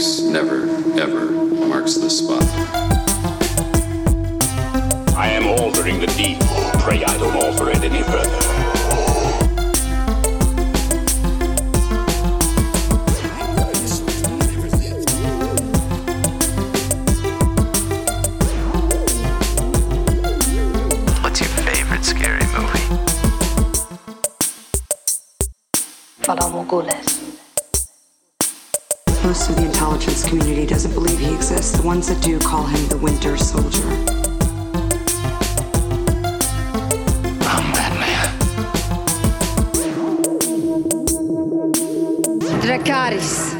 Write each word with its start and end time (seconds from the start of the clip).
X 0.00 0.20
never, 0.20 0.62
ever 0.98 1.30
marks 1.30 1.96
the 1.96 2.08
spot. 2.08 2.42
I 5.14 5.28
am 5.28 5.46
altering 5.46 6.00
the 6.00 6.06
deed. 6.06 6.40
Pray 6.80 7.04
I 7.04 7.18
don't 7.18 7.36
alter 7.36 7.68
it 7.68 7.84
any 7.84 8.02
further. 8.04 8.39
Community 30.30 30.64
doesn't 30.64 30.94
believe 30.94 31.18
he 31.18 31.34
exists. 31.34 31.76
The 31.76 31.82
ones 31.82 32.06
that 32.06 32.22
do 32.22 32.38
call 32.38 32.64
him 32.64 32.86
the 32.86 32.96
Winter 32.98 33.36
Soldier. 33.36 33.82
I'm 37.48 37.72
Batman. 37.72 38.38
Dracarys. 42.62 43.58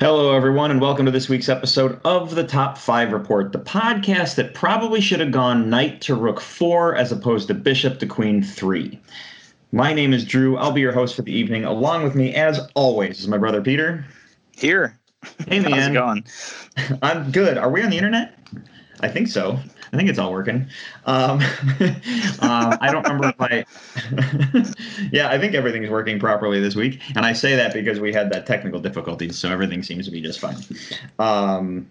Hello, 0.00 0.34
everyone, 0.34 0.72
and 0.72 0.80
welcome 0.80 1.06
to 1.06 1.12
this 1.12 1.28
week's 1.28 1.48
episode 1.48 2.00
of 2.04 2.34
the 2.34 2.42
Top 2.42 2.76
5 2.76 3.12
Report, 3.12 3.52
the 3.52 3.60
podcast 3.60 4.34
that 4.34 4.52
probably 4.52 5.00
should 5.00 5.20
have 5.20 5.30
gone 5.30 5.70
knight 5.70 6.00
to 6.00 6.16
rook 6.16 6.40
4 6.40 6.96
as 6.96 7.12
opposed 7.12 7.46
to 7.46 7.54
bishop 7.54 8.00
to 8.00 8.06
queen 8.06 8.42
3. 8.42 8.98
My 9.74 9.94
name 9.94 10.12
is 10.12 10.26
Drew. 10.26 10.58
I'll 10.58 10.72
be 10.72 10.82
your 10.82 10.92
host 10.92 11.16
for 11.16 11.22
the 11.22 11.32
evening. 11.32 11.64
Along 11.64 12.04
with 12.04 12.14
me, 12.14 12.34
as 12.34 12.60
always, 12.74 13.20
is 13.20 13.26
my 13.26 13.38
brother 13.38 13.62
Peter. 13.62 14.04
Here. 14.54 14.98
Hey, 15.48 15.60
man. 15.60 15.72
How's 15.72 15.86
it 15.86 15.92
going? 15.94 16.24
I'm 17.02 17.30
good. 17.30 17.56
Are 17.56 17.70
we 17.70 17.82
on 17.82 17.88
the 17.88 17.96
internet? 17.96 18.38
I 19.00 19.08
think 19.08 19.28
so. 19.28 19.58
I 19.90 19.96
think 19.96 20.10
it's 20.10 20.18
all 20.18 20.30
working. 20.30 20.66
Um, 21.06 21.40
um, 22.40 22.76
I 22.80 22.90
don't 22.92 23.02
remember 23.04 23.28
if 23.28 23.40
I. 23.40 23.64
yeah, 25.12 25.30
I 25.30 25.38
think 25.38 25.54
everything's 25.54 25.88
working 25.88 26.20
properly 26.20 26.60
this 26.60 26.74
week, 26.74 27.00
and 27.16 27.24
I 27.24 27.32
say 27.32 27.56
that 27.56 27.72
because 27.72 27.98
we 27.98 28.12
had 28.12 28.30
that 28.30 28.46
technical 28.46 28.78
difficulties, 28.78 29.38
so 29.38 29.50
everything 29.50 29.82
seems 29.82 30.04
to 30.04 30.10
be 30.10 30.20
just 30.20 30.38
fine. 30.38 30.56
Um, 31.18 31.90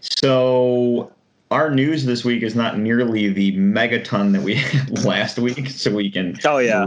so 0.00 1.12
our 1.50 1.70
news 1.70 2.04
this 2.04 2.24
week 2.24 2.42
is 2.42 2.54
not 2.54 2.78
nearly 2.78 3.28
the 3.28 3.52
megaton 3.56 4.32
that 4.32 4.42
we 4.42 4.54
had 4.56 5.04
last 5.04 5.38
week, 5.38 5.70
so 5.70 5.94
we 5.94 6.10
can. 6.10 6.38
Oh, 6.44 6.58
yeah. 6.58 6.84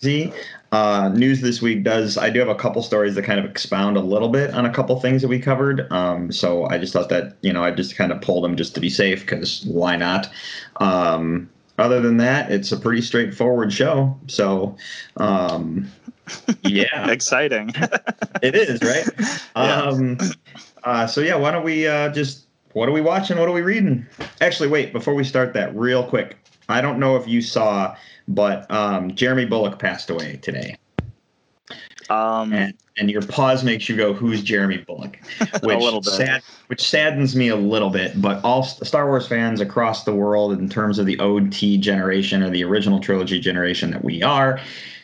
See, 0.00 0.32
uh, 0.72 1.08
news 1.08 1.40
this 1.40 1.62
week 1.62 1.84
does. 1.84 2.18
I 2.18 2.30
do 2.30 2.40
have 2.40 2.48
a 2.48 2.54
couple 2.54 2.82
stories 2.82 3.14
that 3.14 3.22
kind 3.22 3.38
of 3.38 3.46
expound 3.46 3.96
a 3.96 4.00
little 4.00 4.28
bit 4.28 4.52
on 4.52 4.66
a 4.66 4.72
couple 4.72 4.98
things 5.00 5.22
that 5.22 5.28
we 5.28 5.38
covered. 5.38 5.90
Um, 5.92 6.32
so 6.32 6.66
I 6.66 6.78
just 6.78 6.92
thought 6.92 7.08
that 7.10 7.36
you 7.42 7.52
know 7.52 7.62
I 7.62 7.70
just 7.70 7.96
kind 7.96 8.12
of 8.12 8.20
pulled 8.20 8.44
them 8.44 8.56
just 8.56 8.74
to 8.74 8.80
be 8.80 8.90
safe 8.90 9.20
because 9.20 9.64
why 9.66 9.96
not? 9.96 10.28
Um, 10.76 11.48
other 11.78 12.00
than 12.00 12.18
that, 12.18 12.52
it's 12.52 12.72
a 12.72 12.76
pretty 12.76 13.02
straightforward 13.02 13.72
show. 13.72 14.18
So, 14.26 14.76
um, 15.16 15.90
yeah, 16.62 17.10
Exciting. 17.10 17.70
it 18.42 18.54
is 18.54 18.82
right. 18.82 19.08
Yeah. 19.56 19.82
Um, 19.82 20.18
uh, 20.84 21.06
so 21.06 21.20
yeah, 21.20 21.36
why 21.36 21.50
don't 21.50 21.64
we 21.64 21.86
uh, 21.86 22.10
just 22.10 22.43
what 22.74 22.88
are 22.88 22.92
we 22.92 23.00
watching? 23.00 23.38
What 23.38 23.48
are 23.48 23.52
we 23.52 23.62
reading? 23.62 24.06
Actually, 24.40 24.68
wait 24.68 24.92
before 24.92 25.14
we 25.14 25.24
start 25.24 25.54
that, 25.54 25.74
real 25.74 26.04
quick. 26.04 26.36
I 26.68 26.80
don't 26.80 26.98
know 26.98 27.16
if 27.16 27.26
you 27.26 27.40
saw, 27.40 27.96
but 28.28 28.70
um, 28.70 29.14
Jeremy 29.14 29.46
Bulloch 29.46 29.78
passed 29.78 30.10
away 30.10 30.38
today, 30.42 30.76
Um, 32.10 32.52
and 32.52 32.74
and 32.96 33.10
your 33.10 33.22
pause 33.22 33.64
makes 33.64 33.88
you 33.88 33.96
go, 33.96 34.12
"Who's 34.12 34.42
Jeremy 34.42 34.78
Bulloch?" 34.78 35.16
Which 35.62 35.78
little 35.78 36.00
bit. 36.00 36.12
sad, 36.12 36.42
which 36.68 36.82
saddens 36.82 37.36
me 37.36 37.48
a 37.48 37.56
little 37.56 37.90
bit. 37.90 38.20
But 38.20 38.42
all 38.44 38.62
Star 38.62 39.06
Wars 39.06 39.26
fans 39.26 39.60
across 39.60 40.04
the 40.04 40.14
world, 40.14 40.52
in 40.52 40.68
terms 40.68 40.98
of 40.98 41.06
the 41.06 41.18
OT 41.20 41.78
generation 41.78 42.42
or 42.42 42.50
the 42.50 42.64
original 42.64 42.98
trilogy 42.98 43.38
generation 43.40 43.90
that 43.90 44.02
we 44.02 44.22
are, 44.22 44.58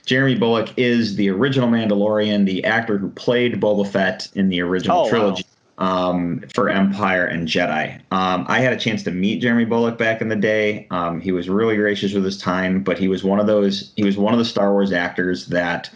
Jeremy 0.07 0.37
Bulloch 0.37 0.71
is 0.77 1.17
the 1.17 1.29
original 1.31 1.69
Mandalorian, 1.69 2.47
the 2.47 2.65
actor 2.65 2.99
who 2.99 3.11
played 3.11 3.61
Boba 3.61 3.87
Fett 3.87 4.29
in 4.35 4.49
the 4.49 4.61
original 4.61 4.99
Oh, 4.99 5.03
wow. 5.05 5.37
Um, 5.81 6.45
for 6.55 6.69
Empire 6.69 7.25
and 7.25 7.49
Jedi. 7.49 7.95
Um, 8.13 8.45
I 8.49 8.61
had 8.61 8.75
a 8.75 8.77
chance 8.77 9.03
to 9.05 9.11
meet 9.11 9.41
Jeremy 9.41 9.65
Bulloch 9.65 9.97
back 9.97 10.21
in 10.21 10.29
the 10.29 10.37
day. 10.37 10.87
Um, 10.91 11.23
he 11.23 11.33
was 11.33 11.49
really 11.49 11.75
gracious 11.77 12.13
with 12.13 12.23
his 12.23 12.37
time, 12.37 12.83
but 12.83 12.99
he 12.99 13.09
was 13.09 13.25
one 13.25 13.41
of 13.41 13.47
those. 13.47 13.91
He 13.97 14.05
was 14.05 14.19
one 14.19 14.35
of 14.35 14.39
the 14.39 14.45
Star 14.45 14.73
Wars 14.73 14.93
actors 14.93 15.47
that 15.47 15.89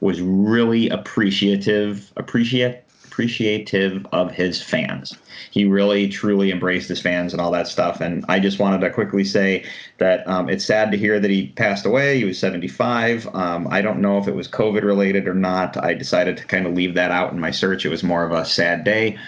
was 0.00 0.20
really 0.20 0.88
appreciative, 0.90 2.12
appreciate 2.16 2.84
appreciative 3.12 4.06
of 4.12 4.30
his 4.30 4.62
fans. 4.62 5.14
He 5.50 5.66
really 5.66 6.08
truly 6.08 6.50
embraced 6.50 6.88
his 6.88 6.98
fans 6.98 7.34
and 7.34 7.42
all 7.42 7.50
that 7.50 7.68
stuff. 7.68 8.00
And 8.00 8.24
I 8.26 8.40
just 8.40 8.58
wanted 8.58 8.80
to 8.80 8.90
quickly 8.90 9.22
say 9.22 9.66
that 9.98 10.26
um, 10.26 10.48
it's 10.48 10.64
sad 10.64 10.90
to 10.92 10.96
hear 10.96 11.20
that 11.20 11.30
he 11.30 11.48
passed 11.48 11.84
away. 11.84 12.16
He 12.16 12.24
was 12.24 12.38
75. 12.38 13.28
Um, 13.34 13.68
I 13.70 13.82
don't 13.82 14.00
know 14.00 14.16
if 14.16 14.28
it 14.28 14.34
was 14.34 14.48
COVID 14.48 14.82
related 14.82 15.28
or 15.28 15.34
not. 15.34 15.76
I 15.76 15.92
decided 15.92 16.38
to 16.38 16.46
kind 16.46 16.66
of 16.66 16.72
leave 16.72 16.94
that 16.94 17.10
out 17.10 17.32
in 17.32 17.38
my 17.38 17.50
search. 17.50 17.84
It 17.84 17.90
was 17.90 18.02
more 18.02 18.24
of 18.24 18.32
a 18.32 18.46
sad 18.46 18.82
day. 18.82 19.18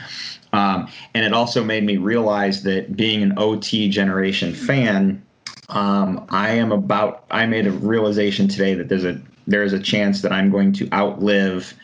Um, 0.55 0.89
and 1.12 1.27
it 1.27 1.34
also 1.34 1.62
made 1.62 1.84
me 1.84 1.99
realize 1.99 2.62
that 2.62 2.97
being 2.97 3.23
an 3.23 3.34
OT 3.37 3.91
generation 3.91 4.55
fan, 4.55 5.23
um, 5.69 6.25
I 6.31 6.50
am 6.50 6.73
about. 6.73 7.25
I 7.31 7.47
made 7.47 7.67
a 7.67 7.73
realization 7.73 8.49
today 8.49 8.75
that 8.75 8.89
there's 8.89 9.05
a 9.05 9.21
there 9.47 9.65
is 9.65 9.73
a 9.73 9.81
chance 9.81 10.23
that 10.23 10.31
I'm 10.31 10.50
going 10.50 10.73
to 10.75 10.89
outlive 10.93 11.75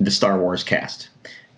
the 0.00 0.10
Star 0.10 0.38
Wars 0.38 0.62
cast. 0.62 1.08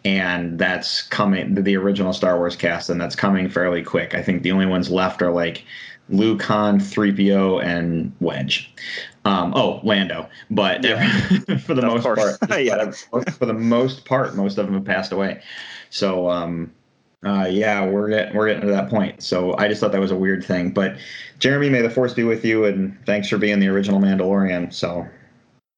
And 0.05 0.59
that's 0.59 1.03
coming, 1.03 1.55
the, 1.55 1.77
original 1.77 2.13
Star 2.13 2.37
Wars 2.39 2.55
cast, 2.55 2.91
and 2.91 3.01
that's 3.01 3.17
coming 3.17 3.49
fairly 3.49 3.83
quick. 3.83 4.15
I 4.15 4.23
think 4.23 4.43
the 4.43 4.53
only 4.53 4.67
ones 4.67 4.89
left 4.89 5.21
are 5.21 5.33
like 5.33 5.65
Luke, 6.09 6.43
Han, 6.43 6.79
3PO, 6.79 7.65
and 7.65 8.13
Wedge. 8.21 8.73
Um, 9.25 9.53
oh, 9.57 9.81
Lando. 9.83 10.29
But 10.51 10.83
for 11.63 11.75
the 11.75 11.83
most 11.83 12.05
part, 12.05 12.39
Yeah. 12.61 12.93
for 13.33 13.47
the 13.47 13.53
most 13.53 14.05
part, 14.05 14.37
most 14.37 14.59
of 14.59 14.67
them 14.67 14.77
have 14.77 14.85
passed 14.85 15.11
away. 15.11 15.43
So, 15.91 16.31
um, 16.31 16.73
uh, 17.25 17.49
yeah, 17.51 17.85
we're 17.85 18.09
getting 18.09 18.37
we're 18.37 18.47
getting 18.47 18.63
to 18.63 18.69
that 18.69 18.89
point. 18.89 19.23
So 19.23 19.57
I 19.59 19.67
just 19.67 19.81
thought 19.81 19.91
that 19.91 20.01
was 20.01 20.13
a 20.13 20.17
weird 20.17 20.45
thing. 20.45 20.71
But 20.71 20.97
Jeremy, 21.41 21.69
may 21.71 21.83
the 21.83 21.91
force 21.91 22.15
be 22.15 22.23
with 22.23 22.45
you, 22.45 22.65
and 22.67 22.97
thanks 23.05 23.29
for 23.29 23.39
being 23.39 23.59
the 23.59 23.69
original 23.69 23.99
Mandalorian. 24.01 24.73
So 24.73 25.05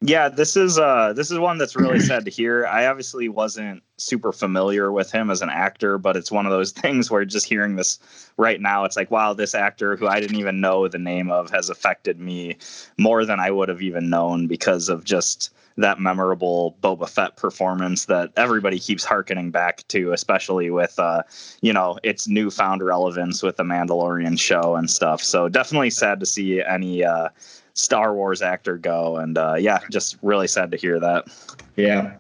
yeah, 0.01 0.29
this 0.29 0.57
is 0.57 0.79
uh 0.79 1.13
this 1.13 1.31
is 1.31 1.39
one 1.39 1.59
that's 1.59 1.75
really 1.75 1.99
sad 2.01 2.25
to 2.25 2.31
hear. 2.31 2.67
I 2.67 2.87
obviously 2.87 3.29
wasn't 3.29 3.83
super 3.97 4.33
familiar 4.33 4.93
with 4.93 5.11
him 5.11 5.29
as 5.29 5.43
an 5.43 5.51
actor, 5.51 5.99
but 5.99 6.17
it's 6.17 6.31
one 6.31 6.47
of 6.47 6.53
those 6.53 6.71
things 6.73 7.11
where 7.11 7.25
just 7.25 7.47
hearing 7.47 7.75
this 7.75 7.99
right 8.37 8.61
now, 8.61 8.85
it's 8.85 8.97
like, 8.97 9.11
wow, 9.11 9.35
this 9.35 9.57
actor 9.57 9.97
who 9.97 10.07
I 10.07 10.21
didn't 10.21 10.39
even 10.39 10.61
know 10.61 10.87
the 10.87 10.99
name 10.99 11.31
of 11.31 11.51
has 11.51 11.69
affected 11.69 12.21
me 12.21 12.57
more 12.97 13.25
than 13.25 13.41
I 13.41 13.51
would 13.51 13.69
have 13.69 13.83
even 13.83 14.09
known 14.09 14.47
because 14.47 14.89
of 14.89 15.03
just 15.03 15.53
that 15.79 16.01
memorable 16.01 16.77
Boba 16.83 17.09
Fett 17.09 17.37
performance 17.37 18.07
that 18.07 18.33
everybody 18.37 18.79
keeps 18.79 19.05
harkening 19.05 19.51
back 19.51 19.87
to, 19.89 20.13
especially 20.13 20.71
with 20.71 20.99
uh, 20.99 21.23
you 21.61 21.73
know, 21.73 21.99
its 22.05 22.29
newfound 22.29 22.83
relevance 22.83 23.43
with 23.43 23.57
the 23.57 23.63
Mandalorian 23.65 24.39
show 24.39 24.77
and 24.77 24.91
stuff. 24.91 25.23
So 25.23 25.49
definitely 25.49 25.91
sad 25.91 26.21
to 26.21 26.27
see 26.27 26.63
any 26.63 27.05
uh 27.05 27.29
Star 27.79 28.13
Wars 28.13 28.43
actor 28.43 28.77
go, 28.77 29.17
and 29.17 29.39
uh, 29.39 29.55
yeah, 29.59 29.79
just 29.91 30.19
really 30.23 30.49
sad 30.49 30.71
to 30.73 30.77
hear 30.77 30.99
that. 30.99 31.29
Yeah. 31.77 32.17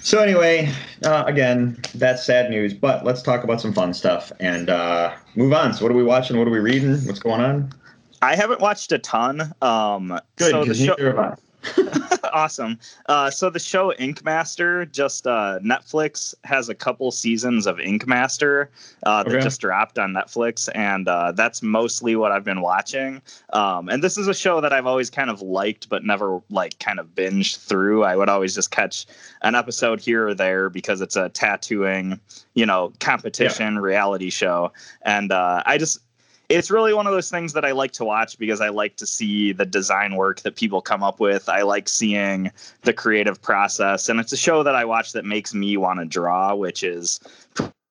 So 0.00 0.20
anyway, 0.20 0.72
uh, 1.04 1.24
again, 1.26 1.78
that's 1.94 2.24
sad 2.24 2.50
news. 2.50 2.72
But 2.72 3.04
let's 3.04 3.22
talk 3.22 3.44
about 3.44 3.60
some 3.60 3.72
fun 3.72 3.92
stuff 3.92 4.32
and 4.40 4.70
uh, 4.70 5.14
move 5.36 5.52
on. 5.52 5.74
So 5.74 5.84
what 5.84 5.92
are 5.92 5.96
we 5.96 6.02
watching? 6.02 6.38
What 6.38 6.48
are 6.48 6.50
we 6.50 6.58
reading? 6.58 6.96
What's 7.04 7.20
going 7.20 7.40
on? 7.40 7.72
I 8.22 8.34
haven't 8.34 8.60
watched 8.60 8.92
a 8.92 8.98
ton. 8.98 9.52
Um, 9.60 10.18
Good, 10.36 10.50
so 10.50 10.60
the 10.60 10.64
because 10.64 10.78
show, 10.78 10.94
neither 10.98 11.06
have 11.08 11.18
I. 11.18 11.34
awesome. 12.32 12.78
Uh, 13.06 13.30
so 13.30 13.50
the 13.50 13.58
show 13.58 13.92
Ink 13.94 14.24
Master, 14.24 14.84
just 14.86 15.26
uh, 15.26 15.58
Netflix 15.62 16.34
has 16.44 16.68
a 16.68 16.74
couple 16.74 17.10
seasons 17.10 17.66
of 17.66 17.78
Ink 17.80 18.06
Master 18.06 18.70
uh, 19.04 19.22
that 19.24 19.32
Okay. 19.32 19.42
just 19.42 19.60
dropped 19.60 19.98
on 19.98 20.12
Netflix, 20.12 20.68
and 20.74 21.08
uh, 21.08 21.32
that's 21.32 21.62
mostly 21.62 22.16
what 22.16 22.32
I've 22.32 22.44
been 22.44 22.60
watching. 22.60 23.22
Um, 23.52 23.88
and 23.88 24.02
this 24.02 24.16
is 24.18 24.28
a 24.28 24.34
show 24.34 24.60
that 24.60 24.72
I've 24.72 24.86
always 24.86 25.10
kind 25.10 25.30
of 25.30 25.40
liked, 25.42 25.88
but 25.88 26.04
never 26.04 26.40
like 26.50 26.78
kind 26.78 26.98
of 26.98 27.14
binged 27.14 27.56
through. 27.58 28.04
I 28.04 28.16
would 28.16 28.28
always 28.28 28.54
just 28.54 28.70
catch 28.70 29.06
an 29.42 29.54
episode 29.54 30.00
here 30.00 30.28
or 30.28 30.34
there 30.34 30.68
because 30.68 31.00
it's 31.00 31.16
a 31.16 31.28
tattooing, 31.28 32.18
you 32.54 32.66
know, 32.66 32.92
competition 33.00 33.78
reality 33.78 34.30
show, 34.30 34.72
and 35.02 35.32
uh, 35.32 35.62
I 35.66 35.78
just 35.78 35.98
it's 36.52 36.70
really 36.70 36.92
one 36.92 37.06
of 37.06 37.12
those 37.12 37.30
things 37.30 37.54
that 37.54 37.64
I 37.64 37.72
like 37.72 37.92
to 37.92 38.04
watch 38.04 38.38
because 38.38 38.60
I 38.60 38.68
like 38.68 38.96
to 38.96 39.06
see 39.06 39.52
the 39.52 39.64
design 39.64 40.16
work 40.16 40.40
that 40.42 40.54
people 40.56 40.82
come 40.82 41.02
up 41.02 41.18
with. 41.18 41.48
I 41.48 41.62
like 41.62 41.88
seeing 41.88 42.52
the 42.82 42.92
creative 42.92 43.40
process, 43.40 44.08
and 44.08 44.20
it's 44.20 44.32
a 44.32 44.36
show 44.36 44.62
that 44.62 44.74
I 44.74 44.84
watch 44.84 45.12
that 45.12 45.24
makes 45.24 45.54
me 45.54 45.76
want 45.76 46.00
to 46.00 46.06
draw, 46.06 46.54
which 46.54 46.82
is 46.82 47.20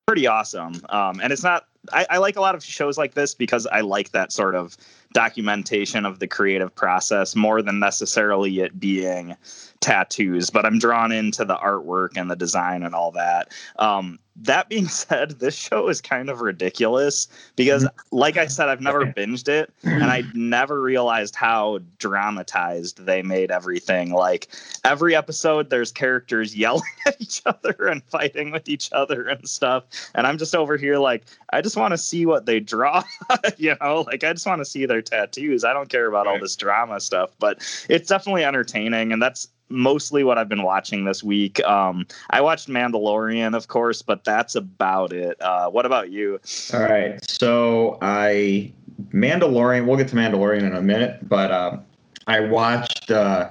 pretty 0.06 0.26
awesome. 0.26 0.80
Um, 0.90 1.20
and 1.20 1.32
it's 1.32 1.42
not. 1.42 1.66
I, 1.92 2.06
I 2.10 2.18
like 2.18 2.36
a 2.36 2.40
lot 2.40 2.54
of 2.54 2.62
shows 2.62 2.96
like 2.96 3.14
this 3.14 3.34
because 3.34 3.66
I 3.66 3.80
like 3.80 4.12
that 4.12 4.30
sort 4.30 4.54
of 4.54 4.76
documentation 5.12 6.06
of 6.06 6.20
the 6.20 6.28
creative 6.28 6.72
process 6.72 7.34
more 7.34 7.60
than 7.60 7.80
necessarily 7.80 8.60
it 8.60 8.78
being 8.78 9.36
tattoos, 9.82 10.48
but 10.48 10.64
I'm 10.64 10.78
drawn 10.78 11.12
into 11.12 11.44
the 11.44 11.56
artwork 11.56 12.16
and 12.16 12.30
the 12.30 12.36
design 12.36 12.82
and 12.82 12.94
all 12.94 13.10
that. 13.12 13.52
Um, 13.78 14.18
that 14.36 14.68
being 14.68 14.88
said, 14.88 15.32
this 15.40 15.54
show 15.54 15.88
is 15.88 16.00
kind 16.00 16.30
of 16.30 16.40
ridiculous 16.40 17.28
because, 17.56 17.86
like 18.10 18.36
I 18.36 18.46
said, 18.46 18.68
I've 18.68 18.80
never 18.80 19.06
binged 19.06 19.48
it 19.48 19.72
and 19.82 20.04
I 20.04 20.22
never 20.34 20.80
realized 20.80 21.34
how 21.34 21.80
dramatized 21.98 23.04
they 23.04 23.22
made 23.22 23.50
everything. 23.50 24.12
Like 24.12 24.48
every 24.84 25.14
episode, 25.14 25.70
there's 25.70 25.92
characters 25.92 26.56
yelling 26.62 26.82
at 27.06 27.20
each 27.20 27.42
other 27.44 27.74
and 27.88 28.02
fighting 28.04 28.50
with 28.50 28.68
each 28.68 28.90
other 28.92 29.28
and 29.28 29.46
stuff. 29.48 29.84
And 30.14 30.26
I'm 30.26 30.38
just 30.38 30.54
over 30.54 30.76
here, 30.76 30.98
like, 30.98 31.24
I 31.52 31.60
just 31.60 31.76
want 31.76 31.92
to 31.92 31.98
see 31.98 32.24
what 32.24 32.46
they 32.46 32.60
draw, 32.60 33.02
you 33.56 33.76
know, 33.80 34.02
like 34.06 34.24
I 34.24 34.32
just 34.32 34.46
want 34.46 34.60
to 34.60 34.64
see 34.64 34.86
their 34.86 35.02
tattoos. 35.02 35.64
I 35.64 35.72
don't 35.72 35.88
care 35.88 36.06
about 36.06 36.26
all 36.26 36.38
this 36.38 36.56
drama 36.56 37.00
stuff, 37.00 37.30
but 37.38 37.58
it's 37.90 38.08
definitely 38.08 38.44
entertaining. 38.44 39.12
And 39.12 39.20
that's 39.20 39.48
mostly 39.72 40.24
what 40.24 40.38
I've 40.38 40.48
been 40.48 40.62
watching 40.62 41.04
this 41.04 41.22
week. 41.22 41.62
Um, 41.64 42.06
I 42.30 42.40
watched 42.40 42.68
Mandalorian, 42.68 43.56
of 43.56 43.68
course, 43.68 44.02
but 44.02 44.24
that's 44.24 44.54
about 44.54 45.12
it. 45.12 45.40
Uh, 45.40 45.68
what 45.70 45.86
about 45.86 46.10
you? 46.10 46.40
All 46.72 46.82
right. 46.82 47.18
So 47.28 47.98
I 48.02 48.72
Mandalorian. 49.12 49.86
We'll 49.86 49.96
get 49.96 50.08
to 50.08 50.16
Mandalorian 50.16 50.62
in 50.62 50.74
a 50.74 50.82
minute, 50.82 51.28
but 51.28 51.50
uh, 51.50 51.78
I 52.26 52.40
watched 52.40 53.10
uh, 53.10 53.50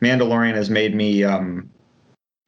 Mandalorian 0.00 0.54
has 0.54 0.68
made 0.68 0.94
me 0.94 1.24
um, 1.24 1.70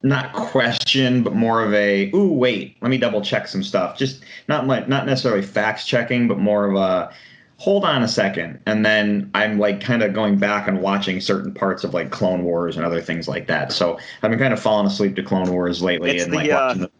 not 0.03 0.33
question, 0.33 1.23
but 1.23 1.33
more 1.33 1.63
of 1.63 1.73
a 1.73 2.11
ooh 2.13 2.31
wait, 2.31 2.77
let 2.81 2.89
me 2.89 2.97
double 2.97 3.21
check 3.21 3.47
some 3.47 3.63
stuff. 3.63 3.97
Just 3.97 4.23
not 4.47 4.67
like 4.67 4.87
not 4.87 5.05
necessarily 5.05 5.41
facts 5.41 5.85
checking, 5.85 6.27
but 6.27 6.37
more 6.37 6.69
of 6.69 6.75
a 6.75 7.13
hold 7.57 7.85
on 7.85 8.03
a 8.03 8.07
second 8.07 8.59
and 8.65 8.85
then 8.85 9.29
i'm 9.33 9.57
like 9.57 9.79
kind 9.79 10.03
of 10.03 10.13
going 10.13 10.37
back 10.37 10.67
and 10.67 10.81
watching 10.81 11.21
certain 11.21 11.53
parts 11.53 11.83
of 11.83 11.93
like 11.93 12.11
clone 12.11 12.43
wars 12.43 12.75
and 12.75 12.85
other 12.85 13.01
things 13.01 13.27
like 13.27 13.47
that. 13.47 13.71
So 13.71 13.97
i've 14.21 14.29
been 14.29 14.39
kind 14.39 14.53
of 14.53 14.59
falling 14.59 14.87
asleep 14.87 15.15
to 15.15 15.23
clone 15.23 15.51
wars 15.51 15.81
lately 15.81 16.11
It's 16.11 16.25
and 16.25 16.33
the, 16.33 16.37
like 16.37 16.51
uh, 16.51 16.55
watching 16.55 16.81
the, 16.81 16.91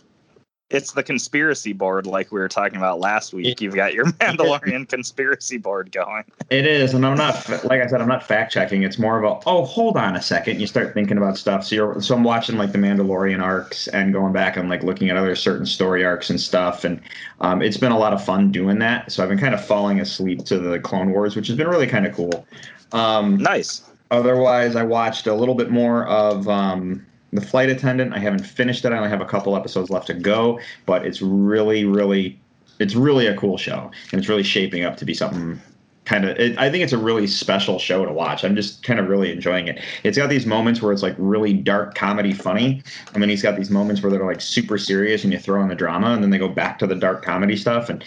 It's 0.75 0.91
the 0.91 1.03
conspiracy 1.03 1.71
board, 1.73 2.05
like 2.05 2.31
we 2.31 2.39
were 2.39 2.49
talking 2.49 2.77
about 2.77 2.99
last 2.99 3.33
week. 3.33 3.61
You've 3.61 3.75
got 3.75 3.93
your 3.93 4.05
Mandalorian 4.21 4.87
conspiracy 4.89 5.57
board 5.57 5.91
going. 5.91 6.23
it 6.49 6.67
is 6.67 6.93
and 6.93 7.05
i'm 7.05 7.17
not 7.17 7.47
like 7.63 7.81
i 7.81 7.87
said 7.87 8.01
i'm 8.01 8.07
not 8.07 8.21
fact 8.21 8.51
checking 8.51 8.83
it's 8.83 8.99
more 8.99 9.17
of 9.17 9.23
a 9.23 9.49
oh 9.49 9.65
hold 9.65 9.97
on 9.97 10.15
a 10.15 10.21
second. 10.21 10.59
You 10.59 10.67
start 10.67 10.93
thinking 10.93 11.17
about 11.17 11.37
stuff. 11.37 11.63
So 11.65 11.75
you're 11.75 12.01
so 12.01 12.13
i'm 12.15 12.23
watching 12.23 12.57
like 12.57 12.71
the 12.71 12.77
mandalorian 12.77 13.41
arcs 13.41 13.87
and 13.87 14.13
going 14.13 14.33
back 14.33 14.57
and 14.57 14.69
like 14.69 14.83
looking 14.83 15.09
at 15.09 15.17
other 15.17 15.35
certain 15.35 15.65
story 15.65 16.03
arcs 16.03 16.29
and 16.29 16.39
stuff 16.39 16.83
and 16.83 17.01
um, 17.41 17.61
it's 17.61 17.77
been 17.77 17.91
a 17.91 17.97
lot 17.97 18.13
of 18.13 18.23
fun 18.23 18.51
doing 18.51 18.79
that. 18.79 19.11
So 19.11 19.23
i've 19.23 19.29
been 19.29 19.39
kind 19.39 19.53
of 19.53 19.65
falling 19.65 20.01
asleep 20.01 20.43
to 20.45 20.59
the 20.59 20.79
clone 20.79 21.11
wars 21.11 21.35
which 21.35 21.47
has 21.47 21.55
been 21.57 21.67
really 21.67 21.87
kind 21.87 22.05
of 22.05 22.13
cool. 22.13 22.45
Um, 22.91 23.37
Nice. 23.37 23.81
Otherwise, 24.11 24.75
I 24.75 24.83
watched 24.83 25.25
a 25.25 25.33
little 25.33 25.55
bit 25.55 25.71
more 25.71 26.05
of 26.05 26.47
um, 26.47 27.05
The 27.33 27.41
Flight 27.41 27.69
Attendant. 27.69 28.13
I 28.13 28.19
haven't 28.19 28.45
finished 28.45 28.85
it. 28.85 28.91
I 28.91 28.97
only 28.97 29.09
have 29.09 29.21
a 29.21 29.25
couple 29.25 29.55
episodes 29.55 29.89
left 29.89 30.07
to 30.07 30.13
go, 30.13 30.59
but 30.85 31.05
it's 31.05 31.21
really, 31.21 31.85
really, 31.85 32.39
it's 32.79 32.95
really 32.95 33.27
a 33.27 33.35
cool 33.35 33.57
show, 33.57 33.91
and 34.11 34.19
it's 34.19 34.29
really 34.29 34.43
shaping 34.43 34.83
up 34.83 34.97
to 34.97 35.05
be 35.05 35.13
something 35.13 35.59
kind 36.05 36.25
of. 36.25 36.37
It, 36.37 36.57
I 36.57 36.69
think 36.69 36.83
it's 36.83 36.93
a 36.93 36.97
really 36.97 37.27
special 37.27 37.79
show 37.79 38.05
to 38.05 38.11
watch. 38.11 38.43
I'm 38.43 38.55
just 38.55 38.83
kind 38.83 38.99
of 38.99 39.07
really 39.07 39.31
enjoying 39.31 39.67
it. 39.67 39.81
It's 40.03 40.17
got 40.17 40.29
these 40.29 40.45
moments 40.45 40.81
where 40.81 40.91
it's 40.91 41.03
like 41.03 41.15
really 41.17 41.53
dark 41.53 41.95
comedy, 41.95 42.33
funny, 42.33 42.81
and 43.13 43.21
then 43.21 43.29
he's 43.29 43.41
got 43.41 43.57
these 43.57 43.69
moments 43.69 44.01
where 44.01 44.11
they're 44.11 44.25
like 44.25 44.41
super 44.41 44.77
serious, 44.77 45.23
and 45.23 45.33
you 45.33 45.39
throw 45.39 45.61
in 45.61 45.67
the 45.67 45.75
drama, 45.75 46.11
and 46.11 46.23
then 46.23 46.29
they 46.29 46.37
go 46.37 46.47
back 46.47 46.79
to 46.79 46.87
the 46.87 46.95
dark 46.95 47.23
comedy 47.23 47.55
stuff, 47.55 47.89
and 47.89 48.03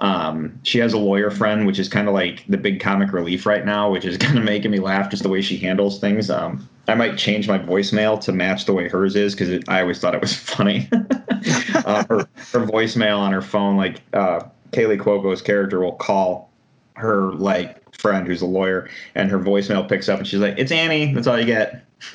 um, 0.00 0.58
she 0.62 0.78
has 0.78 0.92
a 0.92 0.98
lawyer 0.98 1.30
friend, 1.30 1.66
which 1.66 1.78
is 1.78 1.88
kind 1.88 2.08
of 2.08 2.14
like 2.14 2.44
the 2.48 2.56
big 2.56 2.80
comic 2.80 3.12
relief 3.12 3.44
right 3.44 3.64
now, 3.64 3.90
which 3.90 4.04
is 4.04 4.16
kind 4.18 4.38
of 4.38 4.44
making 4.44 4.70
me 4.70 4.78
laugh 4.78 5.10
just 5.10 5.22
the 5.22 5.28
way 5.28 5.42
she 5.42 5.56
handles 5.56 6.00
things. 6.00 6.30
Um, 6.30 6.68
I 6.88 6.94
might 6.94 7.16
change 7.16 7.46
my 7.46 7.58
voicemail 7.58 8.20
to 8.22 8.32
match 8.32 8.64
the 8.64 8.72
way 8.72 8.88
hers 8.88 9.14
is 9.14 9.34
because 9.34 9.62
I 9.68 9.80
always 9.80 10.00
thought 10.00 10.14
it 10.14 10.20
was 10.20 10.34
funny. 10.36 10.88
uh, 10.92 12.04
her, 12.08 12.28
her 12.52 12.66
voicemail 12.66 13.18
on 13.18 13.32
her 13.32 13.42
phone, 13.42 13.76
like 13.76 14.00
uh, 14.12 14.40
Kaley 14.72 14.98
Cuoco's 14.98 15.42
character 15.42 15.80
will 15.80 15.92
call 15.92 16.49
her 17.00 17.32
like 17.32 17.94
friend 17.96 18.26
who's 18.26 18.42
a 18.42 18.46
lawyer, 18.46 18.88
and 19.14 19.30
her 19.30 19.38
voicemail 19.38 19.88
picks 19.88 20.08
up, 20.08 20.18
and 20.18 20.28
she's 20.28 20.40
like, 20.40 20.54
"It's 20.58 20.72
Annie. 20.72 21.12
That's 21.12 21.26
all 21.26 21.38
you 21.38 21.46
get." 21.46 21.84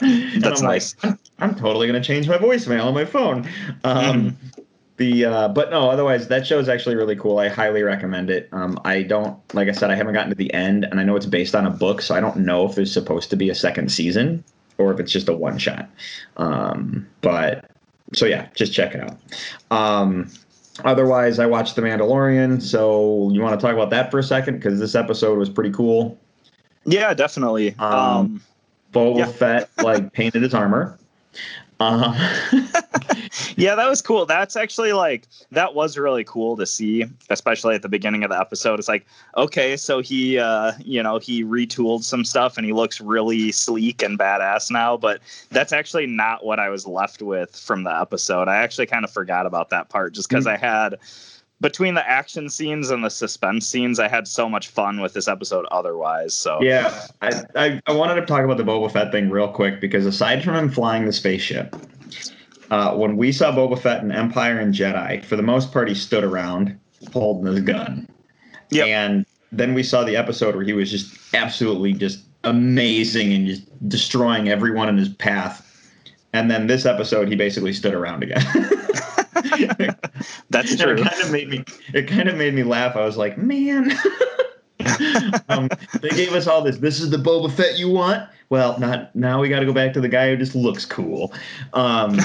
I'm 0.00 0.40
like, 0.42 0.62
nice. 0.62 0.94
I'm 1.38 1.54
totally 1.54 1.86
gonna 1.86 2.02
change 2.02 2.28
my 2.28 2.38
voicemail 2.38 2.84
on 2.84 2.94
my 2.94 3.04
phone. 3.04 3.48
Um, 3.84 4.36
The 4.96 5.24
uh, 5.24 5.48
but 5.48 5.70
no, 5.70 5.88
otherwise 5.88 6.28
that 6.28 6.46
show 6.46 6.58
is 6.58 6.68
actually 6.68 6.94
really 6.94 7.16
cool. 7.16 7.38
I 7.38 7.48
highly 7.48 7.82
recommend 7.82 8.28
it. 8.28 8.50
Um, 8.52 8.78
I 8.84 9.02
don't 9.02 9.38
like 9.54 9.66
I 9.66 9.72
said 9.72 9.90
I 9.90 9.94
haven't 9.94 10.12
gotten 10.12 10.28
to 10.28 10.36
the 10.36 10.52
end, 10.52 10.84
and 10.84 11.00
I 11.00 11.04
know 11.04 11.16
it's 11.16 11.24
based 11.24 11.54
on 11.54 11.66
a 11.66 11.70
book, 11.70 12.02
so 12.02 12.14
I 12.14 12.20
don't 12.20 12.36
know 12.36 12.66
if 12.68 12.74
there's 12.74 12.92
supposed 12.92 13.30
to 13.30 13.36
be 13.36 13.48
a 13.48 13.54
second 13.54 13.90
season 13.90 14.44
or 14.76 14.92
if 14.92 15.00
it's 15.00 15.10
just 15.10 15.26
a 15.30 15.32
one 15.34 15.56
shot. 15.56 15.88
Um, 16.36 17.06
but 17.22 17.70
so 18.12 18.26
yeah, 18.26 18.48
just 18.54 18.74
check 18.74 18.94
it 18.94 19.00
out. 19.00 19.16
Um, 19.70 20.30
otherwise, 20.84 21.38
I 21.38 21.46
watched 21.46 21.76
The 21.76 21.82
Mandalorian. 21.82 22.60
So 22.62 23.30
you 23.32 23.40
want 23.40 23.58
to 23.58 23.64
talk 23.64 23.74
about 23.74 23.90
that 23.90 24.10
for 24.10 24.18
a 24.18 24.22
second 24.22 24.56
because 24.56 24.78
this 24.78 24.94
episode 24.94 25.38
was 25.38 25.48
pretty 25.48 25.70
cool. 25.70 26.18
Yeah, 26.84 27.12
definitely. 27.14 27.74
Um, 27.78 27.92
Um, 27.92 28.42
Boba 28.92 29.18
Yeah. 29.18 29.26
Fett 29.26 29.70
like 29.82 30.12
painted 30.14 30.42
his 30.42 30.54
armor. 30.54 30.98
Um, 31.80 32.14
yeah, 33.56 33.74
that 33.74 33.88
was 33.88 34.02
cool. 34.02 34.26
That's 34.26 34.54
actually 34.54 34.92
like 34.92 35.26
that 35.50 35.74
was 35.74 35.96
really 35.96 36.24
cool 36.24 36.56
to 36.58 36.66
see, 36.66 37.06
especially 37.30 37.74
at 37.74 37.82
the 37.82 37.88
beginning 37.88 38.22
of 38.22 38.30
the 38.30 38.38
episode. 38.38 38.78
It's 38.78 38.88
like, 38.88 39.06
okay, 39.36 39.76
so 39.76 40.00
he 40.00 40.38
uh, 40.38 40.72
you 40.78 41.02
know, 41.02 41.18
he 41.18 41.42
retooled 41.42 42.04
some 42.04 42.24
stuff 42.24 42.58
and 42.58 42.66
he 42.66 42.72
looks 42.72 43.00
really 43.00 43.50
sleek 43.50 44.02
and 44.02 44.18
badass 44.18 44.70
now, 44.70 44.96
but 44.96 45.20
that's 45.50 45.72
actually 45.72 46.06
not 46.06 46.44
what 46.44 46.60
I 46.60 46.68
was 46.68 46.86
left 46.86 47.22
with 47.22 47.56
from 47.56 47.84
the 47.84 48.00
episode. 48.00 48.46
I 48.46 48.56
actually 48.56 48.86
kind 48.86 49.04
of 49.04 49.10
forgot 49.10 49.46
about 49.46 49.70
that 49.70 49.88
part 49.88 50.12
just 50.12 50.28
because 50.28 50.46
I 50.46 50.58
had 50.58 50.98
between 51.60 51.94
the 51.94 52.08
action 52.08 52.48
scenes 52.48 52.90
and 52.90 53.04
the 53.04 53.10
suspense 53.10 53.66
scenes, 53.66 53.98
I 53.98 54.08
had 54.08 54.26
so 54.26 54.48
much 54.48 54.68
fun 54.68 55.00
with 55.00 55.12
this 55.12 55.28
episode 55.28 55.66
otherwise. 55.70 56.34
So 56.34 56.58
Yeah, 56.62 57.06
I, 57.20 57.42
I, 57.54 57.80
I 57.86 57.92
wanted 57.92 58.14
to 58.16 58.26
talk 58.26 58.44
about 58.44 58.56
the 58.56 58.64
Boba 58.64 58.90
Fett 58.90 59.12
thing 59.12 59.28
real 59.30 59.48
quick 59.48 59.80
because 59.80 60.06
aside 60.06 60.42
from 60.42 60.54
him 60.54 60.70
flying 60.70 61.04
the 61.04 61.12
spaceship, 61.12 61.76
uh, 62.70 62.96
when 62.96 63.16
we 63.16 63.32
saw 63.32 63.52
Boba 63.52 63.78
Fett 63.78 64.02
in 64.02 64.10
Empire 64.10 64.58
and 64.58 64.74
Jedi, 64.74 65.24
for 65.24 65.36
the 65.36 65.42
most 65.42 65.72
part, 65.72 65.88
he 65.88 65.94
stood 65.94 66.24
around 66.24 66.78
holding 67.12 67.52
his 67.52 67.60
gun. 67.60 68.08
Yep. 68.70 68.86
And 68.86 69.26
then 69.52 69.74
we 69.74 69.82
saw 69.82 70.04
the 70.04 70.16
episode 70.16 70.54
where 70.54 70.64
he 70.64 70.72
was 70.72 70.90
just 70.90 71.34
absolutely 71.34 71.92
just 71.92 72.24
amazing 72.44 73.32
and 73.32 73.46
just 73.46 73.88
destroying 73.88 74.48
everyone 74.48 74.88
in 74.88 74.96
his 74.96 75.08
path. 75.08 75.66
And 76.32 76.50
then 76.50 76.68
this 76.68 76.86
episode, 76.86 77.28
he 77.28 77.34
basically 77.34 77.72
stood 77.72 77.92
around 77.92 78.22
again. 78.22 78.44
that's 80.50 80.76
true. 80.76 80.94
It 80.94 81.02
kind 81.02 81.22
of 81.22 81.30
made 81.30 81.48
me. 81.48 81.64
It 81.92 82.08
kind 82.08 82.28
of 82.28 82.36
made 82.36 82.54
me 82.54 82.62
laugh. 82.62 82.96
I 82.96 83.04
was 83.04 83.16
like, 83.16 83.38
man. 83.38 83.92
um, 85.48 85.68
they 86.00 86.08
gave 86.10 86.32
us 86.32 86.46
all 86.46 86.62
this. 86.62 86.78
This 86.78 87.00
is 87.00 87.10
the 87.10 87.16
Boba 87.16 87.52
Fett 87.52 87.78
you 87.78 87.90
want. 87.90 88.28
Well, 88.48 88.78
not 88.78 89.14
now. 89.14 89.40
We 89.40 89.48
got 89.48 89.60
to 89.60 89.66
go 89.66 89.72
back 89.72 89.92
to 89.94 90.00
the 90.00 90.08
guy 90.08 90.30
who 90.30 90.36
just 90.36 90.54
looks 90.54 90.84
cool. 90.84 91.32
Um, 91.72 92.18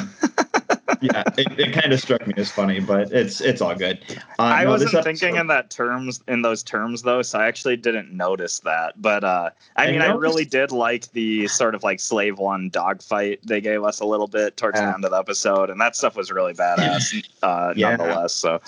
yeah, 1.02 1.24
it, 1.38 1.60
it 1.60 1.74
kind 1.74 1.92
of 1.92 2.00
struck 2.00 2.26
me 2.28 2.34
as 2.38 2.52
funny, 2.52 2.80
but 2.80 3.12
it's 3.12 3.42
it's 3.42 3.62
all 3.62 3.76
good. 3.76 4.00
Uh, 4.40 4.44
I 4.44 4.64
no, 4.64 4.72
wasn't 4.72 5.04
thinking 5.04 5.36
in 5.36 5.48
that 5.48 5.70
terms 5.70 6.22
in 6.28 6.42
those 6.42 6.64
terms 6.64 7.02
though, 7.02 7.22
so 7.22 7.40
I 7.40 7.48
actually 7.48 7.78
didn't 7.78 8.12
notice 8.16 8.60
that. 8.60 9.02
But 9.02 9.24
uh, 9.24 9.50
I 9.76 9.88
I 9.88 9.92
mean, 9.92 10.02
I 10.02 10.08
really 10.08 10.46
did 10.46 10.72
like 10.72 11.12
the 11.12 11.48
sort 11.48 11.76
of 11.76 11.84
like 11.84 12.00
slave 12.00 12.38
one 12.38 12.70
dogfight 12.70 13.40
they 13.44 13.62
gave 13.62 13.84
us 13.84 14.00
a 14.00 14.06
little 14.06 14.28
bit 14.28 14.58
towards 14.58 14.80
the 14.80 14.86
end 14.86 15.06
of 15.06 15.12
the 15.12 15.18
episode, 15.18 15.70
and 15.70 15.80
that 15.82 15.96
stuff 15.96 16.16
was 16.16 16.32
really 16.32 16.54
badass, 16.54 17.24
uh, 17.44 17.74
Yeah. 17.76 17.96
nonetheless. 17.96 18.34
So 18.34 18.62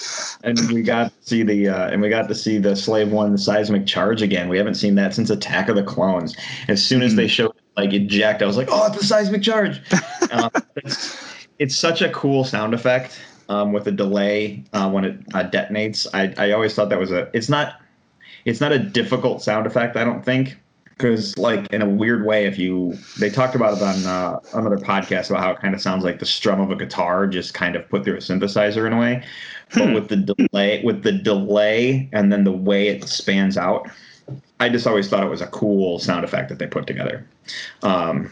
and 0.43 0.71
we 0.71 0.81
got 0.81 1.09
to 1.09 1.27
see 1.27 1.43
the 1.43 1.69
uh, 1.69 1.89
and 1.89 2.01
we 2.01 2.09
got 2.09 2.27
to 2.27 2.36
see 2.36 2.57
the 2.57 2.75
slave 2.75 3.12
one 3.12 3.38
seismic 3.38 3.86
charge 3.86 4.21
again. 4.21 4.50
We 4.50 4.57
haven't 4.57 4.75
seen 4.75 4.95
that 4.95 5.13
since 5.13 5.29
Attack 5.29 5.69
of 5.69 5.75
the 5.75 5.83
Clones. 5.83 6.36
As 6.67 6.83
soon 6.83 7.01
as 7.01 7.12
Hmm. 7.12 7.17
they 7.17 7.27
showed 7.27 7.53
like 7.75 7.93
eject, 7.93 8.41
I 8.41 8.45
was 8.47 8.57
like, 8.57 8.69
oh, 8.71 8.88
it's 8.88 9.03
a 9.03 9.05
seismic 9.05 9.43
charge. 9.43 9.81
um, 10.31 10.50
it's, 11.60 11.76
such 11.76 12.02
a 12.02 12.10
cool 12.10 12.44
sound 12.44 12.74
effect 12.74 13.22
um, 13.50 13.74
with 13.74 13.88
a 13.88 13.92
delay 13.92 14.64
uh, 14.74 14.90
when 14.90 15.06
it 15.06 15.20
uh, 15.34 15.44
detonates. 15.44 16.08
I, 16.14 16.34
I 16.44 16.52
always 16.52 16.74
thought 16.74 16.90
that 16.90 17.00
was 17.00 17.12
a. 17.12 17.30
It's 17.34 17.50
not. 17.50 17.82
It's 18.46 18.62
not 18.62 18.72
a 18.72 18.80
difficult 18.80 19.42
sound 19.42 19.68
effect. 19.68 19.98
I 19.98 20.06
don't 20.06 20.24
think 20.24 20.58
because 20.98 21.38
like 21.38 21.72
in 21.72 21.82
a 21.82 21.90
weird 21.90 22.26
way 22.26 22.46
if 22.46 22.58
you 22.58 22.98
they 23.20 23.30
talked 23.30 23.56
about 23.56 23.78
it 23.78 23.84
on 23.84 24.06
uh, 24.06 24.40
another 24.54 24.78
podcast 24.78 25.30
about 25.30 25.44
how 25.44 25.52
it 25.52 25.60
kind 25.60 25.76
of 25.76 25.82
sounds 25.82 26.04
like 26.04 26.20
the 26.20 26.26
strum 26.26 26.60
of 26.60 26.72
a 26.72 26.76
guitar 26.76 27.28
just 27.28 27.54
kind 27.54 27.76
of 27.76 27.88
put 27.90 28.04
through 28.04 28.16
a 28.16 28.20
synthesizer 28.20 28.88
in 28.88 28.94
a 28.94 29.00
way 29.00 29.24
but 29.76 29.94
with 29.94 30.10
the 30.10 30.18
delay 30.18 30.82
with 30.84 31.04
the 31.04 31.12
delay 31.12 32.10
and 32.14 32.32
then 32.32 32.44
the 32.44 32.52
way 32.52 32.88
it 32.88 33.08
spans 33.08 33.58
out 33.58 33.88
i 34.60 34.68
just 34.68 34.88
always 34.88 35.08
thought 35.08 35.24
it 35.24 35.30
was 35.30 35.42
a 35.42 35.48
cool 35.48 36.00
sound 36.00 36.26
effect 36.26 36.50
that 36.50 36.58
they 36.58 36.68
put 36.68 36.88
together 36.88 37.28
um, 37.84 38.32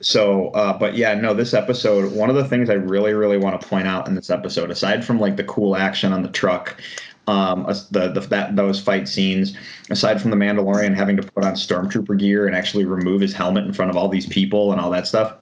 so 0.00 0.48
uh, 0.48 0.76
but 0.78 0.96
yeah 0.96 1.14
no 1.14 1.34
this 1.34 1.54
episode 1.54 2.12
one 2.12 2.30
of 2.30 2.36
the 2.36 2.44
things 2.44 2.70
i 2.70 2.74
really 2.74 3.12
really 3.12 3.38
want 3.38 3.60
to 3.60 3.66
point 3.66 3.86
out 3.86 4.06
in 4.06 4.14
this 4.14 4.30
episode 4.30 4.70
aside 4.70 5.04
from 5.04 5.18
like 5.18 5.36
the 5.36 5.44
cool 5.44 5.76
action 5.76 6.12
on 6.12 6.22
the 6.22 6.28
truck 6.28 6.80
Um, 7.28 7.64
the, 7.90 8.08
the 8.08 8.20
that 8.30 8.56
those 8.56 8.80
fight 8.80 9.06
scenes, 9.06 9.54
aside 9.90 10.18
from 10.18 10.30
the 10.30 10.36
Mandalorian 10.36 10.94
having 10.96 11.14
to 11.18 11.22
put 11.22 11.44
on 11.44 11.52
stormtrooper 11.56 12.18
gear 12.18 12.46
and 12.46 12.56
actually 12.56 12.86
remove 12.86 13.20
his 13.20 13.34
helmet 13.34 13.66
in 13.66 13.74
front 13.74 13.90
of 13.90 13.98
all 13.98 14.08
these 14.08 14.24
people 14.24 14.72
and 14.72 14.80
all 14.80 14.90
that 14.92 15.06
stuff. 15.06 15.36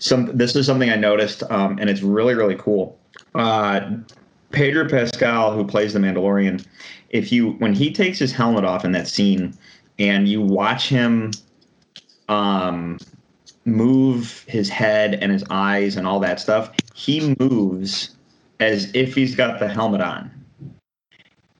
Some 0.00 0.36
this 0.36 0.56
is 0.56 0.66
something 0.66 0.90
I 0.90 0.96
noticed, 0.96 1.44
um, 1.50 1.78
and 1.78 1.88
it's 1.88 2.02
really 2.02 2.34
really 2.34 2.56
cool. 2.56 2.98
Uh, 3.36 3.92
Pedro 4.50 4.88
Pascal, 4.88 5.52
who 5.52 5.64
plays 5.64 5.92
the 5.92 6.00
Mandalorian, 6.00 6.66
if 7.10 7.30
you 7.30 7.52
when 7.60 7.74
he 7.74 7.92
takes 7.92 8.18
his 8.18 8.32
helmet 8.32 8.64
off 8.64 8.84
in 8.84 8.90
that 8.90 9.06
scene, 9.06 9.54
and 10.00 10.26
you 10.26 10.42
watch 10.42 10.88
him 10.88 11.30
um, 12.28 12.98
move 13.64 14.44
his 14.48 14.68
head 14.68 15.14
and 15.14 15.32
his 15.32 15.44
eyes 15.50 15.96
and 15.96 16.06
all 16.06 16.20
that 16.20 16.40
stuff, 16.40 16.70
he 16.94 17.34
moves 17.38 18.16
as 18.60 18.90
if 18.94 19.14
he's 19.14 19.34
got 19.34 19.60
the 19.60 19.68
helmet 19.68 20.00
on. 20.00 20.30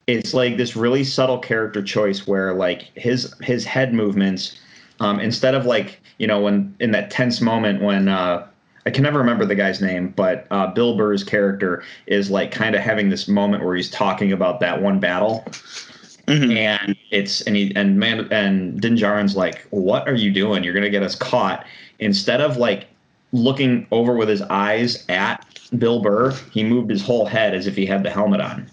It's 0.06 0.32
like 0.32 0.56
this 0.56 0.74
really 0.74 1.04
subtle 1.04 1.38
character 1.38 1.82
choice 1.82 2.26
where 2.26 2.54
like 2.54 2.90
his 2.94 3.34
his 3.42 3.64
head 3.64 3.92
movements, 3.92 4.58
um, 5.00 5.20
instead 5.20 5.54
of 5.54 5.66
like 5.66 6.00
you 6.18 6.26
know 6.26 6.40
when 6.40 6.74
in 6.80 6.92
that 6.92 7.10
tense 7.10 7.42
moment 7.42 7.82
when 7.82 8.08
uh, 8.08 8.46
I 8.86 8.90
can 8.90 9.02
never 9.02 9.18
remember 9.18 9.44
the 9.44 9.54
guy's 9.54 9.82
name, 9.82 10.14
but 10.16 10.46
uh, 10.50 10.68
Bill 10.68 10.96
Burr's 10.96 11.22
character 11.22 11.82
is 12.06 12.30
like 12.30 12.50
kind 12.50 12.74
of 12.74 12.80
having 12.80 13.10
this 13.10 13.28
moment 13.28 13.62
where 13.62 13.76
he's 13.76 13.90
talking 13.90 14.32
about 14.32 14.60
that 14.60 14.80
one 14.80 14.98
battle, 14.98 15.44
Mm-hmm. 16.28 16.56
and 16.56 16.96
it's 17.10 17.40
and 17.42 17.56
he 17.56 17.72
and 17.74 17.98
man 17.98 18.28
and 18.32 18.80
Din 18.80 18.96
Djarin's 18.96 19.36
like, 19.36 19.66
"What 19.70 20.06
are 20.08 20.14
you 20.14 20.30
doing? 20.30 20.62
You're 20.62 20.74
gonna 20.74 20.90
get 20.90 21.02
us 21.02 21.14
caught." 21.14 21.66
Instead 21.98 22.40
of 22.40 22.56
like 22.56 22.86
looking 23.32 23.86
over 23.90 24.14
with 24.14 24.28
his 24.28 24.42
eyes 24.42 25.04
at 25.08 25.44
Bill 25.78 26.00
Burr, 26.00 26.32
he 26.52 26.64
moved 26.64 26.90
his 26.90 27.02
whole 27.02 27.26
head 27.26 27.54
as 27.54 27.66
if 27.66 27.76
he 27.76 27.86
had 27.86 28.02
the 28.02 28.10
helmet 28.10 28.40
on, 28.40 28.66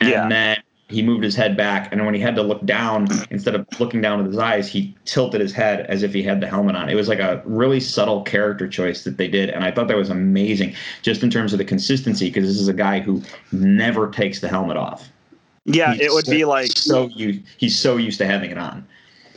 and 0.00 0.08
Yeah. 0.10 0.28
then 0.28 0.56
he 0.88 1.02
moved 1.02 1.22
his 1.22 1.36
head 1.36 1.54
back, 1.54 1.92
and 1.92 2.04
when 2.06 2.14
he 2.14 2.20
had 2.20 2.34
to 2.34 2.42
look 2.42 2.64
down, 2.64 3.06
instead 3.30 3.54
of 3.54 3.66
looking 3.78 4.00
down 4.00 4.18
with 4.18 4.28
his 4.28 4.38
eyes, 4.38 4.66
he 4.66 4.94
tilted 5.04 5.38
his 5.38 5.52
head 5.52 5.84
as 5.90 6.02
if 6.02 6.14
he 6.14 6.22
had 6.22 6.40
the 6.40 6.46
helmet 6.46 6.74
on. 6.76 6.88
It 6.88 6.94
was 6.94 7.08
like 7.08 7.18
a 7.20 7.42
really 7.44 7.78
subtle 7.78 8.22
character 8.22 8.66
choice 8.66 9.04
that 9.04 9.18
they 9.18 9.28
did, 9.28 9.50
and 9.50 9.64
I 9.64 9.70
thought 9.70 9.88
that 9.88 9.96
was 9.98 10.08
amazing, 10.08 10.74
just 11.02 11.22
in 11.22 11.28
terms 11.28 11.52
of 11.52 11.58
the 11.58 11.64
consistency, 11.66 12.28
because 12.30 12.46
this 12.46 12.58
is 12.58 12.68
a 12.68 12.72
guy 12.72 13.00
who 13.00 13.22
never 13.52 14.10
takes 14.10 14.40
the 14.40 14.48
helmet 14.48 14.78
off. 14.78 15.10
Yeah, 15.68 15.92
He's 15.92 16.02
it 16.02 16.12
would 16.12 16.26
so- 16.26 16.32
be 16.32 16.44
like 16.44 16.76
so 16.76 17.06
you 17.08 17.42
he's 17.56 17.78
so 17.78 17.96
used 17.96 18.18
to 18.18 18.26
having 18.26 18.50
it 18.50 18.58
on. 18.58 18.86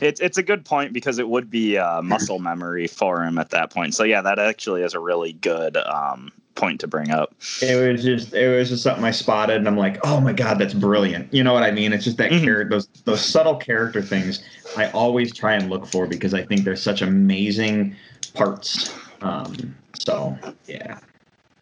it's 0.00 0.20
it's 0.20 0.38
a 0.38 0.42
good 0.42 0.64
point 0.64 0.92
because 0.92 1.18
it 1.18 1.28
would 1.28 1.50
be 1.50 1.78
uh, 1.78 2.02
muscle 2.02 2.38
memory 2.50 2.86
for 2.86 3.22
him 3.24 3.38
at 3.38 3.50
that 3.50 3.70
point. 3.70 3.94
So 3.94 4.04
yeah, 4.04 4.22
that 4.22 4.38
actually 4.38 4.82
is 4.82 4.94
a 4.94 5.00
really 5.00 5.32
good 5.34 5.76
um, 5.76 6.32
point 6.54 6.80
to 6.80 6.86
bring 6.88 7.10
up. 7.10 7.34
It 7.60 7.92
was 7.92 8.02
just 8.02 8.32
it 8.34 8.48
was 8.56 8.68
just 8.70 8.82
something 8.82 9.04
I 9.04 9.10
spotted, 9.10 9.56
and 9.56 9.68
I'm 9.68 9.76
like, 9.76 9.98
oh 10.04 10.20
my 10.20 10.32
god, 10.32 10.58
that's 10.58 10.74
brilliant. 10.74 11.32
You 11.32 11.44
know 11.44 11.52
what 11.52 11.62
I 11.62 11.70
mean? 11.70 11.92
It's 11.92 12.04
just 12.04 12.16
that 12.16 12.30
Mhm. 12.32 12.42
character, 12.44 12.70
those 12.70 12.88
those 13.04 13.24
subtle 13.24 13.56
character 13.56 14.00
things. 14.02 14.42
I 14.76 14.88
always 14.90 15.34
try 15.34 15.54
and 15.54 15.68
look 15.68 15.86
for 15.86 16.06
because 16.06 16.32
I 16.34 16.42
think 16.42 16.64
they're 16.64 16.76
such 16.76 17.02
amazing 17.02 17.94
parts. 18.34 18.90
Um, 19.20 19.76
so 19.98 20.36
yeah, 20.66 20.98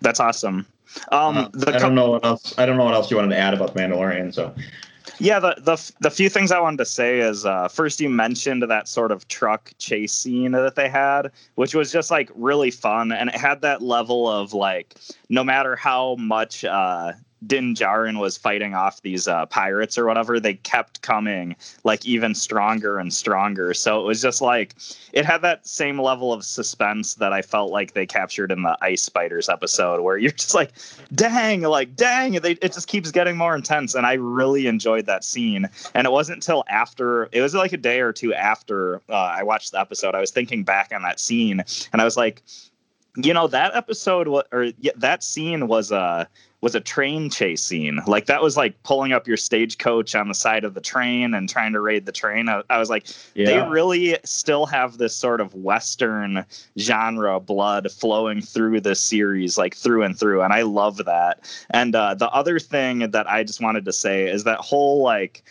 That's 0.01 0.21
awesome. 0.21 0.65
Um, 1.13 1.39
Uh, 1.39 1.49
the 1.53 1.75
I 1.75 1.79
don't 1.79 1.95
know 1.95 2.11
what 2.11 2.25
else. 2.25 2.55
I 2.59 2.67
don't 2.67 2.77
know 2.77 2.85
what 2.85 2.95
else 2.95 3.11
you 3.11 3.17
wanted 3.17 3.35
to 3.35 3.39
add 3.39 3.55
about 3.55 3.75
the 3.75 3.81
Mandalorian. 3.81 4.35
So 4.35 4.55
Yeah, 5.19 5.39
the, 5.39 5.55
the 5.59 5.93
the 6.01 6.11
few 6.11 6.29
things 6.29 6.51
I 6.53 6.61
wanted 6.61 6.79
to 6.79 6.87
say 6.87 7.21
is 7.21 7.45
uh, 7.45 7.69
first 7.69 8.01
you 8.01 8.09
mentioned 8.09 8.63
that 8.63 8.89
sort 8.89 9.13
of 9.13 9.27
truck 9.29 9.73
chase 9.79 10.13
scene 10.13 10.53
that 10.53 10.77
they 10.77 10.89
had, 10.89 11.31
which 11.57 11.75
was 11.75 11.93
just 11.93 12.11
like 12.11 12.31
really 12.35 12.71
fun, 12.71 13.13
and 13.13 13.29
it 13.29 13.37
had 13.37 13.61
that 13.63 13.83
level 13.83 14.29
of 14.29 14.55
like 14.55 14.95
no 15.29 15.45
matter 15.45 15.77
how 15.77 16.17
much 16.17 16.65
uh, 16.65 17.13
Din 17.47 17.75
Djarin 17.75 18.19
was 18.19 18.37
fighting 18.37 18.75
off 18.75 19.01
these 19.03 19.27
uh, 19.27 19.47
pirates 19.47 19.97
or 19.97 20.07
whatever, 20.07 20.39
they 20.39 20.55
kept 20.55 21.01
coming 21.03 21.57
like 21.85 22.05
even 22.05 22.35
stronger 22.35 22.99
and 22.99 23.13
stronger. 23.13 23.73
So 23.73 24.01
it 24.01 24.05
was 24.05 24.21
just 24.21 24.43
like 24.43 24.75
it 25.13 25.25
had 25.25 25.43
that 25.43 25.67
same 25.67 26.01
level 26.01 26.33
of 26.33 26.45
suspense 26.45 27.15
that 27.15 27.33
I 27.33 27.43
felt 27.43 27.71
like 27.71 27.95
they 27.95 28.07
captured 28.07 28.53
in 28.53 28.63
the 28.63 28.77
Ice 28.83 29.03
Spiders 29.03 29.49
episode, 29.49 30.03
where 30.03 30.19
you're 30.19 30.33
just 30.33 30.55
like, 30.55 30.73
dang, 31.15 31.63
like 31.63 31.97
dang, 31.97 32.33
they, 32.33 32.53
it 32.53 32.73
just 32.73 32.89
keeps 32.89 33.11
getting 33.11 33.37
more 33.37 33.55
intense, 33.55 33.95
and 33.95 34.07
I 34.07 34.15
really 34.15 34.67
enjoyed 34.67 35.07
that 35.07 35.25
scene. 35.25 35.69
And 35.95 36.07
it 36.07 36.11
wasn't 36.11 36.37
until 36.37 36.65
after 36.69 37.29
it 37.33 37.41
was 37.41 37.55
like 37.55 37.73
a 37.73 37.79
day 37.79 38.01
or 38.01 38.13
two 38.13 38.35
after 38.35 38.97
uh, 39.09 39.15
I 39.15 39.43
watched 39.43 39.73
the 39.73 39.81
episode, 39.81 40.15
I 40.15 40.21
was 40.21 40.31
thinking 40.31 40.63
back 40.63 40.93
on 40.95 41.03
that 41.03 41.19
scene, 41.19 41.63
and 41.93 42.03
I 42.03 42.05
was 42.05 42.17
like, 42.17 42.43
you 43.17 43.35
know, 43.35 43.47
that 43.49 43.75
episode 43.75 44.29
or 44.29 44.73
yeah, 44.81 44.93
that 44.97 45.25
scene 45.25 45.67
was 45.69 45.91
a 45.91 46.29
was 46.61 46.75
a 46.75 46.81
train 46.81 47.31
chase 47.31 47.63
scene. 47.63 48.01
Like 48.07 48.27
that 48.27 48.43
was 48.43 48.57
like 48.57 48.83
pulling 48.83 49.13
up 49.13 49.27
your 49.27 49.37
stagecoach 49.37 50.15
on 50.15 50.29
the 50.29 50.35
side 50.35 50.65
of 50.65 50.75
the 50.75 50.81
train 50.81 51.35
and 51.35 51.49
trying 51.49 51.73
to 51.73 51.81
raid 51.81 52.07
the 52.07 52.13
train. 52.13 52.49
I, 52.49 52.63
I 52.69 52.79
was 52.79 52.91
like, 52.91 53.07
they 53.35 53.61
really 53.69 54.19
still 54.25 54.67
have 54.67 54.99
this 54.99 55.15
sort 55.15 55.41
of 55.41 55.55
western 55.55 56.45
genre 56.79 57.41
blood 57.41 57.91
flowing 57.91 58.41
through 58.41 58.81
the 58.81 58.95
series 58.95 59.59
like 59.59 59.75
through 59.75 60.03
and 60.03 60.19
through 60.19 60.43
and 60.43 60.53
i 60.53 60.63
love 60.63 60.99
that 61.05 61.41
and 61.71 61.95
uh, 61.95 62.15
the 62.15 62.29
other 62.31 62.59
thing 62.59 63.11
that 63.11 63.29
i 63.31 63.43
just 63.43 63.61
wanted 63.61 63.85
to 63.85 63.93
say 63.93 64.29
is 64.29 64.45
that 64.45 64.59
whole 64.61 65.03
like 65.03 65.43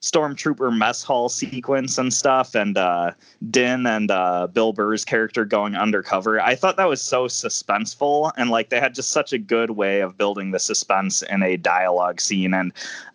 stormtrooper 0.00 0.76
mess 0.76 1.02
hall 1.02 1.28
sequence 1.28 1.98
and 1.98 2.12
stuff 2.12 2.54
and 2.54 2.78
uh, 2.78 3.12
din 3.50 3.86
and 3.86 4.10
uh, 4.10 4.46
bill 4.46 4.72
burr's 4.72 5.04
character 5.04 5.44
going 5.44 5.74
undercover. 5.74 6.40
I 6.40 6.54
thought 6.54 6.76
that 6.76 6.88
was 6.88 7.02
so 7.02 7.26
suspenseful 7.26 8.32
and 8.36 8.50
like 8.50 8.70
they 8.70 8.80
had 8.80 8.94
just 8.94 9.10
such 9.10 9.32
a 9.32 9.38
good 9.38 9.72
way 9.72 10.00
of 10.00 10.16
building 10.16 10.52
the 10.52 10.58
suspense 10.58 11.22
in 11.22 11.42
a 11.42 11.56
dialogue 11.56 12.20
scene 12.20 12.54
and 12.54 12.72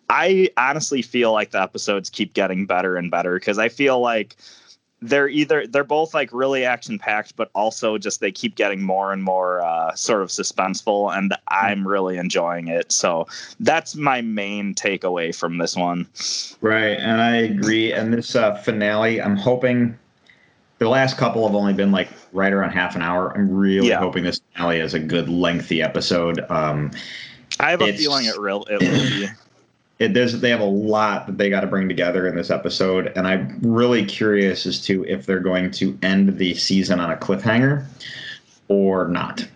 I 0.08 0.50
honestly 0.56 1.02
feel 1.02 1.32
like 1.32 1.50
the 1.50 1.60
episodes 1.60 2.10
keep 2.10 2.32
getting 2.32 2.66
better 2.66 2.96
and 2.96 3.10
better 3.10 3.34
because 3.34 3.58
I 3.58 3.68
feel 3.68 3.98
like 3.98 4.36
they're 5.02 5.28
either 5.28 5.66
they're 5.66 5.84
both 5.84 6.14
like 6.14 6.30
really 6.32 6.64
action 6.64 6.98
packed, 6.98 7.36
but 7.36 7.50
also 7.54 7.98
just 7.98 8.20
they 8.20 8.32
keep 8.32 8.54
getting 8.56 8.82
more 8.82 9.12
and 9.12 9.22
more 9.22 9.60
uh, 9.62 9.94
sort 9.94 10.22
of 10.22 10.28
suspenseful, 10.30 11.16
and 11.16 11.34
I'm 11.48 11.86
really 11.86 12.16
enjoying 12.16 12.68
it. 12.68 12.90
So 12.90 13.26
that's 13.60 13.94
my 13.94 14.22
main 14.22 14.74
takeaway 14.74 15.36
from 15.36 15.58
this 15.58 15.76
one. 15.76 16.06
right, 16.60 16.98
and 16.98 17.20
I 17.20 17.36
agree. 17.36 17.92
And 17.92 18.12
this 18.12 18.34
uh, 18.34 18.54
finale, 18.56 19.20
I'm 19.20 19.36
hoping. 19.36 19.98
The 20.78 20.88
last 20.90 21.16
couple 21.16 21.46
have 21.46 21.56
only 21.56 21.72
been 21.72 21.90
like 21.90 22.08
right 22.34 22.52
around 22.52 22.72
half 22.72 22.94
an 22.96 23.00
hour. 23.00 23.34
I'm 23.34 23.50
really 23.50 23.88
Yeah. 23.88 23.98
hoping 23.98 24.24
this 24.24 24.40
finale 24.52 24.78
is 24.80 24.92
a 24.92 24.98
good 24.98 25.26
lengthy 25.26 25.80
episode. 25.80 26.44
Um, 26.50 26.90
I 27.58 27.70
have 27.70 27.80
a 27.80 27.96
feeling 27.96 28.26
it 28.26 28.36
real 28.38 28.66
it 28.68 28.82
will 28.82 29.08
be. 29.08 29.26
It, 29.98 30.12
they 30.12 30.50
have 30.50 30.60
a 30.60 30.64
lot 30.64 31.26
that 31.26 31.38
they 31.38 31.48
got 31.48 31.62
to 31.62 31.66
bring 31.66 31.88
together 31.88 32.26
in 32.26 32.36
this 32.36 32.50
episode, 32.50 33.12
and 33.16 33.26
I'm 33.26 33.58
really 33.62 34.04
curious 34.04 34.66
as 34.66 34.84
to 34.86 35.04
if 35.04 35.24
they're 35.24 35.40
going 35.40 35.70
to 35.72 35.98
end 36.02 36.36
the 36.36 36.54
season 36.54 37.00
on 37.00 37.10
a 37.10 37.16
cliffhanger 37.16 37.86
or 38.68 39.08
not. 39.08 39.46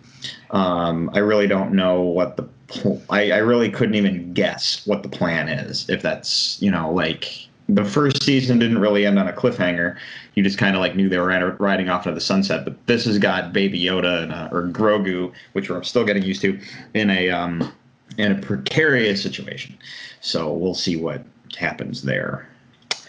Um, 0.49 1.09
I 1.13 1.19
really 1.19 1.47
don't 1.47 1.73
know 1.73 2.01
what 2.01 2.37
the 2.37 2.43
pl- 2.67 3.01
I, 3.09 3.31
I 3.31 3.37
really 3.37 3.69
couldn't 3.69 3.95
even 3.95 4.33
guess 4.33 4.85
what 4.85 5.03
the 5.03 5.09
plan 5.09 5.47
is. 5.47 5.89
If 5.89 6.01
that's 6.01 6.61
you 6.61 6.71
know 6.71 6.91
like 6.91 7.47
the 7.69 7.85
first 7.85 8.23
season 8.23 8.59
didn't 8.59 8.79
really 8.79 9.05
end 9.05 9.17
on 9.19 9.27
a 9.27 9.33
cliffhanger. 9.33 9.97
You 10.35 10.43
just 10.43 10.57
kind 10.57 10.75
of 10.75 10.79
like 10.79 10.95
knew 10.95 11.09
they 11.09 11.17
were 11.17 11.55
riding 11.59 11.89
off 11.89 12.05
into 12.05 12.15
the 12.15 12.21
sunset. 12.21 12.65
But 12.65 12.85
this 12.87 13.05
has 13.05 13.17
got 13.17 13.53
Baby 13.53 13.81
Yoda 13.81 14.23
and, 14.23 14.31
uh, 14.31 14.49
or 14.51 14.63
Grogu, 14.67 15.31
which 15.53 15.69
we're 15.69 15.83
still 15.83 16.05
getting 16.05 16.23
used 16.23 16.41
to, 16.41 16.59
in 16.93 17.09
a 17.09 17.29
um, 17.29 17.71
in 18.17 18.31
a 18.31 18.35
precarious 18.35 19.21
situation. 19.21 19.77
So 20.21 20.51
we'll 20.53 20.75
see 20.75 20.95
what 20.95 21.23
happens 21.57 22.03
there. 22.03 22.47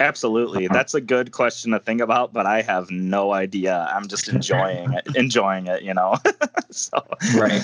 Absolutely, 0.00 0.66
that's 0.66 0.94
a 0.94 1.00
good 1.00 1.30
question 1.32 1.70
to 1.72 1.78
think 1.78 2.00
about, 2.00 2.32
but 2.32 2.44
I 2.44 2.62
have 2.62 2.90
no 2.90 3.32
idea. 3.32 3.88
I'm 3.94 4.08
just 4.08 4.28
enjoying 4.32 4.92
it, 4.94 5.06
enjoying 5.14 5.66
it, 5.66 5.82
you 5.82 5.94
know. 5.94 6.16
so 6.70 7.04
Right. 7.36 7.62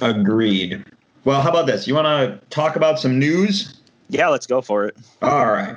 Agreed. 0.00 0.84
Well, 1.24 1.40
how 1.40 1.50
about 1.50 1.66
this? 1.66 1.86
You 1.86 1.94
want 1.94 2.06
to 2.06 2.46
talk 2.50 2.76
about 2.76 2.98
some 2.98 3.18
news? 3.18 3.78
yeah, 4.08 4.28
let's 4.28 4.46
go 4.46 4.60
for 4.60 4.86
it. 4.86 4.96
All 5.22 5.46
right. 5.46 5.76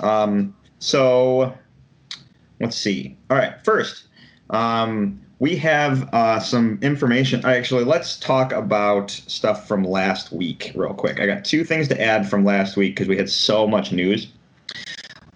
Um, 0.00 0.54
so 0.78 1.54
let's 2.60 2.76
see. 2.76 3.16
All 3.28 3.36
right. 3.36 3.54
First, 3.64 4.08
um, 4.50 5.20
we 5.38 5.56
have 5.56 6.08
uh, 6.12 6.38
some 6.38 6.78
information. 6.82 7.44
Actually, 7.44 7.84
let's 7.84 8.16
talk 8.16 8.52
about 8.52 9.10
stuff 9.10 9.66
from 9.66 9.84
last 9.84 10.32
week 10.32 10.70
real 10.74 10.92
quick. 10.92 11.18
I 11.18 11.26
got 11.26 11.44
two 11.44 11.64
things 11.64 11.88
to 11.88 12.00
add 12.00 12.28
from 12.28 12.44
last 12.44 12.76
week 12.76 12.94
because 12.94 13.08
we 13.08 13.16
had 13.16 13.30
so 13.30 13.66
much 13.66 13.90
news. 13.90 14.28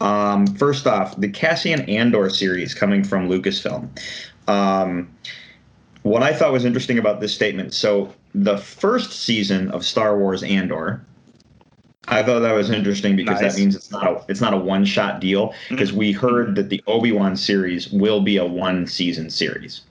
Um, 0.01 0.47
first 0.47 0.87
off, 0.87 1.19
the 1.19 1.29
Cassian 1.29 1.81
Andor 1.83 2.29
series 2.29 2.75
coming 2.75 3.03
from 3.03 3.29
Lucasfilm. 3.29 3.89
Um, 4.47 5.11
what 6.03 6.23
I 6.23 6.35
thought 6.35 6.53
was 6.53 6.67
interesting 6.67 6.99
about 6.99 7.21
this 7.21 7.35
statement. 7.35 7.73
So 7.73 8.13
the 8.35 8.59
first 8.59 9.13
season 9.25 9.71
of 9.71 9.87
Star 9.87 10.19
Wars 10.19 10.43
Andor, 10.43 11.03
I 12.09 12.23
thought 12.23 12.41
that 12.41 12.53
was 12.53 12.71
interesting 12.71 13.17
because 13.17 13.41
Nice. 13.41 13.55
that 13.55 13.61
means 13.61 13.75
it's 13.75 13.91
not 13.91 14.07
a 14.07 14.25
it's 14.29 14.41
not 14.41 14.53
a 14.53 14.57
one 14.59 14.85
shot 14.85 15.21
deal. 15.21 15.55
Because 15.69 15.93
we 15.93 16.13
heard 16.13 16.55
that 16.57 16.69
the 16.69 16.83
Obi 16.87 17.13
Wan 17.13 17.37
series 17.37 17.91
will 17.91 18.21
be 18.21 18.37
a 18.37 18.45
one 18.45 18.87
season 18.87 19.31
series. 19.31 19.83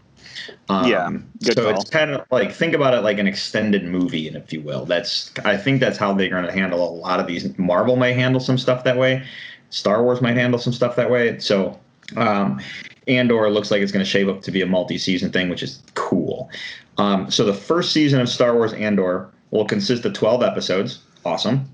Um, 0.69 0.87
Yeah, 0.87 1.09
so 1.41 1.53
call. 1.53 1.79
it's 1.81 1.89
kind 1.89 2.11
of 2.11 2.25
like 2.31 2.51
think 2.51 2.73
about 2.73 2.93
it 2.93 3.01
like 3.01 3.17
an 3.17 3.27
extended 3.27 3.83
movie, 3.85 4.27
if 4.27 4.51
you 4.53 4.61
will. 4.61 4.85
That's 4.85 5.31
I 5.45 5.57
think 5.57 5.79
that's 5.79 5.97
how 5.97 6.13
they're 6.13 6.29
going 6.29 6.45
to 6.45 6.51
handle 6.51 6.87
a 6.87 6.91
lot 6.91 7.19
of 7.19 7.27
these. 7.27 7.57
Marvel 7.57 7.95
may 7.95 8.13
handle 8.13 8.39
some 8.41 8.57
stuff 8.57 8.83
that 8.83 8.97
way. 8.97 9.23
Star 9.69 10.03
Wars 10.03 10.21
might 10.21 10.35
handle 10.37 10.59
some 10.59 10.73
stuff 10.73 10.95
that 10.97 11.09
way. 11.09 11.39
So, 11.39 11.79
um, 12.15 12.61
Andor 13.07 13.49
looks 13.49 13.71
like 13.71 13.81
it's 13.81 13.91
going 13.91 14.05
to 14.05 14.09
shape 14.09 14.27
up 14.27 14.41
to 14.43 14.51
be 14.51 14.61
a 14.61 14.67
multi-season 14.67 15.31
thing, 15.31 15.49
which 15.49 15.63
is 15.63 15.81
cool. 15.95 16.49
Um, 16.97 17.31
so 17.31 17.43
the 17.43 17.55
first 17.55 17.91
season 17.91 18.21
of 18.21 18.29
Star 18.29 18.53
Wars 18.53 18.73
Andor 18.73 19.29
will 19.51 19.65
consist 19.65 20.05
of 20.05 20.13
12 20.13 20.43
episodes. 20.43 20.99
Awesome. 21.25 21.65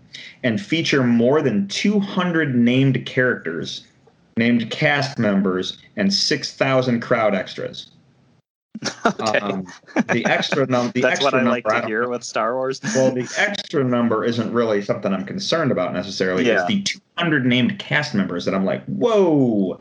And 0.43 0.61
feature 0.61 1.03
more 1.03 1.41
than 1.41 1.67
200 1.67 2.55
named 2.55 3.05
characters, 3.05 3.85
named 4.37 4.69
cast 4.71 5.19
members, 5.19 5.77
and 5.95 6.13
6,000 6.13 7.01
crowd 7.01 7.35
extras. 7.35 7.91
Okay. 9.05 9.39
Um, 9.39 9.67
the 10.11 10.25
extra 10.25 10.65
number. 10.69 10.91
The 10.93 11.01
That's 11.01 11.13
extra 11.13 11.25
what 11.25 11.33
I 11.33 11.37
number, 11.43 11.69
like 11.69 11.81
to 11.81 11.87
hear 11.87 12.07
with 12.07 12.23
Star 12.23 12.55
Wars. 12.55 12.79
Well, 12.95 13.11
the 13.11 13.29
extra 13.37 13.83
number 13.83 14.23
isn't 14.23 14.53
really 14.53 14.81
something 14.81 15.13
I'm 15.13 15.25
concerned 15.25 15.71
about 15.71 15.93
necessarily. 15.93 16.45
Yeah. 16.45 16.59
It's 16.59 16.67
the 16.67 16.81
200 16.83 17.45
named 17.45 17.79
cast 17.79 18.15
members 18.15 18.45
that 18.45 18.55
I'm 18.55 18.65
like, 18.65 18.85
whoa, 18.85 19.79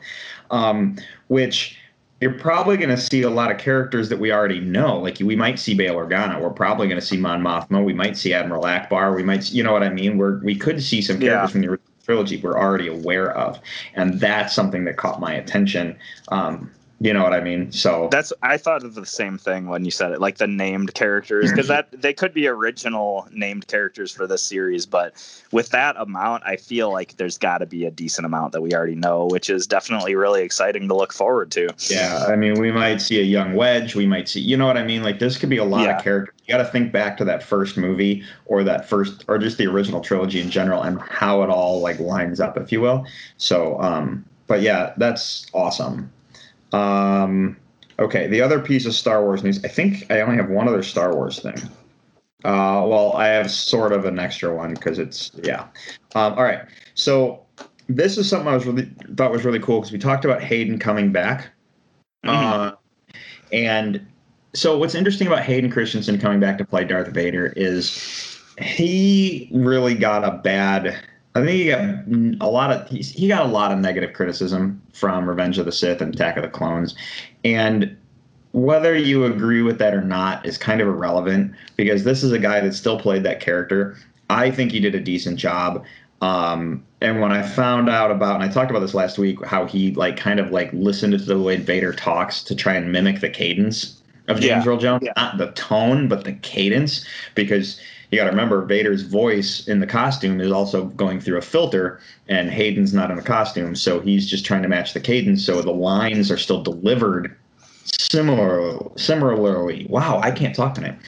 um, 0.50 0.96
which 1.28 1.78
you're 2.20 2.32
probably 2.32 2.76
going 2.76 2.90
to 2.90 2.96
see 2.96 3.22
a 3.22 3.30
lot 3.30 3.50
of 3.50 3.58
characters 3.58 4.08
that 4.08 4.18
we 4.18 4.32
already 4.32 4.60
know. 4.60 4.98
Like 4.98 5.18
we 5.20 5.36
might 5.36 5.58
see 5.58 5.74
Bail 5.74 5.94
Organa. 5.94 6.40
We're 6.40 6.50
probably 6.50 6.88
going 6.88 7.00
to 7.00 7.06
see 7.06 7.16
Mon 7.16 7.40
Mothma. 7.40 7.84
We 7.84 7.92
might 7.94 8.16
see 8.16 8.34
Admiral 8.34 8.64
Ackbar. 8.64 9.14
We 9.14 9.22
might, 9.22 9.50
you 9.52 9.62
know 9.62 9.72
what 9.72 9.82
I 9.84 9.88
mean? 9.90 10.18
We're 10.18 10.38
we 10.38 10.56
could 10.56 10.82
see 10.82 11.00
some 11.00 11.20
characters 11.20 11.50
Yeah. 11.50 11.52
from 11.52 11.60
the 11.60 11.68
original 11.68 11.84
trilogy 12.04 12.40
we're 12.40 12.58
already 12.58 12.88
aware 12.88 13.36
of, 13.36 13.60
and 13.94 14.18
that's 14.18 14.52
something 14.54 14.84
that 14.84 14.96
caught 14.96 15.20
my 15.20 15.34
attention. 15.34 15.96
Um, 16.28 16.70
you 17.00 17.12
know 17.12 17.22
what 17.22 17.32
I 17.32 17.40
mean? 17.40 17.70
So 17.70 18.08
That's 18.10 18.32
I 18.42 18.56
thought 18.56 18.82
of 18.82 18.94
the 18.94 19.06
same 19.06 19.38
thing 19.38 19.68
when 19.68 19.84
you 19.84 19.90
said 19.90 20.10
it, 20.10 20.20
like 20.20 20.38
the 20.38 20.48
named 20.48 20.94
characters, 20.94 21.50
because 21.50 21.68
that 21.68 21.88
they 21.92 22.12
could 22.12 22.34
be 22.34 22.48
original 22.48 23.28
named 23.30 23.68
characters 23.68 24.10
for 24.10 24.26
this 24.26 24.42
series, 24.42 24.84
but 24.84 25.14
with 25.52 25.68
that 25.70 25.96
amount, 25.96 26.42
I 26.44 26.56
feel 26.56 26.92
like 26.92 27.16
there's 27.16 27.38
got 27.38 27.58
to 27.58 27.66
be 27.66 27.86
a 27.86 27.90
decent 27.90 28.26
amount 28.26 28.52
that 28.52 28.62
we 28.62 28.74
already 28.74 28.96
know, 28.96 29.26
which 29.26 29.48
is 29.48 29.66
definitely 29.66 30.16
really 30.16 30.42
exciting 30.42 30.88
to 30.88 30.94
look 30.96 31.12
forward 31.12 31.52
to. 31.52 31.72
Yeah, 31.88 32.24
I 32.28 32.34
mean, 32.34 32.58
we 32.58 32.72
might 32.72 33.00
see 33.00 33.20
a 33.20 33.24
young 33.24 33.54
Wedge. 33.54 33.94
We 33.94 34.06
might 34.06 34.28
see, 34.28 34.40
you 34.40 34.56
know 34.56 34.66
what 34.66 34.76
I 34.76 34.82
mean? 34.82 35.04
Like, 35.04 35.20
this 35.20 35.38
could 35.38 35.50
be 35.50 35.58
a 35.58 35.64
lot 35.64 35.84
Yeah. 35.84 35.98
of 35.98 36.02
characters. 36.02 36.34
You 36.46 36.54
got 36.54 36.64
to 36.64 36.70
think 36.70 36.90
back 36.90 37.16
to 37.18 37.24
that 37.26 37.42
first 37.42 37.76
movie 37.76 38.24
or 38.46 38.64
that 38.64 38.88
first, 38.88 39.24
or 39.28 39.38
just 39.38 39.58
the 39.58 39.66
original 39.66 40.00
trilogy 40.00 40.40
in 40.40 40.50
general, 40.50 40.82
and 40.82 41.00
how 41.00 41.42
it 41.42 41.50
all 41.50 41.80
like 41.80 42.00
lines 42.00 42.40
up, 42.40 42.56
if 42.56 42.72
you 42.72 42.80
will. 42.80 43.06
So, 43.36 43.80
um, 43.80 44.24
but 44.48 44.62
yeah, 44.62 44.94
that's 44.96 45.46
awesome. 45.52 46.10
Um, 46.72 47.56
okay, 47.98 48.26
the 48.26 48.40
other 48.40 48.60
piece 48.60 48.86
of 48.86 48.94
Star 48.94 49.22
Wars 49.22 49.42
news. 49.42 49.64
I 49.64 49.68
think 49.68 50.10
I 50.10 50.20
only 50.20 50.36
have 50.36 50.50
one 50.50 50.68
other 50.68 50.82
Star 50.82 51.14
Wars 51.14 51.40
thing. 51.40 51.56
Uh, 52.44 52.84
well, 52.86 53.14
I 53.14 53.26
have 53.28 53.50
sort 53.50 53.92
of 53.92 54.04
an 54.04 54.18
extra 54.18 54.54
one 54.54 54.74
because 54.74 54.98
it's 54.98 55.32
yeah. 55.42 55.62
Um, 56.14 56.34
all 56.34 56.44
right, 56.44 56.60
so 56.94 57.44
this 57.88 58.18
is 58.18 58.28
something 58.28 58.48
I 58.48 58.54
was 58.54 58.66
really 58.66 58.90
thought 59.16 59.32
was 59.32 59.44
really 59.44 59.58
cool 59.58 59.80
because 59.80 59.92
we 59.92 59.98
talked 59.98 60.24
about 60.24 60.42
Hayden 60.42 60.78
coming 60.78 61.10
back. 61.10 61.48
Uh, 62.24 62.72
and 63.52 64.06
so 64.54 64.76
what's 64.76 64.94
interesting 64.94 65.26
about 65.26 65.42
Hayden 65.42 65.70
Christensen 65.70 66.18
coming 66.18 66.40
back 66.40 66.58
to 66.58 66.64
play 66.64 66.84
Darth 66.84 67.08
Vader 67.08 67.52
is 67.56 68.38
he 68.60 69.48
really 69.52 69.94
got 69.94 70.24
a 70.24 70.32
bad. 70.38 70.98
I 71.38 71.46
think 71.46 71.58
he 71.58 71.68
got 71.68 72.46
a 72.46 72.50
lot 72.50 72.70
of 72.70 72.88
he's, 72.88 73.10
he 73.10 73.28
got 73.28 73.46
a 73.46 73.48
lot 73.48 73.72
of 73.72 73.78
negative 73.78 74.12
criticism 74.12 74.80
from 74.92 75.28
Revenge 75.28 75.58
of 75.58 75.64
the 75.66 75.72
Sith 75.72 76.00
and 76.00 76.14
Attack 76.14 76.36
of 76.36 76.42
the 76.42 76.48
Clones, 76.48 76.94
and 77.44 77.96
whether 78.52 78.94
you 78.96 79.24
agree 79.24 79.62
with 79.62 79.78
that 79.78 79.94
or 79.94 80.00
not 80.00 80.44
is 80.46 80.56
kind 80.58 80.80
of 80.80 80.88
irrelevant 80.88 81.52
because 81.76 82.04
this 82.04 82.22
is 82.22 82.32
a 82.32 82.38
guy 82.38 82.60
that 82.60 82.74
still 82.74 82.98
played 82.98 83.22
that 83.22 83.40
character. 83.40 83.96
I 84.30 84.50
think 84.50 84.72
he 84.72 84.80
did 84.80 84.94
a 84.94 85.00
decent 85.00 85.38
job. 85.38 85.84
Um, 86.20 86.84
and 87.00 87.20
when 87.20 87.30
I 87.30 87.42
found 87.42 87.88
out 87.88 88.10
about, 88.10 88.36
and 88.36 88.44
I 88.44 88.48
talked 88.48 88.70
about 88.70 88.80
this 88.80 88.94
last 88.94 89.18
week, 89.18 89.44
how 89.44 89.66
he 89.66 89.92
like 89.92 90.16
kind 90.16 90.40
of 90.40 90.50
like 90.50 90.72
listened 90.72 91.12
to 91.12 91.18
the 91.18 91.38
way 91.38 91.56
Vader 91.56 91.92
talks 91.92 92.42
to 92.44 92.56
try 92.56 92.74
and 92.74 92.90
mimic 92.90 93.20
the 93.20 93.28
cadence 93.30 94.00
of 94.26 94.40
James 94.40 94.64
Yeah. 94.64 94.70
Earl 94.70 94.78
Jones, 94.78 95.02
Yeah. 95.04 95.12
not 95.16 95.38
the 95.38 95.52
tone, 95.52 96.08
but 96.08 96.24
the 96.24 96.32
cadence, 96.32 97.06
because 97.34 97.80
you 98.10 98.18
got 98.18 98.24
to 98.24 98.30
remember 98.30 98.62
Vader's 98.62 99.02
voice 99.02 99.66
in 99.68 99.80
the 99.80 99.86
costume 99.86 100.40
is 100.40 100.50
also 100.50 100.86
going 100.86 101.20
through 101.20 101.38
a 101.38 101.42
filter, 101.42 102.00
and 102.28 102.50
Hayden's 102.50 102.94
not 102.94 103.10
in 103.10 103.18
a 103.18 103.22
costume, 103.22 103.74
so 103.74 104.00
he's 104.00 104.26
just 104.26 104.46
trying 104.46 104.62
to 104.62 104.68
match 104.68 104.94
the 104.94 105.00
cadence, 105.00 105.44
so 105.44 105.60
the 105.60 105.72
lines 105.72 106.30
are 106.30 106.38
still 106.38 106.62
delivered 106.62 107.36
similar 107.84 108.78
similarly. 108.96 109.86
Wow, 109.88 110.20
I 110.22 110.30
can't 110.30 110.54
talk 110.54 110.74
tonight. 110.74 110.98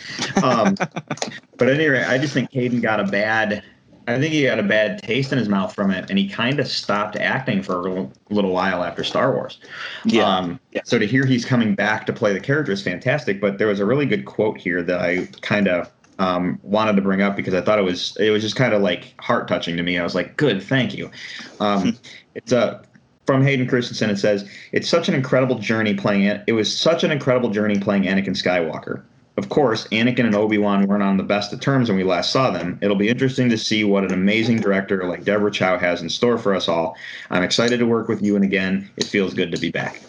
Um, 0.42 0.74
but 1.56 1.68
anyway, 1.68 2.04
I 2.04 2.18
just 2.18 2.34
think 2.34 2.52
Hayden 2.52 2.80
got 2.80 3.00
a 3.00 3.04
bad. 3.04 3.64
I 4.06 4.18
think 4.18 4.32
he 4.32 4.42
got 4.42 4.58
a 4.58 4.64
bad 4.64 5.00
taste 5.02 5.30
in 5.30 5.38
his 5.38 5.48
mouth 5.48 5.72
from 5.72 5.90
it, 5.90 6.10
and 6.10 6.18
he 6.18 6.28
kind 6.28 6.58
of 6.58 6.66
stopped 6.66 7.16
acting 7.16 7.62
for 7.62 7.86
a 7.86 8.10
little, 8.30 8.50
while 8.50 8.82
after 8.82 9.04
Star 9.04 9.32
Wars. 9.32 9.60
Yeah. 10.04 10.24
Um, 10.24 10.58
Yeah. 10.72 10.80
So 10.84 10.98
to 10.98 11.06
hear 11.06 11.24
he's 11.26 11.44
coming 11.44 11.74
back 11.74 12.06
to 12.06 12.12
play 12.12 12.32
the 12.32 12.40
character 12.40 12.72
is 12.72 12.82
fantastic. 12.82 13.40
But 13.40 13.58
there 13.58 13.68
was 13.68 13.78
a 13.78 13.86
really 13.86 14.06
good 14.06 14.24
quote 14.24 14.58
here 14.58 14.82
that 14.82 15.00
I 15.00 15.28
kind 15.42 15.68
of 15.68 15.90
um, 16.20 16.61
wanted 16.62 16.96
to 16.96 17.02
bring 17.02 17.22
up 17.22 17.35
because 17.35 17.54
I 17.54 17.62
thought 17.62 17.78
it 17.78 17.85
was 17.85 18.16
it 18.20 18.30
was 18.30 18.42
just 18.42 18.54
kind 18.54 18.74
of 18.74 18.83
like 18.83 19.14
heart 19.20 19.48
touching 19.48 19.76
to 19.78 19.83
me. 19.83 19.98
I 19.98 20.04
was 20.04 20.14
like, 20.14 20.37
good, 20.37 20.62
thank 20.62 20.94
you. 20.94 21.11
Um, 21.59 21.98
it's 22.35 22.52
a 22.52 22.83
from 23.26 23.42
Hayden 23.42 23.66
Christensen. 23.66 24.11
It 24.11 24.18
says 24.18 24.48
it's 24.72 24.88
such 24.88 25.09
an 25.09 25.14
incredible 25.14 25.59
journey 25.59 25.94
playing 25.94 26.24
it. 26.24 26.44
It 26.46 26.52
was 26.52 26.74
such 26.74 27.04
an 27.04 27.11
incredible 27.11 27.48
journey 27.48 27.78
playing 27.78 28.02
Anakin 28.04 28.37
Skywalker. 28.37 29.02
Of 29.38 29.48
course, 29.48 29.88
Anakin 29.88 30.26
and 30.26 30.35
Obi 30.35 30.59
Wan 30.59 30.87
weren't 30.87 31.02
on 31.02 31.16
the 31.16 31.22
best 31.22 31.54
of 31.54 31.61
terms 31.61 31.88
when 31.88 31.96
we 31.96 32.04
last 32.04 32.30
saw 32.30 32.50
them. 32.50 32.78
It'll 32.83 32.96
be 32.96 33.09
interesting 33.09 33.48
to 33.48 33.56
see 33.56 33.85
what 33.85 34.04
an 34.04 34.12
amazing 34.12 34.59
director 34.59 35.04
like 35.04 35.24
Deborah 35.24 35.50
Chow 35.50 35.78
has 35.78 36.02
in 36.02 36.11
store 36.11 36.37
for 36.37 36.54
us 36.54 36.68
all. 36.68 36.96
I'm 37.30 37.42
excited 37.42 37.78
to 37.78 37.87
work 37.87 38.09
with 38.09 38.20
you, 38.20 38.37
and 38.37 38.44
again, 38.44 38.90
it 38.98 39.04
feels 39.04 39.33
good 39.33 39.50
to 39.52 39.59
be 39.59 39.70
back. 39.70 40.02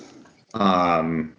Um, 0.55 1.33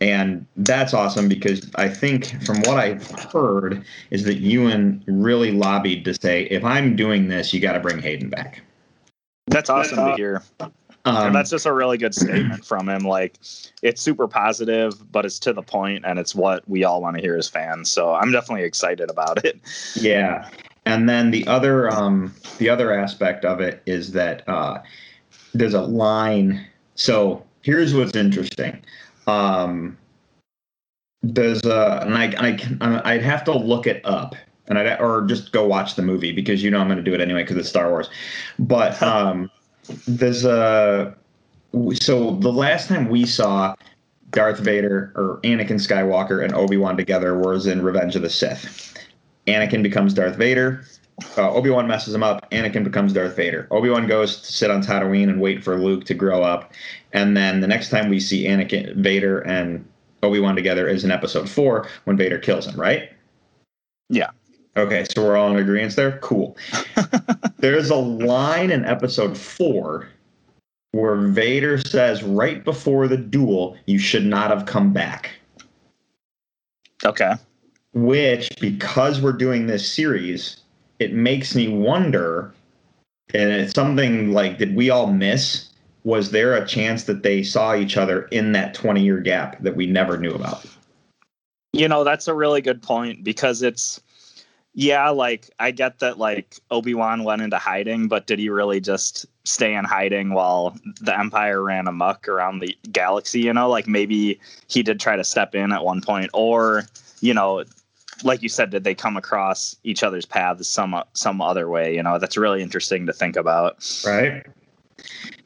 and 0.00 0.46
that's 0.56 0.92
awesome 0.92 1.28
because 1.28 1.70
I 1.76 1.88
think 1.88 2.42
from 2.44 2.58
what 2.62 2.78
I've 2.78 3.10
heard 3.10 3.84
is 4.10 4.24
that 4.24 4.38
Ewan 4.38 5.02
really 5.06 5.52
lobbied 5.52 6.04
to 6.04 6.14
say, 6.14 6.44
if 6.44 6.64
I'm 6.64 6.96
doing 6.96 7.28
this, 7.28 7.54
you 7.54 7.60
got 7.60 7.72
to 7.72 7.80
bring 7.80 7.98
Hayden 8.00 8.28
back. 8.28 8.62
That's 9.46 9.70
awesome 9.70 9.96
to 9.96 10.14
hear. 10.16 10.42
Um, 11.06 11.26
and 11.28 11.34
that's 11.34 11.50
just 11.50 11.66
a 11.66 11.72
really 11.72 11.98
good 11.98 12.14
statement 12.14 12.64
from 12.64 12.88
him. 12.88 13.04
Like, 13.04 13.38
it's 13.80 14.02
super 14.02 14.26
positive, 14.26 15.12
but 15.12 15.24
it's 15.24 15.38
to 15.40 15.52
the 15.52 15.62
point, 15.62 16.04
and 16.04 16.18
it's 16.18 16.34
what 16.34 16.68
we 16.68 16.82
all 16.82 17.00
want 17.00 17.16
to 17.16 17.22
hear 17.22 17.36
as 17.36 17.48
fans. 17.48 17.90
So 17.90 18.12
I'm 18.12 18.32
definitely 18.32 18.64
excited 18.64 19.08
about 19.08 19.44
it. 19.44 19.60
Yeah, 19.94 20.48
and 20.84 21.08
then 21.08 21.30
the 21.30 21.46
other 21.46 21.92
um, 21.92 22.34
the 22.58 22.68
other 22.68 22.92
aspect 22.92 23.44
of 23.44 23.60
it 23.60 23.82
is 23.86 24.10
that 24.12 24.46
uh, 24.48 24.82
there's 25.54 25.74
a 25.74 25.82
line. 25.82 26.66
So 26.96 27.44
here's 27.62 27.94
what's 27.94 28.16
interesting. 28.16 28.82
Um, 29.26 29.96
there's 31.22 31.64
a 31.64 32.02
and 32.02 32.14
I 32.14 32.34
I 32.38 32.52
can- 32.52 32.80
I'd 32.80 33.22
have 33.22 33.44
to 33.44 33.52
look 33.52 33.86
it 33.86 34.00
up 34.04 34.36
and 34.68 34.78
I'd, 34.78 35.00
or 35.00 35.22
just 35.26 35.52
go 35.52 35.66
watch 35.66 35.94
the 35.94 36.02
movie 36.02 36.32
because 36.32 36.62
you 36.62 36.70
know 36.70 36.78
I'm 36.78 36.86
going 36.86 36.98
to 36.98 37.02
do 37.02 37.14
it 37.14 37.20
anyway 37.20 37.42
because 37.42 37.56
it's 37.56 37.68
Star 37.68 37.90
Wars. 37.90 38.08
But 38.58 39.00
um, 39.02 39.50
there's 40.06 40.44
a 40.44 41.14
so 42.00 42.36
the 42.36 42.52
last 42.52 42.88
time 42.88 43.08
we 43.08 43.26
saw 43.26 43.74
Darth 44.30 44.58
Vader 44.58 45.12
or 45.14 45.40
Anakin 45.44 45.78
Skywalker 45.80 46.44
and 46.44 46.54
Obi 46.54 46.76
Wan 46.76 46.96
together 46.96 47.38
was 47.38 47.66
in 47.66 47.82
Revenge 47.82 48.16
of 48.16 48.22
the 48.22 48.30
Sith. 48.30 48.94
Anakin 49.46 49.82
becomes 49.82 50.14
Darth 50.14 50.36
Vader. 50.36 50.84
Uh, 51.38 51.50
Obi 51.50 51.70
Wan 51.70 51.86
messes 51.86 52.14
him 52.14 52.22
up. 52.22 52.50
Anakin 52.50 52.84
becomes 52.84 53.12
Darth 53.12 53.36
Vader. 53.36 53.66
Obi 53.70 53.88
Wan 53.88 54.06
goes 54.06 54.40
to 54.40 54.52
sit 54.52 54.70
on 54.70 54.82
Tatooine 54.82 55.30
and 55.30 55.40
wait 55.40 55.64
for 55.64 55.78
Luke 55.78 56.04
to 56.04 56.14
grow 56.14 56.42
up. 56.42 56.72
And 57.12 57.36
then 57.36 57.60
the 57.60 57.66
next 57.66 57.88
time 57.88 58.10
we 58.10 58.20
see 58.20 58.44
Anakin, 58.46 58.94
Vader, 58.96 59.40
and 59.40 59.86
Obi 60.22 60.40
Wan 60.40 60.54
together 60.54 60.86
is 60.88 61.04
in 61.04 61.10
Episode 61.10 61.48
Four 61.48 61.88
when 62.04 62.16
Vader 62.16 62.38
kills 62.38 62.66
him. 62.66 62.78
Right? 62.78 63.10
Yeah. 64.10 64.30
Okay, 64.76 65.04
so 65.04 65.24
we're 65.24 65.36
all 65.36 65.50
in 65.50 65.56
agreement 65.56 65.96
there. 65.96 66.18
Cool. 66.18 66.54
There's 67.58 67.88
a 67.88 67.96
line 67.96 68.70
in 68.70 68.84
Episode 68.84 69.38
Four 69.38 70.08
where 70.92 71.16
Vader 71.16 71.78
says 71.78 72.22
right 72.22 72.62
before 72.62 73.08
the 73.08 73.16
duel, 73.16 73.78
"You 73.86 73.98
should 73.98 74.26
not 74.26 74.50
have 74.50 74.66
come 74.66 74.92
back." 74.92 75.30
Okay. 77.04 77.34
which 77.92 78.50
because 78.60 79.20
we're 79.20 79.32
doing 79.32 79.66
this 79.66 79.90
series 79.90 80.62
it 80.98 81.12
makes 81.12 81.54
me 81.54 81.68
wonder 81.68 82.52
and 83.34 83.50
it's 83.50 83.74
something 83.74 84.32
like 84.32 84.58
did 84.58 84.74
we 84.76 84.90
all 84.90 85.08
miss 85.08 85.70
was 86.04 86.30
there 86.30 86.54
a 86.54 86.66
chance 86.66 87.04
that 87.04 87.24
they 87.24 87.42
saw 87.42 87.74
each 87.74 87.96
other 87.96 88.22
in 88.26 88.52
that 88.52 88.74
20 88.74 89.02
year 89.02 89.18
gap 89.20 89.60
that 89.62 89.74
we 89.76 89.86
never 89.86 90.16
knew 90.16 90.32
about 90.32 90.64
You 91.72 91.88
know, 91.88 92.04
that's 92.04 92.28
a 92.28 92.34
really 92.34 92.60
good 92.60 92.82
point 92.82 93.24
because 93.24 93.62
it's 93.62 94.00
yeah, 94.78 95.08
like 95.08 95.48
I 95.58 95.70
get 95.70 96.00
that 96.00 96.18
like 96.18 96.56
Obi-Wan 96.70 97.24
went 97.24 97.40
into 97.40 97.56
hiding, 97.56 98.08
but 98.08 98.26
did 98.26 98.38
he 98.38 98.50
really 98.50 98.78
just 98.78 99.24
stay 99.44 99.74
in 99.74 99.86
hiding 99.86 100.34
while 100.34 100.76
the 101.00 101.18
Empire 101.18 101.62
ran 101.62 101.88
amok 101.88 102.28
around 102.28 102.58
the 102.58 102.76
galaxy, 102.92 103.40
you 103.40 103.54
know? 103.54 103.70
Like 103.70 103.88
maybe 103.88 104.38
he 104.68 104.82
did 104.82 105.00
try 105.00 105.16
to 105.16 105.24
step 105.24 105.54
in 105.54 105.72
at 105.72 105.82
one 105.82 106.02
point 106.02 106.28
or, 106.34 106.82
you 107.22 107.32
know, 107.32 107.64
like 108.24 108.42
you 108.42 108.48
said, 108.48 108.70
did 108.70 108.84
they 108.84 108.94
come 108.94 109.16
across 109.16 109.76
each 109.84 110.02
other's 110.02 110.26
paths 110.26 110.68
some 110.68 110.94
some 111.12 111.40
other 111.40 111.68
way, 111.68 111.94
you 111.94 112.02
know? 112.02 112.18
That's 112.18 112.36
really 112.36 112.62
interesting 112.62 113.06
to 113.06 113.12
think 113.12 113.36
about. 113.36 114.02
Right. 114.04 114.46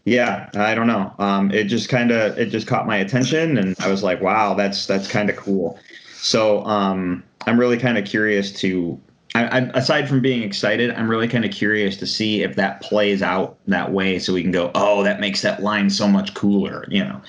Yeah, 0.04 0.48
I 0.54 0.74
don't 0.74 0.87
know. 0.87 1.12
Um, 1.18 1.50
it 1.50 1.64
just 1.64 1.88
kind 1.88 2.11
of 2.11 2.38
it 2.38 2.46
just 2.46 2.66
caught 2.66 2.87
my 2.87 2.96
attention, 2.96 3.59
and 3.59 3.76
I 3.80 3.88
was 3.88 4.02
like, 4.02 4.20
"Wow, 4.22 4.54
that's 4.54 4.87
that's 4.87 5.06
kind 5.06 5.28
of 5.28 5.37
cool." 5.37 5.78
So 6.14 6.64
um, 6.64 7.22
I'm 7.46 7.59
really 7.61 7.78
kind 7.78 7.98
of 7.98 8.04
curious 8.04 8.50
to 8.61 8.98
I, 9.36 9.44
I, 9.44 9.58
aside 9.74 10.08
from 10.08 10.20
being 10.20 10.42
excited, 10.42 10.90
I'm 10.90 11.08
really 11.08 11.28
kind 11.28 11.44
of 11.44 11.52
curious 11.52 11.96
to 11.98 12.06
see 12.06 12.42
if 12.42 12.56
that 12.56 12.80
plays 12.80 13.22
out 13.22 13.56
that 13.68 13.92
way, 13.92 14.18
so 14.18 14.32
we 14.32 14.42
can 14.42 14.50
go, 14.50 14.72
oh, 14.74 15.04
that 15.04 15.20
makes 15.20 15.40
that 15.42 15.62
line 15.62 15.88
so 15.88 16.08
much 16.08 16.34
cooler, 16.34 16.84
you 16.88 17.04
know. 17.04 17.20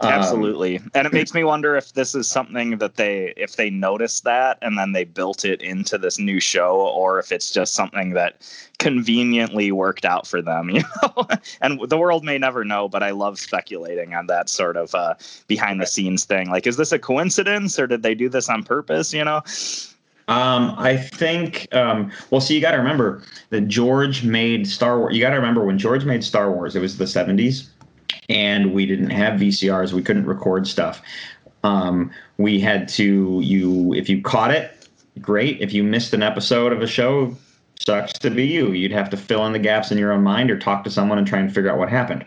Um, 0.00 0.12
Absolutely, 0.12 0.78
and 0.94 1.06
it 1.06 1.12
makes 1.12 1.32
me 1.32 1.44
wonder 1.44 1.74
if 1.74 1.94
this 1.94 2.14
is 2.14 2.28
something 2.28 2.76
that 2.78 2.96
they, 2.96 3.32
if 3.38 3.56
they 3.56 3.70
noticed 3.70 4.24
that 4.24 4.58
and 4.60 4.76
then 4.76 4.92
they 4.92 5.04
built 5.04 5.46
it 5.46 5.62
into 5.62 5.96
this 5.96 6.18
new 6.18 6.38
show, 6.38 6.76
or 6.76 7.18
if 7.18 7.32
it's 7.32 7.50
just 7.50 7.74
something 7.74 8.12
that 8.12 8.42
conveniently 8.78 9.72
worked 9.72 10.04
out 10.04 10.26
for 10.26 10.42
them, 10.42 10.68
you 10.74 10.82
know. 11.02 11.26
and 11.62 11.80
the 11.88 11.96
world 11.96 12.24
may 12.24 12.36
never 12.36 12.62
know, 12.62 12.90
but 12.90 13.02
I 13.02 13.10
love 13.10 13.38
speculating 13.38 14.14
on 14.14 14.26
that 14.26 14.50
sort 14.50 14.76
of 14.76 14.94
uh, 14.94 15.14
behind 15.46 15.80
the 15.80 15.86
scenes 15.86 16.26
thing. 16.26 16.50
Like, 16.50 16.66
is 16.66 16.76
this 16.76 16.92
a 16.92 16.98
coincidence, 16.98 17.78
or 17.78 17.86
did 17.86 18.02
they 18.02 18.14
do 18.14 18.28
this 18.28 18.50
on 18.50 18.64
purpose? 18.64 19.14
You 19.14 19.24
know. 19.24 19.40
Um, 20.28 20.74
I 20.76 20.96
think. 20.96 21.74
Um, 21.74 22.12
well, 22.30 22.40
see, 22.40 22.54
you 22.54 22.60
got 22.60 22.72
to 22.72 22.76
remember 22.76 23.22
that 23.48 23.62
George 23.62 24.24
made 24.24 24.68
Star 24.68 24.98
Wars. 24.98 25.14
You 25.14 25.22
got 25.22 25.30
to 25.30 25.36
remember 25.36 25.64
when 25.64 25.78
George 25.78 26.04
made 26.04 26.22
Star 26.22 26.52
Wars, 26.52 26.76
it 26.76 26.80
was 26.80 26.98
the 26.98 27.06
'70s, 27.06 27.68
and 28.28 28.74
we 28.74 28.84
didn't 28.84 29.10
have 29.10 29.40
VCRs. 29.40 29.92
We 29.92 30.02
couldn't 30.02 30.26
record 30.26 30.66
stuff. 30.68 31.00
Um, 31.64 32.10
we 32.36 32.60
had 32.60 32.88
to. 32.90 33.40
You, 33.42 33.94
if 33.94 34.10
you 34.10 34.20
caught 34.20 34.50
it, 34.50 34.86
great. 35.20 35.60
If 35.62 35.72
you 35.72 35.82
missed 35.82 36.12
an 36.12 36.22
episode 36.22 36.72
of 36.72 36.82
a 36.82 36.86
show, 36.86 37.34
sucks 37.86 38.12
to 38.12 38.30
be 38.30 38.46
you. 38.46 38.72
You'd 38.72 38.92
have 38.92 39.08
to 39.10 39.16
fill 39.16 39.46
in 39.46 39.54
the 39.54 39.58
gaps 39.58 39.90
in 39.90 39.96
your 39.96 40.12
own 40.12 40.22
mind 40.22 40.50
or 40.50 40.58
talk 40.58 40.84
to 40.84 40.90
someone 40.90 41.16
and 41.16 41.26
try 41.26 41.38
and 41.38 41.52
figure 41.52 41.70
out 41.70 41.78
what 41.78 41.88
happened. 41.88 42.24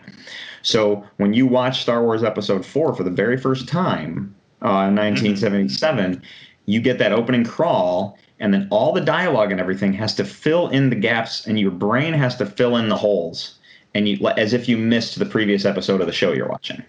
So 0.62 1.04
when 1.18 1.34
you 1.34 1.46
watch 1.46 1.82
Star 1.82 2.02
Wars 2.02 2.24
Episode 2.24 2.66
Four 2.66 2.96
for 2.96 3.04
the 3.04 3.10
very 3.10 3.36
first 3.36 3.68
time 3.68 4.34
uh, 4.62 4.90
in 4.90 4.96
1977 4.96 6.20
you 6.66 6.80
get 6.80 6.98
that 6.98 7.12
opening 7.12 7.44
crawl 7.44 8.18
and 8.40 8.52
then 8.52 8.66
all 8.70 8.92
the 8.92 9.00
dialogue 9.00 9.50
and 9.50 9.60
everything 9.60 9.92
has 9.92 10.14
to 10.14 10.24
fill 10.24 10.68
in 10.68 10.90
the 10.90 10.96
gaps 10.96 11.46
and 11.46 11.58
your 11.58 11.70
brain 11.70 12.12
has 12.12 12.36
to 12.36 12.46
fill 12.46 12.76
in 12.76 12.88
the 12.88 12.96
holes 12.96 13.58
and 13.94 14.08
you 14.08 14.26
as 14.36 14.52
if 14.52 14.68
you 14.68 14.76
missed 14.76 15.18
the 15.18 15.26
previous 15.26 15.64
episode 15.64 16.00
of 16.00 16.06
the 16.06 16.12
show 16.12 16.32
you're 16.32 16.48
watching. 16.48 16.82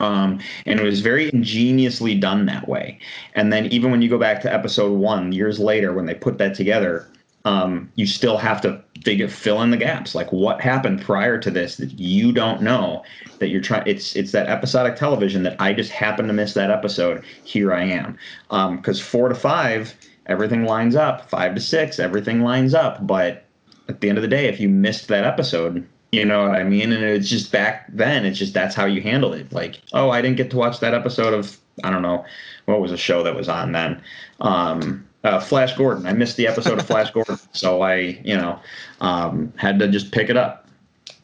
Um, 0.00 0.40
and 0.66 0.80
it 0.80 0.82
was 0.82 1.00
very 1.00 1.32
ingeniously 1.32 2.16
done 2.16 2.46
that 2.46 2.68
way. 2.68 2.98
And 3.34 3.52
then 3.52 3.66
even 3.66 3.90
when 3.90 4.02
you 4.02 4.08
go 4.08 4.18
back 4.18 4.40
to 4.42 4.52
episode 4.52 4.92
one 4.92 5.32
years 5.32 5.58
later 5.60 5.92
when 5.92 6.06
they 6.06 6.14
put 6.14 6.38
that 6.38 6.54
together 6.54 7.08
um, 7.44 7.90
you 7.96 8.06
still 8.06 8.36
have 8.36 8.60
to 8.60 8.82
figure 9.02 9.28
fill 9.28 9.62
in 9.62 9.70
the 9.70 9.76
gaps. 9.76 10.14
Like 10.14 10.30
what 10.32 10.60
happened 10.60 11.00
prior 11.00 11.38
to 11.38 11.50
this 11.50 11.76
that 11.76 11.98
you 11.98 12.32
don't 12.32 12.62
know 12.62 13.02
that 13.38 13.48
you're 13.48 13.60
trying 13.60 13.86
it's 13.86 14.14
it's 14.14 14.32
that 14.32 14.48
episodic 14.48 14.96
television 14.96 15.42
that 15.42 15.60
i 15.60 15.72
just 15.72 15.90
happened 15.90 16.28
to 16.28 16.34
miss 16.34 16.54
that 16.54 16.70
episode. 16.70 17.24
Here 17.44 17.72
i 17.72 17.82
am. 17.82 18.18
Because 18.48 19.00
um, 19.00 19.04
four 19.04 19.28
to 19.28 19.34
five 19.34 19.94
everything 20.26 20.64
lines 20.64 20.94
up. 20.94 21.28
Five 21.28 21.54
to 21.54 21.60
six 21.60 21.98
everything 21.98 22.42
lines 22.42 22.74
up. 22.74 23.06
But 23.06 23.44
at 23.88 24.00
the 24.00 24.08
end 24.08 24.18
of 24.18 24.22
the 24.22 24.28
day 24.28 24.46
if 24.46 24.60
you 24.60 24.68
missed 24.68 25.08
that 25.08 25.24
episode 25.24 25.86
you 26.12 26.26
know 26.26 26.42
what 26.46 26.56
i 26.56 26.62
mean? 26.62 26.92
And 26.92 27.02
it's 27.02 27.28
just 27.28 27.50
back 27.50 27.86
then 27.88 28.24
it's 28.24 28.38
just 28.38 28.54
that's 28.54 28.74
how 28.74 28.84
you 28.84 29.02
handled 29.02 29.34
it. 29.34 29.52
Like 29.52 29.80
oh 29.92 30.10
i 30.10 30.22
didn't 30.22 30.36
get 30.36 30.50
to 30.50 30.56
watch 30.56 30.78
that 30.80 30.94
episode 30.94 31.34
of 31.34 31.58
i 31.82 31.90
don't 31.90 32.02
know 32.02 32.24
what 32.66 32.80
was 32.80 32.92
a 32.92 32.96
show 32.96 33.22
that 33.24 33.34
was 33.34 33.48
on 33.48 33.72
then? 33.72 34.00
Um, 34.40 35.06
uh, 35.24 35.40
Flash 35.40 35.76
Gordon. 35.76 36.06
I 36.06 36.12
missed 36.12 36.36
the 36.36 36.46
episode 36.46 36.78
of 36.78 36.86
Flash 36.86 37.10
Gordon, 37.10 37.38
so 37.52 37.82
I, 37.82 38.20
you 38.24 38.36
know, 38.36 38.58
um, 39.00 39.52
had 39.56 39.78
to 39.78 39.88
just 39.88 40.12
pick 40.12 40.28
it 40.28 40.36
up. 40.36 40.68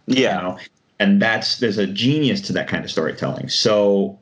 Yeah. 0.06 0.36
You 0.36 0.42
know? 0.42 0.58
And 1.00 1.22
that's 1.22 1.58
there's 1.58 1.78
a 1.78 1.86
genius 1.86 2.40
to 2.42 2.52
that 2.54 2.66
kind 2.66 2.84
of 2.84 2.90
storytelling. 2.90 3.48
So 3.48 4.18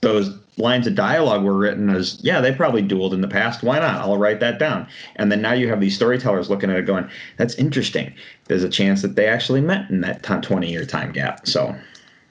those 0.00 0.38
lines 0.56 0.86
of 0.86 0.94
dialogue 0.94 1.42
were 1.42 1.56
written 1.56 1.90
as, 1.90 2.18
yeah, 2.22 2.40
they 2.40 2.52
probably 2.54 2.82
dueled 2.82 3.12
in 3.12 3.20
the 3.20 3.28
past. 3.28 3.62
Why 3.62 3.78
not? 3.78 4.00
I'll 4.00 4.16
write 4.16 4.40
that 4.40 4.58
down. 4.58 4.86
And 5.16 5.30
then 5.30 5.42
now 5.42 5.52
you 5.52 5.68
have 5.68 5.80
these 5.80 5.96
storytellers 5.96 6.48
looking 6.48 6.70
at 6.70 6.76
it 6.76 6.86
going, 6.86 7.08
that's 7.36 7.54
interesting. 7.56 8.14
There's 8.46 8.62
a 8.62 8.68
chance 8.68 9.02
that 9.02 9.16
they 9.16 9.26
actually 9.26 9.60
met 9.60 9.90
in 9.90 10.00
that 10.02 10.22
20 10.22 10.70
year 10.70 10.86
time 10.86 11.12
gap. 11.12 11.46
So 11.46 11.76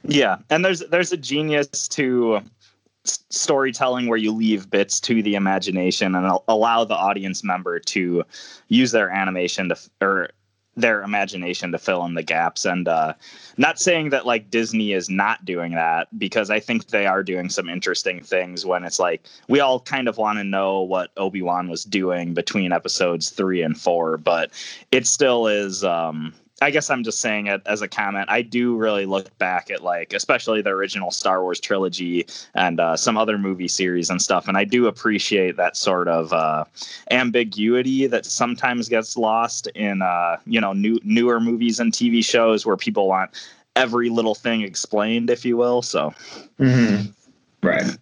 yeah, 0.05 0.37
and 0.49 0.65
there's 0.65 0.81
there's 0.81 1.13
a 1.13 1.17
genius 1.17 1.87
to 1.89 2.41
storytelling 3.05 4.07
where 4.07 4.17
you 4.17 4.31
leave 4.31 4.69
bits 4.69 4.99
to 5.01 5.21
the 5.21 5.35
imagination 5.35 6.15
and 6.15 6.39
allow 6.47 6.83
the 6.83 6.95
audience 6.95 7.43
member 7.43 7.79
to 7.79 8.23
use 8.69 8.91
their 8.91 9.09
animation 9.09 9.69
to 9.69 9.77
or 10.01 10.29
their 10.75 11.03
imagination 11.03 11.71
to 11.71 11.77
fill 11.77 12.03
in 12.05 12.15
the 12.15 12.23
gaps. 12.23 12.65
And 12.65 12.87
uh, 12.87 13.13
not 13.57 13.79
saying 13.79 14.09
that 14.09 14.25
like 14.25 14.49
disney 14.49 14.93
is 14.93 15.09
not 15.09 15.45
doing 15.45 15.73
that 15.73 16.07
because 16.17 16.49
i 16.49 16.59
think 16.59 16.87
they 16.87 17.05
are 17.05 17.23
doing 17.23 17.49
some 17.49 17.69
interesting 17.69 18.21
things 18.21 18.65
when 18.65 18.83
it's 18.83 18.99
like 18.99 19.25
we 19.47 19.59
all 19.59 19.79
kind 19.79 20.07
of 20.07 20.17
want 20.17 20.39
to 20.39 20.43
know 20.43 20.81
what 20.81 21.11
obi-wan 21.17 21.69
was 21.69 21.83
doing 21.83 22.33
between 22.33 22.71
episodes 22.71 23.29
three 23.29 23.61
and 23.61 23.79
four 23.79 24.17
but 24.17 24.51
it 24.91 25.05
still 25.05 25.47
is 25.47 25.83
um, 25.83 26.33
I 26.63 26.71
guess 26.71 26.89
I'm 26.89 27.03
just 27.03 27.19
saying 27.19 27.47
it 27.47 27.61
as 27.65 27.81
a 27.81 27.87
comment. 27.87 28.29
I 28.29 28.41
do 28.41 28.75
really 28.75 29.05
look 29.05 29.37
back 29.37 29.69
at 29.69 29.83
like, 29.83 30.13
especially 30.13 30.61
the 30.61 30.69
original 30.69 31.11
Star 31.11 31.43
Wars 31.43 31.59
trilogy 31.59 32.25
and 32.55 32.79
uh, 32.79 32.95
some 32.95 33.17
other 33.17 33.37
movie 33.37 33.67
series 33.67 34.09
and 34.09 34.21
stuff, 34.21 34.47
and 34.47 34.57
I 34.57 34.63
do 34.63 34.87
appreciate 34.87 35.57
that 35.57 35.75
sort 35.75 36.07
of 36.07 36.31
uh, 36.31 36.63
ambiguity 37.11 38.07
that 38.07 38.25
sometimes 38.25 38.87
gets 38.87 39.17
lost 39.17 39.67
in 39.75 40.01
uh, 40.01 40.37
you 40.45 40.61
know 40.61 40.71
new 40.71 40.99
newer 41.03 41.41
movies 41.41 41.79
and 41.81 41.91
TV 41.91 42.23
shows 42.23 42.65
where 42.65 42.77
people 42.77 43.07
want 43.07 43.31
every 43.75 44.09
little 44.09 44.35
thing 44.35 44.61
explained, 44.61 45.29
if 45.29 45.43
you 45.43 45.57
will. 45.57 45.81
So, 45.81 46.13
mm-hmm. 46.59 47.11
right. 47.61 47.97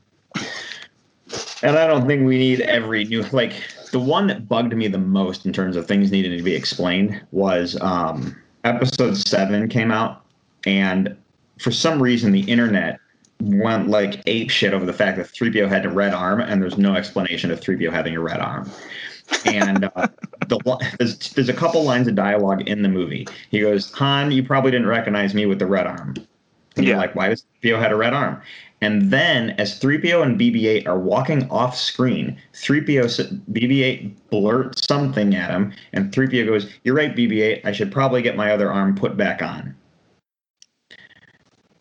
And 1.64 1.78
I 1.78 1.88
don't 1.88 2.06
think 2.06 2.28
we 2.28 2.38
need 2.38 2.62
every 2.62 3.06
new 3.06 3.24
like 3.32 3.54
the 3.92 4.00
one 4.00 4.28
that 4.28 4.48
bugged 4.48 4.76
me 4.76 4.88
the 4.88 4.98
most 4.98 5.46
in 5.46 5.54
terms 5.54 5.76
of 5.76 5.88
things 5.88 6.12
needing 6.12 6.38
to 6.38 6.44
be 6.44 6.56
explained 6.56 7.22
was 7.32 7.80
um, 7.82 8.36
episode 8.64 9.18
seven 9.18 9.68
came 9.68 9.92
out, 9.92 10.24
and 10.66 11.16
for 11.60 11.72
some 11.72 12.02
reason 12.02 12.32
the 12.32 12.42
internet 12.42 13.00
went 13.42 13.90
like 13.90 14.22
ape 14.28 14.50
shit 14.50 14.74
over 14.74 14.86
the 14.86 14.94
fact 14.94 15.18
that 15.18 15.28
3PO 15.28 15.68
had 15.68 15.86
a 15.86 15.90
red 15.90 16.14
arm, 16.14 16.42
and 16.42 16.62
there's 16.62 16.78
no 16.78 16.96
explanation 16.96 17.52
of 17.52 17.60
3PO 17.60 17.92
having 17.92 18.16
a 18.16 18.22
red 18.22 18.40
arm. 18.40 18.70
and 19.46 19.86
uh, 19.96 20.08
the, 20.48 20.94
there's, 21.00 21.34
there's 21.34 21.50
a 21.50 21.54
couple 21.54 21.84
lines 21.84 22.08
of 22.08 22.16
dialogue 22.16 22.68
in 22.68 22.82
the 22.82 22.90
movie. 22.90 23.28
He 23.50 23.62
goes, 23.62 23.92
Han, 23.94 24.32
you 24.32 24.44
probably 24.44 24.72
didn't 24.72 24.88
recognize 24.88 25.34
me 25.34 25.46
with 25.46 25.60
the 25.60 25.66
red 25.66 25.88
arm. 25.88 26.16
And 26.76 26.86
yeah. 26.86 26.92
you're 26.92 26.98
like, 26.98 27.16
why 27.16 27.30
does 27.30 27.46
3PO 27.64 27.80
had 27.80 27.92
a 27.92 27.96
red 27.96 28.14
arm? 28.14 28.42
And 28.82 29.12
then, 29.12 29.52
as 29.52 29.80
3PO 29.80 30.24
and 30.24 30.40
BB 30.40 30.66
8 30.66 30.88
are 30.88 30.98
walking 30.98 31.48
off 31.52 31.78
screen, 31.78 32.36
3PO, 32.54 33.44
BB 33.52 33.84
8 33.84 34.30
blurts 34.32 34.88
something 34.88 35.36
at 35.36 35.52
him, 35.52 35.72
and 35.94 36.12
3PO 36.12 36.48
goes, 36.48 36.68
You're 36.84 36.96
right, 36.96 37.16
BB 37.16 37.42
8, 37.42 37.62
I 37.64 37.72
should 37.72 37.92
probably 37.92 38.24
get 38.24 38.36
my 38.36 38.52
other 38.52 38.72
arm 38.72 38.96
put 38.96 39.16
back 39.16 39.44
on. 39.44 39.76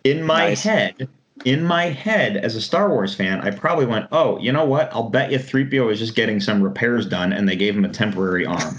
In 0.05 0.23
my 0.23 0.49
nice. 0.49 0.63
head, 0.63 1.09
in 1.47 1.65
my 1.65 1.85
head, 1.85 2.37
as 2.37 2.55
a 2.55 2.61
Star 2.61 2.91
Wars 2.91 3.15
fan, 3.15 3.41
I 3.41 3.51
probably 3.51 3.87
went, 3.87 4.07
Oh, 4.13 4.39
you 4.39 4.53
know 4.53 4.67
what? 4.67 4.93
I'll 4.93 5.09
bet 5.09 5.33
you 5.33 5.39
3PO 5.39 5.91
is 5.91 5.99
just 5.99 6.15
getting 6.15 6.39
some 6.39 6.63
repairs 6.63 7.07
done, 7.07 7.33
and 7.33 7.49
they 7.49 7.57
gave 7.57 7.75
him 7.75 7.87
a 7.87 7.89
temporary 7.89 8.45
arm. 8.45 8.77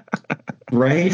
right? 0.72 1.12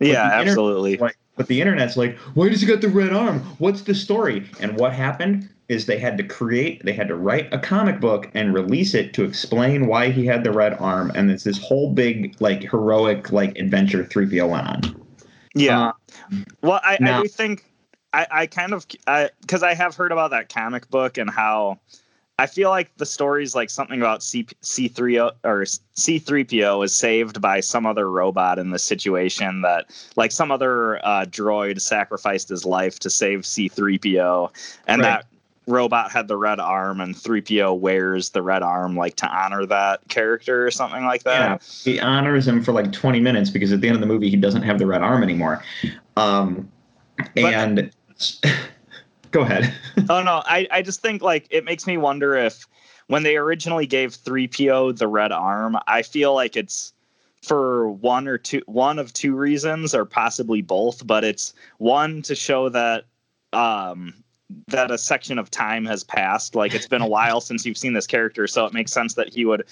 Yeah, 0.00 0.24
absolutely. 0.24 0.96
Like, 0.96 1.16
but 1.38 1.46
the 1.46 1.62
internet's 1.62 1.96
like, 1.96 2.18
why 2.34 2.50
does 2.50 2.60
he 2.60 2.66
got 2.66 2.82
the 2.82 2.88
red 2.88 3.14
arm? 3.14 3.40
What's 3.58 3.82
the 3.82 3.94
story? 3.94 4.50
And 4.60 4.78
what 4.78 4.92
happened? 4.92 5.48
is 5.68 5.84
they 5.84 5.98
had 5.98 6.16
to 6.16 6.24
create 6.24 6.82
they 6.84 6.94
had 6.94 7.08
to 7.08 7.14
write 7.14 7.52
a 7.52 7.58
comic 7.58 8.00
book 8.00 8.30
and 8.34 8.54
release 8.54 8.94
it 8.94 9.12
to 9.12 9.22
explain 9.22 9.86
why 9.86 10.10
he 10.10 10.24
had 10.24 10.42
the 10.42 10.50
red 10.50 10.72
arm 10.80 11.12
and 11.14 11.30
it's 11.30 11.44
this 11.44 11.58
whole 11.58 11.92
big 11.92 12.34
like 12.40 12.62
heroic 12.62 13.32
like 13.32 13.56
adventure 13.58 14.02
3PO 14.02 14.48
went 14.48 14.66
on. 14.66 15.04
Yeah. 15.54 15.88
Uh, 15.88 15.92
well, 16.62 16.80
I, 16.82 16.96
now, 17.00 17.18
I 17.18 17.22
do 17.22 17.28
think 17.28 17.64
I, 18.12 18.26
I 18.30 18.46
kind 18.46 18.72
of 18.72 18.86
because 18.88 19.62
I, 19.62 19.70
I 19.70 19.74
have 19.74 19.94
heard 19.94 20.12
about 20.12 20.30
that 20.30 20.48
comic 20.48 20.88
book 20.90 21.18
and 21.18 21.28
how 21.28 21.78
I 22.40 22.46
feel 22.46 22.70
like 22.70 22.96
the 22.98 23.06
story's 23.06 23.56
like 23.56 23.68
something 23.68 24.00
about 24.00 24.22
C 24.22 24.46
C 24.60 24.86
three 24.86 25.18
or 25.18 25.64
C 25.94 26.18
three 26.20 26.44
PO 26.44 26.82
is 26.82 26.94
saved 26.94 27.40
by 27.40 27.58
some 27.58 27.84
other 27.84 28.08
robot 28.08 28.60
in 28.60 28.70
the 28.70 28.78
situation 28.78 29.62
that 29.62 29.86
like 30.14 30.30
some 30.30 30.52
other 30.52 31.04
uh, 31.04 31.24
droid 31.24 31.80
sacrificed 31.80 32.48
his 32.48 32.64
life 32.64 33.00
to 33.00 33.10
save 33.10 33.44
C 33.44 33.68
three 33.68 33.98
PO, 33.98 34.52
and 34.86 35.02
right. 35.02 35.08
that 35.08 35.26
robot 35.66 36.12
had 36.12 36.28
the 36.28 36.36
red 36.36 36.58
arm 36.60 37.00
and 37.00 37.14
3PO 37.14 37.78
wears 37.78 38.30
the 38.30 38.40
red 38.40 38.62
arm 38.62 38.96
like 38.96 39.16
to 39.16 39.26
honor 39.28 39.66
that 39.66 40.00
character 40.08 40.66
or 40.66 40.70
something 40.70 41.04
like 41.04 41.24
that. 41.24 41.62
Yeah, 41.84 41.92
he 41.92 42.00
honors 42.00 42.48
him 42.48 42.64
for 42.64 42.72
like 42.72 42.90
20 42.90 43.20
minutes 43.20 43.50
because 43.50 43.70
at 43.70 43.82
the 43.82 43.88
end 43.88 43.94
of 43.94 44.00
the 44.00 44.06
movie 44.06 44.30
he 44.30 44.36
doesn't 44.36 44.62
have 44.62 44.78
the 44.78 44.86
red 44.86 45.02
arm 45.02 45.22
anymore. 45.22 45.62
Um, 46.16 46.70
But- 47.34 47.52
and 47.52 47.90
go 49.30 49.42
ahead. 49.42 49.74
Oh 50.10 50.22
no, 50.22 50.42
I, 50.46 50.66
I 50.70 50.80
just 50.80 51.02
think 51.02 51.20
like 51.20 51.46
it 51.50 51.66
makes 51.66 51.86
me 51.86 51.98
wonder 51.98 52.34
if 52.34 52.66
when 53.08 53.24
they 53.24 53.36
originally 53.36 53.86
gave 53.86 54.16
3PO 54.16 54.96
the 54.96 55.06
red 55.06 55.32
arm, 55.32 55.76
I 55.86 56.00
feel 56.00 56.32
like 56.34 56.56
it's 56.56 56.94
for 57.42 57.90
one 57.90 58.26
or 58.26 58.38
two 58.38 58.62
one 58.66 58.98
of 58.98 59.12
two 59.12 59.34
reasons 59.34 59.94
or 59.94 60.06
possibly 60.06 60.62
both, 60.62 61.06
but 61.06 61.24
it's 61.24 61.52
one 61.76 62.22
to 62.22 62.34
show 62.34 62.70
that 62.70 63.04
um 63.52 64.14
that 64.68 64.90
a 64.90 64.96
section 64.96 65.38
of 65.38 65.50
time 65.50 65.84
has 65.84 66.04
passed. 66.04 66.54
Like 66.54 66.74
it's 66.74 66.88
been 66.88 67.02
a 67.02 67.08
while 67.08 67.42
since 67.42 67.66
you've 67.66 67.76
seen 67.76 67.92
this 67.92 68.06
character, 68.06 68.46
so 68.46 68.64
it 68.64 68.72
makes 68.72 68.92
sense 68.92 69.14
that 69.14 69.32
he 69.32 69.44
would 69.44 69.64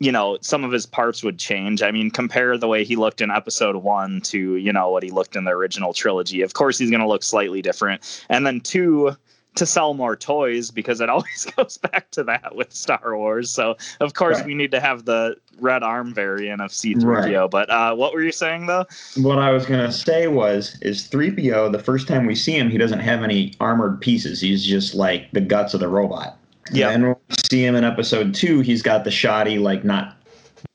you 0.00 0.10
know, 0.10 0.38
some 0.40 0.64
of 0.64 0.72
his 0.72 0.86
parts 0.86 1.22
would 1.22 1.38
change. 1.38 1.82
I 1.82 1.90
mean, 1.90 2.10
compare 2.10 2.56
the 2.56 2.66
way 2.68 2.84
he 2.84 2.96
looked 2.96 3.20
in 3.20 3.30
episode 3.30 3.76
one 3.76 4.22
to, 4.22 4.56
you 4.56 4.72
know, 4.72 4.88
what 4.90 5.02
he 5.02 5.10
looked 5.10 5.36
in 5.36 5.44
the 5.44 5.50
original 5.52 5.92
trilogy. 5.92 6.40
Of 6.40 6.54
course, 6.54 6.78
he's 6.78 6.90
going 6.90 7.02
to 7.02 7.08
look 7.08 7.22
slightly 7.22 7.60
different. 7.60 8.24
And 8.30 8.46
then 8.46 8.60
two, 8.62 9.14
to 9.56 9.66
sell 9.66 9.92
more 9.94 10.16
toys 10.16 10.70
because 10.70 11.00
it 11.02 11.10
always 11.10 11.46
goes 11.56 11.76
back 11.76 12.10
to 12.12 12.24
that 12.24 12.56
with 12.56 12.72
Star 12.72 13.14
Wars. 13.16 13.50
So, 13.50 13.76
of 14.00 14.14
course, 14.14 14.38
Right. 14.38 14.46
we 14.46 14.54
need 14.54 14.70
to 14.70 14.80
have 14.80 15.04
the 15.04 15.36
red 15.58 15.82
arm 15.82 16.14
variant 16.14 16.62
of 16.62 16.70
C3PO. 16.70 17.50
But 17.50 17.68
uh, 17.68 17.94
what 17.94 18.14
were 18.14 18.22
you 18.22 18.32
saying, 18.32 18.66
though? 18.68 18.86
what 19.16 19.38
I 19.38 19.50
was 19.50 19.66
gonna 19.66 19.92
say 19.92 20.28
was, 20.28 20.78
is 20.80 21.06
3PO 21.08 21.72
the 21.72 21.78
first 21.78 22.08
time 22.08 22.24
we 22.24 22.34
see 22.34 22.56
him, 22.56 22.70
he 22.70 22.78
doesn't 22.78 23.00
have 23.00 23.22
any 23.22 23.52
armored 23.60 24.00
pieces. 24.00 24.40
He's 24.40 24.64
just 24.64 24.94
like 24.94 25.30
the 25.32 25.42
guts 25.42 25.74
of 25.74 25.80
the 25.80 25.88
robot. 25.88 26.38
Yeah. 26.72 26.90
And 26.90 27.04
when 27.04 27.16
we 27.28 27.34
see 27.50 27.64
him 27.64 27.74
in 27.74 27.84
episode 27.84 28.34
two, 28.34 28.60
he's 28.60 28.82
got 28.82 29.04
the 29.04 29.10
shoddy, 29.10 29.58
like 29.58 29.84
not. 29.84 30.16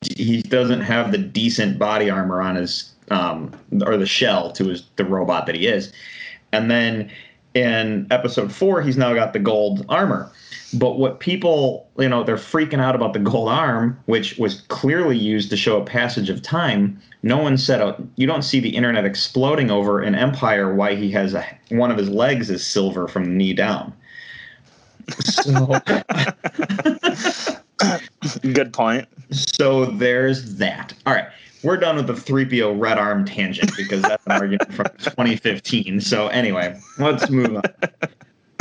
He 0.02 0.42
doesn't 0.42 0.82
have 0.82 1.12
the 1.12 1.18
decent 1.18 1.78
body 1.78 2.10
armor 2.10 2.42
on 2.42 2.56
his, 2.56 2.92
um, 3.12 3.52
or 3.86 3.98
the 3.98 4.06
shell 4.06 4.52
to 4.54 4.66
his 4.66 4.84
the 4.96 5.06
robot 5.06 5.46
that 5.46 5.56
he 5.56 5.68
is, 5.68 5.94
and 6.52 6.70
then 6.70 7.12
in 7.56 8.06
episode 8.12 8.52
four, 8.52 8.82
he's 8.82 8.98
now 8.98 9.14
got 9.14 9.34
the 9.34 9.40
gold 9.40 9.86
armor. 9.90 10.30
But 10.74 11.00
what 11.00 11.22
people, 11.22 11.90
you 11.98 12.10
know, 12.10 12.24
they're 12.24 12.36
freaking 12.36 12.82
out 12.82 12.96
about 12.96 13.14
the 13.14 13.20
gold 13.20 13.48
arm, 13.48 13.98
which 14.08 14.38
was 14.38 14.62
clearly 14.62 15.18
used 15.18 15.50
to 15.52 15.58
show 15.58 15.82
a 15.82 15.86
passage 15.86 16.30
of 16.30 16.42
time. 16.42 17.00
No 17.24 17.38
one 17.38 17.58
said, 17.58 17.82
oh, 17.82 17.96
you 18.18 18.28
don't 18.28 18.42
see 18.42 18.60
the 18.60 18.76
internet 18.76 19.06
exploding 19.06 19.72
over 19.72 20.02
an 20.02 20.16
Empire 20.16 20.76
why 20.76 20.96
he 20.96 21.10
has 21.12 21.34
a, 21.34 21.46
one 21.70 21.92
of 21.92 21.98
his 21.98 22.10
legs 22.10 22.50
is 22.50 22.66
silver 22.66 23.08
from 23.08 23.24
the 23.24 23.32
knee 23.32 23.54
down. 23.54 23.94
So, 25.24 25.80
Good 28.54 28.74
point. 28.74 29.08
so 29.32 29.86
there's 29.86 30.56
that. 30.56 30.94
All 31.06 31.14
right. 31.14 31.28
We're 31.64 31.78
done 31.78 31.96
with 31.96 32.08
the 32.08 32.14
3PO 32.14 32.80
red 32.80 32.98
arm 33.00 33.26
tangent 33.26 33.72
because 33.76 34.02
that's 34.02 34.26
an 34.28 34.34
argument 34.34 34.72
from 34.74 34.86
2015. 35.00 36.00
So 36.02 36.28
anyway, 36.28 36.80
let's 37.00 37.30
move 37.30 37.56
on. 37.56 37.64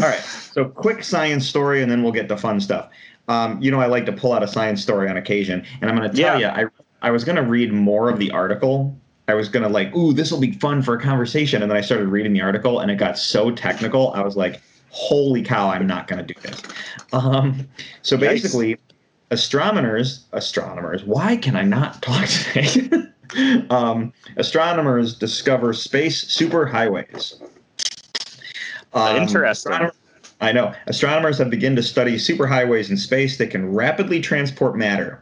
All 0.02 0.08
right. 0.08 0.20
So 0.20 0.64
quick 0.66 1.04
science 1.04 1.46
story, 1.46 1.82
and 1.82 1.90
then 1.90 2.02
we'll 2.02 2.12
get 2.12 2.28
to 2.28 2.36
fun 2.36 2.60
stuff. 2.60 2.88
Um, 3.28 3.60
you 3.60 3.70
know, 3.70 3.80
I 3.80 3.86
like 3.86 4.06
to 4.06 4.12
pull 4.12 4.32
out 4.32 4.42
a 4.42 4.48
science 4.48 4.82
story 4.82 5.08
on 5.08 5.16
occasion, 5.16 5.64
and 5.80 5.90
I'm 5.90 5.96
going 5.96 6.10
to 6.10 6.16
tell 6.16 6.40
Yeah. 6.40 6.60
you, 6.60 6.66
I 7.02 7.08
I 7.08 7.10
was 7.10 7.24
going 7.24 7.36
to 7.36 7.42
read 7.42 7.72
more 7.72 8.08
of 8.08 8.18
the 8.18 8.30
article. 8.30 8.98
I 9.28 9.34
was 9.34 9.48
going 9.50 9.62
to 9.62 9.68
like, 9.68 9.94
ooh, 9.94 10.12
this 10.14 10.30
will 10.32 10.40
be 10.40 10.52
fun 10.52 10.80
for 10.82 10.94
a 10.94 11.00
conversation, 11.00 11.60
and 11.62 11.70
then 11.70 11.76
I 11.76 11.82
started 11.82 12.08
reading 12.08 12.32
the 12.32 12.40
article, 12.40 12.80
and 12.80 12.90
it 12.90 12.96
got 12.96 13.18
so 13.18 13.50
technical. 13.50 14.12
I 14.14 14.22
was 14.22 14.36
like, 14.36 14.60
holy 14.94 15.42
cow, 15.42 15.68
I'm 15.68 15.86
not 15.88 16.06
going 16.06 16.24
to 16.24 16.34
do 16.34 16.40
this. 16.40 16.62
Um, 17.12 17.68
so 18.02 18.16
Nice. 18.16 18.42
basically, 18.42 18.78
astronomers, 19.32 20.24
astronomers, 20.32 21.02
why 21.04 21.36
can 21.36 21.56
I 21.56 21.62
not 21.62 22.00
talk 22.00 22.26
today? 22.28 23.66
um, 23.70 24.12
astronomers 24.36 25.14
discover 25.18 25.72
space 25.72 26.24
superhighways. 26.24 27.42
Um, 28.92 29.16
Interesting. 29.16 29.90
I 30.40 30.52
know. 30.52 30.72
Astronomers 30.86 31.38
have 31.38 31.50
begun 31.50 31.74
to 31.74 31.82
study 31.82 32.14
superhighways 32.14 32.88
in 32.88 32.96
space 32.96 33.36
that 33.38 33.50
can 33.50 33.72
rapidly 33.74 34.20
transport 34.20 34.76
matter. 34.76 35.20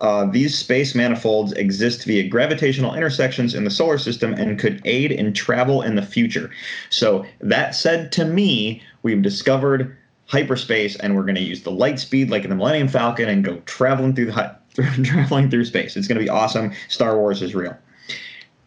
Uh, 0.00 0.26
these 0.26 0.56
space 0.56 0.94
manifolds 0.94 1.52
exist 1.52 2.04
via 2.04 2.28
gravitational 2.28 2.94
intersections 2.94 3.54
in 3.54 3.64
the 3.64 3.70
solar 3.70 3.98
system 3.98 4.32
and 4.34 4.58
could 4.58 4.80
aid 4.84 5.10
in 5.10 5.32
travel 5.32 5.82
in 5.82 5.96
the 5.96 6.02
future. 6.02 6.50
So, 6.90 7.24
that 7.40 7.74
said 7.74 8.12
to 8.12 8.24
me, 8.24 8.82
we've 9.06 9.22
discovered 9.22 9.96
hyperspace 10.26 10.96
and 10.96 11.14
we're 11.14 11.22
going 11.22 11.36
to 11.36 11.40
use 11.40 11.62
the 11.62 11.70
light 11.70 12.00
speed 12.00 12.28
like 12.28 12.42
in 12.42 12.50
the 12.50 12.56
Millennium 12.56 12.88
Falcon 12.88 13.28
and 13.28 13.44
go 13.44 13.58
traveling 13.58 14.16
through 14.16 14.26
the 14.26 14.32
hi- 14.32 14.56
traveling 15.04 15.48
through 15.48 15.64
space. 15.64 15.96
It's 15.96 16.08
going 16.08 16.18
to 16.18 16.24
be 16.24 16.28
awesome. 16.28 16.72
Star 16.88 17.16
Wars 17.16 17.40
is 17.40 17.54
real. 17.54 17.76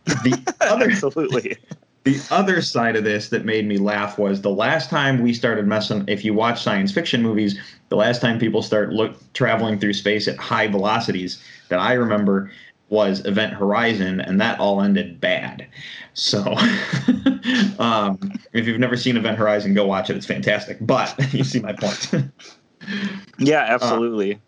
The 0.06 0.56
other 0.62 0.90
Absolutely. 0.90 1.58
the 2.06 2.18
other 2.32 2.62
side 2.62 2.96
of 2.96 3.04
this 3.04 3.28
that 3.30 3.44
made 3.44 3.68
me 3.68 3.78
laugh 3.78 4.18
was 4.18 4.42
the 4.42 4.50
last 4.50 4.90
time 4.90 5.22
we 5.22 5.34
started 5.34 5.68
messing 5.68 6.06
if 6.08 6.24
you 6.24 6.34
watch 6.34 6.64
science 6.64 6.94
fiction 6.94 7.22
movies 7.22 7.60
the 7.90 7.98
last 7.98 8.22
time 8.22 8.40
people 8.40 8.62
start 8.62 8.94
look 8.94 9.18
traveling 9.34 9.78
through 9.78 9.92
space 9.92 10.26
at 10.26 10.38
high 10.38 10.66
velocities 10.66 11.44
that 11.68 11.78
i 11.78 11.92
remember 11.92 12.50
was 12.90 13.26
event 13.26 13.54
horizon 13.54 14.20
and 14.20 14.40
that 14.42 14.60
all 14.60 14.82
ended 14.82 15.22
bad. 15.22 15.68
So 16.14 16.40
um, 17.80 18.20
if 18.54 18.68
you've 18.68 18.80
never 18.80 18.98
seen 18.98 19.18
event 19.18 19.38
horizon 19.38 19.74
go 19.74 19.86
watch 19.86 20.10
it. 20.10 20.18
It's 20.18 20.26
fantastic. 20.26 20.78
But 20.82 21.16
you 21.34 21.44
see 21.44 21.60
my 21.60 21.74
point. 21.74 22.12
Yeah, 23.38 23.66
absolutely. 23.68 24.40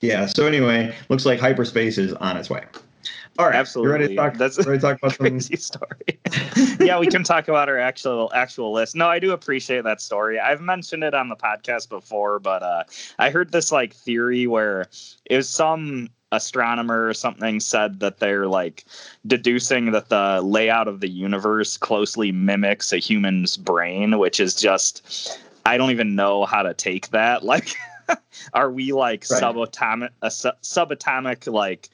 yeah 0.00 0.26
so 0.26 0.46
anyway 0.46 0.94
looks 1.08 1.26
like 1.26 1.40
hyperspace 1.40 1.98
is 1.98 2.12
on 2.14 2.36
its 2.36 2.48
way 2.48 2.62
all 3.38 3.46
right 3.46 3.54
Absolutely. 3.54 3.88
you 3.88 3.92
ready 3.92 4.08
to 4.08 4.14
talk, 4.16 4.34
That's- 4.34 4.66
ready 4.66 4.78
to 4.78 4.82
talk 4.86 4.98
about 4.98 5.14
some 5.14 5.26
crazy 5.30 5.56
story. 5.56 6.18
yeah, 6.80 6.98
we 6.98 7.06
can 7.06 7.22
talk 7.24 7.48
about 7.48 7.68
our 7.68 7.78
actual 7.78 8.30
actual 8.34 8.72
list. 8.72 8.96
No, 8.96 9.08
I 9.08 9.18
do 9.18 9.32
appreciate 9.32 9.84
that 9.84 10.00
story. 10.00 10.38
I've 10.40 10.60
mentioned 10.60 11.04
it 11.04 11.14
on 11.14 11.28
the 11.28 11.36
podcast 11.36 11.88
before, 11.88 12.38
but 12.40 12.62
uh, 12.62 12.84
I 13.18 13.30
heard 13.30 13.52
this 13.52 13.70
like 13.72 13.94
theory 13.94 14.46
where 14.46 14.86
it 15.26 15.36
was 15.36 15.48
some 15.48 16.08
astronomer 16.32 17.06
or 17.06 17.14
something 17.14 17.58
said 17.58 18.00
that 18.00 18.18
they're 18.18 18.46
like 18.48 18.84
deducing 19.26 19.92
that 19.92 20.10
the 20.10 20.42
layout 20.44 20.86
of 20.86 21.00
the 21.00 21.08
universe 21.08 21.78
closely 21.78 22.32
mimics 22.32 22.92
a 22.92 22.98
human's 22.98 23.56
brain, 23.56 24.18
which 24.18 24.38
is 24.40 24.54
just 24.54 25.38
I 25.64 25.76
don't 25.78 25.90
even 25.90 26.14
know 26.16 26.44
how 26.44 26.62
to 26.62 26.74
take 26.74 27.08
that. 27.10 27.42
Like, 27.44 27.74
are 28.54 28.70
we 28.70 28.92
like 28.92 29.26
Right. 29.30 29.42
subatomic, 29.42 30.08
a 30.22 30.30
su- 30.30 30.50
subatomic 30.62 31.50
like 31.52 31.88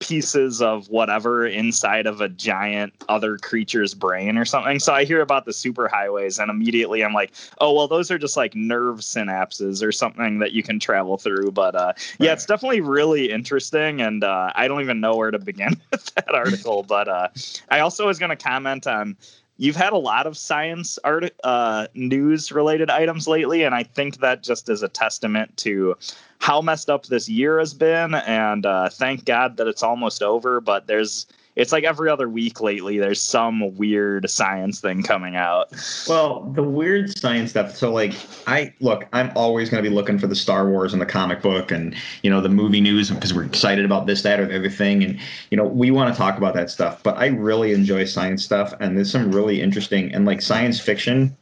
pieces 0.00 0.62
of 0.62 0.88
whatever 0.88 1.46
inside 1.46 2.06
of 2.06 2.20
a 2.20 2.28
giant 2.28 2.92
other 3.08 3.36
creature's 3.36 3.94
brain 3.94 4.36
or 4.38 4.44
something. 4.44 4.78
So 4.80 4.94
I 4.94 5.04
hear 5.04 5.20
about 5.20 5.44
the 5.44 5.52
superhighways 5.52 6.40
and 6.40 6.50
immediately 6.50 7.04
I'm 7.04 7.12
like, 7.12 7.32
oh 7.58 7.72
well 7.72 7.86
those 7.86 8.10
are 8.10 8.18
just 8.18 8.36
like 8.36 8.54
nerve 8.54 8.98
synapses 8.98 9.86
or 9.86 9.92
something 9.92 10.38
that 10.38 10.52
you 10.52 10.62
can 10.62 10.80
travel 10.80 11.18
through. 11.18 11.52
But 11.52 11.76
uh 11.76 11.92
yeah, 12.18 12.32
it's 12.32 12.46
definitely 12.46 12.80
really 12.80 13.30
interesting 13.30 14.00
and 14.00 14.24
uh 14.24 14.50
I 14.54 14.68
don't 14.68 14.80
even 14.80 15.00
know 15.00 15.16
where 15.16 15.30
to 15.30 15.38
begin 15.38 15.76
with 15.90 16.06
that 16.14 16.34
article. 16.34 16.82
But 16.82 17.08
uh 17.08 17.28
I 17.68 17.80
also 17.80 18.06
was 18.06 18.18
gonna 18.18 18.36
comment 18.36 18.86
on 18.86 19.16
You've 19.60 19.76
had 19.76 19.92
a 19.92 19.98
lot 19.98 20.26
of 20.26 20.38
science 20.38 20.98
art 21.04 21.34
uh, 21.44 21.86
news 21.92 22.50
related 22.50 22.88
items 22.88 23.28
lately, 23.28 23.62
and 23.62 23.74
I 23.74 23.82
think 23.82 24.20
that 24.20 24.42
just 24.42 24.70
is 24.70 24.82
a 24.82 24.88
testament 24.88 25.54
to 25.58 25.98
how 26.38 26.62
messed 26.62 26.88
up 26.88 27.04
this 27.04 27.28
year 27.28 27.58
has 27.58 27.74
been 27.74 28.14
and 28.14 28.64
uh, 28.64 28.88
thank 28.88 29.26
god 29.26 29.58
that 29.58 29.68
it's 29.68 29.82
almost 29.82 30.22
over 30.22 30.60
but 30.60 30.86
there's 30.86 31.26
it's 31.56 31.72
like 31.72 31.84
every 31.84 32.08
other 32.08 32.28
week 32.28 32.60
lately 32.60 32.98
there's 32.98 33.20
some 33.20 33.74
weird 33.76 34.28
science 34.30 34.80
thing 34.80 35.02
coming 35.02 35.36
out 35.36 35.70
Well, 36.08 36.40
the 36.54 36.62
weird 36.62 37.16
science 37.18 37.50
stuff. 37.50 37.76
So, 37.76 37.92
like, 37.92 38.14
I 38.46 38.72
look, 38.80 39.06
I'm 39.12 39.30
always 39.34 39.70
going 39.70 39.82
to 39.82 39.88
be 39.88 39.94
looking 39.94 40.18
for 40.18 40.26
the 40.26 40.34
Star 40.34 40.68
Wars 40.68 40.92
and 40.92 41.00
the 41.00 41.06
comic 41.06 41.42
book 41.42 41.70
and, 41.70 41.94
you 42.22 42.30
know, 42.30 42.40
the 42.40 42.48
movie 42.48 42.80
news 42.80 43.10
because 43.10 43.32
we're 43.34 43.44
excited 43.44 43.84
about 43.84 44.06
this, 44.06 44.22
that, 44.22 44.40
or 44.40 44.46
the 44.46 44.56
other 44.56 44.70
thing. 44.70 45.02
And, 45.04 45.18
you 45.50 45.56
know, 45.56 45.64
we 45.64 45.90
want 45.90 46.12
to 46.12 46.18
talk 46.18 46.36
about 46.36 46.54
that 46.54 46.70
stuff. 46.70 47.02
But 47.02 47.16
I 47.16 47.26
really 47.26 47.72
enjoy 47.72 48.04
science 48.04 48.44
stuff. 48.44 48.74
And 48.80 48.96
there's 48.96 49.10
some 49.10 49.32
really 49.32 49.60
interesting 49.60 50.12
and, 50.14 50.24
like, 50.24 50.42
science 50.42 50.80
fiction. 50.80 51.36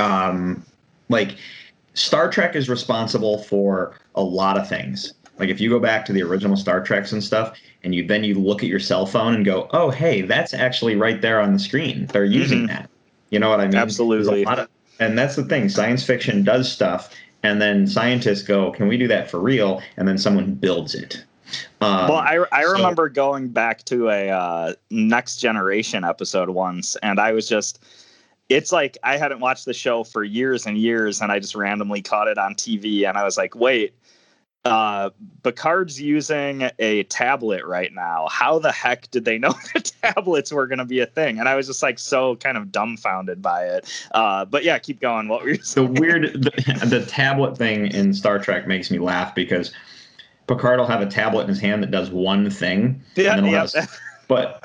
Um, 0.00 0.64
like, 1.08 1.36
Star 1.94 2.30
Trek 2.30 2.56
is 2.56 2.68
responsible 2.68 3.42
for 3.44 3.98
a 4.14 4.22
lot 4.22 4.56
of 4.56 4.68
things. 4.68 5.14
Like 5.38 5.48
if 5.48 5.60
you 5.60 5.68
go 5.68 5.78
back 5.80 6.04
to 6.06 6.12
the 6.12 6.22
original 6.22 6.56
Star 6.56 6.82
Treks 6.82 7.12
and 7.12 7.22
stuff, 7.22 7.58
and 7.82 7.94
you 7.94 8.06
then 8.06 8.24
you 8.24 8.34
look 8.34 8.62
at 8.62 8.68
your 8.68 8.78
cell 8.80 9.04
phone 9.06 9.34
and 9.34 9.44
go, 9.44 9.68
"Oh, 9.72 9.90
hey, 9.90 10.22
that's 10.22 10.54
actually 10.54 10.96
right 10.96 11.20
there 11.20 11.40
on 11.40 11.52
the 11.52 11.58
screen. 11.58 12.06
They're 12.12 12.24
using 12.24 12.60
Mhm. 12.64 12.68
that." 12.68 12.90
You 13.30 13.38
know 13.40 13.50
what 13.50 13.60
I 13.60 13.64
mean? 13.66 13.74
Absolutely. 13.76 14.44
of- 14.46 14.68
and 15.00 15.18
that's 15.18 15.34
the 15.34 15.44
thing. 15.44 15.68
Science 15.68 16.04
fiction 16.04 16.44
does 16.44 16.70
stuff, 16.70 17.12
and 17.42 17.60
then 17.60 17.86
scientists 17.86 18.42
go, 18.42 18.70
"Can 18.70 18.86
we 18.86 18.96
do 18.96 19.08
that 19.08 19.28
for 19.28 19.40
real?" 19.40 19.82
And 19.96 20.06
then 20.06 20.18
someone 20.18 20.54
builds 20.54 20.94
it. 20.94 21.24
Um, 21.82 22.08
well 22.08 22.16
i, 22.18 22.42
I 22.52 22.62
so- 22.64 22.72
remember 22.72 23.08
going 23.10 23.48
back 23.48 23.84
to 23.84 24.08
a 24.08 24.30
uh, 24.30 24.72
next 24.90 25.36
generation 25.36 26.02
episode 26.02 26.48
once 26.48 26.96
and 27.02 27.20
i 27.20 27.32
was 27.32 27.46
just 27.46 27.84
it's 28.48 28.72
like 28.72 28.96
I 29.02 29.16
hadn't 29.18 29.40
watched 29.40 29.64
the 29.66 29.74
show 29.74 30.04
for 30.04 30.22
years 30.24 30.66
and 30.66 30.76
years, 30.76 31.20
and 31.22 31.32
I 31.32 31.38
just 31.38 31.54
randomly 31.54 32.02
caught 32.02 32.28
it 32.28 32.36
on 32.36 32.54
TV, 32.54 33.08
and 33.08 33.16
I 33.16 33.24
was 33.24 33.36
like, 33.38 33.54
wait. 33.54 33.94
Uh, 34.64 35.10
Picard's 35.42 36.00
using 36.00 36.70
a 36.78 37.02
tablet 37.04 37.66
right 37.66 37.92
now. 37.92 38.28
How 38.30 38.58
the 38.58 38.72
heck 38.72 39.10
did 39.10 39.26
they 39.26 39.36
know 39.36 39.52
that 39.74 39.92
tablets 40.02 40.52
were 40.52 40.66
going 40.66 40.78
to 40.78 40.86
be 40.86 41.00
a 41.00 41.06
thing? 41.06 41.38
And 41.38 41.48
I 41.48 41.54
was 41.54 41.66
just 41.66 41.82
like 41.82 41.98
so 41.98 42.36
kind 42.36 42.56
of 42.56 42.72
dumbfounded 42.72 43.42
by 43.42 43.66
it. 43.66 44.06
Uh, 44.12 44.46
but 44.46 44.64
yeah, 44.64 44.78
keep 44.78 45.00
going. 45.00 45.28
What 45.28 45.42
were 45.42 45.50
you 45.50 45.58
the 45.58 45.84
weird 45.84 46.32
the, 46.42 46.86
the 46.86 47.04
tablet 47.06 47.58
thing 47.58 47.88
in 47.88 48.14
Star 48.14 48.38
Trek 48.38 48.66
makes 48.66 48.90
me 48.90 48.98
laugh 48.98 49.34
because 49.34 49.72
Picard 50.46 50.78
will 50.78 50.86
have 50.86 51.02
a 51.02 51.06
tablet 51.06 51.42
in 51.42 51.48
his 51.48 51.60
hand 51.60 51.82
that 51.82 51.90
does 51.90 52.10
one 52.10 52.48
thing, 52.48 53.02
Yeah, 53.16 53.36
and 53.36 53.44
then 53.44 53.52
yeah. 53.52 53.66
have 53.74 54.00
but 54.28 54.64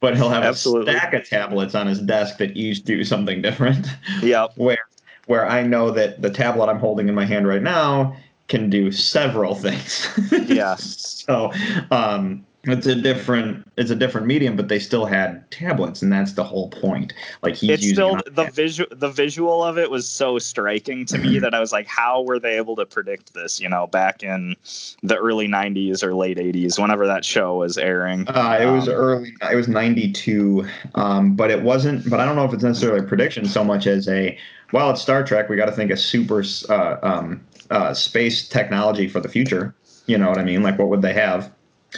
but 0.00 0.16
he'll 0.16 0.30
have 0.30 0.42
Absolutely. 0.42 0.92
a 0.94 0.98
stack 0.98 1.14
of 1.14 1.28
tablets 1.28 1.74
on 1.74 1.86
his 1.86 2.00
desk 2.00 2.38
that 2.38 2.56
each 2.56 2.82
do 2.82 3.04
something 3.04 3.42
different. 3.42 3.86
Yeah. 4.22 4.48
Where 4.56 4.78
where 5.26 5.46
I 5.48 5.62
know 5.62 5.92
that 5.92 6.22
the 6.22 6.30
tablet 6.30 6.68
I'm 6.68 6.80
holding 6.80 7.08
in 7.08 7.14
my 7.14 7.24
hand 7.24 7.46
right 7.46 7.62
now 7.62 8.16
can 8.50 8.68
do 8.68 8.92
several 8.92 9.54
things. 9.54 10.06
Yeah. 10.50 10.74
so 10.76 11.52
um 11.90 12.44
it's 12.64 12.86
a 12.86 12.94
different 12.94 13.66
it's 13.78 13.90
a 13.90 13.96
different 13.96 14.26
medium, 14.26 14.54
but 14.54 14.68
they 14.68 14.78
still 14.78 15.06
had 15.06 15.50
tablets, 15.50 16.02
and 16.02 16.12
that's 16.12 16.34
the 16.34 16.44
whole 16.44 16.68
point. 16.68 17.14
Like 17.42 17.54
he's 17.56 17.70
it's 17.70 17.88
still 17.88 18.20
the 18.30 18.50
visual 18.52 18.88
the 18.94 19.08
visual 19.08 19.64
of 19.64 19.78
it 19.78 19.90
was 19.90 20.06
so 20.06 20.38
striking 20.38 21.06
to 21.06 21.16
me 21.16 21.38
that 21.38 21.54
I 21.54 21.60
was 21.60 21.72
like, 21.72 21.86
how 21.86 22.20
were 22.20 22.38
they 22.38 22.58
able 22.58 22.76
to 22.76 22.84
predict 22.84 23.32
this? 23.32 23.60
You 23.60 23.70
know, 23.70 23.86
back 23.86 24.22
in 24.22 24.56
the 25.02 25.16
early 25.16 25.48
'90s 25.48 26.02
or 26.02 26.14
late 26.14 26.36
'80s, 26.36 26.78
whenever 26.78 27.06
that 27.06 27.24
show 27.24 27.56
was 27.56 27.78
airing. 27.78 28.28
Uh, 28.28 28.58
it 28.60 28.66
was 28.66 28.88
Um, 28.88 28.94
early. 28.94 29.32
It 29.50 29.56
was 29.56 29.68
'92, 29.68 30.66
um, 30.96 31.34
but 31.34 31.50
it 31.50 31.62
wasn't. 31.62 32.10
But 32.10 32.20
I 32.20 32.26
don't 32.26 32.36
know 32.36 32.44
if 32.44 32.52
it's 32.52 32.62
necessarily 32.62 33.00
a 33.00 33.04
prediction 33.04 33.46
so 33.46 33.64
much 33.64 33.86
as 33.86 34.06
a. 34.06 34.36
Well, 34.72 34.90
it's 34.90 35.00
Star 35.00 35.24
Trek. 35.24 35.48
We 35.48 35.56
got 35.56 35.66
to 35.66 35.72
think 35.72 35.90
of 35.90 35.98
super 35.98 36.44
uh, 36.68 36.96
um, 37.02 37.40
uh, 37.70 37.94
space 37.94 38.48
technology 38.48 39.08
for 39.08 39.20
the 39.20 39.28
future. 39.28 39.74
You 40.06 40.18
know 40.18 40.28
what 40.28 40.38
I 40.38 40.44
mean? 40.44 40.62
Like, 40.62 40.78
what 40.78 40.88
would 40.88 41.02
they 41.02 41.12
have? 41.12 41.50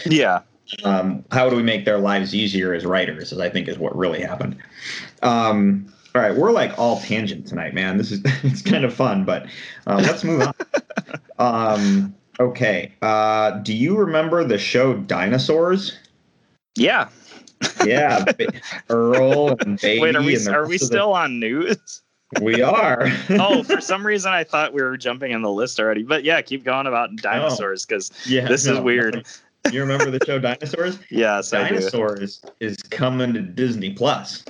Yeah, 0.07 0.41
Um, 0.85 1.25
how 1.33 1.49
do 1.51 1.57
we 1.57 1.63
make 1.63 1.85
their 1.85 1.99
lives 1.99 2.35
easier 2.35 2.73
as 2.75 2.85
writers? 2.87 3.33
Is 3.33 3.39
I 3.39 3.49
think 3.51 3.69
is 3.69 3.79
what 3.79 3.97
really 3.97 4.21
happened. 4.23 4.57
Um, 5.23 5.93
all 6.15 6.21
right, 6.23 6.35
we're 6.37 6.51
like 6.53 6.79
all 6.79 7.01
tangent 7.01 7.47
tonight, 7.47 7.75
man. 7.75 7.97
This 7.99 8.11
is 8.13 8.21
it's 8.43 8.63
kind 8.63 8.85
of 8.85 8.93
fun, 8.95 9.25
but 9.25 9.47
uh, 9.87 10.01
let's 10.03 10.25
move 10.25 10.43
on. 10.43 10.55
um, 11.39 12.15
okay. 12.41 12.93
Uh, 13.03 13.53
do 13.61 13.73
you 13.75 13.97
remember 13.97 14.45
the 14.45 14.59
show 14.59 14.95
Dinosaurs? 14.95 15.97
yeah. 16.77 17.09
Yeah, 17.87 18.25
Earl 18.91 19.57
and 19.61 19.81
Baby. 19.81 20.01
Wait, 20.03 20.17
are 20.17 20.23
we 20.23 20.37
are 20.49 20.67
we 20.67 20.75
of 20.75 20.81
the- 20.81 20.87
still 20.87 21.13
on 21.13 21.39
news? 21.39 22.02
We 22.41 22.63
are. 22.63 23.09
oh, 23.31 23.63
for 23.65 23.81
some 23.81 24.07
reason 24.07 24.33
I 24.33 24.45
thought 24.45 24.73
we 24.73 24.83
were 24.83 24.97
jumping 24.97 25.33
in 25.33 25.43
the 25.43 25.51
list 25.51 25.79
already. 25.79 26.03
But 26.03 26.25
yeah, 26.25 26.41
keep 26.43 26.65
going 26.65 26.87
about 26.87 27.15
dinosaurs 27.17 27.85
because 27.85 28.11
yeah. 28.27 28.47
this 28.47 28.67
is 28.67 28.79
weird. 28.81 29.27
You 29.71 29.81
remember 29.81 30.11
the 30.11 30.25
show 30.25 30.39
Dinosaurs? 30.41 30.99
yes. 31.11 31.51
Dinosaurs 31.51 32.43
is 32.61 32.77
coming 32.83 33.33
to 33.35 33.41
Disney 33.41 33.93
Plus. 33.93 34.45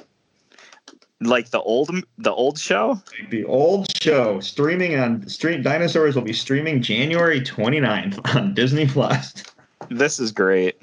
Like 1.20 1.50
the 1.50 1.60
old 1.60 1.90
the 2.18 2.32
old 2.32 2.58
show. 2.58 3.00
The 3.30 3.44
old 3.44 3.86
show 4.02 4.40
streaming 4.40 4.98
on 4.98 5.28
stream 5.28 5.62
Dinosaurs 5.62 6.16
will 6.16 6.22
be 6.22 6.32
streaming 6.32 6.82
January 6.82 7.40
29th 7.40 8.34
on 8.36 8.54
Disney 8.54 8.86
Plus. 8.86 9.44
This 9.88 10.18
is 10.18 10.32
great. 10.32 10.80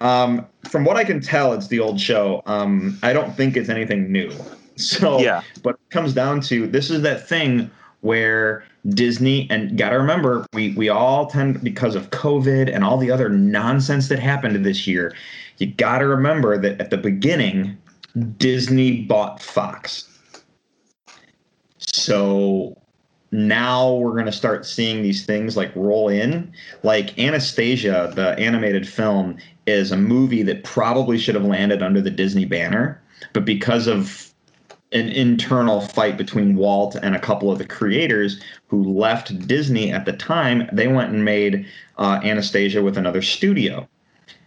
Um, 0.00 0.46
from 0.68 0.84
what 0.84 0.96
I 0.96 1.04
can 1.04 1.20
tell, 1.20 1.52
it's 1.54 1.68
the 1.68 1.80
old 1.80 1.98
show. 1.98 2.42
Um, 2.46 2.98
I 3.02 3.12
don't 3.12 3.34
think 3.36 3.56
it's 3.56 3.68
anything 3.68 4.12
new. 4.12 4.30
So, 4.78 5.20
Yeah. 5.20 5.42
but 5.62 5.74
it 5.74 5.90
comes 5.90 6.12
down 6.12 6.40
to 6.42 6.66
this 6.66 6.90
is 6.90 7.02
that 7.02 7.28
thing 7.28 7.70
where 8.00 8.64
Disney 8.90 9.48
and 9.50 9.78
got 9.78 9.90
to 9.90 9.96
remember 9.96 10.44
we 10.52 10.74
we 10.74 10.88
all 10.88 11.26
tend 11.26 11.62
because 11.62 11.94
of 11.94 12.10
COVID 12.10 12.72
and 12.74 12.84
all 12.84 12.98
the 12.98 13.10
other 13.10 13.28
nonsense 13.28 14.08
that 14.08 14.18
happened 14.18 14.64
this 14.64 14.86
year. 14.86 15.14
You 15.58 15.68
got 15.68 15.98
to 15.98 16.06
remember 16.06 16.58
that 16.58 16.80
at 16.80 16.90
the 16.90 16.98
beginning, 16.98 17.78
Disney 18.36 19.02
bought 19.02 19.40
Fox. 19.40 20.08
So 21.78 22.76
now 23.30 23.94
we're 23.94 24.12
going 24.12 24.26
to 24.26 24.32
start 24.32 24.66
seeing 24.66 25.02
these 25.02 25.24
things 25.24 25.56
like 25.56 25.74
roll 25.74 26.08
in. 26.08 26.52
Like 26.82 27.18
Anastasia, 27.18 28.12
the 28.14 28.38
animated 28.38 28.86
film, 28.88 29.36
is 29.66 29.92
a 29.92 29.96
movie 29.96 30.42
that 30.42 30.64
probably 30.64 31.18
should 31.18 31.34
have 31.34 31.44
landed 31.44 31.82
under 31.82 32.00
the 32.00 32.10
Disney 32.10 32.44
banner, 32.44 33.00
but 33.32 33.44
because 33.44 33.86
of 33.86 34.33
an 34.94 35.08
internal 35.08 35.80
fight 35.80 36.16
between 36.16 36.56
Walt 36.56 36.94
and 36.94 37.14
a 37.14 37.18
couple 37.18 37.50
of 37.50 37.58
the 37.58 37.66
creators 37.66 38.40
who 38.68 38.82
left 38.84 39.46
Disney 39.46 39.92
at 39.92 40.04
the 40.04 40.12
time, 40.12 40.68
they 40.72 40.88
went 40.88 41.12
and 41.12 41.24
made 41.24 41.66
uh, 41.98 42.20
Anastasia 42.22 42.82
with 42.82 42.96
another 42.96 43.20
studio. 43.20 43.86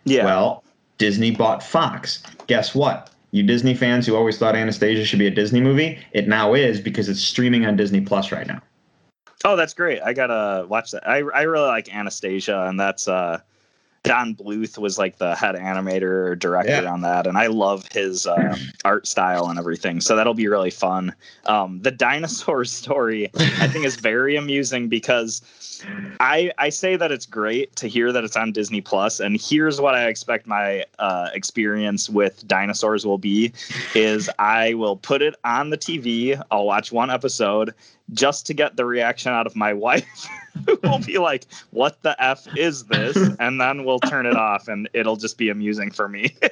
Yeah. 0.06 0.26
Well, 0.26 0.64
Disney 0.98 1.32
bought 1.32 1.62
Fox. 1.62 2.24
Guess 2.48 2.74
what? 2.74 3.12
You 3.32 3.44
Disney 3.44 3.76
fans 3.76 4.08
who 4.08 4.16
always 4.16 4.38
thought 4.38 4.56
Anastasia 4.56 5.04
should 5.06 5.20
be 5.20 5.28
a 5.28 5.32
Disney 5.32 5.60
movie, 5.60 6.00
it 6.14 6.28
now 6.28 6.54
is 6.54 6.80
because 6.80 7.10
it's 7.10 7.20
streaming 7.22 7.66
on 7.66 7.76
Disney 7.76 8.02
Plus 8.02 8.32
right 8.32 8.48
now. 8.48 8.62
Oh, 9.44 9.56
that's 9.56 9.74
great. 9.74 10.02
I 10.02 10.14
gotta 10.14 10.66
watch 10.68 10.92
that. 10.92 11.08
I 11.08 11.18
I 11.18 11.42
really 11.44 11.68
like 11.68 11.94
Anastasia, 11.94 12.66
and 12.68 12.80
that's 12.80 13.08
uh 13.08 13.42
Don 14.04 14.36
Bluth 14.36 14.78
was 14.78 14.98
like 14.98 15.18
the 15.18 15.36
head 15.36 15.56
animator 15.56 16.04
or 16.30 16.36
director 16.36 16.84
Yeah. 16.84 16.92
on 16.92 17.02
that, 17.02 17.28
and 17.28 17.38
I 17.38 17.48
love 17.48 17.86
his 17.92 18.26
uh, 18.26 18.56
art 18.86 19.06
style 19.08 19.48
and 19.48 19.60
everything. 19.60 20.00
So 20.02 20.16
that'll 20.16 20.34
be 20.34 20.48
really 20.48 20.70
fun. 20.70 21.14
Um, 21.46 21.82
the 21.82 21.92
dinosaur 21.92 22.64
story 22.82 23.30
I 23.36 23.68
think 23.68 23.86
is 23.86 23.96
very 23.98 24.36
amusing 24.38 24.88
because 24.88 25.42
I 26.20 26.52
I 26.58 26.70
say 26.70 26.96
that 26.96 27.12
it's 27.12 27.26
great 27.26 27.76
to 27.78 27.88
hear 27.88 28.12
that 28.12 28.24
it's 28.24 28.38
on 28.38 28.52
Disney 28.52 28.82
Plus, 28.82 29.20
and 29.20 29.40
here's 29.40 29.80
what 29.82 29.94
I 29.96 30.08
expect 30.08 30.48
my 30.48 30.86
uh, 31.00 31.30
experience 31.34 32.10
with 32.10 32.48
dinosaurs 32.48 33.06
will 33.06 33.18
be: 33.18 33.52
is 33.94 34.30
I 34.40 34.74
will 34.76 34.96
put 34.98 35.22
it 35.22 35.36
on 35.44 35.70
the 35.70 35.78
TV, 35.78 36.42
I'll 36.52 36.66
watch 36.66 36.92
one 36.92 37.10
episode 37.12 37.74
just 38.14 38.46
to 38.48 38.54
get 38.54 38.78
the 38.78 38.86
reaction 38.86 39.32
out 39.34 39.46
of 39.48 39.56
my 39.56 39.74
wife. 39.88 40.28
will 40.84 41.00
be 41.00 41.17
like, 41.17 41.46
"What 41.72 42.02
the 42.04 42.15
f 42.24 42.48
is 42.58 42.86
this?" 42.86 43.15
and 43.39 43.60
then 43.60 43.84
we'll 43.86 44.00
turn 44.00 44.26
it 44.26 44.36
off, 44.36 44.67
and 44.67 44.89
it'll 44.93 45.15
just 45.17 45.38
be 45.38 45.50
amusing 45.50 45.91
for 45.91 46.08
me. 46.08 46.36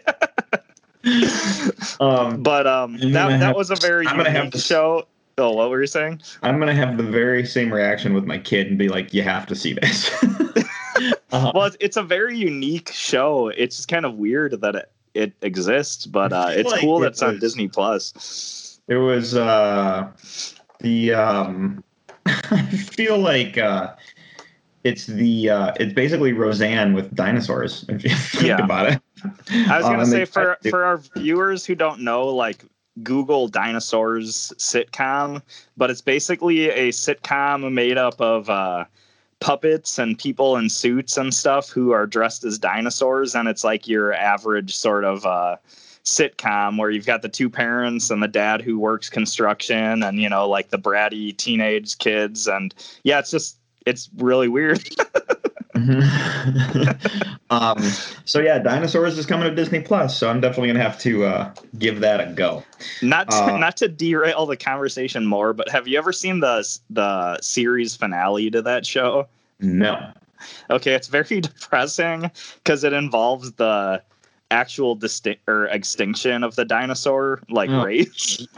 Um, 2.00 2.42
but 2.42 2.66
um, 2.66 2.98
that 2.98 3.40
that 3.40 3.56
was 3.56 3.70
a 3.70 3.76
very 3.76 4.08
I'm 4.08 4.18
gonna 4.18 4.32
have 4.32 4.52
to- 4.52 4.58
show. 4.58 5.08
Oh, 5.38 5.52
what 5.52 5.70
were 5.70 5.82
you 5.82 5.88
saying? 5.88 6.22
I'm 6.42 6.58
gonna 6.60 6.74
have 6.74 6.98
the 6.98 7.04
very 7.04 7.46
same 7.46 7.72
reaction 7.72 8.14
with 8.14 8.26
my 8.26 8.38
kid 8.40 8.68
and 8.68 8.78
be 8.78 8.90
like, 8.90 9.14
"You 9.14 9.22
have 9.22 9.46
to 9.48 9.56
see 9.56 9.74
this." 9.74 10.10
Uh, 11.32 11.52
Well, 11.54 11.70
it's, 11.82 11.98
a 11.98 12.04
very 12.04 12.38
unique 12.38 12.90
show. 12.94 13.50
It's 13.50 13.76
just 13.76 13.90
kind 13.90 14.06
of 14.06 14.14
weird 14.16 14.62
that 14.62 14.76
it, 14.76 14.92
it 15.14 15.34
exists, 15.42 16.06
but 16.06 16.32
uh, 16.32 16.48
it's 16.52 16.72
Like, 16.72 16.80
cool 16.80 16.98
it 17.00 17.02
that 17.02 17.08
it's 17.10 17.22
on 17.22 17.38
Disney 17.40 17.68
Plus. 17.68 18.80
it 18.88 18.96
was 18.96 19.36
uh, 19.36 20.08
the 20.80 21.14
um, 21.14 21.84
I 22.52 22.62
feel 22.72 23.18
like 23.18 23.58
uh, 23.58 23.96
it's 24.84 25.06
the 25.06 25.50
uh, 25.50 25.74
it's 25.80 25.94
basically 25.94 26.34
Roseanne 26.34 26.94
with 26.94 27.14
dinosaurs. 27.16 27.86
If 27.90 28.04
you 28.04 28.10
think 28.16 28.48
Yeah. 28.48 28.64
about 28.64 28.92
it. 28.92 29.02
I 29.70 29.78
was 29.78 29.86
Um, 29.86 29.92
gonna 29.94 30.06
they 30.06 30.26
say 30.26 30.26
for 30.26 30.58
for 30.70 30.84
our 30.84 30.98
viewers 30.98 31.66
who 31.66 31.76
don't 31.76 32.02
know, 32.02 32.28
like 32.28 32.64
Google 33.04 33.48
dinosaurs 33.48 34.54
sitcom, 34.58 35.42
but 35.78 35.90
it's 35.90 36.02
basically 36.02 36.70
a 36.70 36.90
sitcom 36.90 37.72
made 37.72 37.98
up 37.98 38.20
of 38.22 38.50
uh, 38.50 38.86
puppets 39.40 40.00
and 40.00 40.18
people 40.18 40.56
in 40.58 40.70
suits 40.70 41.18
and 41.18 41.34
stuff 41.34 41.70
who 41.70 41.92
are 41.92 42.08
dressed 42.08 42.44
as 42.44 42.58
dinosaurs, 42.58 43.36
and 43.36 43.48
it's 43.48 43.64
like 43.64 43.88
your 43.88 44.14
average 44.14 44.76
sort 44.76 45.04
of 45.04 45.26
uh, 45.26 45.58
sitcom 46.06 46.78
where 46.78 46.90
you've 46.90 47.06
got 47.06 47.22
the 47.22 47.30
two 47.30 47.50
parents 47.50 48.10
and 48.10 48.22
the 48.24 48.28
dad 48.28 48.62
who 48.62 48.80
works 48.80 49.10
construction, 49.10 50.04
and 50.04 50.20
you 50.20 50.30
know 50.30 50.48
like 50.48 50.70
the 50.70 50.80
bratty 50.80 51.36
teenage 51.36 51.98
kids, 51.98 52.48
and 52.48 52.74
yeah, 53.04 53.20
it's 53.20 53.32
just 53.32 53.58
it's 53.86 54.10
really 54.18 54.48
weird. 54.48 54.88
um, 57.50 57.78
so 58.24 58.40
yeah, 58.40 58.58
dinosaurs 58.60 59.18
is 59.18 59.26
coming 59.26 59.50
to 59.50 59.54
Disney 59.54 59.82
Plus, 59.82 60.18
so 60.18 60.30
I'm 60.30 60.40
definitely 60.40 60.70
gonna 60.70 60.82
have 60.82 60.98
to 61.00 61.26
uh, 61.26 61.54
give 61.78 62.00
that 62.00 62.22
a 62.22 62.32
go. 62.32 62.64
not 63.02 63.30
to, 63.30 63.36
Uh, 63.36 63.58
not 63.58 63.76
to 63.78 63.90
derail 63.90 64.46
the 64.46 64.56
conversation 64.56 65.26
more, 65.26 65.52
but 65.52 65.68
have 65.70 65.86
you 65.86 65.98
ever 65.98 66.14
seen 66.14 66.40
the 66.40 66.66
the 66.90 67.42
series 67.42 67.94
finale 67.94 68.50
to 68.52 68.62
that 68.62 68.86
show? 68.86 69.28
No. 69.60 70.12
Okay, 70.70 70.94
it's 70.94 71.08
very 71.08 71.42
depressing 71.42 72.32
because 72.64 72.86
it 72.86 72.94
involves 72.94 73.52
the 73.54 74.02
actual 74.56 74.96
distinct 74.96 75.42
or 75.48 75.66
extinction 75.68 76.44
of 76.44 76.56
the 76.56 76.66
dinosaur 76.66 77.42
like 77.50 77.70
Oh. 77.70 77.84
race. 77.84 78.48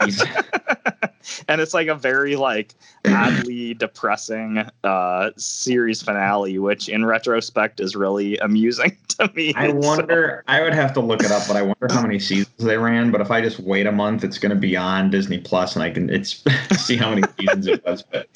And 1.46 1.60
it's 1.60 1.74
like 1.74 1.88
a 1.88 1.94
very 1.94 2.36
like 2.36 2.74
oddly 3.06 3.74
depressing 3.74 4.64
uh 4.82 5.30
series 5.36 6.00
finale 6.02 6.58
which 6.58 6.88
in 6.88 7.04
retrospect 7.04 7.80
is 7.80 7.94
really 7.94 8.38
amusing 8.38 8.96
to 9.08 9.30
me 9.34 9.52
I 9.54 9.68
So- 9.68 9.74
wonder. 9.74 10.42
I 10.48 10.62
would 10.62 10.72
have 10.72 10.94
to 10.94 11.00
look 11.00 11.22
it 11.22 11.30
up, 11.30 11.46
but 11.46 11.56
I 11.56 11.62
wonder 11.62 11.88
how 11.90 12.00
many 12.00 12.18
seasons 12.18 12.56
they 12.58 12.78
ran. 12.78 13.10
But 13.10 13.20
if 13.20 13.30
I 13.30 13.42
just 13.42 13.60
wait 13.60 13.86
a 13.86 13.92
month, 13.92 14.24
it's 14.24 14.38
going 14.38 14.50
to 14.50 14.56
be 14.56 14.74
on 14.76 15.10
Disney 15.10 15.38
Plus, 15.38 15.74
and 15.76 15.82
I 15.82 15.90
can 15.90 16.08
it's 16.08 16.42
see 16.78 16.96
how 16.96 17.10
many 17.10 17.22
seasons 17.38 17.66
it 17.66 17.84
was. 17.84 18.02
But 18.10 18.28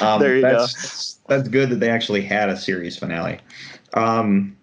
um, 0.00 0.20
There 0.20 0.36
you 0.36 0.42
that's, 0.42 0.72
that's 0.74 1.14
that's 1.28 1.48
good 1.48 1.68
that 1.70 1.80
they 1.80 1.90
actually 1.90 2.22
had 2.22 2.48
a 2.48 2.56
series 2.56 2.96
finale. 2.96 3.38
Um, 3.94 4.56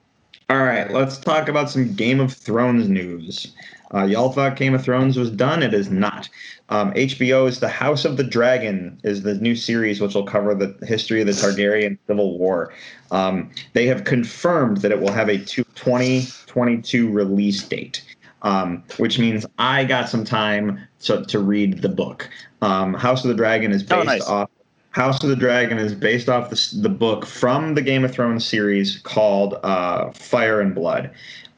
all 0.49 0.63
right, 0.63 0.89
let's 0.91 1.17
talk 1.17 1.49
about 1.49 1.69
some 1.69 1.93
Game 1.93 2.19
of 2.21 2.31
Thrones 2.33 2.87
news. 2.87 3.53
Uh, 3.93 4.03
y'all 4.05 4.31
thought 4.31 4.55
Game 4.55 4.73
of 4.73 4.83
Thrones 4.83 5.17
was 5.17 5.29
done. 5.29 5.61
It 5.63 5.73
is 5.73 5.89
not. 5.89 6.29
Um, 6.69 6.93
HBO's 6.93 7.59
The 7.59 7.69
House 7.69 8.05
of 8.05 8.17
the 8.17 8.23
Dragon 8.23 8.99
is 9.03 9.23
the 9.23 9.35
new 9.35 9.55
series 9.55 9.99
which 10.01 10.13
will 10.13 10.25
cover 10.25 10.53
the 10.55 10.77
history 10.85 11.21
of 11.21 11.27
the 11.27 11.33
Targaryen 11.33 11.97
Civil 12.07 12.37
War. 12.37 12.73
Um, 13.11 13.49
they 13.73 13.85
have 13.87 14.03
confirmed 14.03 14.77
that 14.77 14.91
it 14.91 14.99
will 14.99 15.11
have 15.11 15.29
a 15.29 15.37
2022 15.37 17.09
release 17.09 17.63
date, 17.63 18.03
um, 18.41 18.83
which 18.97 19.19
means 19.19 19.45
I 19.57 19.85
got 19.85 20.09
some 20.09 20.23
time 20.25 20.79
to, 21.01 21.23
to 21.25 21.39
read 21.39 21.81
the 21.81 21.89
book. 21.89 22.29
Um, 22.61 22.93
House 22.93 23.23
of 23.23 23.29
the 23.29 23.35
Dragon 23.35 23.71
is 23.71 23.83
Oh, 23.83 23.97
based 23.97 24.05
nice. 24.05 24.27
off. 24.27 24.49
House 24.97 25.23
of 25.23 25.29
the 25.29 25.35
Dragon 25.35 25.77
is 25.77 25.93
based 25.93 26.27
off 26.27 26.49
the, 26.49 26.69
the 26.81 26.89
book 26.89 27.23
from 27.25 27.75
the 27.75 27.83
Game 27.83 28.03
of 28.03 28.11
Thrones 28.11 28.43
series 28.43 28.97
called 28.97 29.53
uh, 29.61 30.11
Fire 30.11 30.59
and 30.59 30.73
Blood, 30.73 31.11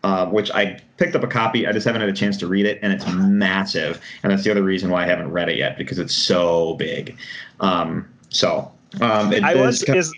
uh, 0.04 0.26
which 0.26 0.52
I 0.52 0.78
picked 0.98 1.16
up 1.16 1.24
a 1.24 1.28
copy. 1.28 1.66
I 1.66 1.72
just 1.72 1.86
haven't 1.86 2.02
had 2.02 2.10
a 2.10 2.14
chance 2.14 2.36
to 2.38 2.48
read 2.48 2.66
it, 2.66 2.80
and 2.82 2.92
it's 2.92 3.06
massive. 3.08 4.02
And 4.24 4.32
that's 4.32 4.44
the 4.44 4.52
other 4.52 4.62
reason 4.62 4.90
why 4.90 5.04
I 5.04 5.08
haven't 5.08 5.32
read 5.32 5.48
it 5.48 5.56
yet 5.58 5.78
because 5.78 6.00
it's 6.00 6.14
so 6.14 6.76
big. 6.76 7.18
Um, 7.62 8.06
so 8.28 8.70
um, 9.00 9.32
it 9.32 9.42
I 9.42 9.56
was 9.56 9.84
kind- 9.84 9.98
is 9.98 10.14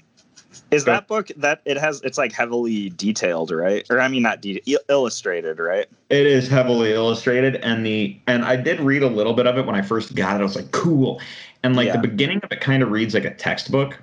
is 0.72 0.86
that 0.86 1.08
book 1.08 1.28
that 1.36 1.62
it 1.66 1.78
has 1.78 2.02
it's 2.02 2.18
like 2.18 2.32
heavily 2.32 2.90
detailed 2.92 3.52
right 3.52 3.86
or 3.90 4.00
I 4.00 4.08
mean 4.08 4.24
not 4.24 4.42
de- 4.42 4.62
illustrated 4.88 5.60
right 5.60 5.86
It 6.10 6.26
is 6.26 6.48
heavily 6.48 6.94
illustrated, 6.94 7.58
and 7.58 7.86
the 7.86 8.18
and 8.28 8.44
I 8.46 8.56
did 8.56 8.80
read 8.80 9.04
a 9.04 9.08
little 9.08 9.34
bit 9.34 9.48
of 9.48 9.58
it 9.58 9.66
when 9.66 9.76
I 9.76 9.82
first 9.82 10.16
got 10.16 10.38
it. 10.38 10.40
I 10.40 10.44
was 10.44 10.56
like, 10.56 10.72
cool, 10.72 11.22
and 11.64 11.76
like 11.76 11.88
Yeah. 11.88 11.94
the 11.94 12.08
beginning 12.08 12.40
of 12.44 12.52
it 12.52 12.62
kind 12.62 12.84
of 12.84 12.92
reads 12.92 13.14
like 13.14 13.26
a 13.26 13.34
textbook, 13.34 13.98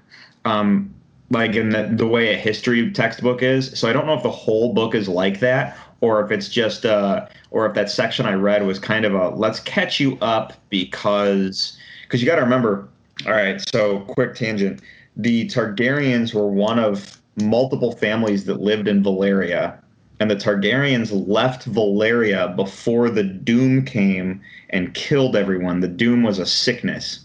um, 0.45 0.93
like 1.31 1.55
in 1.55 1.71
the, 1.71 1.91
the 1.93 2.07
way 2.07 2.33
a 2.33 2.37
history 2.37 2.91
textbook 2.91 3.43
is. 3.43 3.79
So 3.79 3.89
I 3.89 3.93
don't 3.93 4.07
know 4.07 4.15
if 4.15 4.23
the 4.23 4.31
whole 4.31 4.73
book 4.73 4.95
is 4.95 5.09
like 5.09 5.41
that, 5.41 5.77
or 6.01 6.25
if 6.25 6.31
it's 6.31 6.49
just 6.49 6.87
uh, 6.87 7.27
or 7.51 7.67
if 7.67 7.75
that 7.75 7.91
section 7.91 8.27
I 8.27 8.35
read 8.35 8.67
was 8.67 8.79
kind 8.79 9.05
of 9.05 9.15
a 9.15 9.31
let's 9.31 9.61
catch 9.61 10.01
you 10.01 10.17
up 10.21 10.53
because 10.71 11.77
because 12.03 12.23
you 12.23 12.27
got 12.27 12.37
to 12.37 12.43
remember. 12.43 12.89
All 13.27 13.33
right, 13.33 13.61
so 13.61 14.01
quick 14.01 14.37
tangent. 14.37 14.81
The 15.17 15.49
Targaryens 15.49 16.33
were 16.33 16.47
one 16.47 16.79
of 16.79 17.21
multiple 17.35 17.91
families 17.91 18.45
that 18.45 18.61
lived 18.61 18.87
in 18.87 19.03
Valyria 19.03 19.77
and 20.21 20.31
the 20.31 20.37
Targaryens 20.37 21.29
left 21.29 21.71
Valyria 21.71 22.55
before 22.57 23.11
the 23.11 23.23
Doom 23.23 23.85
came 23.85 24.41
and 24.71 24.95
killed 24.95 25.37
everyone. 25.37 25.81
The 25.81 25.89
Doom 25.89 26.23
was 26.23 26.39
a 26.39 26.47
sickness 26.47 27.21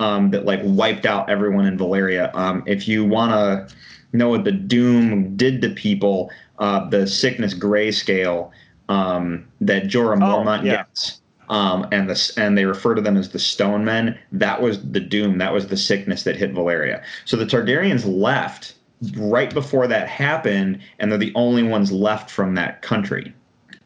um, 0.00 0.30
that 0.30 0.44
like 0.44 0.60
wiped 0.62 1.06
out 1.06 1.28
everyone 1.30 1.66
in 1.66 1.78
Valyria. 1.78 2.34
Um, 2.34 2.62
if 2.66 2.88
you 2.88 3.04
want 3.04 3.32
to 3.32 3.74
know 4.12 4.28
what 4.28 4.44
the 4.44 4.52
Doom 4.52 5.36
did 5.36 5.60
to 5.62 5.70
people, 5.70 6.30
uh, 6.58 6.88
the 6.88 7.06
sickness 7.06 7.54
grayscale 7.54 8.50
um, 8.88 9.46
that 9.60 9.84
Jorah 9.84 10.16
Oh, 10.22 10.42
Mormont 10.44 10.64
yeah. 10.64 10.76
gets. 10.76 11.20
Um, 11.50 11.86
and 11.92 12.08
the 12.08 12.32
and 12.38 12.56
they 12.56 12.64
refer 12.64 12.94
to 12.94 13.02
them 13.02 13.18
as 13.18 13.28
the 13.28 13.38
Stone 13.38 13.84
Men. 13.84 14.18
That 14.32 14.62
was 14.62 14.82
the 14.92 15.00
doom. 15.00 15.36
That 15.36 15.52
was 15.52 15.66
the 15.66 15.76
sickness 15.76 16.22
that 16.22 16.36
hit 16.36 16.54
Valyria. 16.54 17.02
So 17.26 17.36
the 17.36 17.44
Targaryens 17.44 18.06
left 18.06 18.76
right 19.18 19.52
before 19.52 19.86
that 19.88 20.08
happened, 20.08 20.80
and 20.98 21.10
they're 21.10 21.18
the 21.18 21.32
only 21.34 21.62
ones 21.62 21.92
left 21.92 22.30
from 22.30 22.54
that 22.54 22.80
country. 22.80 23.34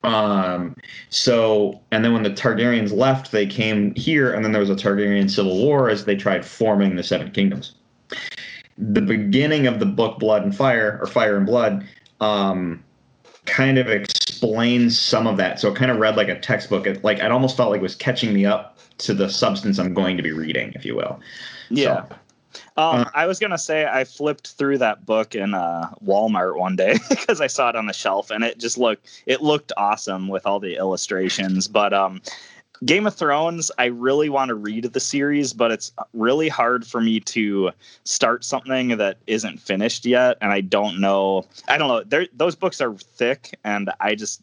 Um, 0.05 0.77
so, 1.11 1.81
and 1.91 2.05
then 2.05 2.13
when 2.13 2.23
the 2.23 2.31
Targaryens 2.31 2.93
left, 2.93 3.33
they 3.33 3.47
came 3.47 3.95
here, 3.95 4.33
and 4.33 4.45
then 4.45 4.53
there 4.53 4.61
was 4.61 4.71
a 4.71 4.77
Targaryen 4.77 5.31
civil 5.31 5.57
war 5.59 5.91
as 5.91 6.05
they 6.05 6.17
tried 6.17 6.45
forming 6.45 6.97
the 6.97 7.03
Seven 7.03 7.31
Kingdoms. 7.31 7.75
The 8.79 9.03
beginning 9.03 9.67
of 9.67 9.81
the 9.81 9.87
book 9.87 10.19
Blood 10.19 10.45
and 10.45 10.55
Fire, 10.55 10.99
or 11.01 11.07
Fire 11.07 11.37
and 11.37 11.47
Blood, 11.47 11.87
um, 12.21 12.83
kind 13.47 13.79
of 13.79 13.89
explains 13.89 14.99
some 14.99 15.27
of 15.27 15.37
that. 15.39 15.59
So 15.59 15.73
it 15.73 15.77
kind 15.77 15.91
of 15.91 15.99
read 15.99 16.17
like 16.17 16.29
a 16.29 16.39
textbook. 16.39 16.87
It, 16.87 17.03
like 17.03 17.19
it 17.19 17.33
almost 17.33 17.57
felt 17.57 17.71
like 17.71 17.81
it 17.81 17.83
was 17.83 17.97
catching 17.97 18.33
me 18.33 18.47
up 18.47 18.79
to 18.99 19.15
the 19.15 19.29
substance 19.29 19.79
I'm 19.79 19.95
going 19.95 20.17
to 20.17 20.23
be 20.23 20.33
reading, 20.33 20.73
if 20.75 20.85
you 20.85 20.95
will. 20.95 21.21
yeah 21.71 22.05
um, 22.79 23.01
Uh, 23.01 23.11
I 23.15 23.27
was 23.27 23.39
gonna 23.39 23.59
say 23.59 23.87
I 23.87 24.05
flipped 24.05 24.53
through 24.53 24.79
that 24.79 25.05
book 25.05 25.35
in 25.35 25.53
uh, 25.55 25.91
Walmart 26.05 26.57
one 26.57 26.77
day 26.77 26.99
because 27.09 27.41
I 27.41 27.47
saw 27.47 27.69
it 27.69 27.77
on 27.77 27.87
the 27.87 27.93
shelf 27.93 28.31
and 28.31 28.45
it 28.45 28.59
just 28.59 28.79
looked 28.79 29.23
it 29.27 29.43
looked 29.43 29.73
awesome 29.77 30.29
with 30.29 30.47
all 30.47 30.61
the 30.61 30.77
illustrations. 30.77 31.69
But 31.69 31.93
um, 31.93 32.23
Game 32.85 33.07
of 33.07 33.15
Thrones, 33.15 33.73
I 33.79 33.87
really 33.87 34.29
want 34.29 34.51
to 34.51 34.55
read 34.55 34.85
the 34.85 35.01
series, 35.01 35.53
but 35.53 35.73
it's 35.73 35.93
really 36.15 36.49
hard 36.49 36.87
for 36.87 37.01
me 37.01 37.19
to 37.21 37.73
start 38.05 38.45
something 38.45 38.97
that 38.99 39.19
isn't 39.27 39.59
finished 39.59 40.07
yet, 40.07 40.39
and 40.41 40.53
I 40.53 40.61
don't 40.61 41.01
know. 41.01 41.45
I 41.67 41.77
don't 41.77 41.89
know. 41.89 42.25
Those 42.33 42.55
books 42.55 42.81
are 42.81 42.95
thick, 42.95 43.59
and 43.65 43.91
I 43.99 44.15
just 44.15 44.43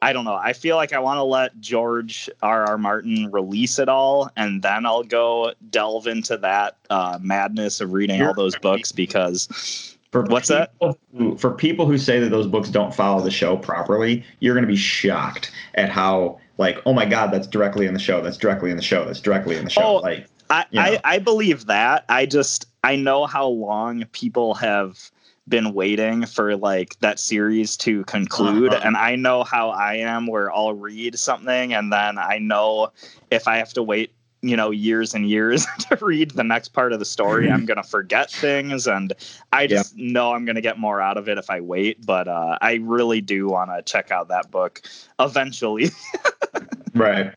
I 0.00 0.12
don't 0.12 0.24
know. 0.24 0.34
I 0.34 0.52
feel 0.52 0.76
like 0.76 0.92
I 0.92 1.00
want 1.00 1.18
to 1.18 1.24
let 1.24 1.60
George 1.60 2.30
R. 2.42 2.64
R. 2.66 2.78
Martin 2.78 3.30
release 3.32 3.78
it 3.78 3.88
all, 3.88 4.30
and 4.36 4.62
then 4.62 4.86
I'll 4.86 5.02
go 5.02 5.52
delve 5.70 6.06
into 6.06 6.36
that 6.36 6.76
uh, 6.88 7.18
madness 7.20 7.80
of 7.80 7.92
reading 7.92 8.22
all 8.22 8.34
those 8.34 8.56
books 8.58 8.92
because 8.92 9.96
For 10.12 10.22
What's 10.22 10.48
that? 10.48 10.72
people 10.72 10.98
Who, 11.16 11.36
for 11.36 11.50
people 11.50 11.86
who 11.86 11.98
say 11.98 12.18
that 12.20 12.30
those 12.30 12.46
books 12.46 12.70
don't 12.70 12.94
follow 12.94 13.22
the 13.22 13.30
show 13.30 13.56
properly, 13.56 14.24
you're 14.40 14.54
going 14.54 14.64
to 14.64 14.72
be 14.72 14.76
shocked 14.76 15.50
at 15.74 15.90
how 15.90 16.38
like, 16.56 16.80
oh 16.86 16.92
my 16.92 17.04
god, 17.04 17.30
that's 17.32 17.46
directly 17.46 17.86
in 17.86 17.94
the 17.94 18.00
show. 18.00 18.22
That's 18.22 18.38
directly 18.38 18.70
in 18.70 18.76
the 18.76 18.82
show. 18.82 19.04
That's 19.04 19.20
directly 19.20 19.56
in 19.56 19.64
the 19.64 19.70
show. 19.70 19.82
Oh, 19.82 19.96
like, 19.96 20.26
I, 20.50 20.64
you 20.70 20.80
know. 20.80 20.86
I, 20.86 21.00
I 21.04 21.18
believe 21.18 21.66
that. 21.66 22.04
I 22.08 22.24
just 22.24 22.66
I 22.84 22.96
know 22.96 23.26
how 23.26 23.46
long 23.46 24.04
people 24.12 24.54
have 24.54 25.10
been 25.48 25.72
waiting 25.72 26.26
for 26.26 26.56
like 26.56 26.98
that 27.00 27.18
series 27.18 27.76
to 27.78 28.04
conclude 28.04 28.72
Uh-huh. 28.72 28.82
and 28.84 28.96
I 28.96 29.16
know 29.16 29.44
how 29.44 29.70
I 29.70 29.94
am 29.94 30.26
where 30.26 30.52
I'll 30.52 30.74
read 30.74 31.18
something 31.18 31.72
and 31.72 31.92
then 31.92 32.18
I 32.18 32.38
know 32.38 32.92
if 33.30 33.48
I 33.48 33.56
have 33.58 33.72
to 33.74 33.82
wait 33.82 34.12
you 34.42 34.56
know 34.56 34.70
years 34.70 35.14
and 35.14 35.28
years 35.28 35.66
to 35.88 35.96
read 36.00 36.30
the 36.32 36.44
next 36.44 36.68
part 36.68 36.92
of 36.92 36.98
the 36.98 37.04
story 37.04 37.50
I'm 37.50 37.64
going 37.70 37.76
to 37.76 37.88
forget 37.88 38.30
things 38.30 38.86
and 38.86 39.12
I 39.52 39.66
just 39.66 39.96
know 39.96 40.32
I'm 40.32 40.44
going 40.44 40.54
to 40.56 40.60
get 40.62 40.78
more 40.78 41.00
out 41.00 41.16
of 41.16 41.28
it 41.28 41.38
if 41.38 41.50
I 41.50 41.60
wait 41.60 42.04
but 42.06 42.28
uh, 42.28 42.56
I 42.60 42.74
really 42.74 43.20
do 43.20 43.48
want 43.48 43.70
to 43.70 43.82
check 43.82 44.10
out 44.10 44.28
that 44.28 44.50
book 44.50 44.82
eventually 45.18 45.90
Right. 46.94 47.32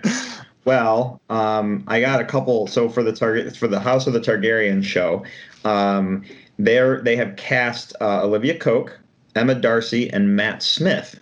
Well, 0.65 1.21
um, 1.29 1.83
I 1.87 1.99
got 2.01 2.19
a 2.21 2.25
couple. 2.25 2.67
So 2.67 2.87
for 2.87 3.03
the 3.03 3.11
target 3.11 3.55
for 3.55 3.67
the 3.67 3.79
House 3.79 4.07
of 4.07 4.13
the 4.13 4.19
Targaryen 4.19 4.83
show, 4.83 5.23
um, 5.65 6.23
there 6.65 7.01
they 7.01 7.15
have 7.15 7.35
cast 7.35 7.93
uh, 8.01 8.23
Olivia 8.23 8.57
Koch, 8.57 8.97
Emma 9.35 9.55
Darcy, 9.55 10.09
and 10.11 10.35
Matt 10.35 10.63
Smith. 10.63 11.19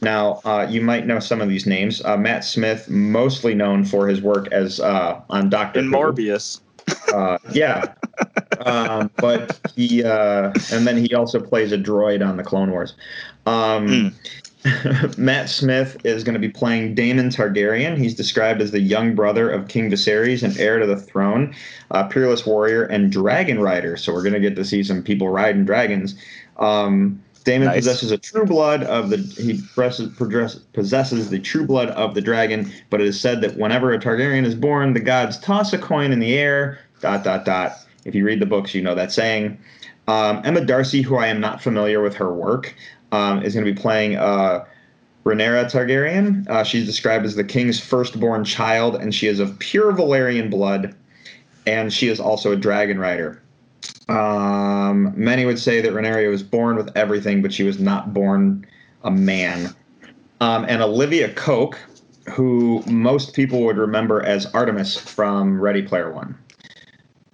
Now, 0.00 0.40
uh, 0.44 0.66
you 0.68 0.80
might 0.80 1.06
know 1.06 1.18
some 1.20 1.40
of 1.40 1.48
these 1.48 1.66
names. 1.66 2.04
Uh, 2.04 2.16
Matt 2.16 2.44
Smith, 2.44 2.88
mostly 2.88 3.54
known 3.54 3.84
for 3.84 4.06
his 4.06 4.20
work 4.20 4.48
as 4.52 4.80
uh, 4.80 5.20
on 5.30 5.48
Doctor 5.48 5.80
in 5.80 5.88
Morbius 5.88 6.60
Uh, 7.12 7.38
yeah. 7.52 7.94
um, 8.60 9.10
but 9.16 9.58
he, 9.74 10.04
uh, 10.04 10.52
and 10.70 10.86
then 10.86 10.96
he 10.96 11.14
also 11.14 11.40
plays 11.40 11.72
a 11.72 11.78
droid 11.78 12.26
on 12.26 12.36
the 12.36 12.42
Clone 12.42 12.70
Wars. 12.70 12.94
Um, 13.46 14.14
Matt 15.16 15.48
Smith 15.48 15.96
is 16.04 16.24
going 16.24 16.34
to 16.34 16.40
be 16.40 16.48
playing 16.48 16.94
Daemon 16.94 17.28
Targaryen. 17.30 17.96
He's 17.96 18.14
described 18.14 18.60
as 18.60 18.70
the 18.70 18.80
young 18.80 19.14
brother 19.14 19.50
of 19.50 19.68
King 19.68 19.90
Viserys 19.90 20.42
and 20.42 20.58
heir 20.58 20.78
to 20.78 20.86
the 20.86 20.96
throne, 20.96 21.54
uh, 21.90 22.04
peerless 22.04 22.46
warrior, 22.46 22.84
and 22.84 23.12
dragon 23.12 23.60
rider. 23.60 23.96
So 23.96 24.12
we're 24.12 24.22
going 24.22 24.34
to 24.34 24.40
get 24.40 24.56
to 24.56 24.64
see 24.64 24.82
some 24.82 25.02
people 25.02 25.28
riding 25.28 25.64
dragons. 25.64 26.16
Um, 26.58 27.22
Daemon 27.44 27.68
Nice. 27.68 27.76
possesses 27.76 28.10
a 28.10 28.18
true 28.18 28.44
blood 28.44 28.82
of 28.82 29.10
the 29.10 29.18
he 29.18 29.62
possesses, 29.74 30.56
possesses 30.72 31.30
the 31.30 31.38
true 31.38 31.64
blood 31.64 31.90
of 31.90 32.14
the 32.14 32.20
dragon, 32.20 32.72
but 32.90 33.00
it 33.00 33.06
is 33.06 33.20
said 33.20 33.40
that 33.42 33.56
whenever 33.56 33.92
a 33.92 34.00
Targaryen 34.00 34.44
is 34.44 34.56
born, 34.56 34.94
the 34.94 35.00
gods 35.00 35.38
toss 35.38 35.72
a 35.72 35.78
coin 35.78 36.10
in 36.10 36.18
the 36.18 36.36
air. 36.36 36.80
Dot 37.00 37.22
dot 37.22 37.44
dot. 37.44 37.76
If 38.04 38.14
you 38.16 38.24
read 38.24 38.40
the 38.40 38.46
books, 38.46 38.74
you 38.74 38.82
know 38.82 38.96
that 38.96 39.12
saying. 39.12 39.58
Um, 40.08 40.40
Emma 40.44 40.64
Darcy, 40.64 41.02
who 41.02 41.16
I 41.16 41.26
am 41.26 41.40
not 41.40 41.62
familiar 41.62 42.00
with 42.00 42.14
her 42.14 42.32
work, 42.32 42.74
um, 43.12 43.42
is 43.42 43.54
going 43.54 43.66
to 43.66 43.72
be 43.72 43.80
playing 43.80 44.16
uh, 44.16 44.64
Rhaenyra 45.24 45.70
Targaryen. 45.70 46.48
Uh, 46.48 46.62
she's 46.62 46.86
described 46.86 47.26
as 47.26 47.34
the 47.34 47.44
king's 47.44 47.80
firstborn 47.80 48.44
child, 48.44 48.96
and 48.96 49.14
she 49.14 49.26
is 49.26 49.40
of 49.40 49.58
pure 49.58 49.92
Valyrian 49.92 50.50
blood, 50.50 50.94
and 51.66 51.92
she 51.92 52.08
is 52.08 52.20
also 52.20 52.52
a 52.52 52.56
dragon 52.56 52.98
rider. 52.98 53.42
Um, 54.08 55.12
many 55.16 55.44
would 55.44 55.58
say 55.58 55.80
that 55.80 55.92
Rhaenyra 55.92 56.30
was 56.30 56.42
born 56.42 56.76
with 56.76 56.96
everything, 56.96 57.42
but 57.42 57.52
she 57.52 57.64
was 57.64 57.80
not 57.80 58.14
born 58.14 58.64
a 59.02 59.10
man. 59.10 59.74
Um, 60.40 60.64
and 60.68 60.82
Olivia 60.82 61.32
Koch, 61.34 61.76
who 62.30 62.82
most 62.86 63.34
people 63.34 63.62
would 63.64 63.78
remember 63.78 64.22
as 64.22 64.46
Artemis 64.46 64.96
from 64.96 65.60
Ready 65.60 65.82
Player 65.82 66.12
One. 66.12 66.38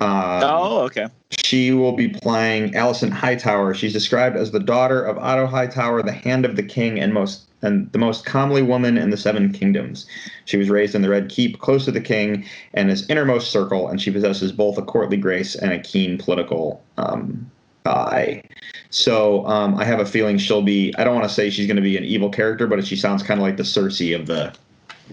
Um, 0.03 0.43
oh, 0.45 0.81
okay. 0.81 1.07
She 1.45 1.73
will 1.73 1.93
be 1.93 2.09
playing 2.09 2.75
Allison 2.75 3.11
Hightower. 3.11 3.75
She's 3.75 3.93
described 3.93 4.37
as 4.37 4.51
the 4.51 4.61
daughter 4.61 5.03
of 5.03 5.17
Otto 5.19 5.47
Hightower, 5.47 6.03
the 6.03 6.13
Hand 6.13 6.45
of 6.45 6.57
the 6.57 6.63
King, 6.63 6.99
and 6.99 7.15
most 7.15 7.49
and 7.65 7.91
the 7.93 7.99
most 7.99 8.27
comely 8.27 8.63
woman 8.63 8.99
in 8.99 9.11
the 9.11 9.17
Seven 9.17 9.53
Kingdoms. 9.53 10.07
She 10.47 10.57
was 10.57 10.69
raised 10.69 10.97
in 10.97 11.03
the 11.03 11.09
Red 11.09 11.29
Keep, 11.29 11.61
close 11.61 11.85
to 11.85 11.93
the 11.93 12.01
king 12.01 12.45
and 12.75 12.91
his 12.91 13.09
innermost 13.09 13.53
circle, 13.53 13.87
and 13.87 14.01
she 14.01 14.11
possesses 14.11 14.51
both 14.51 14.77
a 14.79 14.83
courtly 14.83 15.17
grace 15.17 15.55
and 15.55 15.73
a 15.73 15.79
keen 15.79 16.19
political 16.19 16.83
um, 16.99 17.49
eye. 17.87 18.43
So 18.91 19.47
um, 19.47 19.77
I 19.77 19.85
have 19.85 20.01
a 20.01 20.07
feeling 20.07 20.39
she'll 20.39 20.63
be. 20.63 20.93
I 20.99 21.05
don't 21.05 21.15
want 21.15 21.29
to 21.29 21.35
say 21.35 21.51
she's 21.51 21.67
going 21.67 21.77
to 21.77 21.83
be 21.83 21.97
an 21.97 22.05
evil 22.05 22.31
character, 22.31 22.67
but 22.67 22.85
she 22.85 22.97
sounds 22.97 23.23
kind 23.23 23.39
of 23.39 23.47
like 23.47 23.57
the 23.57 23.63
Cersei 23.63 24.15
of 24.19 24.27
the 24.27 24.53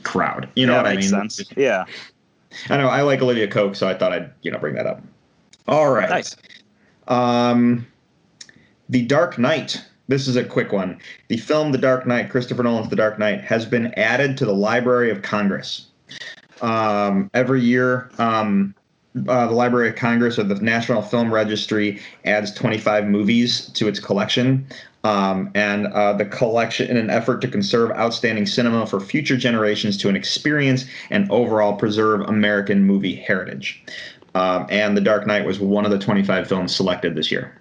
crowd. 0.04 0.50
You 0.56 0.66
know 0.66 0.74
yeah, 0.74 0.82
what 0.82 0.92
I 0.92 0.96
mean? 0.96 1.04
sense. 1.04 1.44
Yeah. 1.56 1.86
I 2.70 2.78
know 2.78 2.88
I 2.88 3.02
like 3.02 3.22
Olivia 3.22 3.48
Coke, 3.48 3.76
so 3.76 3.88
I 3.88 3.94
thought 3.94 4.12
I'd 4.12 4.32
you 4.42 4.52
know 4.52 4.60
bring 4.60 4.76
that 4.76 4.88
up. 4.88 5.02
All 5.68 5.92
right. 5.92 6.10
Nice. 6.10 6.36
Um, 7.08 7.86
The 8.90 9.04
Dark 9.04 9.38
Knight. 9.38 9.84
This 10.08 10.28
is 10.28 10.36
a 10.36 10.44
quick 10.44 10.72
one. 10.72 11.00
The 11.28 11.38
film 11.38 11.72
The 11.72 11.78
Dark 11.78 12.08
Knight, 12.08 12.32
Christopher 12.32 12.64
Nolan's 12.64 12.90
The 12.90 12.96
Dark 12.96 13.20
Knight, 13.20 13.42
has 13.42 13.66
been 13.66 13.94
added 13.94 14.38
to 14.38 14.46
the 14.46 14.54
Library 14.54 15.12
of 15.12 15.22
Congress. 15.22 15.86
Um, 16.62 17.30
every 17.36 17.62
year, 17.62 18.10
um, 18.18 18.74
uh, 19.28 19.48
the 19.48 19.54
Library 19.54 19.90
of 19.90 19.96
Congress 19.96 20.40
or 20.40 20.44
the 20.44 20.56
National 20.56 21.02
Film 21.02 21.34
Registry 21.34 22.00
adds 22.26 22.52
25 22.54 23.06
movies 23.06 23.68
to 23.74 23.88
its 23.88 24.00
collection. 24.00 24.66
Um, 25.04 25.50
and 25.56 25.88
uh, 25.88 26.14
the 26.14 26.26
collection, 26.26 26.90
in 26.90 26.98
an 26.98 27.10
effort 27.10 27.40
to 27.42 27.48
conserve 27.48 27.92
outstanding 27.92 28.46
cinema 28.46 28.86
for 28.86 29.00
future 29.00 29.38
generations 29.38 29.96
to 29.98 30.10
an 30.10 30.16
experience 30.16 30.86
and 31.10 31.30
overall 31.32 31.74
preserve 31.78 32.22
American 32.22 32.84
movie 32.84 33.16
heritage. 33.16 33.82
Um, 34.36 34.68
and 34.70 34.98
The 34.98 35.02
Dark 35.02 35.26
Knight 35.26 35.46
was 35.46 35.60
one 35.60 35.86
of 35.86 35.92
the 35.92 36.00
25 36.00 36.48
films 36.48 36.76
selected 36.76 37.16
this 37.16 37.32
year. 37.32 37.56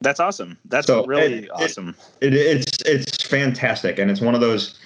That's 0.00 0.20
awesome. 0.20 0.56
That's 0.66 0.86
So, 0.86 1.04
really 1.06 1.34
it- 1.38 1.44
it- 1.44 1.50
awesome. 1.50 1.96
It, 2.20 2.32
it's 2.34 2.80
it's 2.82 3.20
fantastic, 3.22 3.98
and 3.98 4.10
it's 4.10 4.20
one 4.20 4.34
of 4.36 4.40
those. 4.40 4.78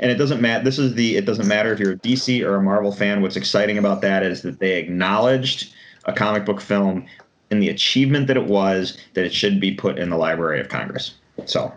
And 0.00 0.10
it 0.10 0.16
doesn't 0.16 0.40
matter. 0.42 0.62
This 0.62 0.78
is 0.78 0.94
the. 0.94 1.16
It 1.16 1.24
doesn't 1.24 1.48
matter 1.48 1.72
if 1.72 1.80
you're 1.80 1.92
a 1.92 1.96
DC 1.98 2.44
or 2.44 2.56
a 2.56 2.62
Marvel 2.62 2.92
fan. 2.92 3.22
What's 3.22 3.36
exciting 3.36 3.78
about 3.78 4.02
that 4.02 4.22
is 4.22 4.42
that 4.42 4.60
they 4.60 4.78
acknowledged 4.78 5.72
a 6.04 6.12
comic 6.12 6.44
book 6.44 6.60
film 6.60 7.06
and 7.50 7.62
the 7.62 7.68
achievement 7.68 8.26
that 8.26 8.36
it 8.36 8.46
was 8.46 8.98
that 9.14 9.24
it 9.24 9.32
should 9.32 9.60
be 9.60 9.72
put 9.72 9.98
in 9.98 10.10
the 10.10 10.16
Library 10.16 10.60
of 10.60 10.68
Congress. 10.68 11.14
So, 11.46 11.72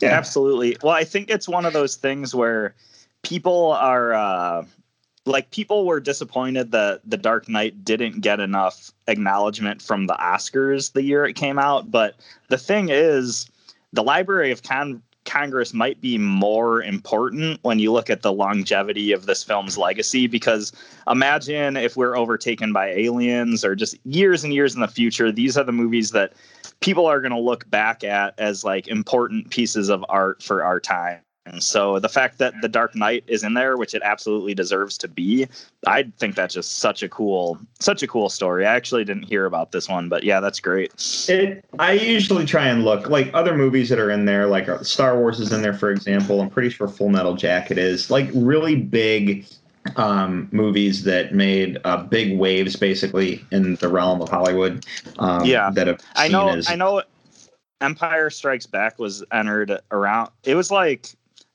yeah, 0.00 0.10
Absolutely. 0.10 0.76
Well, 0.82 0.94
I 0.94 1.04
think 1.04 1.30
it's 1.30 1.48
one 1.48 1.64
of 1.64 1.72
those 1.72 1.96
things 1.96 2.34
where 2.34 2.74
people 3.22 3.72
are 3.72 4.12
uh, 4.12 4.64
like 5.26 5.50
people 5.50 5.86
were 5.86 6.00
disappointed 6.00 6.72
that 6.72 7.00
The 7.04 7.16
Dark 7.16 7.48
Knight 7.48 7.84
didn't 7.84 8.20
get 8.20 8.40
enough 8.40 8.90
acknowledgement 9.08 9.80
from 9.80 10.06
the 10.06 10.14
Oscars 10.14 10.92
the 10.92 11.02
year 11.02 11.24
it 11.24 11.34
came 11.34 11.58
out. 11.58 11.90
But 11.90 12.16
the 12.48 12.58
thing 12.58 12.88
is, 12.90 13.46
the 13.92 14.02
Library 14.02 14.50
of 14.50 14.62
Con- 14.62 15.02
Congress 15.24 15.72
might 15.72 16.00
be 16.00 16.18
more 16.18 16.82
important 16.82 17.58
when 17.62 17.78
you 17.78 17.92
look 17.92 18.10
at 18.10 18.22
the 18.22 18.32
longevity 18.32 19.12
of 19.12 19.26
this 19.26 19.42
film's 19.42 19.78
legacy. 19.78 20.26
Because 20.26 20.72
imagine 21.08 21.76
if 21.76 21.96
we're 21.96 22.16
overtaken 22.16 22.72
by 22.72 22.88
aliens 22.88 23.64
or 23.64 23.74
just 23.74 23.96
years 24.04 24.44
and 24.44 24.52
years 24.52 24.74
in 24.74 24.80
the 24.80 24.88
future, 24.88 25.32
these 25.32 25.56
are 25.56 25.64
the 25.64 25.72
movies 25.72 26.10
that 26.10 26.34
people 26.80 27.06
are 27.06 27.20
going 27.20 27.32
to 27.32 27.38
look 27.38 27.68
back 27.70 28.04
at 28.04 28.34
as 28.38 28.64
like 28.64 28.86
important 28.88 29.50
pieces 29.50 29.88
of 29.88 30.04
art 30.08 30.42
for 30.42 30.62
our 30.62 30.78
time. 30.78 31.23
And 31.46 31.62
so 31.62 31.98
the 31.98 32.08
fact 32.08 32.38
that 32.38 32.54
The 32.62 32.68
Dark 32.68 32.94
Knight 32.94 33.24
is 33.26 33.44
in 33.44 33.52
there, 33.52 33.76
which 33.76 33.94
it 33.94 34.00
absolutely 34.02 34.54
deserves 34.54 34.96
to 34.98 35.08
be, 35.08 35.46
I 35.86 36.04
think 36.18 36.36
that's 36.36 36.54
just 36.54 36.78
such 36.78 37.02
a 37.02 37.08
cool, 37.08 37.58
such 37.80 38.02
a 38.02 38.06
cool 38.06 38.30
story. 38.30 38.64
I 38.64 38.74
actually 38.74 39.04
didn't 39.04 39.24
hear 39.24 39.44
about 39.44 39.70
this 39.70 39.88
one, 39.88 40.08
but 40.08 40.24
yeah, 40.24 40.40
that's 40.40 40.58
great. 40.58 40.92
It, 41.28 41.62
I 41.78 41.92
usually 41.92 42.46
try 42.46 42.66
and 42.68 42.84
look 42.84 43.10
like 43.10 43.30
other 43.34 43.54
movies 43.54 43.90
that 43.90 43.98
are 43.98 44.10
in 44.10 44.24
there, 44.24 44.46
like 44.46 44.68
uh, 44.68 44.82
Star 44.82 45.18
Wars 45.18 45.38
is 45.38 45.52
in 45.52 45.60
there, 45.60 45.74
for 45.74 45.90
example. 45.90 46.40
I'm 46.40 46.48
pretty 46.48 46.70
sure 46.70 46.88
Full 46.88 47.10
Metal 47.10 47.34
Jacket 47.34 47.76
is 47.76 48.10
like 48.10 48.30
really 48.32 48.76
big 48.76 49.46
um, 49.96 50.48
movies 50.50 51.04
that 51.04 51.34
made 51.34 51.78
uh, 51.84 52.04
big 52.04 52.38
waves, 52.38 52.74
basically 52.74 53.44
in 53.50 53.74
the 53.76 53.88
realm 53.88 54.22
of 54.22 54.30
Hollywood. 54.30 54.86
Um, 55.18 55.44
Yeah. 55.44 55.70
that 55.74 55.88
have 55.88 56.00
I 56.16 56.28
know, 56.28 56.48
as 56.54 56.70
I 56.70 56.76
know. 56.76 57.02
Empire 57.80 58.30
Strikes 58.30 58.64
Back 58.66 58.98
was 58.98 59.22
entered 59.30 59.78
around. 59.90 60.30
It 60.44 60.54
was 60.54 60.70
like 60.70 61.10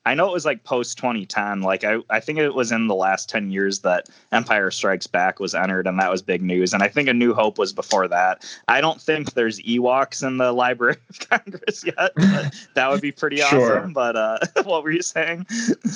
I 0.06 0.14
know 0.14 0.26
it 0.28 0.32
was 0.32 0.46
like 0.46 0.64
post 0.64 0.96
2010. 0.96 1.60
Like 1.60 1.84
I, 1.84 1.98
I 2.08 2.20
think 2.20 2.38
it 2.38 2.54
was 2.54 2.72
in 2.72 2.86
the 2.86 2.94
last 2.94 3.28
10 3.28 3.50
years 3.50 3.80
that 3.80 4.08
Empire 4.32 4.70
Strikes 4.70 5.06
Back 5.06 5.38
was 5.40 5.54
entered, 5.54 5.86
and 5.86 6.00
that 6.00 6.10
was 6.10 6.22
big 6.22 6.40
news. 6.42 6.72
And 6.72 6.82
I 6.82 6.88
think 6.88 7.06
A 7.08 7.12
New 7.12 7.34
Hope 7.34 7.58
was 7.58 7.72
before 7.74 8.08
that. 8.08 8.44
I 8.68 8.80
don't 8.80 8.98
think 9.00 9.34
there's 9.34 9.60
Ewoks 9.60 10.26
in 10.26 10.38
the 10.38 10.52
Library 10.60 10.96
of 11.10 11.28
Congress 11.28 11.84
yet. 11.84 12.12
But 12.16 12.54
that 12.74 12.90
would 12.90 13.02
be 13.02 13.12
pretty 13.12 13.36
Sure. 13.36 13.78
awesome. 13.78 13.92
But 13.92 14.16
uh, 14.16 14.38
what 14.62 14.84
were 14.84 14.90
you 14.90 15.02
saying? 15.02 15.46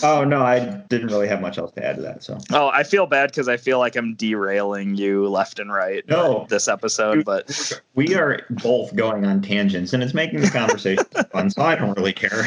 Oh 0.02 0.22
no, 0.24 0.42
I 0.42 0.61
didn't 0.88 1.09
really 1.09 1.28
have 1.28 1.40
much 1.40 1.57
else 1.57 1.72
to 1.72 1.84
add 1.84 1.96
to 1.96 2.02
that. 2.02 2.22
So 2.22 2.38
Oh, 2.52 2.68
I 2.68 2.82
feel 2.82 3.07
bad 3.07 3.30
because 3.30 3.48
I 3.48 3.57
feel 3.57 3.78
like 3.78 3.96
I'm 3.96 4.14
derailing 4.16 4.96
you 4.96 5.28
left 5.28 5.59
and 5.59 5.72
right 5.72 6.07
No. 6.09 6.46
this 6.50 6.68
episode. 6.68 7.24
But 7.24 7.72
we 7.94 8.14
are 8.14 8.40
both 8.50 8.94
going 8.94 9.24
on 9.24 9.40
tangents, 9.40 9.94
and 9.94 10.02
it's 10.02 10.12
making 10.14 10.42
the 10.42 10.50
conversation 10.50 11.05
fun. 11.32 11.48
So 11.48 11.62
I 11.62 11.74
don't 11.74 11.96
really 11.96 12.12
care. 12.12 12.44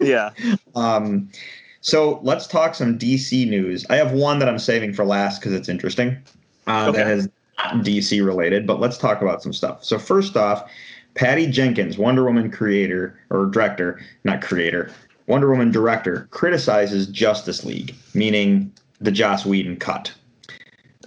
yeah, 0.00 0.30
um, 0.74 0.93
so 1.80 2.20
let's 2.22 2.46
talk 2.46 2.74
some 2.74 2.98
DC 2.98 3.48
news. 3.48 3.84
I 3.90 3.96
have 3.96 4.12
one 4.12 4.38
that 4.38 4.48
I'm 4.48 4.58
saving 4.58 4.94
for 4.94 5.04
last 5.04 5.40
because 5.40 5.52
it's 5.52 5.68
interesting. 5.68 6.16
Uh, 6.66 6.86
Okay. 6.88 6.98
That 6.98 7.10
is 7.10 7.28
DC 7.82 8.24
related, 8.24 8.66
but 8.66 8.80
let's 8.80 8.98
talk 8.98 9.22
about 9.22 9.42
some 9.42 9.52
stuff. 9.52 9.84
So 9.84 9.98
first 9.98 10.36
off, 10.36 10.68
Patty 11.14 11.46
Jenkins, 11.46 11.96
Wonder 11.96 12.24
Woman 12.24 12.50
creator 12.50 13.18
or 13.30 13.46
director, 13.46 14.00
not 14.24 14.42
creator, 14.42 14.90
Wonder 15.26 15.50
Woman 15.50 15.70
director, 15.70 16.26
criticizes 16.30 17.06
Justice 17.06 17.64
League, 17.64 17.94
meaning 18.14 18.72
the 19.00 19.12
Joss 19.12 19.46
Whedon 19.46 19.76
cut. 19.76 20.12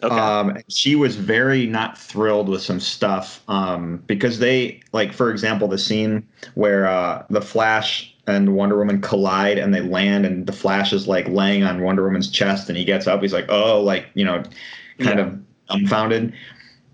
okay, 0.01 0.15
Um, 0.15 0.57
she 0.69 0.95
was 0.95 1.15
very 1.15 1.65
not 1.65 1.97
thrilled 1.97 2.49
with 2.49 2.61
some 2.61 2.79
stuff 2.79 3.43
um, 3.47 4.03
because 4.07 4.39
they, 4.39 4.79
like, 4.93 5.11
for 5.11 5.29
example, 5.31 5.67
the 5.67 5.77
scene 5.77 6.25
where 6.55 6.88
uh, 6.88 7.23
the 7.29 7.41
Flash 7.41 8.15
and 8.28 8.53
Wonder 8.55 8.78
Woman 8.78 9.01
collide 9.01 9.57
and 9.57 9.73
they 9.73 9.82
land, 9.82 10.25
and 10.25 10.45
the 10.45 10.51
Flash 10.53 10.91
is 10.93 11.07
like 11.07 11.28
laying 11.30 11.63
on 11.63 11.82
Wonder 11.82 12.03
Woman's 12.03 12.30
chest, 12.30 12.69
and 12.69 12.78
he 12.78 12.84
gets 12.86 13.07
up. 13.07 13.21
He's 13.21 13.34
like, 13.34 13.45
"Oh, 13.49 13.82
like 13.82 14.07
you 14.13 14.25
know, 14.25 14.43
kind 14.99 15.19
of 15.19 15.39
dumbfounded." 15.69 16.34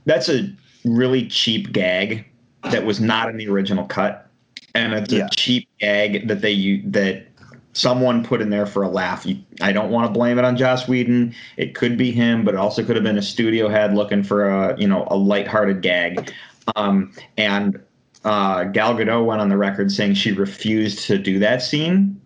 That's 0.06 0.30
a 0.30 0.52
really 0.86 1.28
cheap 1.28 1.72
gag 1.74 2.26
that 2.72 2.86
was 2.86 3.00
not 3.00 3.30
in 3.30 3.38
the 3.38 3.48
original 3.50 3.86
cut, 3.86 4.30
and 4.76 4.94
it's 4.94 5.12
Yeah. 5.14 5.26
a 5.26 5.30
cheap 5.36 5.68
gag 5.80 6.28
that 6.28 6.42
they 6.42 6.78
that 6.86 7.26
someone 7.74 8.24
put 8.24 8.40
in 8.40 8.52
there 8.52 8.68
for 8.68 8.84
a 8.84 8.90
laugh. 8.90 9.26
You, 9.26 9.38
I 9.62 9.72
don't 9.72 9.90
want 9.90 10.06
to 10.08 10.14
blame 10.14 10.38
it 10.38 10.46
on 10.46 10.56
Joss 10.56 10.88
Whedon. 10.88 11.34
It 11.58 11.74
could 11.74 11.98
be 11.98 12.12
him, 12.12 12.46
but 12.46 12.54
it 12.54 12.58
also 12.58 12.84
could 12.84 12.96
have 12.96 13.04
been 13.04 13.18
a 13.18 13.22
studio 13.24 13.68
head 13.68 13.96
looking 13.96 14.22
for 14.24 14.48
a 14.48 14.80
you 14.80 14.88
know 14.88 15.08
a 15.10 15.16
lighthearted 15.18 15.82
gag. 15.82 16.32
Um, 16.76 17.12
and 17.38 17.80
uh, 18.24 18.64
Gal 18.66 18.96
Gadot 18.96 19.26
went 19.26 19.42
on 19.42 19.50
the 19.50 19.58
record 19.58 19.92
saying 19.92 20.16
she 20.16 20.32
refused 20.32 21.00
to 21.08 21.18
do 21.18 21.40
that 21.40 21.62
scene, 21.62 22.20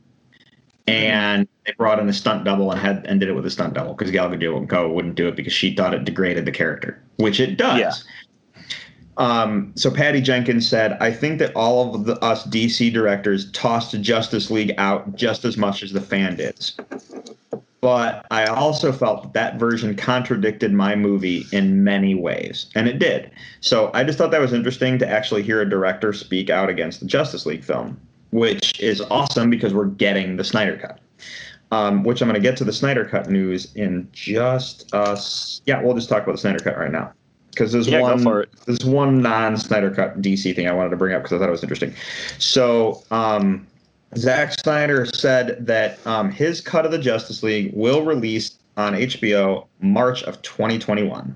and 0.88 1.48
they 1.66 1.74
brought 1.74 2.00
in 2.00 2.08
a 2.08 2.14
stunt 2.14 2.44
double 2.44 2.72
and 2.72 2.80
had 2.80 3.06
and 3.06 3.20
did 3.20 3.30
it 3.30 3.34
with 3.34 3.46
a 3.46 3.52
stunt 3.52 3.74
double 3.74 3.94
because 3.94 4.12
Gal 4.12 4.30
Gadot 4.30 4.94
wouldn't 4.94 5.16
do 5.16 5.28
it 5.28 5.36
because 5.36 5.54
she 5.54 5.76
thought 5.76 5.94
it 5.94 6.06
degraded 6.06 6.46
the 6.46 6.52
character, 6.52 7.02
which 7.18 7.40
it 7.40 7.58
does. 7.58 7.80
Yeah. 7.80 7.94
Um, 9.18 9.74
so 9.76 9.90
Patty 9.90 10.22
Jenkins 10.22 10.68
said, 10.68 10.96
"I 11.02 11.12
think 11.12 11.40
that 11.40 11.52
all 11.56 11.96
of 11.96 12.06
the, 12.06 12.20
us 12.24 12.46
DC 12.46 12.94
directors 12.94 13.52
tossed 13.52 14.00
Justice 14.02 14.52
League 14.52 14.76
out 14.78 15.16
just 15.16 15.44
as 15.44 15.58
much 15.58 15.82
as 15.82 15.92
the 15.92 16.02
fan 16.02 16.36
did, 16.36 16.72
but 17.82 18.26
I 18.32 18.46
also 18.46 18.92
felt 18.92 19.24
that, 19.24 19.34
that 19.34 19.60
version 19.60 19.96
contradicted 19.96 20.74
my 20.74 20.96
movie 20.96 21.46
in 21.52 21.84
many 21.84 22.16
ways, 22.16 22.68
and 22.76 22.88
it 22.88 23.00
did. 23.00 23.32
So 23.62 23.92
I 23.94 24.04
just 24.04 24.18
thought 24.18 24.32
that 24.32 24.42
was 24.42 24.54
interesting 24.54 24.98
to 25.00 25.08
actually 25.08 25.44
hear 25.44 25.62
a 25.62 25.70
director 25.70 26.14
speak 26.14 26.50
out 26.50 26.70
against 26.70 27.00
the 27.00 27.06
Justice 27.06 27.46
League 27.46 27.64
film, 27.64 28.00
which 28.32 28.80
is 28.80 29.02
awesome 29.02 29.50
because 29.50 29.74
we're 29.74 29.86
getting 29.86 30.38
the 30.38 30.44
Snyder 30.44 30.78
cut." 30.78 31.00
Um, 31.70 32.06
which 32.06 32.22
I'm 32.22 32.30
going 32.30 32.42
to 32.42 32.48
get 32.48 32.56
to 32.60 32.64
the 32.64 32.72
Snyder 32.72 33.04
Cut 33.04 33.30
news 33.30 33.76
in 33.76 34.08
just 34.14 34.94
us. 34.96 35.62
Yeah, 35.66 35.82
we'll 35.82 35.96
just 35.96 36.08
talk 36.08 36.24
about 36.24 36.32
the 36.32 36.38
Snyder 36.38 36.60
Cut 36.60 36.78
right 36.78 36.94
now 36.94 37.12
because 37.58 37.72
there's 37.72 37.88
Yeah, 37.88 38.02
one 38.02 38.46
there's 38.66 38.86
one 38.86 39.22
non 39.22 39.58
Snyder 39.58 39.92
Cut 39.92 40.22
DC 40.22 40.56
thing 40.56 40.68
I 40.68 40.72
wanted 40.72 40.92
to 40.92 40.96
bring 40.96 41.14
up 41.14 41.24
because 41.24 41.36
I 41.36 41.40
thought 41.40 41.50
it 41.50 41.52
was 41.52 41.64
interesting. 41.64 41.94
So 42.38 43.04
um, 43.12 43.68
Zack 44.16 44.54
Snyder 44.60 45.06
said 45.06 45.66
that 45.66 46.06
um, 46.08 46.32
his 46.32 46.62
cut 46.62 46.86
of 46.86 46.92
the 46.92 46.98
Justice 46.98 47.44
League 47.44 47.72
will 47.74 48.06
release 48.06 48.58
on 48.78 48.94
HBO 48.94 49.68
March 49.82 50.24
of 50.24 50.42
2021. 50.44 51.36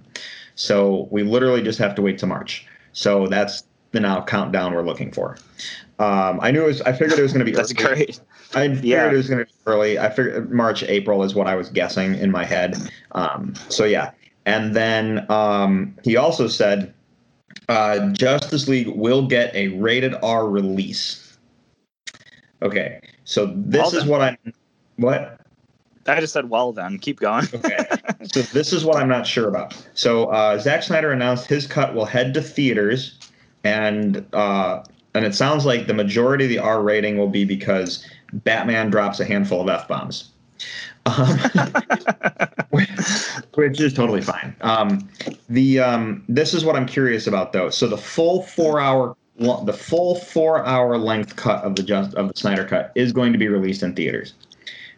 So 0.56 1.08
we 1.12 1.24
literally 1.24 1.62
just 1.62 1.80
have 1.80 1.96
to 1.96 2.02
wait 2.02 2.18
to 2.20 2.28
March. 2.28 2.66
So 2.94 3.28
that's 3.28 3.64
the 3.92 4.00
now 4.00 4.24
countdown 4.24 4.74
we're 4.74 4.84
looking 4.84 5.12
for. 5.12 5.38
Um, 6.00 6.40
I 6.42 6.52
knew 6.52 6.64
it 6.64 6.68
was. 6.68 6.82
I 6.82 6.94
figured 6.94 7.20
it 7.20 7.22
was 7.22 7.34
going 7.34 7.46
to 7.46 7.52
be. 7.52 7.56
That's 7.56 7.74
early. 7.80 7.96
great. 8.06 8.20
I 8.56 8.68
figured 8.68 8.84
Yeah. 8.86 9.12
it 9.12 9.14
was 9.14 9.28
going 9.28 9.40
to 9.40 9.46
be 9.46 9.52
early. 9.66 10.00
I 10.00 10.10
figured 10.10 10.52
March, 10.52 10.84
April 10.84 11.24
is 11.24 11.36
what 11.36 11.48
I 11.48 11.56
was 11.56 11.70
guessing 11.70 12.16
in 12.16 12.32
my 12.32 12.44
head. 12.46 12.76
Um, 13.14 13.54
so 13.70 13.84
yeah, 13.86 14.12
and 14.46 14.76
then 14.76 15.26
um, 15.30 15.96
he 16.04 16.16
also 16.18 16.48
said 16.48 16.94
uh, 17.70 18.10
Justice 18.14 18.68
League 18.68 18.88
will 18.90 19.28
get 19.28 19.54
a 19.56 19.70
rated 19.70 20.16
R 20.24 20.48
release. 20.50 21.21
Okay, 22.62 23.02
so 23.24 23.48
this 23.56 23.80
Well 23.80 23.88
is 23.88 23.94
then. 24.04 24.08
what 24.08 24.22
I'm. 24.22 24.38
what 24.98 25.42
I 26.08 26.20
just 26.20 26.34
said, 26.34 26.50
well, 26.50 26.72
then 26.74 26.98
keep 26.98 27.20
going. 27.20 27.48
Okay. 27.54 27.78
so 28.24 28.42
this 28.42 28.74
is 28.74 28.84
what 28.86 28.98
I'm 28.98 29.08
not 29.08 29.28
sure 29.28 29.48
about. 29.48 29.76
So 29.94 30.26
uh, 30.26 30.58
Zack 30.58 30.84
Snyder 30.84 31.12
announced 31.12 31.48
his 31.48 31.68
cut 31.68 31.94
will 31.94 32.06
head 32.06 32.34
to 32.34 32.42
theaters, 32.42 33.20
and 33.64 34.26
uh, 34.34 34.84
and 35.14 35.26
it 35.26 35.36
sounds 35.36 35.66
like 35.66 35.88
the 35.88 35.94
majority 35.94 36.46
of 36.46 36.50
the 36.50 36.60
R 36.60 36.82
rating 36.82 37.18
will 37.18 37.30
be 37.30 37.46
because 37.46 38.06
Batman 38.34 38.90
drops 38.90 39.20
a 39.20 39.26
handful 39.26 39.62
of 39.62 39.70
f 39.70 39.88
bombs, 39.88 40.30
um, 41.06 41.38
which 43.54 43.80
is 43.80 43.94
totally 43.94 44.22
fine. 44.22 44.56
Um, 44.62 45.08
the 45.50 45.80
um, 45.80 46.24
this 46.30 46.54
is 46.54 46.66
what 46.66 46.76
I'm 46.76 46.88
curious 46.88 47.28
about 47.28 47.54
though. 47.54 47.70
So 47.70 47.88
the 47.88 47.98
full 47.98 48.44
four 48.44 48.80
hour 48.80 49.16
the 49.38 49.74
full 49.74 50.16
four 50.16 50.66
hour 50.66 50.98
length 50.98 51.36
cut 51.36 51.64
of 51.64 51.76
the 51.76 51.84
just 51.84 52.14
of 52.16 52.28
the 52.28 52.34
Snyder 52.38 52.66
cut 52.66 52.92
is 52.96 53.12
going 53.12 53.32
to 53.34 53.40
be 53.40 53.48
released 53.48 53.84
in 53.84 53.96
theaters. 53.96 54.34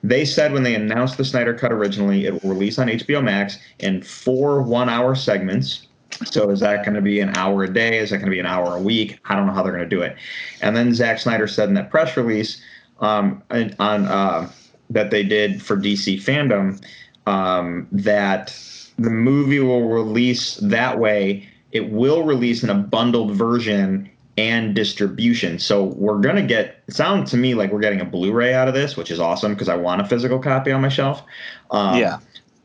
They 0.04 0.26
said 0.26 0.52
when 0.52 0.64
they 0.64 0.76
announced 0.76 1.18
the 1.18 1.24
Snyder 1.24 1.54
Cut 1.54 1.72
originally, 1.72 2.26
it 2.26 2.44
will 2.44 2.50
release 2.50 2.78
on 2.78 2.88
HBO 2.88 3.24
Max 3.24 3.58
in 3.80 4.02
four 4.02 4.62
one 4.62 4.90
hour 4.90 5.16
segments. 5.16 5.88
So 6.26 6.50
is 6.50 6.60
that 6.60 6.84
going 6.84 6.96
to 6.96 7.02
be 7.02 7.22
an 7.22 7.36
hour 7.38 7.64
a 7.64 7.74
day? 7.74 7.98
Is 7.98 8.10
that 8.10 8.18
going 8.18 8.28
to 8.28 8.32
be 8.32 8.40
an 8.40 8.46
hour 8.46 8.76
a 8.76 8.82
week? 8.82 9.20
I 9.26 9.36
don't 9.36 9.48
know 9.48 9.54
how 9.54 9.64
they're 9.64 9.72
going 9.72 9.90
to 9.90 9.96
do 9.96 10.02
it. 10.02 10.18
And 10.62 10.76
then 10.76 10.94
Zack 10.94 11.20
Snyder 11.20 11.48
said 11.48 11.70
in 11.70 11.76
that 11.76 11.90
press 11.90 12.18
release 12.18 12.62
um, 13.00 13.42
on 13.50 13.74
uh, 13.80 14.52
that 14.90 15.10
they 15.10 15.24
did 15.24 15.62
for 15.62 15.78
DC 15.78 16.18
fandom 16.18 16.84
um, 17.26 17.88
that 17.92 18.56
the 19.00 19.10
movie 19.10 19.60
will 19.60 19.88
release 19.88 20.56
that 20.58 21.00
way. 21.00 21.48
It 21.72 21.90
will 21.90 22.24
release 22.24 22.62
in 22.62 22.70
a 22.70 22.76
bundled 22.76 23.32
version 23.32 24.10
and 24.38 24.74
distribution. 24.74 25.60
So 25.60 25.84
we're 25.84 26.20
gonna 26.20 26.46
get. 26.46 26.84
It 26.88 26.96
sounds 26.96 27.32
to 27.32 27.38
me 27.38 27.54
like 27.54 27.72
we're 27.72 27.80
getting 27.80 28.02
a 28.02 28.06
Blu-ray 28.06 28.54
out 28.54 28.68
of 28.68 28.74
this, 28.74 28.98
which 28.98 29.12
is 29.12 29.20
awesome 29.20 29.54
because 29.54 29.70
I 29.70 29.76
want 29.76 30.02
a 30.02 30.06
physical 30.06 30.40
copy 30.40 30.72
on 30.72 30.82
my 30.82 30.90
shelf. 30.90 31.24
Um, 31.72 32.00
yeah. 32.00 32.20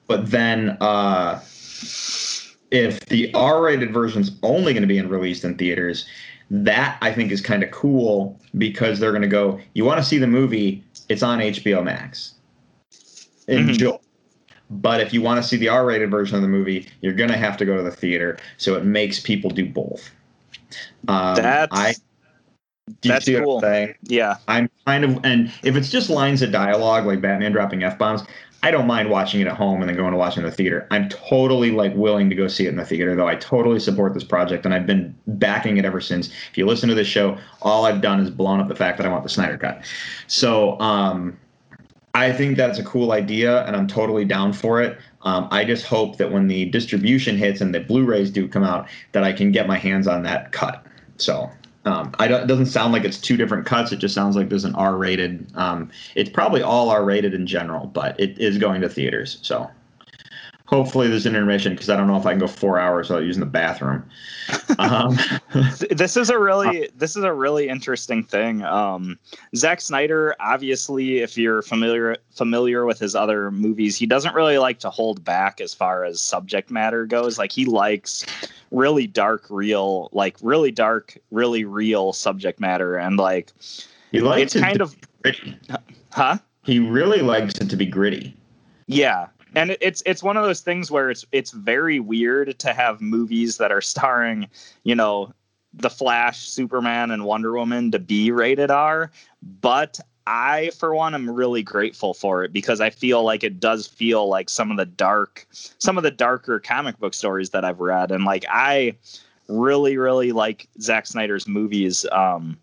But 0.06 0.30
then, 0.30 0.78
uh, 0.80 1.40
if 2.70 3.00
the 3.06 3.32
R-rated 3.34 3.92
version's 3.92 4.32
only 4.42 4.72
going 4.72 4.82
to 4.82 4.88
be 4.88 4.98
in, 4.98 5.08
released 5.08 5.44
in 5.44 5.56
theaters, 5.56 6.06
that 6.50 6.98
I 7.02 7.12
think 7.12 7.30
is 7.30 7.40
kind 7.40 7.62
of 7.62 7.70
cool 7.70 8.40
because 8.56 8.98
they're 8.98 9.12
going 9.12 9.22
to 9.22 9.28
go. 9.28 9.60
You 9.74 9.84
want 9.84 9.98
to 9.98 10.04
see 10.04 10.18
the 10.18 10.26
movie? 10.26 10.82
It's 11.08 11.22
on 11.22 11.40
HBO 11.40 11.84
Max. 11.84 12.34
Enjoy. 13.48 13.98
But 14.70 15.00
if 15.00 15.14
you 15.14 15.22
want 15.22 15.42
to 15.42 15.48
see 15.48 15.56
the 15.56 15.68
R-rated 15.68 16.10
version 16.10 16.36
of 16.36 16.42
the 16.42 16.48
movie, 16.48 16.88
you're 17.00 17.14
going 17.14 17.30
to 17.30 17.38
have 17.38 17.56
to 17.58 17.64
go 17.64 17.76
to 17.76 17.82
the 17.82 17.90
theater. 17.90 18.38
So 18.58 18.76
it 18.76 18.84
makes 18.84 19.20
people 19.20 19.50
do 19.50 19.66
both. 19.66 20.10
Um, 21.06 21.36
That's 21.36 21.74
I, 21.74 21.94
that's 23.02 23.26
see 23.26 23.34
what 23.34 23.40
I'm 23.40 23.44
cool. 23.44 23.60
yeah. 24.04 24.36
I'm 24.48 24.70
kind 24.86 25.04
of, 25.04 25.24
and 25.24 25.52
if 25.62 25.76
it's 25.76 25.90
just 25.90 26.10
lines 26.10 26.42
of 26.42 26.52
dialogue 26.52 27.06
like 27.06 27.20
Batman 27.20 27.52
dropping 27.52 27.82
f 27.82 27.98
bombs, 27.98 28.22
I 28.62 28.72
don't 28.72 28.86
mind 28.88 29.08
watching 29.08 29.40
it 29.40 29.46
at 29.46 29.56
home 29.56 29.80
and 29.80 29.88
then 29.88 29.96
going 29.96 30.10
to 30.10 30.18
watch 30.18 30.36
it 30.36 30.40
in 30.40 30.46
the 30.46 30.50
theater. 30.50 30.88
I'm 30.90 31.08
totally 31.08 31.70
like 31.70 31.94
willing 31.94 32.28
to 32.28 32.34
go 32.34 32.48
see 32.48 32.66
it 32.66 32.70
in 32.70 32.76
the 32.76 32.84
theater, 32.84 33.14
though. 33.14 33.28
I 33.28 33.36
totally 33.36 33.78
support 33.78 34.14
this 34.14 34.24
project, 34.24 34.64
and 34.64 34.74
I've 34.74 34.86
been 34.86 35.14
backing 35.28 35.76
it 35.76 35.84
ever 35.84 36.00
since. 36.00 36.28
If 36.50 36.58
you 36.58 36.66
listen 36.66 36.88
to 36.88 36.94
this 36.94 37.06
show, 37.06 37.38
all 37.62 37.84
I've 37.84 38.00
done 38.00 38.18
is 38.18 38.30
blown 38.30 38.58
up 38.58 38.66
the 38.66 38.74
fact 38.74 38.98
that 38.98 39.06
I 39.06 39.10
want 39.10 39.22
the 39.22 39.28
Snyder 39.28 39.56
cut. 39.56 39.84
So, 40.26 40.78
um, 40.80 41.38
I 42.18 42.32
think 42.32 42.56
that's 42.56 42.78
a 42.80 42.84
cool 42.84 43.12
idea, 43.12 43.64
and 43.64 43.76
I'm 43.76 43.86
totally 43.86 44.24
down 44.24 44.52
for 44.52 44.82
it. 44.82 44.98
Um, 45.22 45.46
I 45.52 45.64
just 45.64 45.86
hope 45.86 46.16
that 46.18 46.32
when 46.32 46.48
the 46.48 46.64
distribution 46.66 47.36
hits 47.36 47.60
and 47.60 47.72
the 47.72 47.80
Blu-rays 47.80 48.30
do 48.30 48.48
come 48.48 48.64
out, 48.64 48.88
that 49.12 49.22
I 49.22 49.32
can 49.32 49.52
get 49.52 49.68
my 49.68 49.78
hands 49.78 50.08
on 50.08 50.24
that 50.24 50.50
cut. 50.50 50.84
So 51.16 51.48
um, 51.84 52.12
I 52.18 52.26
don't, 52.26 52.42
it 52.42 52.46
doesn't 52.46 52.66
sound 52.66 52.92
like 52.92 53.04
it's 53.04 53.18
two 53.18 53.36
different 53.36 53.66
cuts. 53.66 53.92
It 53.92 53.98
just 53.98 54.14
sounds 54.14 54.34
like 54.34 54.48
there's 54.48 54.64
an 54.64 54.74
R-rated. 54.74 55.46
Um, 55.54 55.90
it's 56.16 56.30
probably 56.30 56.60
all 56.60 56.90
R-rated 56.90 57.34
in 57.34 57.46
general, 57.46 57.86
but 57.86 58.18
it 58.18 58.36
is 58.38 58.58
going 58.58 58.80
to 58.80 58.88
theaters. 58.88 59.38
So 59.42 59.70
hopefully 60.68 61.08
there's 61.08 61.24
an 61.24 61.34
intermission 61.34 61.72
because 61.72 61.88
I 61.88 61.96
don't 61.96 62.06
know 62.06 62.18
if 62.18 62.26
I 62.26 62.32
can 62.32 62.40
go 62.40 62.46
four 62.46 62.78
hours 62.78 63.08
without 63.08 63.24
using 63.24 63.40
the 63.40 63.46
bathroom. 63.46 64.04
Um, 64.78 65.18
this 65.90 66.16
is 66.16 66.30
a 66.30 66.38
really 66.38 66.88
this 66.94 67.16
is 67.16 67.24
a 67.24 67.32
really 67.32 67.68
interesting 67.68 68.22
thing. 68.22 68.62
Um, 68.62 69.18
Zack 69.56 69.80
Snyder, 69.80 70.36
obviously, 70.40 71.18
if 71.18 71.36
you're 71.36 71.62
familiar 71.62 72.16
familiar 72.30 72.86
with 72.86 72.98
his 72.98 73.14
other 73.14 73.50
movies, 73.50 73.96
he 73.96 74.06
doesn't 74.06 74.34
really 74.34 74.56
like 74.56 74.78
to 74.80 74.90
hold 74.90 75.22
back 75.24 75.60
as 75.60 75.74
far 75.74 76.04
as 76.04 76.20
subject 76.20 76.70
matter 76.70 77.04
goes. 77.06 77.38
Like 77.38 77.52
he 77.52 77.66
likes 77.66 78.24
really 78.70 79.06
dark, 79.06 79.46
real, 79.50 80.08
like 80.12 80.36
really 80.40 80.70
dark, 80.70 81.18
really 81.30 81.64
real 81.64 82.12
subject 82.12 82.60
matter, 82.60 82.96
and 82.96 83.18
like 83.18 83.52
he 84.12 84.20
likes 84.20 84.54
it's 84.54 84.56
it 84.56 84.60
kind 84.62 84.78
to 84.78 84.84
of 84.84 85.00
be 85.00 85.08
gritty. 85.22 85.58
huh. 86.12 86.38
He 86.62 86.78
really 86.78 87.20
likes 87.20 87.54
it 87.56 87.68
to 87.68 87.76
be 87.76 87.86
gritty. 87.86 88.36
Yeah. 88.86 89.26
And 89.54 89.76
it's 89.80 90.02
it's 90.06 90.22
one 90.22 90.36
of 90.36 90.44
those 90.44 90.60
things 90.60 90.90
where 90.90 91.10
it's 91.10 91.24
it's 91.32 91.50
very 91.50 92.00
weird 92.00 92.58
to 92.58 92.72
have 92.72 93.00
movies 93.00 93.56
that 93.58 93.72
are 93.72 93.80
starring, 93.80 94.46
you 94.84 94.94
know, 94.94 95.32
the 95.72 95.90
Flash, 95.90 96.48
Superman, 96.48 97.10
and 97.10 97.24
Wonder 97.24 97.52
Woman 97.52 97.90
to 97.92 97.98
be 97.98 98.30
rated 98.30 98.70
R. 98.70 99.10
But 99.60 100.00
I, 100.26 100.70
for 100.78 100.94
one, 100.94 101.14
am 101.14 101.30
really 101.30 101.62
grateful 101.62 102.12
for 102.12 102.44
it 102.44 102.52
because 102.52 102.80
I 102.80 102.90
feel 102.90 103.22
like 103.24 103.42
it 103.42 103.58
does 103.58 103.86
feel 103.86 104.28
like 104.28 104.50
some 104.50 104.70
of 104.70 104.76
the 104.76 104.84
dark, 104.84 105.46
some 105.78 105.96
of 105.96 106.04
the 106.04 106.10
darker 106.10 106.60
comic 106.60 106.98
book 106.98 107.14
stories 107.14 107.50
that 107.50 107.64
I've 107.64 107.80
read, 107.80 108.10
and 108.10 108.24
like 108.24 108.44
I 108.50 108.96
really, 109.48 109.96
really 109.96 110.32
like 110.32 110.68
Zack 110.80 111.06
Snyder's 111.06 111.48
movies. 111.48 112.04
Um, 112.12 112.58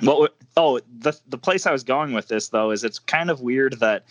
what? 0.00 0.34
Oh, 0.56 0.80
the 1.00 1.18
the 1.28 1.38
place 1.38 1.66
I 1.66 1.72
was 1.72 1.82
going 1.82 2.12
with 2.12 2.28
this 2.28 2.48
though 2.48 2.70
is 2.70 2.84
it's 2.84 2.98
kind 2.98 3.30
of 3.30 3.40
weird 3.40 3.80
that 3.80 4.04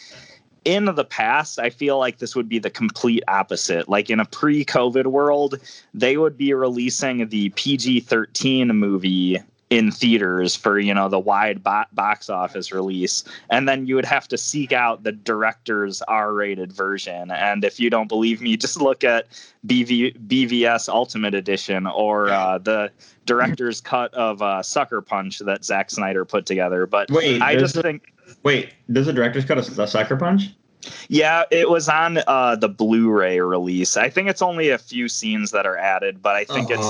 in 0.66 0.86
the 0.86 1.06
past, 1.06 1.60
I 1.60 1.70
feel 1.70 1.98
like 1.98 2.18
this 2.18 2.36
would 2.36 2.50
be 2.50 2.60
the 2.60 2.70
complete 2.70 3.24
opposite. 3.28 3.90
Like 3.90 4.10
in 4.10 4.20
a 4.20 4.26
pre 4.26 4.66
COVID 4.66 5.08
world, 5.08 5.60
they 5.94 6.18
would 6.18 6.38
be 6.38 6.54
releasing 6.54 7.28
the 7.30 7.50
PG 7.50 8.02
13 8.02 8.68
movie 8.70 9.40
in 9.70 9.92
theaters 9.92 10.56
for, 10.56 10.80
you 10.80 10.94
know, 10.94 11.08
the 11.08 11.20
wide 11.20 11.64
bo- 11.64 11.84
box 11.94 12.30
office 12.30 12.72
release. 12.72 13.24
And 13.52 13.70
then 13.70 13.86
you 13.86 13.96
would 13.96 14.06
have 14.06 14.28
to 14.30 14.38
seek 14.38 14.72
out 14.72 15.04
the 15.04 15.12
director's 15.12 16.02
R 16.04 16.34
rated 16.34 16.74
version. 16.74 17.30
And 17.30 17.64
if 17.64 17.80
you 17.80 17.90
don't 17.90 18.08
believe 18.08 18.42
me, 18.42 18.58
just 18.58 18.82
look 18.82 19.04
at 19.04 19.28
BV- 19.68 20.18
BVS 20.28 20.90
Ultimate 20.90 21.36
Edition 21.36 21.86
or 21.86 22.30
uh, 22.30 22.58
the 22.58 22.92
director's 23.26 23.80
cut 23.80 24.14
of 24.16 24.42
uh, 24.42 24.64
Sucker 24.64 25.02
Punch 25.02 25.40
that 25.40 25.64
Zack 25.64 25.92
Snyder 25.92 26.26
put 26.26 26.48
together. 26.48 26.88
But 26.88 27.12
Wait, 27.12 27.42
I 27.42 27.56
just 27.56 27.76
think. 27.76 28.12
Wait, 28.44 28.74
does 28.92 29.06
the 29.06 29.14
director's 29.14 29.46
cut 29.46 29.58
a, 29.58 29.82
a 29.84 29.88
sucker 29.88 30.16
punch? 30.18 30.50
Yeah, 31.10 31.44
it 31.52 31.70
was 31.70 31.90
on 31.90 32.20
uh, 32.26 32.56
the 32.56 32.70
Blu-ray 32.70 33.42
release. 33.42 33.98
I 33.98 34.10
think 34.10 34.30
it's 34.30 34.42
only 34.42 34.70
a 34.70 34.78
few 34.78 35.10
scenes 35.10 35.52
that 35.52 35.66
are 35.66 35.76
added, 35.78 36.22
but 36.22 36.36
I 36.36 36.46
think 36.46 36.70
it's 36.72 36.88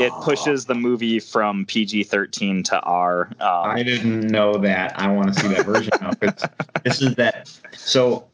it 0.00 0.12
pushes 0.20 0.66
the 0.66 0.76
movie 0.76 1.18
from 1.18 1.66
PG-13 1.66 2.64
to 2.66 2.80
R. 2.82 3.26
Um, 3.40 3.48
I 3.70 3.82
didn't 3.82 4.28
know 4.28 4.56
that. 4.58 4.96
I 4.98 5.10
want 5.12 5.34
to 5.34 5.40
see 5.40 5.48
that 5.48 5.66
version 5.66 5.90
now. 6.00 6.12
'cause 6.12 6.44
This 6.84 7.02
is 7.02 7.16
that. 7.16 7.50
So, 7.76 8.28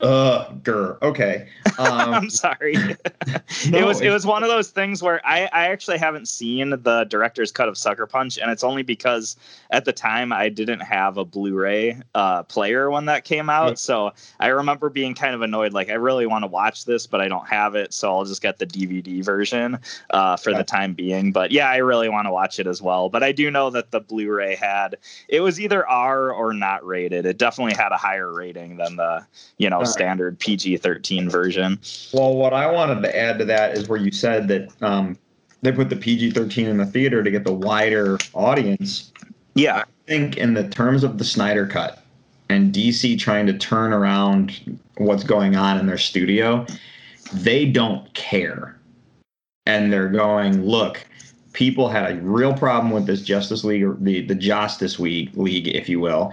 uh, 0.00 0.50
grr. 0.62 1.00
Okay. 1.02 1.48
Um, 1.78 2.14
I'm 2.14 2.30
sorry. 2.30 2.72
no, 3.68 3.78
it 3.78 3.84
was 3.84 4.00
it 4.00 4.08
was 4.08 4.24
one 4.24 4.42
of 4.42 4.48
those 4.48 4.70
things 4.70 5.02
where 5.02 5.20
I, 5.26 5.42
I 5.52 5.66
actually 5.66 5.98
haven't 5.98 6.26
seen 6.26 6.70
the 6.70 7.04
director's 7.10 7.52
cut 7.52 7.68
of 7.68 7.76
Sucker 7.76 8.06
Punch, 8.06 8.38
and 8.38 8.50
it's 8.50 8.64
only 8.64 8.82
because 8.82 9.36
at 9.70 9.84
the 9.84 9.92
time 9.92 10.32
I 10.32 10.48
didn't 10.48 10.80
have 10.80 11.18
a 11.18 11.24
Blu-ray 11.26 12.00
uh, 12.14 12.44
player 12.44 12.90
when 12.90 13.04
that 13.06 13.24
came 13.24 13.50
out. 13.50 13.78
So 13.78 14.14
I 14.40 14.46
remember 14.46 14.88
being 14.88 15.14
kind 15.14 15.34
of 15.34 15.42
annoyed, 15.42 15.74
like 15.74 15.90
I 15.90 15.94
really 15.94 16.24
want 16.26 16.44
to 16.44 16.46
watch 16.46 16.86
this, 16.86 17.06
but 17.06 17.20
I 17.20 17.28
don't 17.28 17.46
have 17.46 17.74
it, 17.74 17.92
so 17.92 18.10
I'll 18.10 18.24
just 18.24 18.40
get 18.40 18.58
the 18.58 18.66
DVD 18.66 19.22
version 19.22 19.78
uh, 20.10 20.36
for 20.38 20.52
Yeah. 20.52 20.58
the 20.58 20.64
time 20.64 20.94
being. 20.94 21.30
But 21.30 21.50
yeah, 21.52 21.68
I 21.68 21.76
really 21.78 22.08
want 22.08 22.26
to 22.26 22.32
watch 22.32 22.58
it 22.58 22.66
as 22.66 22.80
well. 22.80 23.10
But 23.10 23.22
I 23.22 23.32
do 23.32 23.50
know 23.50 23.68
that 23.68 23.90
the 23.90 24.00
Blu-ray 24.00 24.54
had 24.54 24.96
it 25.28 25.40
was 25.40 25.60
either 25.60 25.86
R 25.86 26.32
or 26.32 26.54
not 26.54 26.86
rated. 26.86 27.26
It 27.26 27.36
definitely 27.36 27.74
had 27.74 27.92
a 27.92 27.98
higher 27.98 28.32
rating 28.32 28.78
than 28.78 28.96
the 28.96 29.26
you 29.58 29.68
know 29.68 29.84
right. 29.86 29.92
standard 29.92 30.38
PG-13 30.38 31.30
version. 31.30 31.78
Well, 32.12 32.34
what 32.34 32.52
I 32.52 32.70
wanted 32.70 33.02
to 33.02 33.16
add 33.16 33.38
to 33.38 33.44
that 33.46 33.76
is 33.76 33.88
where 33.88 33.98
you 33.98 34.10
said 34.10 34.48
that 34.48 34.82
um, 34.82 35.18
they 35.62 35.72
put 35.72 35.90
the 35.90 35.96
PG 35.96 36.32
13 36.32 36.66
in 36.66 36.76
the 36.76 36.86
theater 36.86 37.22
to 37.22 37.30
get 37.30 37.44
the 37.44 37.52
wider 37.52 38.18
audience. 38.34 39.12
Yeah. 39.54 39.78
I 39.78 39.84
think, 40.06 40.36
in 40.36 40.54
the 40.54 40.68
terms 40.68 41.02
of 41.02 41.18
the 41.18 41.24
Snyder 41.24 41.66
Cut 41.66 42.04
and 42.48 42.72
DC 42.72 43.18
trying 43.18 43.46
to 43.46 43.52
turn 43.52 43.92
around 43.92 44.78
what's 44.98 45.24
going 45.24 45.56
on 45.56 45.78
in 45.78 45.86
their 45.86 45.98
studio, 45.98 46.66
they 47.32 47.66
don't 47.66 48.12
care. 48.14 48.78
And 49.66 49.92
they're 49.92 50.08
going, 50.08 50.64
look, 50.64 51.04
people 51.52 51.88
had 51.88 52.12
a 52.12 52.20
real 52.20 52.54
problem 52.54 52.92
with 52.92 53.06
this 53.06 53.22
Justice 53.22 53.64
League, 53.64 53.82
or 53.82 53.96
the 53.98 54.20
the 54.20 54.34
Justice 54.34 55.00
League, 55.00 55.36
league, 55.36 55.66
if 55.68 55.88
you 55.88 55.98
will. 55.98 56.30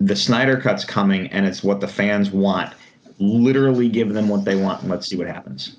The 0.00 0.16
Snyder 0.16 0.60
Cut's 0.60 0.84
coming, 0.84 1.28
and 1.28 1.46
it's 1.46 1.62
what 1.62 1.80
the 1.80 1.88
fans 1.88 2.30
want. 2.30 2.72
Literally, 3.18 3.88
give 3.88 4.12
them 4.12 4.28
what 4.28 4.44
they 4.44 4.56
want, 4.56 4.82
and 4.82 4.90
let's 4.90 5.06
see 5.06 5.16
what 5.16 5.26
happens. 5.26 5.76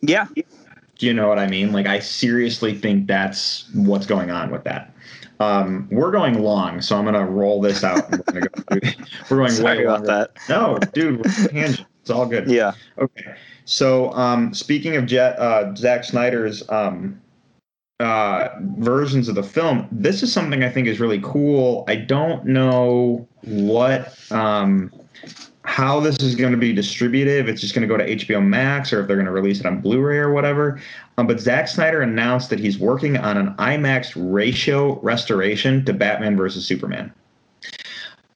Yeah. 0.00 0.26
Do 0.34 1.06
you 1.06 1.12
know 1.12 1.28
what 1.28 1.38
I 1.38 1.46
mean? 1.46 1.72
Like, 1.72 1.86
I 1.86 1.98
seriously 1.98 2.74
think 2.74 3.06
that's 3.06 3.68
what's 3.74 4.06
going 4.06 4.30
on 4.30 4.50
with 4.50 4.64
that. 4.64 4.94
Um, 5.38 5.86
we're 5.90 6.10
going 6.10 6.42
long, 6.42 6.80
so 6.80 6.96
I'm 6.96 7.04
gonna 7.04 7.26
roll 7.26 7.60
this 7.60 7.84
out. 7.84 8.10
We're, 8.10 8.18
gonna 8.18 8.48
go 8.48 8.62
through, 8.70 9.04
we're 9.30 9.36
going 9.36 9.50
Sorry 9.50 9.78
way 9.78 9.84
about 9.84 10.06
longer. 10.06 10.30
that. 10.34 10.48
No, 10.48 10.78
dude, 10.94 11.18
we're. 11.18 11.76
It's 12.06 12.12
all 12.12 12.24
good. 12.24 12.48
Yeah. 12.48 12.72
Okay. 12.98 13.34
So, 13.64 14.12
um, 14.12 14.54
speaking 14.54 14.94
of 14.94 15.06
Jet, 15.06 15.36
uh, 15.40 15.74
Zack 15.74 16.04
Snyder's 16.04 16.62
um, 16.70 17.20
uh, 18.00 18.48
versions 18.78 19.28
of 19.28 19.34
the 19.34 19.42
film, 19.42 19.88
this 19.90 20.22
is 20.22 20.32
something 20.32 20.62
I 20.62 20.68
think 20.68 20.86
is 20.86 21.00
really 21.00 21.20
cool. 21.22 21.84
I 21.88 21.96
don't 21.96 22.44
know 22.44 23.26
what, 23.42 24.14
um, 24.30 24.92
how 25.62 26.00
this 26.00 26.18
is 26.18 26.34
going 26.34 26.52
to 26.52 26.58
be 26.58 26.72
distributed. 26.72 27.40
If 27.40 27.48
it's 27.48 27.60
just 27.60 27.74
going 27.74 27.88
to 27.88 27.88
go 27.88 27.96
to 27.96 28.16
HBO 28.16 28.44
Max 28.44 28.92
or 28.92 29.00
if 29.00 29.06
they're 29.06 29.16
going 29.16 29.26
to 29.26 29.32
release 29.32 29.60
it 29.60 29.66
on 29.66 29.80
Blu-ray 29.80 30.18
or 30.18 30.32
whatever. 30.32 30.80
Um, 31.16 31.26
but 31.26 31.40
Zack 31.40 31.68
Snyder 31.68 32.02
announced 32.02 32.50
that 32.50 32.60
he's 32.60 32.78
working 32.78 33.16
on 33.16 33.36
an 33.36 33.54
IMAX 33.54 34.12
ratio 34.14 35.00
restoration 35.00 35.84
to 35.86 35.92
Batman 35.92 36.36
versus 36.36 36.66
Superman. 36.66 37.12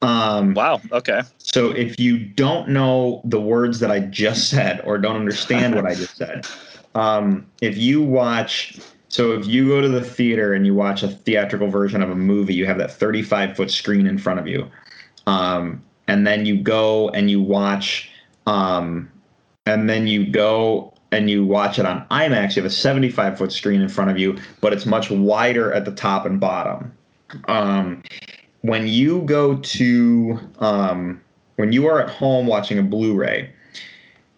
Um, 0.01 0.55
Wow. 0.55 0.81
Okay. 0.91 1.21
so 1.37 1.69
if 1.69 1.99
you 1.99 2.17
don't 2.17 2.69
know 2.69 3.21
the 3.25 3.39
words 3.39 3.79
that 3.79 3.91
I 3.91 3.99
just 3.99 4.49
said 4.49 4.81
or 4.83 4.97
don't 4.97 5.15
understand 5.15 5.75
what 5.75 5.85
I 5.85 5.93
just 5.93 6.17
said, 6.17 6.47
um, 6.95 7.45
if 7.61 7.77
you 7.77 8.01
watch, 8.01 8.79
so 9.11 9.33
if 9.33 9.45
you 9.45 9.67
go 9.67 9.81
to 9.81 9.89
the 9.89 10.01
theater 10.01 10.53
and 10.53 10.65
you 10.65 10.73
watch 10.73 11.03
a 11.03 11.09
theatrical 11.09 11.67
version 11.67 12.01
of 12.01 12.09
a 12.09 12.15
movie, 12.15 12.53
you 12.53 12.65
have 12.65 12.77
that 12.77 12.93
35 12.93 13.57
foot 13.57 13.69
screen 13.69 14.07
in 14.07 14.17
front 14.17 14.39
of 14.39 14.47
you. 14.47 14.71
Um, 15.27 15.83
and 16.07 16.25
then 16.25 16.45
you 16.45 16.57
go 16.57 17.09
and 17.09 17.29
you 17.29 17.41
watch, 17.41 18.09
um, 18.47 19.11
and 19.65 19.89
then 19.89 20.07
you 20.07 20.25
go 20.25 20.93
and 21.11 21.29
you 21.29 21.45
watch 21.45 21.77
it 21.77 21.85
on 21.85 22.07
IMAX, 22.09 22.55
you 22.55 22.61
have 22.61 22.71
a 22.71 22.73
75 22.73 23.37
foot 23.37 23.51
screen 23.51 23.81
in 23.81 23.89
front 23.89 24.09
of 24.09 24.17
you, 24.17 24.37
but 24.61 24.71
it's 24.71 24.85
much 24.85 25.11
wider 25.11 25.73
at 25.73 25.83
the 25.83 25.91
top 25.91 26.25
and 26.25 26.39
bottom. 26.39 26.93
Um, 27.49 28.03
when 28.61 28.87
you 28.87 29.23
go 29.23 29.57
to 29.57 30.39
um, 30.59 31.19
when 31.57 31.73
you 31.73 31.85
are 31.85 32.01
at 32.01 32.09
home 32.09 32.47
watching 32.47 32.79
a 32.79 32.83
Blu-ray, 32.83 33.51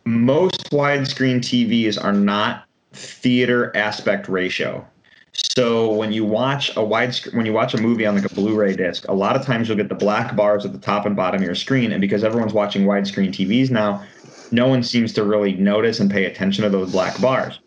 most 0.05 0.71
widescreen 0.71 1.37
TVs 1.41 2.03
are 2.03 2.11
not 2.11 2.65
theater 2.93 3.75
aspect 3.75 4.27
ratio. 4.27 4.85
So 5.33 5.91
when 5.91 6.11
you 6.11 6.23
watch 6.23 6.75
a 6.77 6.83
wide 6.83 7.15
when 7.33 7.45
you 7.45 7.53
watch 7.53 7.73
a 7.73 7.81
movie 7.81 8.05
on 8.05 8.15
like 8.15 8.31
a 8.31 8.33
Blu-ray 8.33 8.75
disc, 8.75 9.07
a 9.07 9.13
lot 9.13 9.35
of 9.35 9.43
times 9.43 9.67
you'll 9.67 9.77
get 9.77 9.89
the 9.89 9.95
black 9.95 10.35
bars 10.35 10.63
at 10.63 10.73
the 10.73 10.79
top 10.79 11.05
and 11.05 11.15
bottom 11.15 11.41
of 11.41 11.45
your 11.45 11.55
screen, 11.55 11.91
and 11.91 11.99
because 11.99 12.23
everyone's 12.23 12.53
watching 12.53 12.83
widescreen 12.83 13.29
TVs 13.29 13.71
now, 13.71 14.03
no 14.51 14.67
one 14.67 14.83
seems 14.83 15.11
to 15.13 15.23
really 15.23 15.53
notice 15.53 15.99
and 15.99 16.11
pay 16.11 16.25
attention 16.25 16.63
to 16.63 16.69
those 16.69 16.91
black 16.91 17.19
bars. 17.19 17.59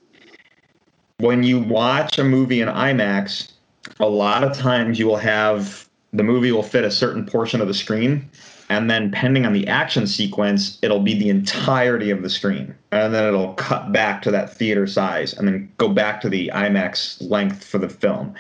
When 1.19 1.43
you 1.43 1.59
watch 1.59 2.19
a 2.19 2.25
movie 2.25 2.61
in 2.61 2.69
IMAX, 2.69 3.53
a 3.99 4.07
lot 4.07 4.45
of 4.45 4.57
times 4.57 4.99
you 4.99 5.07
will 5.07 5.17
have 5.17 5.89
the 6.13 6.23
movie 6.23 6.53
will 6.53 6.63
fit 6.63 6.85
a 6.85 6.91
certain 6.91 7.27
portion 7.27 7.61
of 7.61 7.67
the 7.67 7.75
screen 7.75 8.31
and 8.69 8.91
then 8.91 9.11
depending 9.11 9.47
on 9.47 9.53
the 9.53 9.67
action 9.67 10.07
sequence 10.07 10.79
it'll 10.83 11.01
be 11.01 11.19
the 11.19 11.29
entirety 11.29 12.11
of 12.11 12.23
the 12.23 12.31
screen 12.31 12.75
and 12.93 13.15
then 13.15 13.25
it'll 13.25 13.55
cut 13.55 13.93
back 13.93 14.23
to 14.23 14.31
that 14.31 14.53
theater 14.53 14.87
size 14.87 15.33
and 15.35 15.47
then 15.47 15.71
go 15.79 15.89
back 15.89 16.21
to 16.21 16.29
the 16.29 16.51
imax 16.55 17.19
length 17.31 17.65
for 17.65 17.79
the 17.79 17.89
film 17.89 18.35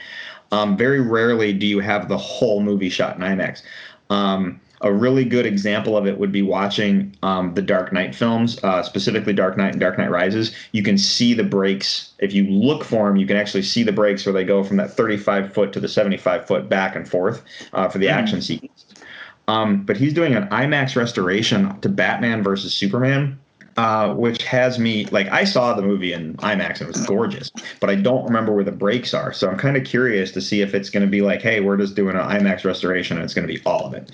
um, 0.52 0.76
very 0.76 1.00
rarely 1.00 1.52
do 1.52 1.66
you 1.66 1.80
have 1.80 2.08
the 2.08 2.18
whole 2.18 2.60
movie 2.60 2.90
shot 2.90 3.16
in 3.16 3.22
imax 3.22 3.62
um, 4.10 4.60
a 4.82 4.92
really 4.92 5.24
good 5.24 5.46
example 5.46 5.96
of 5.96 6.06
it 6.06 6.18
would 6.18 6.32
be 6.32 6.42
watching 6.42 7.16
um, 7.22 7.54
the 7.54 7.62
Dark 7.62 7.92
Knight 7.92 8.14
films, 8.14 8.62
uh, 8.62 8.82
specifically 8.82 9.32
Dark 9.32 9.56
Knight 9.56 9.72
and 9.72 9.80
Dark 9.80 9.98
Knight 9.98 10.10
Rises. 10.10 10.54
You 10.72 10.82
can 10.82 10.98
see 10.98 11.34
the 11.34 11.44
breaks. 11.44 12.12
If 12.18 12.32
you 12.32 12.44
look 12.44 12.84
for 12.84 13.08
them, 13.08 13.16
you 13.16 13.26
can 13.26 13.36
actually 13.36 13.62
see 13.62 13.82
the 13.82 13.92
breaks 13.92 14.26
where 14.26 14.32
they 14.32 14.44
go 14.44 14.62
from 14.62 14.76
that 14.76 14.92
35 14.92 15.52
foot 15.52 15.72
to 15.72 15.80
the 15.80 15.88
75 15.88 16.46
foot 16.46 16.68
back 16.68 16.94
and 16.94 17.08
forth 17.08 17.42
uh, 17.72 17.88
for 17.88 17.98
the 17.98 18.08
action 18.08 18.42
sequence. 18.42 18.85
Um, 19.48 19.82
but 19.84 19.96
he's 19.96 20.12
doing 20.12 20.34
an 20.34 20.48
IMAX 20.48 20.96
restoration 20.96 21.78
to 21.80 21.88
Batman 21.88 22.42
versus 22.42 22.74
Superman, 22.74 23.38
uh, 23.76 24.14
which 24.14 24.42
has 24.44 24.78
me 24.78 25.06
like 25.06 25.28
I 25.28 25.44
saw 25.44 25.74
the 25.74 25.82
movie 25.82 26.12
in 26.12 26.34
IMAX 26.38 26.80
and 26.80 26.82
it 26.82 26.88
was 26.88 27.06
gorgeous, 27.06 27.50
but 27.80 27.90
I 27.90 27.94
don't 27.94 28.24
remember 28.24 28.52
where 28.52 28.64
the 28.64 28.72
breaks 28.72 29.14
are. 29.14 29.32
So 29.32 29.48
I'm 29.48 29.58
kind 29.58 29.76
of 29.76 29.84
curious 29.84 30.32
to 30.32 30.40
see 30.40 30.62
if 30.62 30.74
it's 30.74 30.90
going 30.90 31.04
to 31.04 31.10
be 31.10 31.22
like, 31.22 31.42
hey, 31.42 31.60
we're 31.60 31.76
just 31.76 31.94
doing 31.94 32.16
an 32.16 32.22
IMAX 32.22 32.64
restoration 32.64 33.18
and 33.18 33.24
it's 33.24 33.34
going 33.34 33.46
to 33.46 33.52
be 33.52 33.62
all 33.64 33.86
of 33.86 33.94
it. 33.94 34.10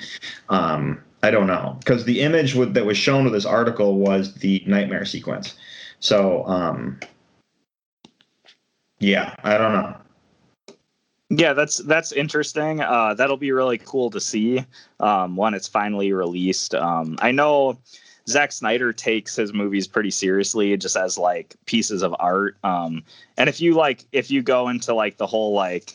Um, 0.49 1.03
I 1.23 1.31
don't 1.31 1.47
know 1.47 1.77
because 1.79 2.05
the 2.05 2.21
image 2.21 2.55
with, 2.55 2.75
that 2.75 2.85
was 2.85 2.99
shown 2.99 3.25
with 3.25 3.33
this 3.33 3.47
article 3.47 3.99
was 3.99 4.35
the 4.35 4.63
nightmare 4.67 5.05
sequence. 5.05 5.55
So 6.01 6.45
um, 6.47 6.99
yeah, 8.99 9.35
I 9.45 9.57
don't 9.57 9.73
know. 9.73 9.97
Yeah, 11.35 11.55
that's 11.55 11.79
that's 11.79 12.13
interesting. 12.13 12.83
Uh, 12.83 13.15
that'll 13.15 13.39
be 13.39 13.53
really 13.53 13.79
cool 13.79 14.11
to 14.11 14.21
see 14.21 14.63
um, 15.01 15.35
when 15.35 15.55
it's 15.55 15.67
finally 15.67 16.13
released. 16.13 16.75
Um, 16.75 17.17
I 17.23 17.33
know 17.33 17.79
Zack 18.29 18.53
Snyder 18.53 18.93
takes 18.93 19.35
his 19.35 19.55
movies 19.55 19.87
pretty 19.87 20.11
seriously, 20.11 20.77
just 20.77 20.95
as 20.95 21.17
like 21.17 21.57
pieces 21.65 22.03
of 22.03 22.15
art. 22.19 22.59
Um, 22.65 23.03
and 23.39 23.49
if 23.49 23.63
you 23.63 23.73
like, 23.73 24.05
if 24.13 24.31
you 24.31 24.43
go 24.43 24.69
into 24.69 24.93
like 24.93 25.17
the 25.17 25.27
whole 25.27 25.55
like, 25.55 25.95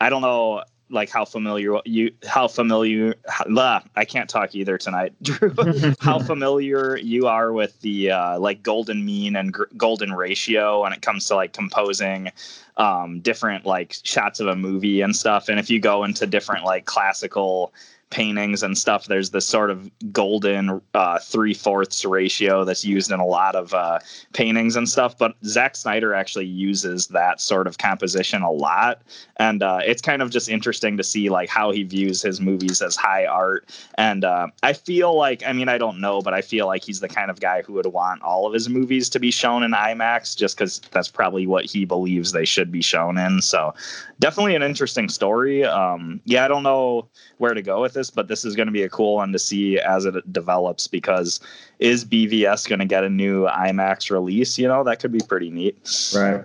I 0.00 0.08
don't 0.08 0.22
know, 0.22 0.64
like 0.90 1.08
how 1.08 1.24
familiar 1.24 1.80
you, 1.84 2.12
how 2.26 2.48
familiar, 2.48 3.14
blah, 3.46 3.82
I 3.96 4.04
can't 4.04 4.28
talk 4.28 4.54
either 4.54 4.76
tonight, 4.76 5.12
Drew. 5.22 5.54
how 6.00 6.18
familiar 6.18 6.96
you 6.96 7.26
are 7.26 7.52
with 7.52 7.80
the 7.80 8.10
uh, 8.10 8.38
like 8.38 8.62
golden 8.62 9.04
mean 9.04 9.36
and 9.36 9.52
gr- 9.52 9.64
golden 9.76 10.12
ratio 10.12 10.82
when 10.82 10.92
it 10.92 11.02
comes 11.02 11.26
to 11.26 11.36
like 11.36 11.52
composing 11.52 12.30
um, 12.76 13.20
different 13.20 13.66
like 13.66 13.96
shots 14.02 14.40
of 14.40 14.48
a 14.48 14.56
movie 14.56 15.00
and 15.00 15.14
stuff. 15.14 15.48
And 15.48 15.58
if 15.58 15.70
you 15.70 15.80
go 15.80 16.04
into 16.04 16.26
different 16.26 16.64
like 16.64 16.84
classical 16.86 17.72
paintings 18.10 18.62
and 18.62 18.76
stuff, 18.76 19.06
there's 19.06 19.30
this 19.30 19.46
sort 19.46 19.70
of 19.70 19.90
golden 20.12 20.80
uh, 20.94 21.18
three 21.20 21.54
fourths 21.54 22.04
ratio 22.04 22.64
that's 22.64 22.84
used 22.84 23.10
in 23.10 23.20
a 23.20 23.26
lot 23.26 23.54
of 23.54 23.72
uh, 23.72 23.98
paintings 24.32 24.76
and 24.76 24.88
stuff. 24.88 25.16
But 25.16 25.34
Zack 25.44 25.76
Snyder 25.76 26.12
actually 26.12 26.46
uses 26.46 27.06
that 27.08 27.40
sort 27.40 27.66
of 27.66 27.78
composition 27.78 28.42
a 28.42 28.50
lot, 28.50 29.02
and 29.36 29.62
uh, 29.62 29.80
it's 29.84 30.02
kind 30.02 30.22
of 30.22 30.30
just 30.30 30.48
interesting 30.48 30.96
to 30.96 31.04
see 31.04 31.28
like 31.28 31.48
how 31.48 31.70
he 31.70 31.84
views 31.84 32.20
his 32.20 32.40
movies 32.40 32.82
as 32.82 32.96
high 32.96 33.26
art. 33.26 33.68
And 33.94 34.24
uh, 34.24 34.48
I 34.62 34.72
feel 34.72 35.14
like, 35.14 35.42
I 35.46 35.52
mean, 35.52 35.68
I 35.68 35.78
don't 35.78 36.00
know, 36.00 36.20
but 36.20 36.34
I 36.34 36.42
feel 36.42 36.66
like 36.66 36.84
he's 36.84 37.00
the 37.00 37.08
kind 37.08 37.30
of 37.30 37.40
guy 37.40 37.62
who 37.62 37.74
would 37.74 37.86
want 37.86 38.22
all 38.22 38.46
of 38.46 38.52
his 38.52 38.68
movies 38.68 39.08
to 39.10 39.20
be 39.20 39.30
shown 39.30 39.62
in 39.62 39.70
IMAX, 39.70 40.36
just 40.36 40.56
because 40.56 40.80
that's 40.90 41.08
probably 41.08 41.46
what 41.46 41.64
he 41.64 41.84
believes 41.84 42.32
they 42.32 42.44
should 42.44 42.72
be 42.72 42.82
shown 42.82 43.18
in. 43.18 43.40
So 43.40 43.72
definitely 44.18 44.56
an 44.56 44.62
interesting 44.62 45.08
story. 45.08 45.64
Um, 45.64 46.20
yeah, 46.24 46.44
I 46.44 46.48
don't 46.48 46.62
know 46.62 47.08
where 47.38 47.54
to 47.54 47.62
go 47.62 47.80
with 47.80 47.96
but 48.08 48.28
this 48.28 48.44
is 48.44 48.54
going 48.54 48.66
to 48.66 48.72
be 48.72 48.82
a 48.84 48.88
cool 48.88 49.16
one 49.16 49.32
to 49.32 49.38
see 49.38 49.78
as 49.80 50.04
it 50.06 50.32
develops 50.32 50.86
because 50.86 51.40
is 51.80 52.04
BVS 52.04 52.68
going 52.68 52.78
to 52.78 52.86
get 52.86 53.02
a 53.04 53.10
new 53.10 53.46
IMAX 53.46 54.10
release? 54.10 54.56
You 54.58 54.68
know, 54.68 54.84
that 54.84 55.00
could 55.00 55.12
be 55.12 55.20
pretty 55.28 55.50
neat. 55.50 55.76
Right. 56.14 56.44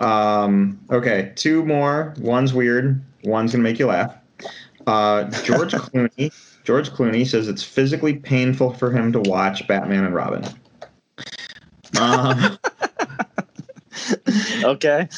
Um, 0.00 0.80
okay, 0.90 1.32
two 1.36 1.64
more. 1.64 2.14
One's 2.18 2.52
weird. 2.52 3.02
One's 3.24 3.52
gonna 3.52 3.62
make 3.62 3.78
you 3.78 3.86
laugh. 3.86 4.14
Uh, 4.86 5.24
George 5.44 5.72
Clooney. 5.74 6.32
George 6.64 6.90
Clooney 6.90 7.26
says 7.26 7.48
it's 7.48 7.62
physically 7.62 8.14
painful 8.14 8.72
for 8.72 8.90
him 8.90 9.12
to 9.12 9.20
watch 9.20 9.66
Batman 9.68 10.04
and 10.04 10.14
Robin. 10.14 10.44
Um, 12.00 12.58
Okay. 14.64 15.08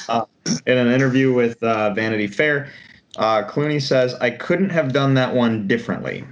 in 0.67 0.79
an 0.79 0.89
interview 0.89 1.33
with 1.33 1.63
uh, 1.63 1.93
Vanity 1.95 2.27
Fair, 2.27 2.69
uh, 3.17 3.45
Clooney 3.45 3.81
says, 3.81 4.15
"I 4.15 4.31
couldn't 4.31 4.71
have 4.71 4.93
done 4.93 5.15
that 5.15 5.35
one 5.35 5.67
differently. 5.67 6.25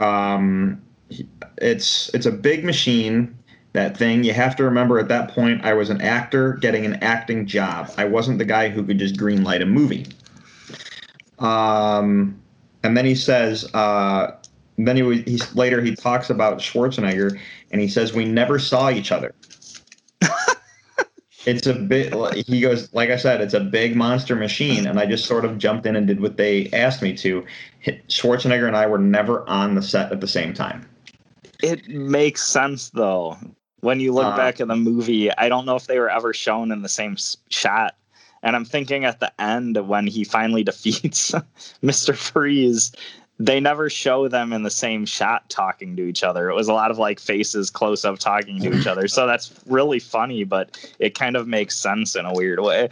Um, 0.00 0.82
it's 1.58 2.10
it's 2.14 2.26
a 2.26 2.32
big 2.32 2.64
machine. 2.64 3.36
That 3.72 3.96
thing. 3.96 4.24
You 4.24 4.32
have 4.32 4.56
to 4.56 4.64
remember 4.64 4.98
at 4.98 5.08
that 5.08 5.30
point, 5.30 5.64
I 5.64 5.74
was 5.74 5.90
an 5.90 6.00
actor 6.00 6.54
getting 6.54 6.86
an 6.86 6.94
acting 7.02 7.46
job. 7.46 7.90
I 7.98 8.04
wasn't 8.04 8.38
the 8.38 8.44
guy 8.44 8.68
who 8.68 8.82
could 8.82 8.98
just 8.98 9.16
greenlight 9.16 9.62
a 9.62 9.66
movie." 9.66 10.06
Um, 11.38 12.40
and 12.82 12.96
then 12.96 13.04
he 13.04 13.14
says, 13.14 13.66
uh, 13.74 14.34
then 14.78 14.96
he, 14.96 15.22
he's 15.22 15.54
later 15.54 15.82
he 15.82 15.94
talks 15.94 16.30
about 16.30 16.58
Schwarzenegger, 16.58 17.38
and 17.70 17.80
he 17.80 17.88
says, 17.88 18.12
"We 18.12 18.24
never 18.24 18.58
saw 18.58 18.90
each 18.90 19.12
other." 19.12 19.34
It's 21.46 21.66
a 21.66 21.74
bit 21.74 22.12
like- 22.12 22.46
he 22.46 22.60
goes 22.60 22.92
like 22.92 23.10
i 23.10 23.16
said 23.16 23.40
it's 23.40 23.54
a 23.54 23.60
big 23.60 23.94
monster 23.96 24.34
machine 24.36 24.86
and 24.86 24.98
i 24.98 25.06
just 25.06 25.24
sort 25.26 25.44
of 25.44 25.56
jumped 25.58 25.86
in 25.86 25.96
and 25.96 26.06
did 26.06 26.20
what 26.20 26.36
they 26.36 26.68
asked 26.72 27.02
me 27.02 27.14
to 27.16 27.44
schwarzenegger 28.08 28.66
and 28.66 28.76
i 28.76 28.86
were 28.86 28.98
never 28.98 29.48
on 29.48 29.74
the 29.74 29.82
set 29.82 30.10
at 30.12 30.20
the 30.20 30.28
same 30.28 30.52
time 30.52 30.84
It 31.62 31.88
makes 31.88 32.44
sense 32.44 32.90
though. 32.90 33.38
When 33.80 34.00
you 34.00 34.12
look 34.12 34.26
Uh, 34.26 34.36
back 34.36 34.60
at 34.60 34.68
the 34.68 34.76
movie, 34.76 35.30
I 35.36 35.48
don't 35.48 35.64
know 35.64 35.76
if 35.76 35.86
they 35.86 35.98
were 35.98 36.10
ever 36.10 36.34
shown 36.34 36.72
in 36.72 36.82
the 36.82 36.88
same 36.88 37.16
shot. 37.50 37.94
And 38.42 38.56
I'm 38.56 38.64
thinking 38.64 39.04
at 39.04 39.20
the 39.20 39.32
end 39.40 39.76
when 39.88 40.06
he 40.06 40.24
finally 40.24 40.64
defeats 40.70 41.32
Mr. 41.82 42.14
Freeze, 42.14 42.92
they 43.38 43.60
never 43.60 43.90
show 43.90 44.28
them 44.28 44.52
in 44.52 44.62
the 44.62 44.70
same 44.70 45.04
shot 45.04 45.48
talking 45.50 45.94
to 45.96 46.02
each 46.02 46.22
other. 46.22 46.48
It 46.48 46.54
was 46.54 46.68
a 46.68 46.72
lot 46.72 46.90
of 46.90 46.98
like 46.98 47.20
faces 47.20 47.68
close 47.68 48.04
up 48.04 48.18
talking 48.18 48.60
to 48.62 48.72
each 48.72 48.86
other. 48.86 49.08
So 49.08 49.26
that's 49.26 49.52
really 49.66 49.98
funny, 49.98 50.44
but 50.44 50.78
it 50.98 51.14
kind 51.14 51.36
of 51.36 51.46
makes 51.46 51.76
sense 51.76 52.16
in 52.16 52.24
a 52.24 52.32
weird 52.32 52.60
way. 52.60 52.88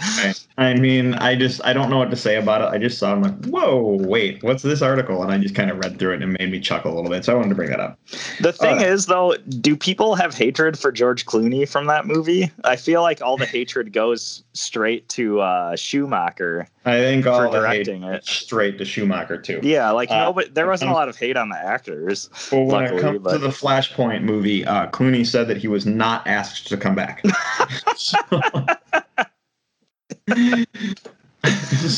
I 0.58 0.74
mean, 0.74 1.14
I 1.14 1.34
just 1.34 1.64
I 1.64 1.72
don't 1.72 1.88
know 1.88 1.98
what 1.98 2.10
to 2.10 2.16
say 2.16 2.36
about 2.36 2.60
it. 2.60 2.66
I 2.66 2.78
just 2.78 2.98
saw 2.98 3.12
I'm 3.12 3.22
like, 3.22 3.46
whoa, 3.46 3.98
wait, 4.00 4.42
what's 4.42 4.62
this 4.62 4.82
article? 4.82 5.22
And 5.22 5.32
I 5.32 5.38
just 5.38 5.54
kind 5.54 5.70
of 5.70 5.78
read 5.78 5.98
through 5.98 6.12
it 6.12 6.22
and 6.22 6.34
it 6.34 6.38
made 6.38 6.50
me 6.50 6.60
chuckle 6.60 6.92
a 6.92 6.94
little 6.94 7.10
bit. 7.10 7.24
So 7.24 7.32
I 7.32 7.36
wanted 7.36 7.50
to 7.50 7.54
bring 7.54 7.70
that 7.70 7.80
up. 7.80 7.98
The 8.40 8.52
thing 8.52 8.76
right. 8.76 8.86
is, 8.86 9.06
though, 9.06 9.36
do 9.60 9.76
people 9.76 10.14
have 10.14 10.34
hatred 10.34 10.78
for 10.78 10.92
George 10.92 11.24
Clooney 11.24 11.68
from 11.68 11.86
that 11.86 12.06
movie? 12.06 12.50
I 12.64 12.76
feel 12.76 13.02
like 13.02 13.22
all 13.22 13.36
the 13.36 13.46
hatred 13.46 13.92
goes 13.92 14.42
straight 14.52 15.08
to 15.10 15.40
uh, 15.40 15.76
Schumacher. 15.76 16.68
I 16.84 16.98
think 16.98 17.26
all 17.26 17.50
the 17.50 17.66
hate 17.66 17.84
directing 17.84 18.02
it. 18.02 18.24
straight 18.24 18.78
to 18.78 18.84
Schumacher 18.84 19.38
too. 19.38 19.60
Yeah, 19.62 19.90
like 19.90 20.10
Uh, 20.10 20.33
nobody. 20.34 20.50
There 20.52 20.66
wasn't 20.66 20.90
a 20.90 20.94
lot 20.94 21.08
of 21.08 21.16
hate 21.16 21.36
on 21.36 21.48
the 21.48 21.56
actors. 21.56 22.28
Well, 22.50 22.62
when 22.66 22.82
luckily, 22.82 22.98
it 22.98 23.02
comes 23.02 23.20
but- 23.22 23.32
to 23.32 23.38
the 23.38 23.48
Flashpoint 23.48 24.22
movie, 24.22 24.64
uh, 24.64 24.88
Clooney 24.90 25.26
said 25.26 25.48
that 25.48 25.56
he 25.56 25.68
was 25.68 25.86
not 25.86 26.26
asked 26.26 26.68
to 26.68 26.76
come 26.76 26.94
back. 26.94 27.22
So- 27.96 28.16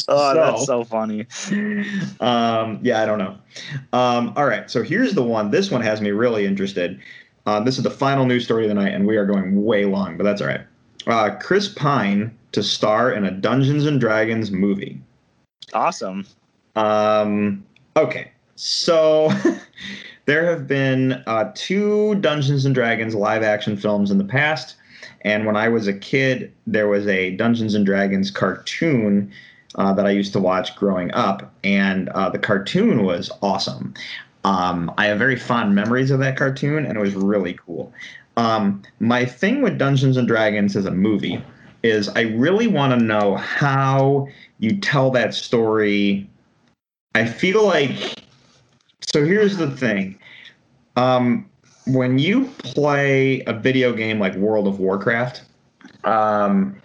Oh, 0.09 0.34
that's 0.34 0.66
so 0.66 0.82
funny. 0.82 1.26
um, 2.20 2.80
yeah, 2.82 3.01
I 3.01 3.07
don't 3.07 3.18
know. 3.18 3.37
Um, 3.93 4.32
all 4.37 4.47
right, 4.47 4.68
so 4.68 4.82
here's 4.82 5.14
the 5.14 5.22
one. 5.22 5.53
This 5.53 5.70
one 5.70 5.80
has 5.82 6.01
me 6.01 6.11
really 6.11 6.45
interested. 6.47 7.01
Uh, 7.47 7.61
this 7.61 7.78
is 7.78 7.84
the 7.84 7.91
final 7.91 8.26
news 8.26 8.45
story 8.45 8.64
of 8.64 8.68
the 8.68 8.74
night, 8.74 8.93
and 8.93 9.07
we 9.07 9.16
are 9.16 9.24
going 9.24 9.64
way 9.64 9.84
long, 9.84 10.16
but 10.16 10.24
that's 10.24 10.41
all 10.41 10.49
right. 10.49 10.62
Uh, 11.07 11.37
Chris 11.41 11.68
Pine 11.68 12.37
to 12.51 12.62
star 12.64 13.12
in 13.12 13.24
a 13.24 13.30
Dungeons 13.30 13.87
and 13.87 14.01
Dragons 14.01 14.51
movie. 14.51 15.01
Awesome. 15.72 16.26
Um, 16.74 17.64
okay, 17.97 18.31
so 18.57 19.31
there 20.27 20.47
have 20.47 20.67
been 20.67 21.23
uh, 21.27 21.51
two 21.55 22.17
Dungeons 22.17 22.65
and 22.65 22.75
Dragons 22.75 23.15
live 23.15 23.43
action 23.43 23.77
films 23.77 24.11
in 24.11 24.19
the 24.19 24.25
past, 24.25 24.77
and 25.23 25.47
when 25.47 25.57
I 25.57 25.69
was 25.69 25.89
a 25.89 25.95
kid, 25.95 26.53
there 26.67 26.89
was 26.89 27.07
a 27.07 27.31
Dungeons 27.37 27.75
and 27.75 27.85
Dragons 27.85 28.31
cartoon 28.31 29.33
uh, 29.77 29.93
that 29.95 30.07
I 30.07 30.11
used 30.11 30.33
to 30.35 30.41
watch 30.41 30.77
growing 30.77 31.13
up, 31.13 31.53
and 31.65 32.09
uh, 32.11 32.31
the 32.31 32.39
cartoon 32.39 33.05
was 33.05 33.31
awesome. 33.43 33.95
Um, 34.45 34.93
I 34.97 35.07
have 35.07 35.19
very 35.19 35.37
fond 35.37 35.75
memories 35.75 36.11
of 36.11 36.21
that 36.21 36.37
cartoon, 36.37 36.87
and 36.87 36.97
it 36.97 37.01
was 37.01 37.15
really 37.15 37.59
cool. 37.67 37.93
Um, 38.37 38.83
my 39.01 39.25
thing 39.25 39.63
with 39.63 39.79
Dungeons 39.79 40.17
and 40.17 40.29
Dragons 40.29 40.77
as 40.77 40.85
a 40.85 40.91
movie 40.91 41.43
is 41.83 42.09
I 42.11 42.23
really 42.23 42.67
want 42.67 42.99
to 42.99 43.05
know 43.05 43.37
how 43.37 44.29
you 44.59 44.79
tell 44.79 45.11
that 45.13 45.35
story. 45.35 46.29
I 47.17 47.25
feel 47.25 47.64
like 47.64 48.21
so. 49.01 49.25
Here's 49.25 49.57
the 49.57 49.71
thing: 49.71 50.19
um, 50.97 51.49
when 51.87 52.19
you 52.19 52.45
play 52.59 53.41
a 53.47 53.55
video 53.55 53.95
game 53.95 54.21
like 54.21 54.35
World 54.35 54.69
of 54.69 54.81
Warcraft, 54.81 55.43
um, 56.05 56.77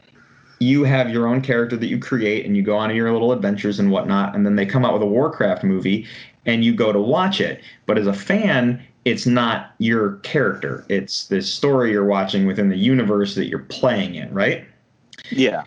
you 0.61 0.85
have 0.85 1.09
your 1.09 1.27
own 1.27 1.41
character 1.41 1.75
that 1.75 1.87
you 1.87 1.99
create, 1.99 2.45
and 2.45 2.55
you 2.55 2.63
go 2.63 2.77
on 2.77 2.95
your 2.95 3.11
little 3.11 3.33
adventures 3.33 3.77
and 3.77 3.91
whatnot. 3.91 4.33
And 4.33 4.45
then 4.45 4.55
they 4.55 4.65
come 4.65 4.85
out 4.85 4.93
with 4.93 5.01
a 5.01 5.05
Warcraft 5.05 5.65
movie, 5.65 6.07
and 6.45 6.63
you 6.63 6.73
go 6.73 6.93
to 6.93 7.01
watch 7.01 7.41
it. 7.41 7.61
But 7.85 7.97
as 7.97 8.07
a 8.07 8.13
fan, 8.13 8.81
it's 9.03 9.25
not 9.25 9.75
your 9.79 10.13
character; 10.19 10.85
it's 10.87 11.27
this 11.27 11.53
story 11.53 11.91
you're 11.91 12.05
watching 12.05 12.47
within 12.47 12.69
the 12.69 12.77
universe 12.77 13.35
that 13.35 13.47
you're 13.47 13.59
playing 13.59 14.15
in, 14.15 14.33
right? 14.33 14.65
Yeah. 15.29 15.63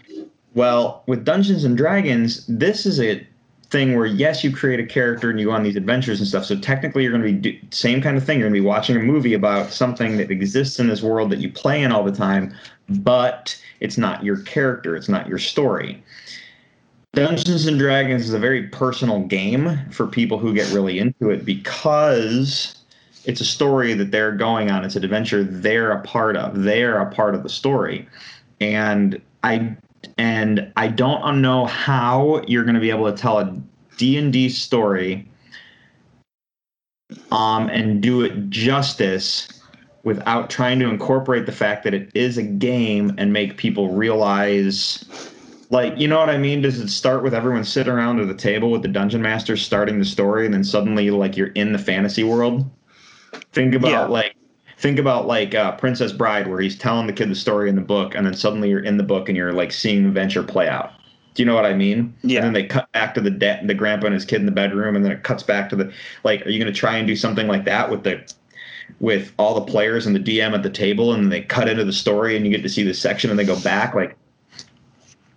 Well, 0.55 1.03
with 1.07 1.27
Dungeons 1.27 1.65
and 1.65 1.77
Dragons, 1.77 2.47
this 2.47 2.87
is 2.87 2.99
a 2.99 3.27
thing 3.75 3.97
where 3.97 4.07
yes, 4.07 4.45
you 4.45 4.55
create 4.55 4.79
a 4.79 4.87
character 4.87 5.31
and 5.31 5.41
you 5.41 5.47
go 5.47 5.53
on 5.53 5.65
these 5.65 5.75
adventures 5.75 6.21
and 6.21 6.29
stuff. 6.29 6.45
So 6.45 6.57
technically, 6.57 7.03
you're 7.03 7.11
going 7.11 7.25
to 7.25 7.33
be 7.33 7.53
do- 7.53 7.67
same 7.73 8.01
kind 8.01 8.17
of 8.17 8.25
thing. 8.25 8.39
You're 8.39 8.49
going 8.49 8.55
to 8.55 8.63
be 8.63 8.67
watching 8.67 8.95
a 8.95 9.01
movie 9.01 9.35
about 9.35 9.73
something 9.73 10.17
that 10.19 10.31
exists 10.31 10.79
in 10.79 10.87
this 10.87 11.03
world 11.03 11.29
that 11.31 11.41
you 11.41 11.51
play 11.51 11.83
in 11.83 11.91
all 11.91 12.05
the 12.05 12.13
time, 12.13 12.55
but 12.89 13.61
it's 13.81 13.99
not 13.99 14.23
your 14.23 14.37
character. 14.43 14.95
It's 14.95 15.09
not 15.09 15.27
your 15.27 15.41
story. 15.41 16.01
Dungeons 17.15 17.67
and 17.67 17.77
Dragons 17.77 18.23
is 18.23 18.33
a 18.33 18.39
very 18.39 18.69
personal 18.69 19.21
game 19.21 19.77
for 19.91 20.07
people 20.07 20.39
who 20.39 20.55
get 20.55 20.73
really 20.73 21.01
into 21.01 21.31
it 21.31 21.45
because 21.45 22.77
it's 23.25 23.41
a 23.41 23.45
story 23.45 23.93
that 23.95 24.13
they're 24.13 24.37
going 24.37 24.71
on. 24.71 24.85
It's 24.85 24.95
an 24.95 25.03
adventure 25.03 25.43
they're 25.43 25.91
a 25.91 26.01
part 26.03 26.37
of. 26.37 26.63
They're 26.63 27.01
a 27.01 27.11
part 27.11 27.35
of 27.35 27.43
the 27.43 27.49
story, 27.49 28.09
and 28.61 29.21
I 29.43 29.77
and 30.19 30.73
I 30.77 30.89
don't 30.89 31.41
know 31.41 31.67
how 31.67 32.43
you're 32.47 32.65
going 32.65 32.75
to 32.75 32.81
be 32.81 32.91
able 32.91 33.11
to 33.11 33.17
tell 33.17 33.39
a 33.39 33.63
D&D 33.97 34.49
story 34.49 35.29
um, 37.31 37.69
and 37.69 38.03
do 38.03 38.23
it 38.23 38.51
justice 38.51 39.49
without 40.05 40.51
trying 40.51 40.79
to 40.81 40.89
incorporate 40.89 41.47
the 41.47 41.53
fact 41.53 41.85
that 41.85 41.95
it 41.95 42.11
is 42.15 42.37
a 42.39 42.43
game 42.43 43.15
and 43.19 43.33
make 43.33 43.57
people 43.57 43.91
realize 43.91 45.05
like 45.71 45.99
you 45.99 46.07
know 46.07 46.19
what 46.19 46.29
i 46.29 46.37
mean 46.37 46.61
does 46.61 46.79
it 46.79 46.89
start 46.89 47.23
with 47.23 47.33
everyone 47.35 47.65
sitting 47.65 47.93
around 47.93 48.21
at 48.21 48.29
the 48.29 48.35
table 48.35 48.71
with 48.71 48.83
the 48.83 48.89
dungeon 48.89 49.23
master 49.23 49.57
starting 49.57 49.99
the 49.99 50.05
story 50.05 50.45
and 50.45 50.53
then 50.53 50.63
suddenly 50.63 51.11
like 51.11 51.37
you're 51.37 51.49
in 51.49 51.73
the 51.73 51.79
fantasy 51.79 52.23
world 52.23 52.71
think 53.53 53.75
about 53.75 53.91
Yeah. 53.91 54.05
like 54.05 54.37
think 54.77 54.99
about 54.99 55.27
like 55.27 55.55
uh, 55.55 55.73
princess 55.77 56.13
bride 56.13 56.49
where 56.49 56.61
he's 56.61 56.77
telling 56.77 57.07
the 57.07 57.13
kid 57.13 57.31
the 57.31 57.35
story 57.35 57.69
in 57.69 57.75
the 57.75 57.81
book 57.81 58.15
and 58.15 58.27
then 58.27 58.35
suddenly 58.35 58.69
you're 58.69 58.85
in 58.85 58.97
the 58.97 59.03
book 59.03 59.29
and 59.29 59.37
you're 59.37 59.53
like 59.53 59.73
seeing 59.73 60.03
the 60.03 60.09
adventure 60.09 60.43
play 60.43 60.69
out. 60.69 60.93
Do 61.35 61.43
you 61.43 61.47
know 61.47 61.55
what 61.55 61.67
i 61.67 61.75
mean? 61.75 62.15
Yeah. 62.23 62.39
and 62.39 62.47
then 62.47 62.53
they 62.53 62.67
cut 62.67 62.91
back 62.93 63.15
to 63.15 63.21
the 63.21 63.31
dad 63.31 63.67
the 63.67 63.75
grandpa 63.75 64.07
and 64.07 64.15
his 64.15 64.25
kid 64.25 64.41
in 64.41 64.47
the 64.47 64.53
bedroom 64.53 64.95
and 64.95 65.05
then 65.05 65.13
it 65.13 65.25
cuts 65.25 65.43
back 65.43 65.69
to 65.71 65.77
the 65.77 65.93
like 66.23 66.47
are 66.47 66.51
you 66.51 66.61
going 66.61 66.73
to 66.73 66.79
try 66.79 66.97
and 66.97 67.07
do 67.07 67.17
something 67.17 67.49
like 67.49 67.65
that 67.65 67.91
with 67.91 68.05
the 68.05 68.23
with 69.01 69.33
all 69.39 69.55
the 69.55 69.71
players 69.71 70.07
and 70.07 70.15
the 70.15 70.21
dm 70.21 70.55
at 70.55 70.63
the 70.63 70.71
table 70.71 71.13
and 71.13 71.25
then 71.25 71.31
they 71.31 71.41
cut 71.41 71.69
into 71.69 71.85
the 71.85 71.93
story 71.93 72.37
and 72.37 72.45
you 72.45 72.53
get 72.53 72.63
to 72.63 72.69
see 72.69 72.83
the 72.83 72.95
section 72.95 73.31
and 73.31 73.39
they 73.39 73.45
go 73.45 73.59
back? 73.61 73.95
Like 73.95 74.17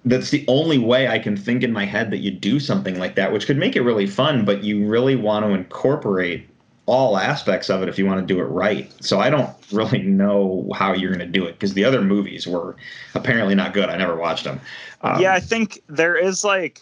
that's 0.09 0.29
the 0.29 0.45
only 0.47 0.77
way 0.77 1.07
I 1.07 1.19
can 1.19 1.35
think 1.35 1.63
in 1.63 1.71
my 1.71 1.85
head 1.85 2.11
that 2.11 2.19
you 2.19 2.31
do 2.31 2.59
something 2.59 2.99
like 2.99 3.15
that, 3.15 3.31
which 3.33 3.45
could 3.45 3.57
make 3.57 3.75
it 3.75 3.81
really 3.81 4.07
fun, 4.07 4.45
but 4.45 4.63
you 4.63 4.85
really 4.85 5.15
want 5.15 5.45
to 5.45 5.51
incorporate 5.51 6.47
all 6.87 7.17
aspects 7.17 7.69
of 7.69 7.83
it 7.83 7.89
if 7.89 7.99
you 7.99 8.05
want 8.05 8.25
to 8.25 8.33
do 8.33 8.39
it 8.39 8.45
right. 8.45 8.91
So 9.03 9.19
I 9.19 9.29
don't 9.29 9.49
really 9.71 10.01
know 10.01 10.67
how 10.73 10.93
you're 10.93 11.11
going 11.11 11.19
to 11.19 11.39
do 11.39 11.45
it 11.45 11.51
because 11.53 11.73
the 11.73 11.83
other 11.83 12.01
movies 12.01 12.47
were 12.47 12.75
apparently 13.13 13.55
not 13.55 13.73
good. 13.73 13.89
I 13.89 13.97
never 13.97 14.15
watched 14.15 14.45
them. 14.45 14.59
Um, 15.01 15.21
yeah, 15.21 15.33
I 15.33 15.41
think 15.41 15.83
there 15.87 16.15
is 16.15 16.43
like, 16.43 16.81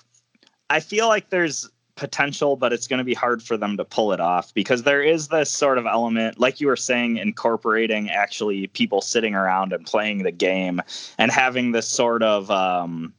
I 0.69 0.79
feel 0.79 1.07
like 1.07 1.31
there's 1.31 1.69
potential, 1.95 2.55
but 2.55 2.71
it's 2.71 2.87
going 2.87 2.99
to 2.99 3.03
be 3.03 3.15
hard 3.15 3.41
for 3.41 3.57
them 3.57 3.77
to 3.77 3.85
pull 3.85 4.13
it 4.13 4.19
off 4.19 4.53
because 4.53 4.83
there 4.83 5.01
is 5.01 5.29
this 5.29 5.49
sort 5.49 5.79
of 5.79 5.87
element, 5.87 6.39
like 6.39 6.61
you 6.61 6.67
were 6.67 6.75
saying, 6.75 7.17
incorporating 7.17 8.11
actually 8.11 8.67
people 8.67 9.01
sitting 9.01 9.33
around 9.33 9.73
and 9.73 9.85
playing 9.85 10.23
the 10.23 10.31
game 10.31 10.81
and 11.17 11.31
having 11.31 11.71
this 11.71 11.87
sort 11.87 12.21
of. 12.21 12.51
Um, 12.51 13.13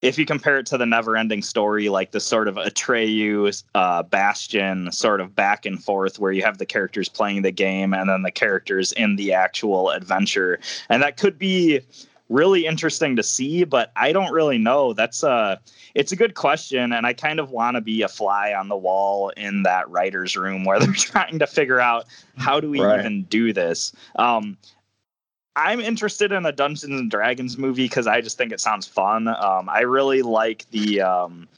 if 0.00 0.16
you 0.18 0.24
compare 0.24 0.58
it 0.58 0.66
to 0.66 0.78
the 0.78 0.86
never 0.86 1.16
ending 1.16 1.42
story, 1.42 1.88
like 1.88 2.12
the 2.12 2.20
sort 2.20 2.46
of 2.48 2.54
Atreyu, 2.54 3.62
uh, 3.74 4.02
Bastian 4.04 4.92
sort 4.92 5.20
of 5.20 5.34
back 5.34 5.66
and 5.66 5.82
forth, 5.82 6.18
where 6.18 6.30
you 6.32 6.42
have 6.42 6.58
the 6.58 6.66
characters 6.66 7.08
playing 7.08 7.42
the 7.42 7.50
game 7.50 7.92
and 7.92 8.08
then 8.08 8.22
the 8.22 8.30
characters 8.30 8.92
in 8.92 9.16
the 9.16 9.32
actual 9.32 9.90
adventure. 9.90 10.60
And 10.88 11.02
that 11.02 11.16
could 11.16 11.38
be 11.38 11.80
really 12.28 12.66
interesting 12.66 13.16
to 13.16 13.22
see, 13.22 13.64
but 13.64 13.90
I 13.96 14.12
don't 14.12 14.32
really 14.32 14.58
know. 14.58 14.92
That's 14.92 15.22
a 15.22 15.58
it's 15.94 16.12
a 16.12 16.16
good 16.16 16.34
question, 16.34 16.92
and 16.92 17.06
I 17.06 17.12
kind 17.12 17.40
of 17.40 17.50
want 17.50 17.76
to 17.76 17.80
be 17.80 18.02
a 18.02 18.08
fly 18.08 18.52
on 18.52 18.68
the 18.68 18.76
wall 18.76 19.30
in 19.30 19.62
that 19.64 19.88
writers' 19.90 20.36
room 20.36 20.64
where 20.64 20.78
they're 20.78 20.92
trying 20.96 21.38
to 21.40 21.46
figure 21.46 21.80
out 21.80 22.06
how 22.36 22.60
do 22.60 22.70
we 22.70 22.80
Right. 22.80 23.00
even 23.00 23.24
do 23.24 23.52
this. 23.52 23.92
Um, 24.16 24.56
I'm 25.56 25.80
interested 25.80 26.32
in 26.32 26.46
a 26.46 26.52
Dungeons 26.52 27.00
and 27.00 27.10
Dragons 27.10 27.58
movie 27.58 27.84
because 27.86 28.06
I 28.06 28.20
just 28.20 28.38
think 28.38 28.52
it 28.52 28.60
sounds 28.60 28.86
fun. 28.86 29.28
Um, 29.28 29.68
I 29.68 29.80
really 29.80 30.22
like 30.22 30.66
the 30.70 31.00
um, 31.00 31.48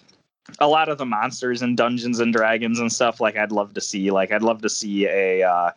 a 0.59 0.67
lot 0.67 0.89
of 0.89 0.99
the 0.99 1.07
monsters 1.07 1.63
in 1.63 1.77
Dungeons 1.77 2.19
and 2.19 2.33
Dragons 2.33 2.81
and 2.81 2.93
stuff. 2.93 3.21
Like 3.21 3.37
I'd 3.37 3.53
love 3.53 3.75
to 3.75 3.81
see, 3.81 4.11
like 4.11 4.33
I'd 4.33 4.43
love 4.43 4.63
to 4.63 4.69
see 4.69 5.07
a 5.07 5.43
uh, 5.43 5.73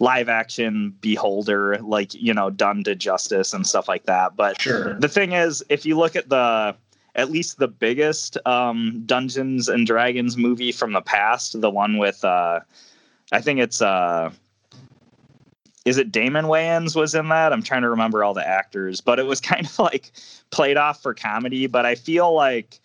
live 0.00 0.28
action 0.28 0.94
Beholder, 1.00 1.78
like 1.78 2.14
you 2.14 2.34
know, 2.34 2.50
done 2.50 2.84
to 2.84 2.94
justice 2.94 3.52
and 3.52 3.66
stuff 3.66 3.88
like 3.88 4.04
that. 4.04 4.36
But 4.36 4.60
Sure. 4.60 4.94
the 4.94 5.08
thing 5.08 5.32
is, 5.32 5.64
if 5.68 5.86
you 5.86 5.96
look 5.96 6.16
at 6.16 6.28
the 6.28 6.76
at 7.14 7.30
least 7.30 7.58
the 7.58 7.68
biggest 7.68 8.38
um, 8.46 9.02
Dungeons 9.06 9.68
and 9.68 9.86
Dragons 9.86 10.36
movie 10.36 10.72
from 10.72 10.92
the 10.92 11.00
past, 11.00 11.60
the 11.60 11.70
one 11.70 11.98
with 11.98 12.24
uh, 12.24 12.60
I 13.32 13.40
think 13.40 13.60
it's 13.60 13.82
uh, 13.82 14.30
is 15.84 15.98
it 15.98 16.12
Damon 16.12 16.46
Wayans 16.46 16.94
was 16.96 17.14
in 17.14 17.28
that? 17.28 17.52
I'm 17.52 17.62
trying 17.62 17.82
to 17.82 17.90
remember 17.90 18.22
all 18.24 18.34
the 18.34 18.46
actors, 18.46 19.00
but 19.00 19.18
it 19.18 19.26
was 19.26 19.40
kind 19.42 19.66
of 19.66 19.78
like 19.78 20.12
played 20.50 20.76
off 20.76 21.02
for 21.02 21.14
comedy. 21.14 21.66
But 21.66 21.86
I 21.86 21.94
feel 21.94 22.32
like 22.34 22.78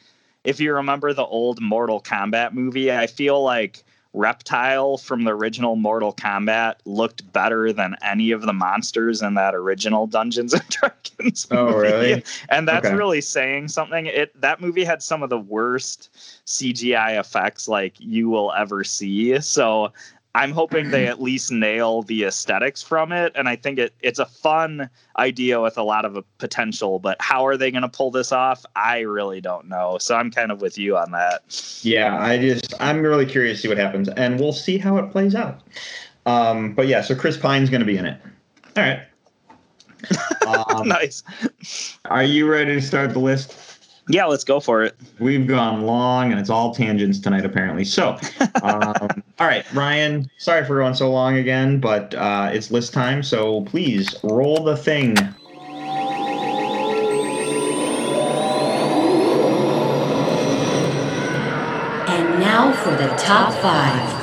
if 0.44 0.60
you 0.60 0.74
remember 0.74 1.14
the 1.14 1.26
old 1.26 1.62
Mortal 1.62 2.02
Kombat 2.02 2.54
movie, 2.54 2.92
I 2.92 3.08
feel 3.08 3.42
like 3.44 3.84
reptile 4.16 4.98
from 4.98 5.24
the 5.24 5.32
original 5.32 5.76
Mortal 5.76 6.14
Kombat 6.14 6.76
looked 6.86 7.32
better 7.34 7.74
than 7.74 7.96
any 8.04 8.30
of 8.32 8.44
the 8.44 8.54
monsters 8.54 9.24
in 9.24 9.34
that 9.34 9.56
original 9.56 10.06
Dungeons 10.06 10.54
and 10.54 10.64
Dragons. 10.70 11.48
Oh, 11.50 11.74
really? 11.74 12.24
And 12.50 12.68
that's 12.68 12.86
Okay. 12.86 12.96
really 12.96 13.22
saying 13.22 13.70
something. 13.70 14.06
It 14.06 14.40
that 14.40 14.62
movie 14.62 14.84
had 14.84 15.02
some 15.02 15.24
of 15.24 15.30
the 15.30 15.40
worst 15.40 16.12
CGI 16.46 17.20
effects 17.20 17.68
like 17.68 17.96
you 18.00 18.30
will 18.30 18.54
ever 18.54 18.84
see. 18.84 19.40
So 19.42 19.92
I'm 20.36 20.52
hoping 20.52 20.90
they 20.90 21.06
at 21.06 21.22
least 21.22 21.52
nail 21.52 22.02
the 22.02 22.24
aesthetics 22.24 22.82
from 22.82 23.12
it, 23.12 23.32
and 23.36 23.48
I 23.48 23.56
think 23.56 23.78
it 23.78 23.94
it's 24.02 24.18
a 24.18 24.26
fun 24.26 24.90
idea 25.20 25.62
with 25.62 25.78
a 25.78 25.84
lot 25.84 26.06
of 26.06 26.24
potential. 26.40 26.98
But 26.98 27.18
how 27.22 27.46
are 27.46 27.56
they 27.56 27.70
going 27.70 27.84
to 27.84 27.90
pull 27.90 28.10
this 28.10 28.32
off? 28.32 28.66
I 28.76 29.00
really 29.02 29.42
don't 29.42 29.68
know. 29.68 30.00
So 30.00 30.16
I'm 30.16 30.32
kind 30.32 30.52
of 30.52 30.60
with 30.60 30.78
you 30.78 30.98
on 30.98 31.12
that. 31.12 31.44
Yeah, 31.84 32.18
I 32.20 32.40
just 32.40 32.74
I'm 32.80 33.04
really 33.04 33.28
curious 33.28 33.60
to 33.60 33.62
see 33.64 33.68
what 33.68 33.78
happens, 33.78 34.10
and 34.10 34.40
we'll 34.40 34.54
see 34.54 34.80
how 34.80 34.98
it 34.98 35.12
plays 35.12 35.36
out. 35.36 35.62
Um, 36.26 36.74
but 36.74 36.88
yeah, 36.88 37.02
so 37.02 37.14
Chris 37.16 37.38
Pine's 37.38 37.70
going 37.70 37.82
to 37.82 37.86
be 37.86 37.98
in 37.98 38.06
it. 38.06 38.20
All 38.76 38.84
right. 38.84 39.04
Um, 40.46 40.90
nice. 40.90 41.24
are 42.06 42.24
you 42.24 42.52
ready 42.52 42.74
to 42.74 42.82
start 42.82 43.14
the 43.14 43.20
list? 43.20 43.73
Yeah, 44.10 44.26
let's 44.26 44.44
go 44.44 44.60
for 44.60 44.84
it. 44.84 44.98
We've 45.20 45.48
gone 45.48 45.84
long, 45.84 46.32
and 46.32 46.40
it's 46.40 46.50
all 46.50 46.74
tangents 46.76 47.20
tonight, 47.20 47.46
apparently. 47.46 47.86
So, 47.86 48.18
um, 48.64 49.24
all 49.40 49.48
right, 49.48 49.66
Ryan. 49.74 50.30
Sorry 50.38 50.66
for 50.66 50.78
going 50.78 50.94
so 50.94 51.10
long 51.10 51.38
again, 51.38 51.80
but 51.80 52.14
uh, 52.16 52.50
it's 52.52 52.70
list 52.70 52.94
time. 52.94 53.24
So 53.24 53.62
please 53.62 54.16
roll 54.24 54.64
the 54.64 54.76
thing. 54.76 55.18
And 62.08 62.40
now 62.40 62.74
for 62.74 62.92
the 62.92 63.08
top 63.18 63.54
five. 63.62 64.23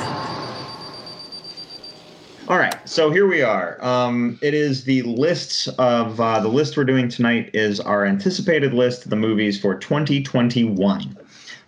So 2.91 3.09
here 3.09 3.25
we 3.25 3.41
are. 3.41 3.81
Um, 3.81 4.37
it 4.41 4.53
is 4.53 4.83
the 4.83 5.01
lists 5.03 5.69
of 5.79 6.19
uh, 6.19 6.41
the 6.41 6.49
list 6.49 6.75
we're 6.75 6.83
doing 6.83 7.07
tonight 7.07 7.49
is 7.53 7.79
our 7.79 8.05
anticipated 8.05 8.73
list 8.73 9.05
of 9.05 9.11
the 9.11 9.15
movies 9.15 9.57
for 9.57 9.75
2021. 9.75 11.17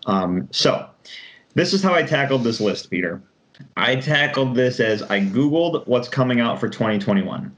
Um, 0.05 0.49
so 0.51 0.85
this 1.55 1.71
is 1.71 1.81
how 1.81 1.93
I 1.93 2.03
tackled 2.03 2.43
this 2.43 2.59
list, 2.59 2.91
Peter. 2.91 3.21
I 3.77 3.95
tackled 3.95 4.55
this 4.55 4.81
as 4.81 5.01
I 5.03 5.21
Googled 5.21 5.87
what's 5.87 6.09
coming 6.09 6.41
out 6.41 6.59
for 6.59 6.67
2021. 6.67 7.55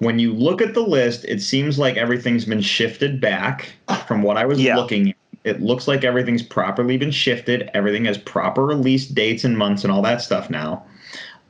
When 0.00 0.18
you 0.18 0.34
look 0.34 0.60
at 0.60 0.74
the 0.74 0.82
list, 0.82 1.24
it 1.24 1.40
seems 1.40 1.78
like 1.78 1.96
everything's 1.96 2.44
been 2.44 2.60
shifted 2.60 3.18
back 3.18 3.72
from 4.06 4.20
what 4.20 4.36
I 4.36 4.44
was 4.44 4.60
Yeah. 4.60 4.76
looking 4.76 5.08
at. 5.08 5.16
It 5.44 5.62
looks 5.62 5.88
like 5.88 6.04
everything's 6.04 6.42
properly 6.42 6.98
been 6.98 7.10
shifted. 7.10 7.70
Everything 7.72 8.04
has 8.04 8.18
proper 8.18 8.66
release 8.66 9.06
dates 9.06 9.42
and 9.42 9.56
months 9.56 9.84
and 9.84 9.90
all 9.90 10.02
that 10.02 10.20
stuff 10.20 10.50
now. 10.50 10.84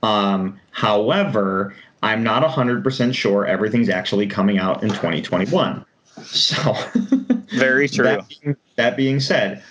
Um, 0.05 0.61
however, 0.71 1.75
I'm 2.03 2.23
not 2.23 2.43
100% 2.43 3.15
sure 3.15 3.47
everything's 3.47 3.89
actually 3.89 4.27
coming 4.27 4.59
out 4.59 4.83
in 4.83 4.91
2021. 4.91 5.85
So, 6.23 6.77
Very 7.57 7.89
true. 7.89 8.05
that 8.05 8.29
being, 8.29 8.57
that 8.77 8.97
being 8.97 9.19
said, 9.19 9.63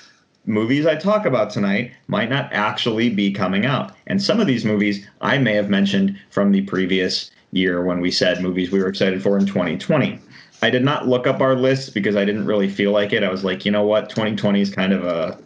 movies 0.45 0.87
I 0.87 0.95
talk 0.95 1.27
about 1.27 1.51
tonight 1.51 1.91
might 2.07 2.29
not 2.29 2.51
actually 2.51 3.11
be 3.11 3.31
coming 3.31 3.65
out. 3.65 3.95
And 4.07 4.21
some 4.21 4.39
of 4.39 4.47
these 4.47 4.65
movies 4.65 5.07
I 5.21 5.37
may 5.37 5.53
have 5.53 5.69
mentioned 5.69 6.19
from 6.31 6.51
the 6.51 6.61
previous 6.63 7.29
year 7.51 7.83
when 7.83 8.01
we 8.01 8.09
said 8.09 8.41
movies 8.41 8.71
we 8.71 8.79
were 8.79 8.89
excited 8.89 9.21
for 9.21 9.37
in 9.37 9.45
2020. 9.45 10.19
I 10.63 10.69
did 10.69 10.83
not 10.83 11.07
look 11.07 11.27
up 11.27 11.41
our 11.41 11.55
list 11.55 11.93
because 11.93 12.15
I 12.15 12.25
didn't 12.25 12.45
really 12.45 12.69
feel 12.69 12.91
like 12.91 13.13
it. 13.13 13.21
I 13.21 13.29
was 13.29 13.43
like, 13.43 13.65
you 13.65 13.71
know 13.71 13.85
what, 13.85 14.09
2020 14.09 14.61
is 14.61 14.73
kind 14.73 14.93
of 14.93 15.03
a 15.03 15.37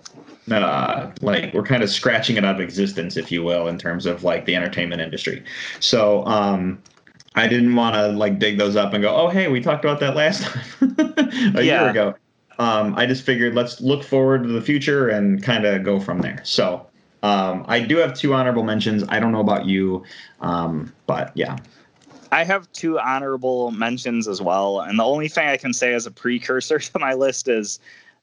uh, 0.51 1.11
like 1.21 1.53
we're 1.53 1.63
kind 1.63 1.83
of 1.83 1.89
scratching 1.89 2.37
it 2.37 2.45
out 2.45 2.55
of 2.55 2.61
existence, 2.61 3.17
if 3.17 3.31
you 3.31 3.43
will, 3.43 3.67
in 3.67 3.77
terms 3.77 4.05
of 4.05 4.23
like 4.23 4.45
the 4.45 4.55
entertainment 4.55 5.01
industry. 5.01 5.43
So 5.79 6.25
um, 6.25 6.81
I 7.35 7.47
didn't 7.47 7.75
want 7.75 7.95
to 7.95 8.07
like 8.09 8.39
dig 8.39 8.57
those 8.57 8.75
up 8.75 8.93
and 8.93 9.01
go, 9.01 9.15
oh 9.15 9.29
hey, 9.29 9.47
we 9.47 9.61
talked 9.61 9.83
about 9.85 9.99
that 9.99 10.15
last 10.15 10.43
time 10.79 11.55
a 11.55 11.61
year 11.61 11.89
ago. 11.89 12.15
Um, 12.59 12.95
I 12.95 13.05
just 13.05 13.23
figured 13.23 13.53
let's 13.53 13.81
look 13.81 14.03
forward 14.03 14.43
to 14.43 14.49
the 14.49 14.61
future 14.61 15.09
and 15.09 15.43
kind 15.43 15.65
of 15.65 15.83
go 15.83 15.99
from 15.99 16.21
there. 16.21 16.41
So 16.43 16.87
um, 17.23 17.65
I 17.67 17.79
do 17.79 17.97
have 17.97 18.13
two 18.13 18.33
honorable 18.33 18.63
mentions. 18.63 19.03
I 19.09 19.19
don't 19.19 19.31
know 19.31 19.41
about 19.41 19.65
you, 19.65 20.03
um, 20.41 20.93
but 21.05 21.31
yeah. 21.35 21.57
I 22.31 22.43
have 22.43 22.71
two 22.71 22.99
honorable 22.99 23.71
mentions 23.71 24.27
as 24.27 24.41
well. 24.41 24.81
And 24.81 24.99
the 24.99 25.03
only 25.03 25.27
thing 25.27 25.47
I 25.47 25.57
can 25.57 25.73
say 25.73 25.93
as 25.93 26.05
a 26.05 26.11
precursor 26.11 26.79
to 26.79 26.99
my 26.99 27.13
list 27.13 27.47
is 27.47 27.79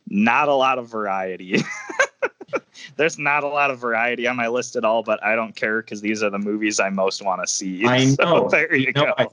not 0.08 0.48
a 0.48 0.54
lot 0.54 0.78
of 0.78 0.88
variety. 0.88 1.62
There's 2.96 3.18
not 3.18 3.42
a 3.42 3.48
lot 3.48 3.70
of 3.70 3.78
variety 3.78 4.26
on 4.26 4.36
my 4.36 4.48
list 4.48 4.76
at 4.76 4.84
all, 4.84 5.02
but 5.02 5.22
I 5.24 5.34
don't 5.34 5.56
care 5.56 5.80
because 5.80 6.00
these 6.00 6.22
are 6.22 6.30
the 6.30 6.38
movies 6.38 6.78
I 6.78 6.90
most 6.90 7.22
want 7.22 7.40
to 7.42 7.46
see. 7.46 7.84
I 7.84 8.06
So 8.14 8.24
know. 8.24 8.48
there 8.48 8.74
you 8.74 8.92
No, 8.94 9.06
go. 9.06 9.14
I, 9.18 9.28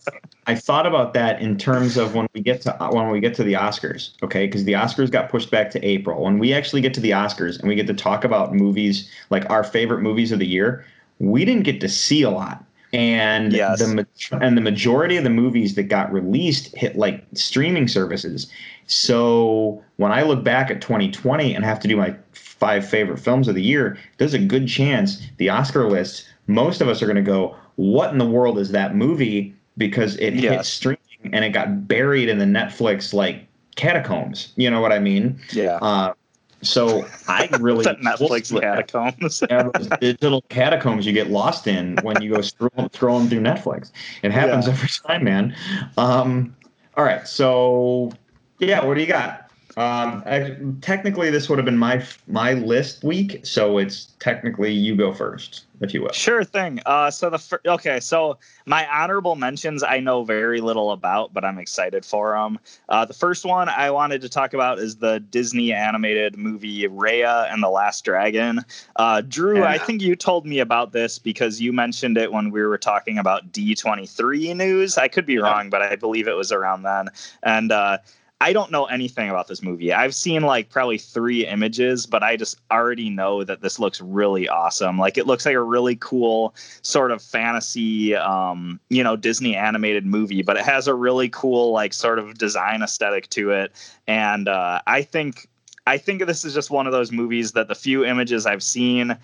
I 0.47 0.55
thought 0.55 0.85
about 0.87 1.13
that 1.13 1.41
in 1.41 1.57
terms 1.57 1.97
of 1.97 2.15
when 2.15 2.27
we 2.33 2.41
get 2.41 2.61
to 2.61 2.83
uh, 2.83 2.91
when 2.91 3.09
we 3.09 3.19
get 3.19 3.33
to 3.35 3.43
the 3.43 3.53
Oscars, 3.53 4.11
okay? 4.23 4.45
Because 4.47 4.63
the 4.63 4.73
Oscars 4.73 5.11
got 5.11 5.29
pushed 5.29 5.51
back 5.51 5.69
to 5.71 5.85
April. 5.85 6.23
When 6.23 6.39
we 6.39 6.53
actually 6.53 6.81
get 6.81 6.93
to 6.95 6.99
the 7.01 7.11
Oscars 7.11 7.59
and 7.59 7.67
we 7.67 7.75
get 7.75 7.87
to 7.87 7.93
talk 7.93 8.23
about 8.23 8.53
movies 8.53 9.09
like 9.29 9.47
our 9.49 9.63
favorite 9.63 10.01
movies 10.01 10.31
of 10.31 10.39
the 10.39 10.47
year, 10.47 10.85
we 11.19 11.45
didn't 11.45 11.63
get 11.63 11.79
to 11.81 11.89
see 11.89 12.23
a 12.23 12.31
lot. 12.31 12.63
And 12.93 13.53
Yes. 13.53 13.79
the 13.79 14.05
and 14.41 14.57
the 14.57 14.61
majority 14.61 15.17
of 15.17 15.23
the 15.23 15.29
movies 15.29 15.75
that 15.75 15.83
got 15.83 16.11
released 16.11 16.75
hit 16.75 16.97
like 16.97 17.23
streaming 17.33 17.87
services. 17.87 18.47
So 18.87 19.81
when 19.97 20.11
I 20.11 20.23
look 20.23 20.43
back 20.43 20.69
at 20.69 20.81
2020 20.81 21.55
and 21.55 21.63
have 21.63 21.79
to 21.81 21.87
do 21.87 21.95
my 21.95 22.13
five 22.33 22.85
favorite 22.85 23.19
films 23.19 23.47
of 23.47 23.55
the 23.55 23.61
year, 23.61 23.97
there's 24.17 24.33
a 24.33 24.39
good 24.39 24.67
chance 24.67 25.21
the 25.37 25.49
Oscar 25.49 25.89
list, 25.89 26.27
most 26.47 26.81
of 26.81 26.89
us 26.89 27.01
are 27.01 27.05
going 27.05 27.15
to 27.15 27.21
go, 27.21 27.55
"What 27.75 28.11
in 28.11 28.17
the 28.17 28.25
world 28.25 28.59
is 28.59 28.71
that 28.71 28.95
movie?" 28.95 29.55
Because 29.77 30.17
it 30.17 30.33
hit 30.33 30.65
streaming 30.65 30.99
and 31.31 31.45
it 31.45 31.51
got 31.51 31.87
buried 31.87 32.27
in 32.27 32.39
the 32.39 32.45
Netflix 32.45 33.13
like 33.13 33.47
catacombs. 33.77 34.51
You 34.57 34.69
know 34.69 34.81
what 34.81 34.91
I 34.91 34.99
mean? 34.99 35.39
yeah. 35.53 35.77
Uh, 35.81 36.13
so 36.61 37.05
I 37.27 37.49
really 37.59 37.85
Netflix 38.03 38.59
catacombs. 38.59 39.43
yeah, 39.49 39.69
those 39.73 39.87
digital 39.99 40.41
catacombs 40.49 41.05
you 41.05 41.13
get 41.13 41.29
lost 41.29 41.67
in 41.67 41.97
when 41.97 42.21
you 42.21 42.33
go 42.35 42.41
scroll, 42.41 42.69
scrolling 42.89 43.29
through 43.29 43.41
Netflix. 43.41 43.91
It 44.23 44.31
happens 44.31 44.67
Yeah. 44.67 44.73
every 44.73 44.89
time, 44.89 45.23
man. 45.23 45.55
Um, 45.97 46.55
all 46.95 47.03
right, 47.03 47.27
so 47.27 48.11
yeah, 48.59 48.85
what 48.85 48.95
do 48.95 49.01
you 49.01 49.07
got? 49.07 49.40
Um, 49.77 50.23
I, 50.25 50.57
technically, 50.81 51.29
this 51.29 51.47
would 51.49 51.57
have 51.57 51.65
been 51.65 51.77
my 51.77 52.05
my 52.27 52.53
list 52.53 53.03
week, 53.03 53.45
so 53.45 53.77
it's 53.77 54.13
technically 54.19 54.71
you 54.73 54.95
go 54.95 55.13
first, 55.13 55.65
if 55.79 55.93
you 55.93 56.01
will. 56.01 56.11
Sure 56.11 56.43
thing. 56.43 56.81
Uh, 56.85 57.09
so 57.09 57.29
the 57.29 57.39
fir- 57.39 57.61
okay, 57.65 57.99
so 57.99 58.37
my 58.65 58.87
honorable 58.87 59.35
mentions 59.35 59.81
I 59.81 59.99
know 59.99 60.23
very 60.23 60.59
little 60.59 60.91
about, 60.91 61.33
but 61.33 61.45
I'm 61.45 61.57
excited 61.57 62.05
for 62.05 62.33
them. 62.33 62.59
Uh, 62.89 63.05
the 63.05 63.13
first 63.13 63.45
one 63.45 63.69
I 63.69 63.91
wanted 63.91 64.21
to 64.21 64.29
talk 64.29 64.53
about 64.53 64.79
is 64.79 64.97
the 64.97 65.19
Disney 65.19 65.71
animated 65.71 66.37
movie 66.37 66.87
Raya 66.87 67.51
and 67.51 67.63
the 67.63 67.69
Last 67.69 68.03
Dragon. 68.03 68.65
Uh, 68.97 69.21
Drew, 69.21 69.63
I 69.63 69.77
think 69.77 70.01
you 70.01 70.15
told 70.15 70.45
me 70.45 70.59
about 70.59 70.91
this 70.91 71.17
because 71.17 71.61
you 71.61 71.71
mentioned 71.71 72.17
it 72.17 72.31
when 72.31 72.51
we 72.51 72.61
were 72.63 72.77
talking 72.77 73.17
about 73.17 73.51
D23 73.51 74.55
news. 74.55 74.97
I 74.97 75.07
could 75.07 75.25
be 75.25 75.37
wrong, 75.37 75.69
but 75.69 75.81
I 75.81 75.95
believe 75.95 76.27
it 76.27 76.35
was 76.35 76.51
around 76.51 76.83
then. 76.83 77.09
And 77.43 77.71
uh, 77.71 77.99
I 78.41 78.53
don't 78.53 78.71
know 78.71 78.85
anything 78.85 79.29
about 79.29 79.47
this 79.47 79.61
movie. 79.61 79.93
I've 79.93 80.15
seen 80.15 80.41
like 80.41 80.69
probably 80.69 80.97
three 80.97 81.45
images, 81.45 82.07
but 82.07 82.23
I 82.23 82.35
just 82.35 82.59
already 82.71 83.07
know 83.07 83.43
that 83.43 83.61
this 83.61 83.77
looks 83.77 84.01
really 84.01 84.49
awesome. 84.49 84.97
Like 84.97 85.19
it 85.19 85.27
looks 85.27 85.45
like 85.45 85.53
a 85.53 85.61
really 85.61 85.95
cool 85.97 86.55
sort 86.81 87.11
of 87.11 87.21
fantasy, 87.21 88.15
um, 88.15 88.79
you 88.89 89.03
know, 89.03 89.15
Disney 89.15 89.55
animated 89.55 90.07
movie, 90.07 90.41
but 90.41 90.57
it 90.57 90.63
has 90.63 90.87
a 90.87 90.95
really 90.95 91.29
cool 91.29 91.71
like 91.71 91.93
sort 91.93 92.17
of 92.17 92.39
design 92.39 92.81
aesthetic 92.81 93.29
to 93.29 93.51
it. 93.51 93.73
And 94.07 94.47
uh, 94.47 94.81
I 94.87 95.03
think 95.03 95.47
I 95.85 95.99
think 95.99 96.25
this 96.25 96.43
is 96.43 96.55
just 96.55 96.71
one 96.71 96.87
of 96.87 96.93
those 96.93 97.11
movies 97.11 97.51
that 97.51 97.67
the 97.67 97.75
few 97.75 98.03
images 98.03 98.47
I've 98.47 98.63
seen, 98.63 99.17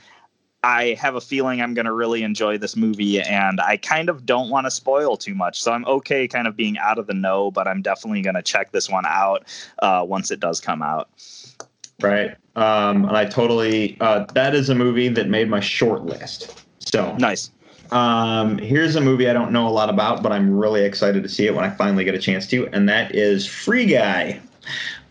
I 0.68 0.96
have 0.96 1.16
a 1.16 1.22
feeling 1.22 1.62
I'm 1.62 1.74
going 1.74 1.86
to 1.86 1.94
really 1.94 2.24
enjoy 2.24 2.58
this 2.58 2.76
movie, 2.76 3.22
and 3.22 3.62
I 3.62 3.78
kind 3.78 4.10
of 4.10 4.26
don't 4.26 4.50
want 4.50 4.68
to 4.68 4.72
spoil 4.72 5.16
too 5.16 5.34
much. 5.34 5.62
So 5.62 5.72
I'm 5.72 5.86
okay 5.86 6.28
kind 6.28 6.46
of 6.46 6.58
being 6.58 6.78
out 6.78 7.00
of 7.00 7.08
the 7.08 7.14
know, 7.14 7.52
but 7.52 7.70
I'm 7.70 7.82
definitely 7.82 8.22
going 8.22 8.36
to 8.36 8.42
check 8.42 8.74
this 8.74 8.90
one 8.90 9.06
out 9.06 9.46
uh, 9.80 10.04
once 10.06 10.30
it 10.30 10.42
does 10.42 10.60
come 10.60 10.82
out. 10.82 11.08
Right. 12.02 12.36
Um, 12.58 13.06
and 13.06 13.16
I 13.16 13.24
totally 13.24 13.96
uh, 14.02 14.26
that 14.34 14.54
is 14.54 14.70
a 14.70 14.76
movie 14.76 15.08
that 15.08 15.30
made 15.30 15.50
my 15.50 15.62
short 15.62 16.04
list. 16.04 16.66
So 16.80 17.16
Nice. 17.16 17.50
Um, 17.92 18.58
here's 18.58 18.98
a 18.98 19.02
movie 19.02 19.30
I 19.30 19.34
don't 19.34 19.54
know 19.54 19.70
a 19.70 19.72
lot 19.72 19.90
about, 19.90 20.22
but 20.22 20.34
I'm 20.34 20.52
really 20.52 20.84
excited 20.84 21.24
to 21.24 21.30
see 21.30 21.46
it 21.46 21.56
when 21.56 21.64
I 21.64 21.70
finally 21.70 22.04
get 22.04 22.14
a 22.14 22.20
chance 22.20 22.46
to, 22.48 22.68
and 22.74 22.90
that 22.90 23.16
is 23.16 23.48
Free 23.48 23.86
Guy. 23.86 24.42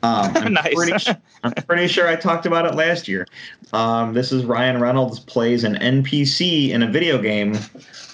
Um, 0.03 0.37
I'm, 0.37 0.53
Nice. 0.53 0.75
pretty, 0.75 1.16
I'm 1.43 1.53
pretty 1.53 1.87
sure 1.87 2.09
I 2.09 2.17
talked 2.17 2.47
about 2.47 2.67
it 2.67 2.75
last 2.75 3.09
year. 3.09 3.27
Um, 3.73 4.15
this 4.15 4.33
is 4.33 4.45
Ryan 4.45 4.81
Reynolds 4.81 5.21
plays 5.21 5.65
an 5.65 5.75
NPC 5.77 6.71
in 6.71 6.83
a 6.83 6.91
video 6.91 7.21
game, 7.21 7.59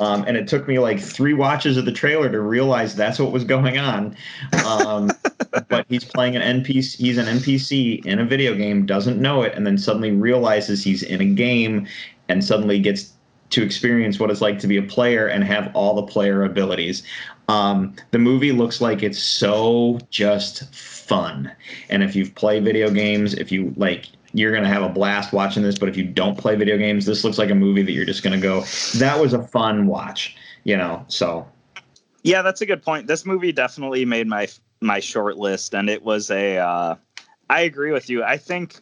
um, 0.00 0.24
and 0.26 0.36
it 0.36 0.48
took 0.48 0.66
me 0.66 0.78
like 0.78 1.00
three 1.00 1.34
watches 1.34 1.76
of 1.76 1.84
the 1.84 1.92
trailer 1.92 2.30
to 2.30 2.40
realize 2.40 2.94
that's 2.94 3.18
what 3.18 3.32
was 3.32 3.44
going 3.44 3.78
on. 3.78 4.16
Um, 4.66 5.10
but 5.68 5.86
he's 5.88 6.04
playing 6.04 6.36
an 6.36 6.62
NPC. 6.62 6.96
He's 6.96 7.18
an 7.18 7.26
NPC 7.26 8.04
in 8.04 8.18
a 8.18 8.24
video 8.24 8.54
game, 8.54 8.86
doesn't 8.86 9.20
know 9.20 9.42
it, 9.42 9.54
and 9.54 9.66
then 9.66 9.78
suddenly 9.78 10.10
realizes 10.10 10.82
he's 10.82 11.02
in 11.02 11.20
a 11.20 11.26
game, 11.26 11.86
and 12.28 12.44
suddenly 12.44 12.78
gets 12.78 13.12
to 13.52 13.62
experience 13.62 14.18
what 14.18 14.30
it's 14.30 14.40
like 14.40 14.58
to 14.58 14.66
be 14.66 14.78
a 14.78 14.82
player 14.82 15.26
and 15.26 15.44
have 15.44 15.70
all 15.74 15.94
the 15.94 16.02
player 16.02 16.42
abilities. 16.42 17.02
Um, 17.48 17.94
the 18.12 18.18
movie 18.18 18.52
looks 18.52 18.80
like 18.80 19.02
it's 19.02 19.18
so 19.18 19.98
just 20.10 20.72
fun. 20.74 21.52
And 21.90 22.02
if 22.02 22.14
you've 22.16 22.34
played 22.34 22.64
video 22.64 22.90
games, 22.90 23.34
if 23.34 23.52
you 23.52 23.74
like, 23.76 24.06
you're 24.32 24.52
going 24.52 24.62
to 24.62 24.68
have 24.68 24.82
a 24.82 24.88
blast 24.88 25.32
watching 25.32 25.62
this. 25.62 25.78
But 25.78 25.88
if 25.88 25.96
you 25.96 26.04
don't 26.04 26.38
play 26.38 26.56
video 26.56 26.78
games, 26.78 27.04
this 27.04 27.24
looks 27.24 27.38
like 27.38 27.50
a 27.50 27.54
movie 27.54 27.82
that 27.82 27.92
you're 27.92 28.06
just 28.06 28.22
going 28.22 28.38
to 28.38 28.42
go, 28.42 28.64
that 28.98 29.18
was 29.20 29.34
a 29.34 29.42
fun 29.42 29.86
watch, 29.86 30.36
you 30.64 30.76
know? 30.76 31.04
So. 31.08 31.46
Yeah, 32.22 32.42
that's 32.42 32.60
a 32.60 32.66
good 32.66 32.82
point. 32.82 33.06
This 33.06 33.26
movie 33.26 33.52
definitely 33.52 34.04
made 34.04 34.26
my 34.26 34.48
my 34.80 35.00
short 35.00 35.36
list, 35.36 35.74
and 35.74 35.88
it 35.88 36.02
was 36.02 36.30
a. 36.30 36.58
Uh, 36.58 36.94
I 37.50 37.62
agree 37.62 37.92
with 37.92 38.08
you. 38.08 38.22
I 38.22 38.36
think 38.36 38.80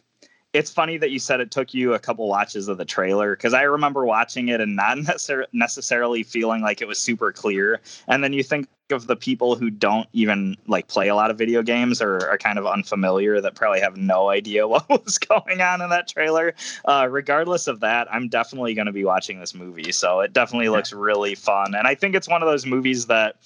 it's 0.53 0.69
funny 0.69 0.97
that 0.97 1.11
you 1.11 1.19
said 1.19 1.39
it 1.39 1.49
took 1.49 1.73
you 1.73 1.93
a 1.93 1.99
couple 1.99 2.27
watches 2.27 2.67
of 2.67 2.77
the 2.77 2.85
trailer 2.85 3.35
because 3.35 3.53
I 3.53 3.63
remember 3.63 4.05
watching 4.05 4.49
it 4.49 4.59
and 4.59 4.75
not 4.75 4.97
necessar- 4.97 5.45
necessarily 5.53 6.23
feeling 6.23 6.61
like 6.61 6.81
it 6.81 6.87
was 6.87 6.99
super 6.99 7.31
clear. 7.31 7.79
And 8.07 8.23
then 8.23 8.33
you 8.33 8.43
think 8.43 8.67
of 8.91 9.07
the 9.07 9.15
people 9.15 9.55
who 9.55 9.69
don't 9.69 10.09
even 10.11 10.57
like 10.67 10.87
play 10.87 11.07
a 11.07 11.15
lot 11.15 11.31
of 11.31 11.37
video 11.37 11.63
games 11.63 12.01
or 12.01 12.27
are 12.27 12.37
kind 12.37 12.59
of 12.59 12.67
unfamiliar 12.67 13.39
that 13.39 13.55
probably 13.55 13.79
have 13.79 13.95
no 13.95 14.29
idea 14.29 14.67
what 14.67 14.87
was 14.89 15.17
going 15.17 15.61
on 15.61 15.81
in 15.81 15.89
that 15.89 16.09
trailer. 16.09 16.53
Uh, 16.85 17.07
regardless 17.09 17.67
of 17.67 17.79
that, 17.79 18.13
I'm 18.13 18.27
definitely 18.27 18.73
going 18.73 18.87
to 18.87 18.91
be 18.91 19.05
watching 19.05 19.39
this 19.39 19.55
movie. 19.55 19.93
So 19.93 20.19
it 20.19 20.33
definitely 20.33 20.67
looks 20.67 20.91
really 20.91 21.35
fun. 21.35 21.73
And 21.75 21.87
I 21.87 21.95
think 21.95 22.15
it's 22.15 22.27
one 22.27 22.43
of 22.43 22.49
those 22.49 22.65
movies 22.65 23.05
that 23.05 23.37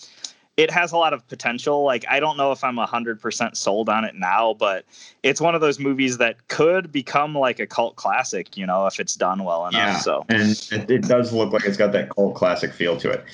it 0.57 0.71
has 0.71 0.91
a 0.91 0.97
lot 0.97 1.13
of 1.13 1.27
potential. 1.27 1.83
Like 1.83 2.05
I 2.09 2.19
don't 2.19 2.37
know 2.37 2.51
if 2.51 2.63
I'm 2.63 2.77
hundred 2.77 3.21
percent 3.21 3.57
sold 3.57 3.89
on 3.89 4.05
it 4.05 4.15
now, 4.15 4.53
but 4.53 4.85
it's 5.23 5.41
one 5.41 5.55
of 5.55 5.61
those 5.61 5.79
movies 5.79 6.17
that 6.17 6.47
could 6.47 6.91
become 6.91 7.35
like 7.35 7.59
a 7.59 7.67
cult 7.67 7.95
classic, 7.95 8.55
you 8.57 8.65
know, 8.65 8.85
if 8.85 8.99
it's 8.99 9.15
done 9.15 9.43
well 9.43 9.67
enough. 9.67 9.73
Yeah, 9.73 9.99
so 9.99 10.25
and 10.29 10.51
it, 10.71 10.89
it 10.89 11.01
does 11.03 11.33
look 11.33 11.51
like 11.51 11.65
it's 11.65 11.77
got 11.77 11.91
that 11.91 12.09
cult 12.09 12.35
classic 12.35 12.73
feel 12.73 12.97
to 12.97 13.09
it. 13.09 13.25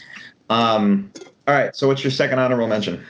Um, 0.49 1.11
all 1.47 1.55
right, 1.55 1.75
so 1.75 1.87
what's 1.87 2.03
your 2.03 2.11
second 2.11 2.39
honorable 2.39 2.67
mention? 2.67 3.03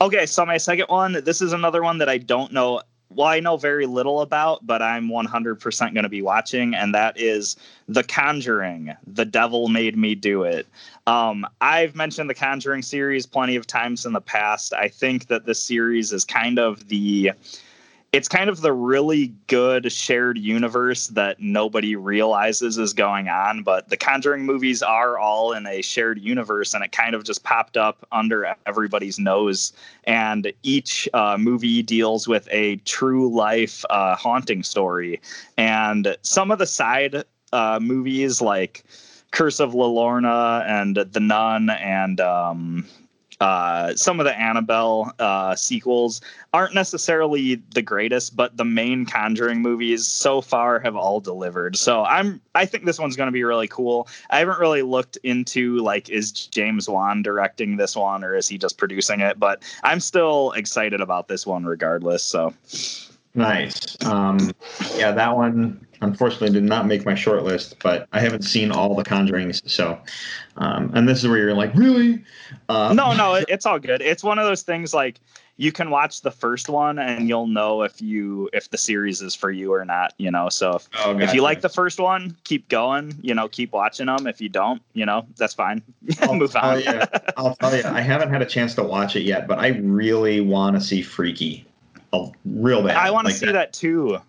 Okay, 0.00 0.24
so 0.24 0.46
my 0.46 0.56
second 0.56 0.86
one, 0.88 1.22
this 1.24 1.42
is 1.42 1.52
another 1.52 1.82
one 1.82 1.98
that 1.98 2.08
I 2.08 2.16
don't 2.16 2.52
know 2.52 2.80
well, 3.10 3.26
I 3.26 3.40
know 3.40 3.56
very 3.56 3.86
little 3.86 4.20
about, 4.20 4.64
but 4.64 4.80
I'm 4.82 5.08
100% 5.08 5.94
going 5.94 6.02
to 6.04 6.08
be 6.08 6.22
watching, 6.22 6.74
and 6.74 6.94
that 6.94 7.18
is 7.18 7.56
The 7.88 8.04
Conjuring. 8.04 8.94
The 9.06 9.24
Devil 9.24 9.68
Made 9.68 9.96
Me 9.96 10.14
Do 10.14 10.44
It. 10.44 10.68
Um, 11.08 11.44
I've 11.60 11.96
mentioned 11.96 12.30
the 12.30 12.34
Conjuring 12.34 12.82
series 12.82 13.26
plenty 13.26 13.56
of 13.56 13.66
times 13.66 14.06
in 14.06 14.12
the 14.12 14.20
past. 14.20 14.72
I 14.72 14.88
think 14.88 15.26
that 15.26 15.44
this 15.44 15.60
series 15.60 16.12
is 16.12 16.24
kind 16.24 16.60
of 16.60 16.88
the 16.88 17.32
it's 18.12 18.26
kind 18.26 18.50
of 18.50 18.60
the 18.60 18.72
really 18.72 19.28
good 19.46 19.92
shared 19.92 20.36
universe 20.36 21.06
that 21.08 21.40
nobody 21.40 21.94
realizes 21.94 22.76
is 22.76 22.92
going 22.92 23.28
on. 23.28 23.62
But 23.62 23.88
the 23.88 23.96
Conjuring 23.96 24.44
movies 24.44 24.82
are 24.82 25.16
all 25.16 25.52
in 25.52 25.64
a 25.66 25.80
shared 25.80 26.18
universe, 26.18 26.74
and 26.74 26.82
it 26.82 26.90
kind 26.90 27.14
of 27.14 27.22
just 27.22 27.44
popped 27.44 27.76
up 27.76 28.04
under 28.10 28.56
everybody's 28.66 29.20
nose. 29.20 29.72
And 30.04 30.52
each 30.64 31.08
uh, 31.14 31.36
movie 31.38 31.82
deals 31.82 32.26
with 32.26 32.48
a 32.50 32.76
true 32.78 33.32
life 33.32 33.84
uh, 33.90 34.16
haunting 34.16 34.64
story. 34.64 35.20
And 35.56 36.16
some 36.22 36.50
of 36.50 36.58
the 36.58 36.66
side 36.66 37.22
uh, 37.52 37.78
movies, 37.80 38.40
like 38.40 38.82
Curse 39.30 39.60
of 39.60 39.72
La 39.72 39.86
Llorona 39.86 40.66
and 40.66 40.96
The 40.96 41.20
Nun 41.20 41.70
and 41.70 42.20
um, 42.20 42.88
uh, 43.40 43.94
some 43.96 44.20
of 44.20 44.24
the 44.24 44.38
Annabelle 44.38 45.12
uh, 45.18 45.54
sequels 45.56 46.20
aren't 46.52 46.74
necessarily 46.74 47.56
the 47.74 47.82
greatest, 47.82 48.36
but 48.36 48.56
the 48.56 48.64
main 48.64 49.06
Conjuring 49.06 49.62
movies 49.62 50.06
so 50.06 50.40
far 50.40 50.78
have 50.78 50.94
all 50.94 51.20
delivered. 51.20 51.76
So 51.76 52.04
I'm 52.04 52.40
I 52.54 52.66
think 52.66 52.84
this 52.84 52.98
one's 52.98 53.16
going 53.16 53.28
to 53.28 53.32
be 53.32 53.44
really 53.44 53.68
cool. 53.68 54.08
I 54.30 54.38
haven't 54.38 54.58
really 54.58 54.82
looked 54.82 55.16
into 55.22 55.78
like 55.78 56.10
is 56.10 56.30
James 56.32 56.88
Wan 56.88 57.22
directing 57.22 57.76
this 57.76 57.96
one 57.96 58.24
or 58.24 58.34
is 58.34 58.48
he 58.48 58.58
just 58.58 58.76
producing 58.76 59.20
it, 59.20 59.38
but 59.38 59.62
I'm 59.84 60.00
still 60.00 60.52
excited 60.52 61.00
about 61.00 61.28
this 61.28 61.46
one 61.46 61.64
regardless. 61.64 62.22
So 62.22 62.52
nice. 63.34 63.96
Um, 64.04 64.52
yeah, 64.96 65.12
that 65.12 65.36
one 65.36 65.86
unfortunately 66.02 66.50
did 66.50 66.64
not 66.64 66.86
make 66.86 67.04
my 67.04 67.14
short 67.14 67.42
list, 67.42 67.76
but 67.82 68.08
I 68.12 68.20
haven't 68.20 68.42
seen 68.42 68.72
all 68.72 68.94
the 68.94 69.04
Conjurings, 69.04 69.68
so 69.68 69.98
um, 70.56 70.90
and 70.94 71.08
this 71.08 71.18
is 71.22 71.28
where 71.28 71.38
you're 71.38 71.54
like, 71.54 71.74
really? 71.74 72.24
Um, 72.68 72.96
no, 72.96 73.12
no, 73.12 73.34
it's 73.34 73.66
all 73.66 73.78
good. 73.78 74.00
It's 74.02 74.24
one 74.24 74.38
of 74.38 74.44
those 74.46 74.62
things 74.62 74.92
like 74.92 75.20
you 75.60 75.72
can 75.72 75.90
watch 75.90 76.22
the 76.22 76.30
first 76.30 76.70
one 76.70 76.98
and 76.98 77.28
you'll 77.28 77.46
know 77.46 77.82
if 77.82 78.00
you 78.00 78.48
if 78.54 78.70
the 78.70 78.78
series 78.78 79.20
is 79.20 79.34
for 79.34 79.50
you 79.50 79.74
or 79.74 79.84
not. 79.84 80.14
You 80.16 80.30
know, 80.30 80.48
so 80.48 80.76
if, 80.76 80.88
oh, 80.98 81.12
gotcha. 81.12 81.24
if 81.24 81.34
you 81.34 81.42
like 81.42 81.60
the 81.60 81.68
first 81.68 82.00
one, 82.00 82.34
keep 82.44 82.66
going. 82.68 83.14
You 83.20 83.34
know, 83.34 83.46
keep 83.46 83.72
watching 83.72 84.06
them. 84.06 84.26
If 84.26 84.40
you 84.40 84.48
don't, 84.48 84.80
you 84.94 85.04
know, 85.04 85.26
that's 85.36 85.52
fine. 85.52 85.82
Move 86.32 86.56
on. 86.56 86.80
you, 86.80 87.02
I'll 87.36 87.56
tell 87.56 87.76
you, 87.76 87.82
I 87.84 88.00
haven't 88.00 88.30
had 88.30 88.40
a 88.40 88.46
chance 88.46 88.74
to 88.76 88.82
watch 88.82 89.16
it 89.16 89.22
yet, 89.22 89.46
but 89.46 89.58
I 89.58 89.68
really 89.82 90.40
want 90.40 90.76
to 90.76 90.80
see 90.80 91.02
Freaky. 91.02 91.66
Oh, 92.12 92.32
real 92.44 92.82
bad. 92.82 92.96
I 92.96 93.10
want 93.10 93.26
to 93.26 93.32
like 93.32 93.38
see 93.38 93.46
that. 93.46 93.52
that 93.52 93.72
too 93.72 94.20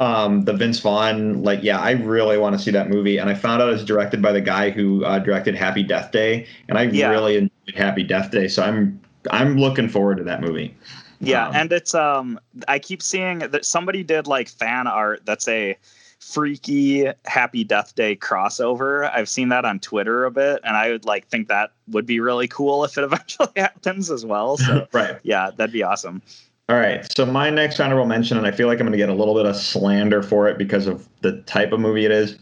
um, 0.00 0.44
the 0.44 0.52
Vince 0.52 0.78
Vaughn, 0.80 1.42
like, 1.42 1.62
yeah, 1.62 1.78
I 1.78 1.92
really 1.92 2.38
want 2.38 2.56
to 2.56 2.62
see 2.62 2.70
that 2.70 2.88
movie. 2.88 3.18
And 3.18 3.28
I 3.28 3.34
found 3.34 3.62
out 3.62 3.72
it's 3.72 3.84
directed 3.84 4.22
by 4.22 4.32
the 4.32 4.40
guy 4.40 4.70
who 4.70 5.04
uh, 5.04 5.18
directed 5.18 5.54
Happy 5.54 5.82
Death 5.82 6.12
Day, 6.12 6.46
and 6.68 6.78
I 6.78 6.84
yeah. 6.84 7.10
really 7.10 7.36
enjoyed 7.36 7.74
Happy 7.74 8.02
Death 8.02 8.30
Day. 8.30 8.48
So 8.48 8.62
I'm 8.62 9.00
I'm 9.30 9.56
looking 9.56 9.88
forward 9.88 10.18
to 10.18 10.24
that 10.24 10.40
movie. 10.40 10.74
Yeah, 11.20 11.48
um, 11.48 11.56
and 11.56 11.72
it's 11.72 11.94
um, 11.94 12.38
I 12.68 12.78
keep 12.78 13.02
seeing 13.02 13.40
that 13.40 13.64
somebody 13.64 14.04
did 14.04 14.26
like 14.26 14.48
fan 14.48 14.86
art 14.86 15.22
that's 15.24 15.48
a 15.48 15.76
freaky 16.20 17.10
Happy 17.24 17.64
Death 17.64 17.96
Day 17.96 18.14
crossover. 18.14 19.10
I've 19.12 19.28
seen 19.28 19.48
that 19.48 19.64
on 19.64 19.80
Twitter 19.80 20.24
a 20.26 20.30
bit, 20.30 20.60
and 20.62 20.76
I 20.76 20.90
would 20.90 21.06
like 21.06 21.26
think 21.26 21.48
that 21.48 21.72
would 21.88 22.06
be 22.06 22.20
really 22.20 22.46
cool 22.46 22.84
if 22.84 22.96
it 22.96 23.02
eventually 23.04 23.50
happens 23.56 24.12
as 24.12 24.24
well. 24.24 24.58
So 24.58 24.86
right, 24.92 25.18
yeah, 25.24 25.50
that'd 25.56 25.72
be 25.72 25.82
awesome. 25.82 26.22
All 26.68 26.76
right. 26.76 27.06
So 27.16 27.24
my 27.24 27.48
next 27.48 27.80
honorable 27.80 28.04
mention, 28.04 28.36
and 28.36 28.46
I 28.46 28.50
feel 28.50 28.66
like 28.66 28.78
I'm 28.78 28.86
going 28.86 28.92
to 28.92 28.98
get 28.98 29.08
a 29.08 29.14
little 29.14 29.34
bit 29.34 29.46
of 29.46 29.56
slander 29.56 30.22
for 30.22 30.48
it 30.48 30.58
because 30.58 30.86
of 30.86 31.08
the 31.22 31.40
type 31.42 31.72
of 31.72 31.80
movie 31.80 32.04
it 32.04 32.10
is, 32.10 32.38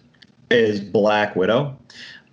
is 0.51 0.81
Black 0.81 1.37
Widow. 1.37 1.77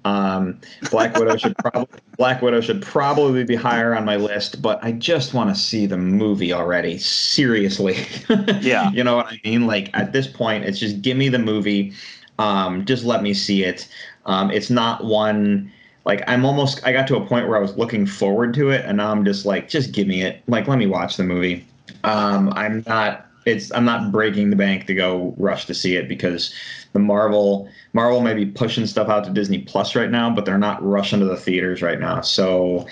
Um, 0.06 0.60
Black 0.90 1.16
Widow 1.18 1.38
should 1.38 1.56
probably 1.60 2.00
Black 2.18 2.42
Widow 2.42 2.62
should 2.62 2.82
probably 2.82 3.44
be 3.44 3.56
higher 3.56 3.96
on 3.96 4.06
my 4.06 4.16
list, 4.16 4.62
but 4.62 4.84
I 4.84 4.92
just 4.92 5.34
want 5.34 5.54
to 5.54 5.60
see 5.60 5.86
the 5.86 5.98
movie 5.98 6.52
already. 6.52 6.98
Seriously. 6.98 8.06
Yeah. 8.62 8.92
you 8.92 9.04
know 9.04 9.16
what 9.18 9.28
I 9.28 9.40
mean? 9.44 9.68
Like 9.68 9.90
at 9.94 10.14
this 10.14 10.28
point, 10.28 10.64
it's 10.66 10.80
just 10.80 11.02
give 11.02 11.18
me 11.18 11.30
the 11.30 11.40
movie. 11.40 11.94
Um, 12.40 12.86
just 12.86 13.04
let 13.04 13.22
me 13.22 13.34
see 13.34 13.64
it. 13.64 13.88
Um, 14.26 14.52
it's 14.52 14.70
not 14.70 15.04
one 15.04 15.72
like 16.06 16.24
I'm 16.28 16.46
almost 16.46 16.86
I 16.86 16.92
got 16.92 17.08
to 17.08 17.18
a 17.18 17.26
point 17.26 17.48
where 17.48 17.58
I 17.58 17.62
was 17.62 17.78
looking 17.78 18.06
forward 18.06 18.54
to 18.56 18.70
it, 18.72 18.84
and 18.86 18.98
now 18.98 19.12
I'm 19.12 19.24
just 19.24 19.46
like, 19.46 19.70
just 19.70 19.92
give 19.92 20.08
me 20.08 20.24
it. 20.24 20.42
Like 20.48 20.68
let 20.68 20.78
me 20.78 20.88
watch 20.88 21.18
the 21.18 21.24
movie. 21.24 21.66
Um, 22.04 22.52
I'm 22.56 22.84
not. 22.88 23.28
It's 23.46 23.74
I'm 23.74 23.86
not 23.86 24.12
breaking 24.12 24.50
the 24.50 24.56
bank 24.56 24.86
to 24.88 24.94
go 24.94 25.34
rush 25.38 25.66
to 25.66 25.74
see 25.74 25.96
it 25.96 26.08
because 26.08 26.54
the 26.94 27.00
Marvel 27.00 27.70
Marvel 27.92 28.22
may 28.22 28.34
be 28.34 28.46
pushing 28.46 28.86
stuff 28.86 29.10
out 29.10 29.26
to 29.26 29.32
Disney 29.32 29.60
Plus 29.60 29.96
right 29.96 30.10
now, 30.10 30.30
but 30.30 30.46
they're 30.46 30.58
not 30.58 30.84
rushing 30.84 31.20
to 31.20 31.26
the 31.26 31.36
theaters 31.36 31.82
right 31.82 32.00
now. 32.00 32.22
So 32.22 32.88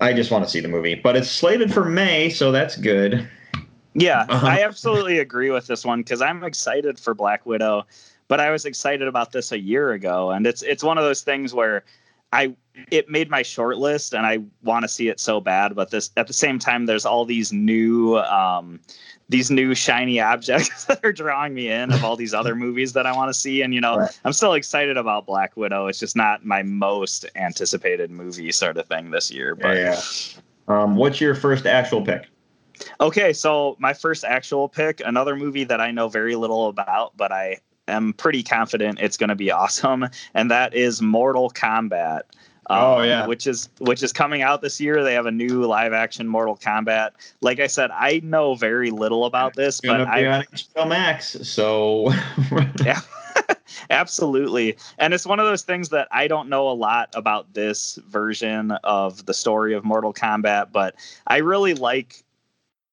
I 0.00 0.12
just 0.12 0.30
want 0.30 0.44
to 0.44 0.50
see 0.50 0.60
the 0.60 0.68
movie. 0.68 0.94
But 0.94 1.16
it's 1.16 1.30
slated 1.30 1.72
for 1.72 1.84
May, 1.84 2.30
so 2.30 2.52
that's 2.52 2.76
good. 2.76 3.28
Yeah, 3.94 4.26
uh-huh. 4.28 4.46
I 4.46 4.62
absolutely 4.62 5.18
agree 5.20 5.50
with 5.50 5.66
this 5.66 5.84
one 5.84 6.00
because 6.00 6.20
I'm 6.20 6.42
excited 6.42 6.98
for 6.98 7.14
Black 7.14 7.46
Widow, 7.46 7.86
but 8.28 8.40
I 8.40 8.50
was 8.50 8.64
excited 8.64 9.06
about 9.06 9.32
this 9.32 9.52
a 9.52 9.58
year 9.58 9.92
ago, 9.92 10.30
and 10.30 10.46
it's 10.46 10.62
it's 10.62 10.82
one 10.82 10.98
of 10.98 11.04
those 11.04 11.22
things 11.22 11.54
where 11.54 11.84
I 12.34 12.54
it 12.90 13.08
made 13.08 13.30
my 13.30 13.42
short 13.42 13.78
list 13.78 14.12
and 14.12 14.26
I 14.26 14.38
want 14.62 14.82
to 14.82 14.88
see 14.88 15.08
it 15.08 15.20
so 15.20 15.40
bad, 15.40 15.76
but 15.76 15.90
this 15.90 16.10
at 16.16 16.26
the 16.26 16.32
same 16.32 16.58
time 16.58 16.86
there's 16.86 17.06
all 17.06 17.24
these 17.24 17.52
new 17.52 18.16
um, 18.18 18.80
these 19.28 19.50
new 19.50 19.74
shiny 19.74 20.20
objects 20.20 20.84
that 20.86 21.00
are 21.04 21.12
drawing 21.12 21.54
me 21.54 21.70
in 21.70 21.92
of 21.92 22.04
all 22.04 22.16
these 22.16 22.34
other 22.34 22.54
movies 22.54 22.92
that 22.94 23.06
I 23.06 23.14
want 23.14 23.30
to 23.30 23.34
see. 23.34 23.62
And 23.62 23.72
you 23.72 23.80
know, 23.80 23.98
right. 23.98 24.20
I'm 24.24 24.32
still 24.32 24.54
excited 24.54 24.96
about 24.96 25.26
Black 25.26 25.56
Widow. 25.56 25.86
It's 25.86 25.98
just 25.98 26.16
not 26.16 26.44
my 26.44 26.62
most 26.62 27.24
anticipated 27.36 28.10
movie 28.10 28.50
sort 28.52 28.76
of 28.76 28.86
thing 28.86 29.10
this 29.10 29.30
year. 29.30 29.54
But 29.54 29.76
yeah. 29.76 30.00
Um, 30.66 30.96
what's 30.96 31.20
your 31.20 31.34
first 31.34 31.66
actual 31.66 32.02
pick? 32.02 32.26
Okay, 33.00 33.32
so 33.32 33.76
my 33.78 33.92
first 33.92 34.24
actual 34.24 34.68
pick, 34.68 35.00
another 35.04 35.36
movie 35.36 35.64
that 35.64 35.80
I 35.80 35.92
know 35.92 36.08
very 36.08 36.34
little 36.34 36.68
about, 36.68 37.16
but 37.16 37.30
I 37.30 37.58
am 37.88 38.12
pretty 38.14 38.42
confident 38.42 38.98
it's 39.00 39.16
going 39.16 39.28
to 39.28 39.34
be 39.34 39.50
awesome, 39.50 40.06
and 40.34 40.50
that 40.50 40.74
is 40.74 41.02
Mortal 41.02 41.50
Kombat. 41.50 42.22
Um, 42.70 42.78
oh 42.78 43.02
yeah, 43.02 43.26
which 43.26 43.46
is 43.46 43.68
which 43.78 44.02
is 44.02 44.12
coming 44.12 44.40
out 44.40 44.62
this 44.62 44.80
year. 44.80 45.04
They 45.04 45.12
have 45.14 45.26
a 45.26 45.30
new 45.30 45.64
live 45.64 45.92
action 45.92 46.26
Mortal 46.26 46.56
Kombat. 46.56 47.10
Like 47.42 47.60
I 47.60 47.66
said, 47.66 47.90
I 47.90 48.20
know 48.24 48.54
very 48.54 48.90
little 48.90 49.26
about 49.26 49.54
this, 49.54 49.80
it's 49.80 49.86
but 49.86 50.02
I 50.02 50.26
on 50.26 50.44
HBO 50.44 50.88
Max, 50.88 51.36
so 51.42 52.10
yeah. 52.84 53.00
Absolutely. 53.90 54.76
And 54.98 55.14
it's 55.14 55.26
one 55.26 55.40
of 55.40 55.46
those 55.46 55.62
things 55.62 55.88
that 55.90 56.08
I 56.10 56.28
don't 56.28 56.48
know 56.48 56.68
a 56.68 56.72
lot 56.72 57.10
about 57.14 57.52
this 57.54 57.98
version 58.08 58.72
of 58.84 59.26
the 59.26 59.34
story 59.34 59.74
of 59.74 59.84
Mortal 59.84 60.12
Kombat, 60.12 60.72
but 60.72 60.94
I 61.26 61.38
really 61.38 61.74
like 61.74 62.23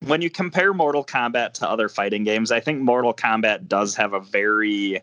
when 0.06 0.22
you 0.22 0.30
compare 0.30 0.73
Mortal 0.73 1.06
Kombat 1.06 1.53
to 1.53 1.69
other 1.69 1.90
fighting 1.90 2.23
games, 2.23 2.52
I 2.52 2.60
think 2.60 2.82
Mortal 2.82 3.14
Kombat 3.14 3.68
does 3.68 3.95
have 3.95 4.14
a 4.14 4.19
very 4.19 5.02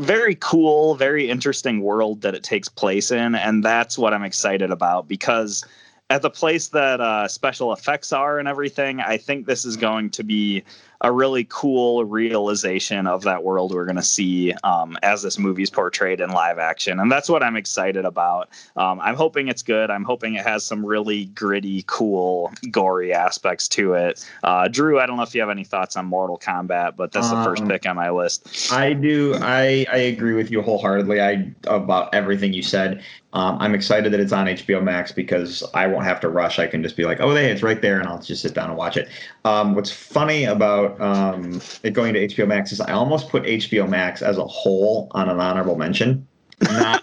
very 0.00 0.36
cool, 0.36 0.94
very 0.94 1.28
interesting 1.28 1.80
world 1.80 2.20
that 2.20 2.32
it 2.32 2.44
takes 2.44 2.68
place 2.68 3.10
in, 3.10 3.34
and 3.34 3.64
that's 3.64 3.98
what 3.98 4.14
I'm 4.14 4.22
excited 4.22 4.70
about 4.70 5.08
because 5.08 5.64
at 6.08 6.22
the 6.22 6.30
place 6.30 6.68
that 6.68 7.00
uh, 7.00 7.26
special 7.26 7.72
effects 7.72 8.12
are 8.12 8.38
and 8.38 8.46
everything, 8.46 9.00
I 9.00 9.16
think 9.16 9.46
this 9.46 9.64
is 9.64 9.76
going 9.76 10.10
to 10.10 10.22
be 10.22 10.62
a 11.02 11.12
really 11.12 11.46
cool 11.48 12.04
realization 12.04 13.06
of 13.06 13.22
that 13.22 13.44
world 13.44 13.72
we're 13.72 13.84
going 13.84 13.96
to 13.96 14.02
see 14.02 14.52
um, 14.64 14.98
as 15.02 15.22
this 15.22 15.38
movie's 15.38 15.70
portrayed 15.70 16.20
in 16.20 16.30
live 16.30 16.58
action. 16.58 16.98
And 16.98 17.10
that's 17.10 17.28
what 17.28 17.42
I'm 17.42 17.56
excited 17.56 18.04
about. 18.04 18.48
Um, 18.76 19.00
I'm 19.00 19.14
hoping 19.14 19.46
it's 19.46 19.62
good. 19.62 19.90
I'm 19.90 20.02
hoping 20.04 20.34
it 20.34 20.44
has 20.44 20.64
some 20.64 20.84
really 20.84 21.26
gritty, 21.26 21.84
cool, 21.86 22.52
gory 22.70 23.12
aspects 23.12 23.68
to 23.68 23.92
it. 23.94 24.24
Uh, 24.42 24.66
Drew, 24.66 24.98
I 24.98 25.06
don't 25.06 25.16
know 25.16 25.22
if 25.22 25.34
you 25.34 25.40
have 25.40 25.50
any 25.50 25.64
thoughts 25.64 25.96
on 25.96 26.04
Mortal 26.06 26.38
Kombat, 26.38 26.96
but 26.96 27.12
that's 27.12 27.30
the 27.30 27.44
first 27.44 27.62
Um, 27.62 27.68
pick 27.68 27.86
on 27.86 27.94
my 27.94 28.10
list. 28.10 28.72
I 28.72 28.92
do. 28.92 29.36
I 29.40 29.86
I 29.92 29.98
agree 29.98 30.34
with 30.34 30.50
you 30.50 30.62
wholeheartedly. 30.62 31.20
I 31.20 31.52
about 31.68 32.12
everything 32.14 32.52
you 32.52 32.62
said. 32.62 33.02
Um, 33.34 33.58
I'm 33.60 33.74
excited 33.74 34.12
that 34.12 34.20
it's 34.20 34.32
on 34.32 34.46
HBO 34.46 34.82
Max 34.82 35.12
because 35.12 35.62
I 35.74 35.86
won't 35.86 36.04
have 36.04 36.18
to 36.20 36.28
rush. 36.30 36.58
I 36.58 36.66
can 36.66 36.82
just 36.82 36.96
be 36.96 37.04
like, 37.04 37.20
oh, 37.20 37.34
hey, 37.34 37.50
it's 37.50 37.62
right 37.62 37.80
there, 37.82 37.98
and 38.00 38.08
I'll 38.08 38.20
just 38.20 38.40
sit 38.42 38.54
down 38.54 38.70
and 38.70 38.78
watch 38.78 38.96
it. 38.96 39.08
Um, 39.44 39.74
what's 39.74 39.90
funny 39.90 40.44
about 40.44 40.98
um, 41.00 41.60
it 41.82 41.92
going 41.92 42.14
to 42.14 42.26
HBO 42.26 42.46
Max 42.48 42.72
is 42.72 42.80
I 42.80 42.92
almost 42.92 43.28
put 43.28 43.42
HBO 43.44 43.86
Max 43.88 44.22
as 44.22 44.38
a 44.38 44.46
whole 44.46 45.08
on 45.10 45.28
an 45.28 45.40
honorable 45.40 45.76
mention. 45.76 46.26
Not, 46.62 47.02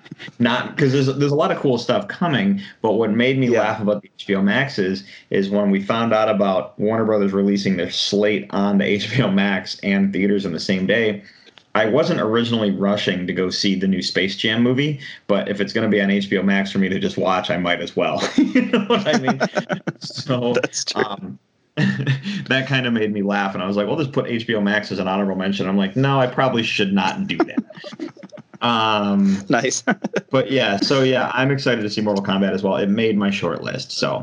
not 0.38 0.74
because 0.76 0.92
there's 0.92 1.06
there's 1.16 1.32
a 1.32 1.36
lot 1.36 1.50
of 1.52 1.58
cool 1.58 1.78
stuff 1.78 2.08
coming. 2.08 2.60
But 2.82 2.94
what 2.94 3.10
made 3.12 3.38
me 3.38 3.48
Yeah. 3.48 3.60
laugh 3.60 3.80
about 3.80 4.02
the 4.02 4.10
HBO 4.18 4.42
Max 4.42 4.78
is 4.78 5.04
is 5.30 5.48
when 5.48 5.70
we 5.70 5.80
found 5.80 6.12
out 6.12 6.28
about 6.28 6.78
Warner 6.78 7.04
Brothers 7.04 7.32
releasing 7.32 7.76
their 7.76 7.90
slate 7.90 8.46
on 8.50 8.78
the 8.78 8.84
HBO 8.98 9.32
Max 9.32 9.78
and 9.84 10.12
theaters 10.12 10.44
in 10.44 10.52
the 10.52 10.60
same 10.60 10.86
day. 10.86 11.22
I 11.74 11.86
wasn't 11.86 12.20
originally 12.20 12.70
rushing 12.70 13.26
to 13.26 13.32
go 13.32 13.48
see 13.48 13.74
the 13.74 13.88
new 13.88 14.02
Space 14.02 14.36
Jam 14.36 14.62
movie, 14.62 15.00
but 15.26 15.48
if 15.48 15.60
it's 15.60 15.72
going 15.72 15.90
to 15.90 15.94
be 15.94 16.02
on 16.02 16.08
HBO 16.08 16.44
Max 16.44 16.70
for 16.70 16.78
me 16.78 16.88
to 16.90 16.98
just 16.98 17.16
watch, 17.16 17.50
I 17.50 17.56
might 17.56 17.80
as 17.80 17.96
well. 17.96 18.22
you 18.36 18.62
know 18.66 18.84
what 18.86 19.06
I 19.06 19.18
mean? 19.18 19.40
So 20.00 20.52
That's 20.52 20.84
true. 20.84 21.02
um, 21.02 21.38
that 21.76 22.66
kind 22.66 22.86
of 22.86 22.92
made 22.92 23.12
me 23.12 23.22
laugh, 23.22 23.54
and 23.54 23.62
I 23.62 23.66
was 23.66 23.76
like, 23.76 23.86
"Well, 23.86 23.96
just 23.96 24.12
put 24.12 24.26
HBO 24.26 24.62
Max 24.62 24.92
as 24.92 24.98
an 24.98 25.08
honorable 25.08 25.36
mention." 25.36 25.66
I'm 25.66 25.78
like, 25.78 25.96
"No, 25.96 26.20
I 26.20 26.26
probably 26.26 26.62
should 26.62 26.92
not 26.92 27.26
do 27.26 27.38
that." 27.38 28.12
um, 28.60 29.42
nice. 29.48 29.82
but 30.30 30.50
yeah, 30.50 30.76
so 30.76 31.02
yeah, 31.02 31.30
I'm 31.32 31.50
excited 31.50 31.80
to 31.80 31.88
see 31.88 32.02
Mortal 32.02 32.22
Kombat 32.24 32.52
as 32.52 32.62
well. 32.62 32.76
It 32.76 32.90
made 32.90 33.16
my 33.16 33.30
short 33.30 33.62
list. 33.62 33.92
So, 33.92 34.22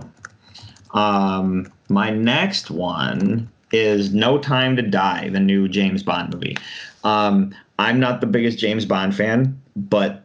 um, 0.94 1.72
my 1.88 2.12
next 2.12 2.70
one 2.70 3.50
is 3.72 4.14
No 4.14 4.38
Time 4.38 4.76
to 4.76 4.82
Die, 4.84 5.30
the 5.30 5.40
new 5.40 5.68
James 5.68 6.04
Bond 6.04 6.34
movie. 6.34 6.58
Um, 7.04 7.54
I'm 7.78 8.00
not 8.00 8.22
the 8.22 8.28
biggest 8.28 8.58
James 8.58 8.86
Bond 8.86 9.16
fan, 9.16 9.60
but 9.76 10.24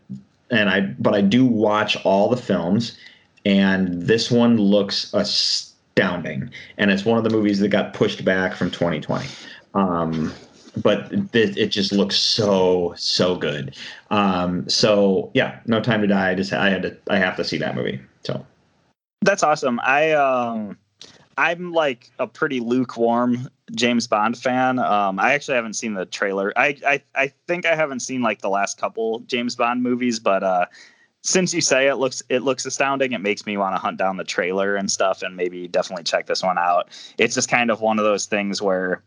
and 0.51 0.69
I 0.69 0.81
but 0.99 1.15
I 1.15 1.21
do 1.21 1.45
watch 1.45 1.97
all 2.05 2.29
the 2.29 2.37
films, 2.37 2.97
and 3.45 4.03
this 4.03 4.31
one 4.31 4.57
looks 4.57 5.13
astounding, 5.15 6.51
and 6.79 6.91
it's 6.91 7.05
one 7.05 7.19
of 7.19 7.25
the 7.25 7.31
movies 7.31 7.61
that 7.61 7.69
got 7.69 7.95
pushed 7.95 8.25
back 8.25 8.55
from 8.55 8.71
2020. 8.71 9.27
Um, 9.75 10.33
but 10.83 11.13
it, 11.13 11.57
it 11.57 11.69
just 11.69 11.93
looks 11.93 12.17
so 12.17 12.95
so 12.97 13.37
good. 13.37 13.77
Um, 14.11 14.69
so 14.69 15.31
yeah, 15.35 15.61
No 15.67 15.81
Time 15.81 16.01
to 16.01 16.07
Die. 16.07 16.31
I 16.31 16.35
just 16.35 16.53
I 16.53 16.71
had 16.71 16.83
to 16.83 16.97
I 17.09 17.19
have 17.19 17.37
to 17.37 17.45
see 17.45 17.59
that 17.59 17.75
movie. 17.75 18.01
So 18.23 18.45
That's 19.23 19.43
awesome. 19.43 19.81
I 19.81 20.13
um 20.13 20.79
I'm 21.37 21.73
like 21.73 22.11
a 22.19 22.27
pretty 22.27 22.61
lukewarm 22.61 23.49
James 23.75 24.07
Bond 24.07 24.37
fan. 24.39 24.79
Um 24.79 25.19
I 25.19 25.33
actually 25.33 25.55
haven't 25.55 25.75
seen 25.75 25.95
the 25.95 26.07
trailer. 26.07 26.53
I 26.57 26.77
I 26.87 27.03
I 27.15 27.33
think 27.47 27.67
I 27.67 27.75
haven't 27.75 28.01
seen 28.01 28.23
like 28.23 28.41
the 28.41 28.51
last 28.51 28.79
couple 28.79 29.21
James 29.21 29.57
Bond 29.57 29.83
movies, 29.83 30.19
but 30.19 30.43
uh 30.43 30.67
since 31.23 31.55
you 31.55 31.63
say 31.63 31.89
it 31.89 31.97
looks 31.97 32.23
it 32.29 32.43
looks 32.43 32.67
astounding, 32.67 33.13
it 33.13 33.21
makes 33.21 33.47
me 33.47 33.57
want 33.57 33.75
to 33.75 33.81
hunt 33.81 33.97
down 33.97 34.19
the 34.19 34.25
trailer 34.25 34.77
and 34.77 34.91
stuff 34.91 35.23
and 35.23 35.37
maybe 35.37 35.67
definitely 35.67 36.05
check 36.05 36.27
this 36.27 36.43
one 36.43 36.59
out. 36.59 36.91
It's 37.19 37.35
just 37.35 37.49
kind 37.49 37.71
of 37.71 37.81
one 37.81 37.99
of 37.99 38.05
those 38.05 38.27
things 38.27 38.61
where 38.61 39.03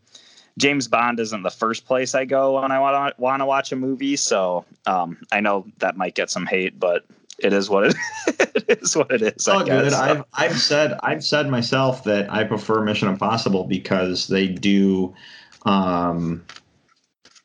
James 0.58 0.88
Bond 0.88 1.20
isn't 1.20 1.44
the 1.44 1.50
first 1.50 1.86
place 1.86 2.16
I 2.16 2.24
go 2.24 2.60
when 2.60 2.72
I 2.72 2.80
want 2.80 3.16
to 3.16 3.22
want 3.22 3.40
to 3.40 3.46
watch 3.46 3.70
a 3.70 3.76
movie, 3.76 4.16
so 4.16 4.64
um, 4.86 5.16
I 5.30 5.40
know 5.40 5.64
that 5.78 5.96
might 5.96 6.16
get 6.16 6.30
some 6.30 6.46
hate, 6.46 6.80
but 6.80 7.04
it 7.38 7.52
is 7.52 7.70
what 7.70 7.84
it, 7.86 7.94
it 8.28 8.80
is. 8.82 8.96
What 8.96 9.10
it 9.12 9.22
is. 9.22 9.48
I 9.48 9.56
Oh, 9.56 9.64
good. 9.64 9.84
guess. 9.84 9.94
I've 9.94 10.24
I've 10.34 10.58
said 10.58 10.98
I've 11.02 11.24
said 11.24 11.48
myself 11.48 12.04
that 12.04 12.32
I 12.32 12.44
prefer 12.44 12.82
Mission 12.82 13.08
Impossible 13.08 13.64
because 13.64 14.26
they 14.28 14.48
do, 14.48 15.14
um, 15.64 16.44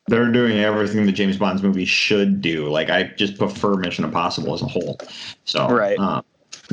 they're 0.08 0.30
doing 0.30 0.58
everything 0.58 1.06
that 1.06 1.12
James 1.12 1.36
Bond's 1.36 1.62
movie 1.62 1.84
should 1.84 2.40
do. 2.40 2.68
Like 2.68 2.90
I 2.90 3.04
just 3.16 3.38
prefer 3.38 3.74
Mission 3.74 4.04
Impossible 4.04 4.54
as 4.54 4.62
a 4.62 4.66
whole. 4.66 4.98
So 5.44 5.66
Right. 5.66 5.98
um, 5.98 6.24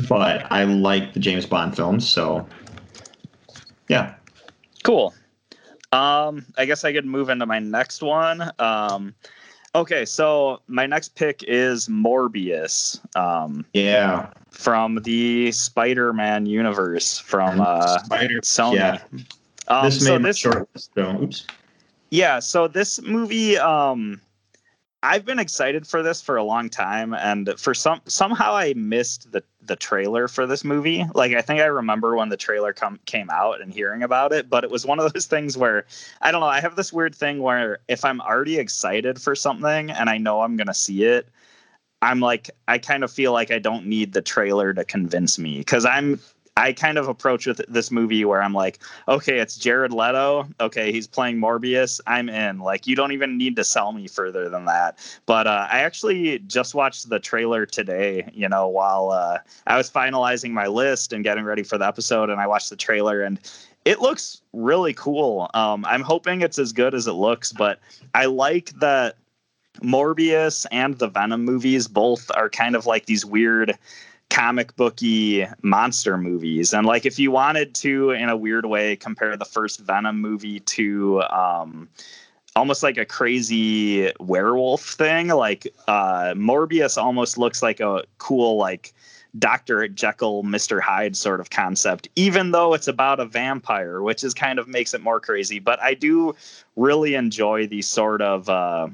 but 0.08 0.50
I 0.50 0.64
like 0.64 1.12
the 1.12 1.20
James 1.20 1.46
Bond 1.46 1.76
films. 1.76 2.08
So 2.08 2.46
yeah. 3.88 4.14
Cool. 4.84 5.14
Um, 5.92 6.46
I 6.56 6.64
guess 6.64 6.84
I 6.84 6.92
could 6.92 7.04
move 7.04 7.28
into 7.28 7.46
my 7.46 7.58
next 7.58 8.02
one. 8.02 8.50
Um, 8.58 9.14
okay, 9.74 10.04
so 10.04 10.60
my 10.68 10.86
next 10.86 11.14
pick 11.14 11.42
is 11.46 11.88
Morbius. 11.88 13.00
Um, 13.16 13.64
Yeah. 13.74 14.30
from 14.50 14.96
the 15.02 15.50
Spider-Man 15.52 16.46
universe 16.46 17.18
from 17.18 17.60
uh, 17.60 17.98
Spider. 18.00 18.40
Sony. 18.42 18.74
Yeah. 18.74 18.98
Um, 19.68 19.84
this 19.86 20.04
so 20.04 20.12
made 20.12 20.22
my 20.22 20.28
this, 20.28 20.36
short. 20.38 20.68
Oops. 20.98 21.46
yeah, 22.10 22.38
so 22.38 22.68
this 22.68 23.00
movie, 23.00 23.56
um, 23.58 24.20
I've 25.04 25.24
been 25.24 25.40
excited 25.40 25.86
for 25.86 26.02
this 26.02 26.22
for 26.22 26.36
a 26.36 26.44
long 26.44 26.68
time, 26.68 27.12
and 27.12 27.54
for 27.58 27.74
some 27.74 28.00
somehow 28.06 28.54
I 28.54 28.72
missed 28.74 29.32
the 29.32 29.42
the 29.60 29.74
trailer 29.74 30.28
for 30.28 30.46
this 30.46 30.62
movie. 30.64 31.04
Like 31.14 31.32
I 31.32 31.42
think 31.42 31.60
I 31.60 31.64
remember 31.64 32.14
when 32.16 32.28
the 32.28 32.36
trailer 32.36 32.72
come 32.72 33.00
came 33.06 33.28
out 33.30 33.60
and 33.60 33.72
hearing 33.72 34.04
about 34.04 34.32
it, 34.32 34.48
but 34.48 34.62
it 34.62 34.70
was 34.70 34.86
one 34.86 35.00
of 35.00 35.12
those 35.12 35.26
things 35.34 35.56
where 35.56 35.86
I 36.20 36.30
don't 36.30 36.40
know. 36.40 36.46
I 36.46 36.60
have 36.60 36.76
this 36.76 36.92
weird 36.92 37.14
thing 37.14 37.40
where 37.40 37.78
if 37.88 38.04
I'm 38.04 38.20
already 38.20 38.58
excited 38.58 39.20
for 39.20 39.34
something 39.34 39.90
and 39.90 40.08
I 40.08 40.18
know 40.18 40.42
I'm 40.42 40.56
gonna 40.56 40.74
see 40.74 41.04
it, 41.04 41.28
I'm 42.00 42.20
like 42.20 42.50
I 42.68 42.78
kind 42.78 43.02
of 43.02 43.10
feel 43.10 43.32
like 43.32 43.50
I 43.50 43.58
don't 43.58 43.86
need 43.86 44.12
the 44.12 44.22
trailer 44.22 44.72
to 44.72 44.84
convince 44.84 45.36
me 45.36 45.58
because 45.58 45.84
I'm 45.84 46.20
I 46.56 46.74
kind 46.74 46.98
of 46.98 47.08
approach 47.08 47.46
with 47.46 47.62
this 47.68 47.90
movie 47.90 48.24
where 48.26 48.42
I'm 48.42 48.52
like, 48.52 48.78
okay, 49.08 49.38
it's 49.38 49.56
Jared 49.56 49.92
Leto. 49.92 50.46
Okay, 50.60 50.92
he's 50.92 51.06
playing 51.06 51.38
Morbius. 51.38 52.00
I'm 52.06 52.28
in. 52.28 52.58
Like, 52.58 52.86
you 52.86 52.94
don't 52.94 53.12
even 53.12 53.38
need 53.38 53.56
to 53.56 53.64
sell 53.64 53.92
me 53.92 54.06
further 54.06 54.50
than 54.50 54.66
that. 54.66 54.98
But 55.24 55.46
uh, 55.46 55.66
I 55.70 55.80
actually 55.80 56.40
just 56.40 56.74
watched 56.74 57.08
the 57.08 57.18
trailer 57.18 57.64
today, 57.64 58.28
you 58.34 58.48
know, 58.48 58.68
while 58.68 59.10
uh, 59.10 59.38
I 59.66 59.78
was 59.78 59.90
finalizing 59.90 60.50
my 60.50 60.66
list 60.66 61.14
and 61.14 61.24
getting 61.24 61.44
ready 61.44 61.62
for 61.62 61.78
the 61.78 61.86
episode, 61.86 62.28
and 62.28 62.40
I 62.40 62.46
watched 62.46 62.68
the 62.68 62.76
trailer 62.76 63.22
and 63.22 63.40
it 63.84 64.00
looks 64.00 64.42
really 64.52 64.94
cool. 64.94 65.50
Um, 65.54 65.84
I'm 65.84 66.02
hoping 66.02 66.42
it's 66.42 66.58
as 66.58 66.72
good 66.72 66.94
as 66.94 67.06
it 67.06 67.12
looks, 67.14 67.52
but 67.52 67.80
I 68.14 68.26
like 68.26 68.70
that 68.78 69.16
Morbius 69.80 70.66
and 70.70 70.98
the 70.98 71.08
Venom 71.08 71.44
movies 71.44 71.88
both 71.88 72.30
are 72.34 72.48
kind 72.48 72.76
of 72.76 72.86
like 72.86 73.06
these 73.06 73.24
weird 73.24 73.76
comic 74.32 74.74
booky 74.76 75.46
monster 75.60 76.16
movies. 76.16 76.72
And 76.72 76.86
like 76.86 77.04
if 77.04 77.18
you 77.18 77.30
wanted 77.30 77.74
to 77.76 78.12
in 78.12 78.30
a 78.30 78.36
weird 78.36 78.64
way 78.64 78.96
compare 78.96 79.36
the 79.36 79.44
first 79.44 79.80
venom 79.80 80.20
movie 80.22 80.60
to 80.60 81.22
um 81.24 81.88
almost 82.56 82.82
like 82.82 82.96
a 82.96 83.04
crazy 83.04 84.10
werewolf 84.20 84.82
thing 84.82 85.28
like 85.28 85.66
uh 85.86 86.32
morbius 86.34 86.96
almost 86.96 87.36
looks 87.38 87.62
like 87.62 87.80
a 87.80 88.04
cool 88.18 88.56
like 88.56 88.92
dr 89.38 89.88
jekyll 89.88 90.42
mr 90.44 90.78
hyde 90.78 91.16
sort 91.16 91.40
of 91.40 91.48
concept 91.48 92.08
even 92.14 92.50
though 92.50 92.74
it's 92.74 92.88
about 92.88 93.20
a 93.20 93.24
vampire 93.24 94.02
which 94.02 94.22
is 94.22 94.34
kind 94.34 94.58
of 94.58 94.68
makes 94.68 94.92
it 94.92 95.00
more 95.00 95.20
crazy. 95.20 95.58
But 95.58 95.80
i 95.82 95.94
do 95.94 96.34
really 96.76 97.14
enjoy 97.14 97.66
these 97.66 97.88
sort 97.88 98.20
of 98.20 98.48
uh 98.48 98.88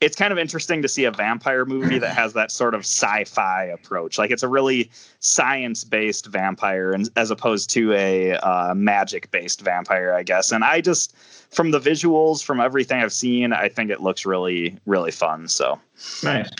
it's 0.00 0.14
kind 0.14 0.32
of 0.32 0.38
interesting 0.38 0.80
to 0.82 0.88
see 0.88 1.04
a 1.04 1.10
vampire 1.10 1.64
movie 1.64 1.98
that 1.98 2.14
has 2.14 2.32
that 2.34 2.52
sort 2.52 2.74
of 2.74 2.82
sci-fi 2.82 3.64
approach. 3.64 4.16
Like 4.16 4.30
it's 4.30 4.44
a 4.44 4.48
really 4.48 4.90
science-based 5.18 6.26
vampire, 6.26 6.92
and 6.92 7.08
as 7.16 7.30
opposed 7.32 7.68
to 7.70 7.92
a 7.94 8.34
uh, 8.34 8.74
magic-based 8.74 9.60
vampire, 9.60 10.12
I 10.14 10.22
guess. 10.22 10.52
And 10.52 10.62
I 10.62 10.80
just, 10.80 11.16
from 11.16 11.72
the 11.72 11.80
visuals, 11.80 12.44
from 12.44 12.60
everything 12.60 13.02
I've 13.02 13.12
seen, 13.12 13.52
I 13.52 13.68
think 13.68 13.90
it 13.90 14.00
looks 14.00 14.24
really, 14.24 14.78
really 14.86 15.10
fun. 15.10 15.48
So 15.48 15.80
Nice. 16.22 16.50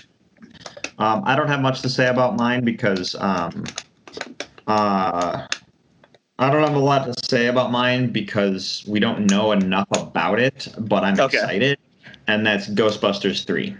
Um, 0.99 1.23
I 1.25 1.37
don't 1.37 1.47
have 1.47 1.61
much 1.61 1.81
to 1.83 1.89
say 1.89 2.09
about 2.09 2.37
mine 2.37 2.65
because 2.65 3.15
um, 3.21 3.63
uh, 4.67 5.47
I 6.41 6.51
don't 6.51 6.63
have 6.63 6.75
a 6.75 6.79
lot 6.81 7.05
to 7.07 7.25
say 7.25 7.47
about 7.47 7.71
mine 7.71 8.11
because 8.11 8.85
we 8.89 8.99
don't 8.99 9.27
know 9.31 9.53
enough 9.53 9.87
about 9.93 10.41
it. 10.41 10.67
But 10.77 11.05
I'm 11.05 11.21
Okay. 11.21 11.37
excited, 11.39 11.79
and 12.29 12.47
that's 12.47 12.69
Ghostbusters 12.69 13.45
three. 13.45 13.77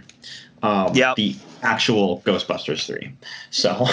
Um, 0.61 0.93
Yep. 0.93 1.15
The 1.15 1.35
actual 1.61 2.21
Ghostbusters 2.25 2.85
three. 2.85 3.13
So 3.51 3.85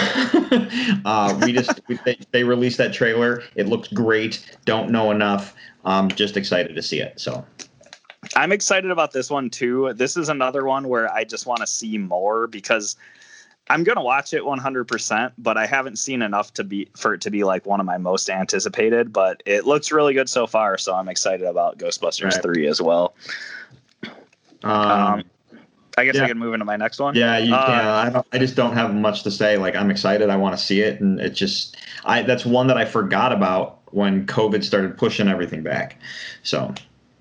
uh, 1.04 1.38
we 1.42 1.52
just 1.52 1.80
we, 1.86 1.96
they, 2.04 2.18
they 2.32 2.42
released 2.42 2.78
that 2.78 2.92
trailer. 2.92 3.42
It 3.54 3.68
looks 3.68 3.88
great. 3.88 4.58
Don't 4.64 4.90
know 4.90 5.12
enough. 5.12 5.54
I'm 5.84 6.08
just 6.08 6.36
excited 6.36 6.74
to 6.74 6.82
see 6.82 7.00
it. 7.00 7.20
So 7.20 7.44
I'm 8.34 8.50
excited 8.50 8.90
about 8.90 9.12
this 9.12 9.30
one 9.30 9.50
too. 9.50 9.92
This 9.94 10.16
is 10.16 10.28
another 10.28 10.64
one 10.64 10.88
where 10.88 11.12
I 11.12 11.22
just 11.22 11.46
want 11.46 11.60
to 11.60 11.66
see 11.66 11.98
more 11.98 12.48
because 12.48 12.96
I'm 13.68 13.82
gonna 13.82 14.02
watch 14.02 14.32
it 14.32 14.42
100%, 14.42 15.32
but 15.38 15.56
I 15.56 15.66
haven't 15.66 15.98
seen 15.98 16.22
enough 16.22 16.54
to 16.54 16.64
be 16.64 16.88
for 16.96 17.14
it 17.14 17.20
to 17.22 17.30
be 17.30 17.44
like 17.44 17.66
one 17.66 17.80
of 17.80 17.86
my 17.86 17.98
most 17.98 18.30
anticipated. 18.30 19.12
But 19.12 19.42
it 19.44 19.66
looks 19.66 19.90
really 19.92 20.14
good 20.14 20.28
so 20.28 20.46
far, 20.46 20.78
so 20.78 20.94
I'm 20.94 21.08
excited 21.08 21.46
about 21.46 21.78
Ghostbusters 21.78 22.34
Right. 22.34 22.42
three 22.42 22.66
as 22.66 22.80
well. 22.80 23.14
Um, 24.64 25.24
I 25.98 26.04
guess 26.04 26.16
yeah. 26.16 26.24
I 26.24 26.28
can 26.28 26.38
move 26.38 26.52
into 26.52 26.66
my 26.66 26.76
next 26.76 26.98
one. 26.98 27.14
yeah, 27.14 27.38
you 27.38 27.54
uh, 27.54 27.66
can. 27.66 28.16
I. 28.16 28.22
I 28.32 28.38
just 28.38 28.54
don't 28.54 28.74
have 28.74 28.94
much 28.94 29.22
to 29.22 29.30
say. 29.30 29.56
Like 29.56 29.74
I'm 29.74 29.90
excited. 29.90 30.28
I 30.28 30.36
want 30.36 30.56
to 30.56 30.62
see 30.62 30.82
it, 30.82 31.00
and 31.00 31.18
it 31.20 31.30
just. 31.30 31.76
I 32.04 32.22
that's 32.22 32.44
one 32.44 32.66
that 32.66 32.76
I 32.76 32.84
forgot 32.84 33.32
about 33.32 33.80
when 33.92 34.26
COVID 34.26 34.62
started 34.62 34.98
pushing 34.98 35.28
everything 35.28 35.62
back. 35.62 35.98
So 36.42 36.74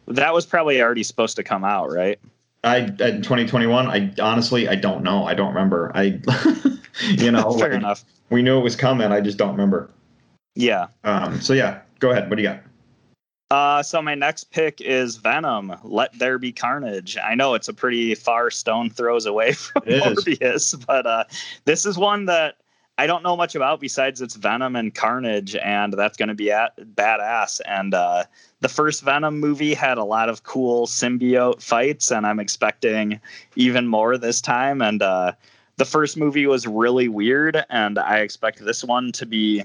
That 0.08 0.34
was 0.34 0.46
probably 0.46 0.82
already 0.82 1.04
supposed 1.04 1.36
to 1.38 1.44
come 1.44 1.64
out, 1.64 1.92
right? 1.92 2.20
I 2.66 2.80
in 2.80 3.22
2021. 3.22 3.88
I 3.88 4.14
honestly 4.22 4.68
I 4.68 4.76
don't 4.76 5.04
know. 5.04 5.26
I 5.26 5.34
don't 5.36 5.50
remember. 5.54 5.92
I 5.96 6.04
you 7.12 7.32
know 7.32 7.52
Fair 7.58 7.70
like, 7.70 7.78
enough. 7.78 8.04
we 8.30 8.42
knew 8.42 8.58
it 8.58 8.64
was 8.64 8.76
coming. 8.76 9.12
I 9.12 9.22
just 9.22 9.38
don't 9.38 9.52
remember. 9.52 9.90
Yeah. 10.56 10.88
Um. 11.04 11.40
So 11.40 11.54
yeah, 11.54 11.82
go 12.00 12.12
ahead. 12.12 12.30
What 12.30 12.36
do 12.36 12.42
you 12.42 12.50
got? 12.50 12.62
Uh, 13.56 13.82
so 13.82 14.02
my 14.02 14.16
next 14.16 14.52
pick 14.52 14.82
is 14.82 15.16
Venom. 15.16 15.74
Let 15.82 16.12
there 16.20 16.38
be 16.38 16.52
carnage. 16.52 17.18
I 17.24 17.36
know 17.36 17.54
it's 17.54 17.70
a 17.70 17.74
pretty 17.74 18.14
far 18.14 18.52
stone 18.52 18.90
throws 18.90 19.26
away 19.26 19.54
from. 19.54 19.84
Morbius, 19.84 20.86
but 20.86 21.08
uh, 21.08 21.24
this 21.64 21.86
is 21.86 21.98
one 21.98 22.26
that 22.26 22.58
I 22.98 23.08
don't 23.08 23.24
know 23.24 23.38
much 23.38 23.56
about 23.56 23.80
besides 23.80 24.20
it's 24.20 24.36
Venom 24.36 24.76
and 24.76 24.94
Carnage, 24.94 25.56
and 25.56 25.94
that's 25.94 26.18
going 26.18 26.28
to 26.28 26.36
be 26.36 26.52
at 26.52 26.76
badass. 26.96 27.62
And 27.66 27.94
uh, 27.94 28.26
the 28.60 28.68
first 28.68 29.04
Venom 29.04 29.40
movie 29.40 29.74
had 29.74 29.98
a 29.98 30.04
lot 30.04 30.28
of 30.28 30.44
cool 30.44 30.86
symbiote 30.86 31.62
fights, 31.62 32.12
and 32.12 32.28
I'm 32.28 32.42
expecting 32.42 33.22
even 33.56 33.88
more 33.88 34.18
this 34.18 34.42
time. 34.42 34.82
And 34.82 35.02
uh, 35.02 35.32
the 35.78 35.86
first 35.86 36.18
movie 36.18 36.46
was 36.46 36.68
really 36.68 37.08
weird, 37.08 37.64
and 37.70 38.00
I 38.00 38.20
expect 38.20 38.66
this 38.66 38.84
one 38.84 39.14
to 39.14 39.26
be 39.26 39.64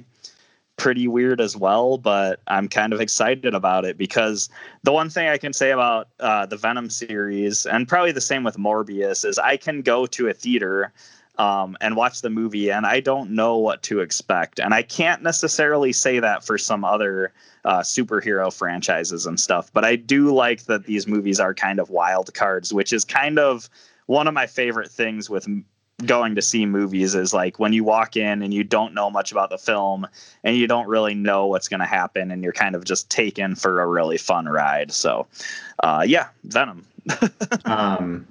pretty 0.81 1.07
weird 1.07 1.43
as 1.43 1.59
well, 1.59 1.99
but 1.99 2.41
I'm 2.47 2.67
kind 2.67 2.95
of 2.95 3.03
excited 3.03 3.53
about 3.53 3.85
it 3.85 3.99
because 3.99 4.49
the 4.83 4.93
one 4.93 5.11
thing 5.11 5.29
I 5.29 5.37
can 5.37 5.53
say 5.53 5.73
about 5.73 6.09
uh, 6.21 6.47
the 6.47 6.57
Venom 6.57 6.89
series, 6.89 7.67
and 7.67 7.87
probably 7.87 8.13
the 8.13 8.23
same 8.23 8.45
with 8.45 8.57
Morbius, 8.57 9.27
is 9.27 9.39
I 9.39 9.59
can 9.59 9.83
go 9.83 10.07
to 10.07 10.29
a 10.29 10.33
theater 10.33 10.91
um, 11.37 11.77
and 11.83 11.97
watch 11.97 12.23
the 12.23 12.31
movie 12.31 12.71
and 12.73 12.87
I 12.87 13.01
don't 13.01 13.33
know 13.33 13.59
what 13.59 13.83
to 13.85 14.01
expect. 14.01 14.59
And 14.59 14.73
I 14.73 14.81
can't 14.81 15.23
necessarily 15.23 15.93
say 15.93 16.19
that 16.19 16.47
for 16.47 16.57
some 16.57 16.83
other 16.83 17.35
uh, 17.67 17.81
superhero 17.81 18.51
franchises 18.51 19.27
and 19.27 19.39
stuff, 19.39 19.71
but 19.75 19.85
I 19.85 19.97
do 19.97 20.33
like 20.33 20.65
that 20.65 20.87
these 20.87 21.07
movies 21.07 21.39
are 21.39 21.53
kind 21.53 21.79
of 21.79 21.91
wild 21.91 22.33
cards, 22.33 22.73
which 22.73 22.95
is 22.95 23.05
kind 23.05 23.39
of 23.39 23.69
one 24.07 24.27
of 24.27 24.33
my 24.33 24.47
favorite 24.47 24.91
things 24.91 25.29
with 25.29 25.47
going 26.07 26.35
to 26.35 26.43
see 26.43 26.67
movies 26.67 27.15
is 27.15 27.33
like 27.33 27.59
when 27.59 27.73
you 27.73 27.85
walk 27.85 28.17
in 28.17 28.43
and 28.43 28.53
you 28.53 28.65
don't 28.65 28.95
know 28.95 29.11
much 29.11 29.33
about 29.33 29.51
the 29.51 29.59
film 29.59 30.07
and 30.45 30.57
you 30.57 30.67
don't 30.67 30.89
really 30.89 31.15
know 31.15 31.47
what's 31.47 31.69
going 31.69 31.81
to 31.81 31.87
happen 31.87 32.31
and 32.31 32.43
you're 32.43 32.53
kind 32.53 32.75
of 32.75 32.85
just 32.85 33.11
taken 33.11 33.55
for 33.55 33.81
a 33.81 33.87
really 33.87 34.19
fun 34.19 34.47
ride. 34.47 34.93
So 34.93 35.27
uh, 35.83 36.05
yeah 36.07 36.29
venom. 36.45 36.87
Um, 37.65 38.27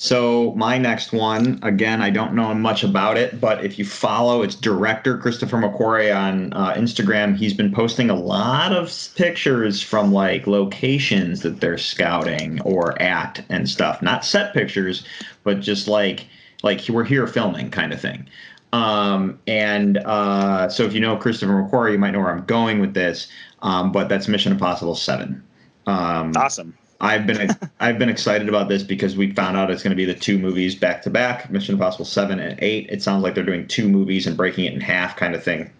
so 0.00 0.54
my 0.56 0.78
next 0.78 1.12
one, 1.12 1.58
again, 1.64 2.00
I 2.00 2.10
don't 2.10 2.32
know 2.32 2.54
much 2.54 2.84
about 2.84 3.16
it, 3.16 3.40
but 3.40 3.64
if 3.64 3.80
you 3.80 3.84
follow 3.84 4.42
its 4.42 4.54
director 4.54 5.18
Christopher 5.18 5.56
McQuarrie 5.56 6.16
on 6.16 6.52
uh, 6.52 6.74
Instagram, 6.74 7.36
he's 7.36 7.52
been 7.52 7.72
posting 7.72 8.08
a 8.08 8.14
lot 8.14 8.72
of 8.72 8.96
pictures 9.16 9.82
from 9.82 10.12
like 10.12 10.46
locations 10.46 11.40
that 11.40 11.60
they're 11.60 11.76
scouting 11.76 12.60
or 12.62 13.00
at 13.02 13.44
and 13.48 13.68
stuff. 13.68 14.00
Not 14.00 14.24
set 14.24 14.54
pictures, 14.54 15.04
but 15.42 15.58
just 15.58 15.88
like 15.88 16.28
like 16.62 16.88
we're 16.88 17.04
here 17.04 17.26
filming 17.26 17.70
kind 17.70 17.92
of 17.92 18.00
thing. 18.00 18.28
Um, 18.72 19.38
and 19.46 19.98
uh, 19.98 20.68
so 20.68 20.84
if 20.84 20.92
you 20.92 21.00
know 21.00 21.16
Christopher 21.16 21.52
McQuarrie, 21.52 21.92
you 21.92 21.98
might 21.98 22.10
know 22.10 22.20
where 22.20 22.30
I'm 22.30 22.44
going 22.44 22.80
with 22.80 22.94
this. 22.94 23.28
Um, 23.62 23.92
but 23.92 24.08
that's 24.08 24.28
Mission 24.28 24.52
Impossible 24.52 24.94
Seven. 24.94 25.42
Um, 25.86 26.32
awesome 26.36 26.76
I've 27.00 27.26
been 27.26 27.56
I've 27.80 27.98
been 27.98 28.08
excited 28.08 28.48
about 28.48 28.68
this 28.68 28.82
because 28.82 29.16
we 29.16 29.32
found 29.32 29.56
out 29.56 29.70
it's 29.70 29.82
going 29.82 29.90
to 29.90 29.96
be 29.96 30.04
the 30.04 30.14
two 30.14 30.38
movies 30.38 30.74
back 30.74 31.02
to 31.02 31.10
back, 31.10 31.50
Mission 31.50 31.74
Impossible 31.74 32.04
seven 32.04 32.38
and 32.38 32.58
eight. 32.62 32.88
It 32.90 33.02
sounds 33.02 33.22
like 33.22 33.34
they're 33.34 33.44
doing 33.44 33.66
two 33.66 33.88
movies 33.88 34.26
and 34.26 34.36
breaking 34.36 34.64
it 34.64 34.74
in 34.74 34.80
half, 34.80 35.16
kind 35.16 35.34
of 35.34 35.42
thing, 35.42 35.70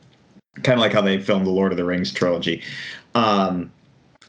kind 0.63 0.79
of 0.79 0.81
like 0.81 0.93
how 0.93 1.03
they 1.03 1.21
filmed 1.21 1.47
the 1.47 1.51
Lord 1.51 1.73
of 1.73 1.79
the 1.79 1.85
Rings 1.85 2.13
trilogy. 2.13 2.63
Um, 3.15 3.73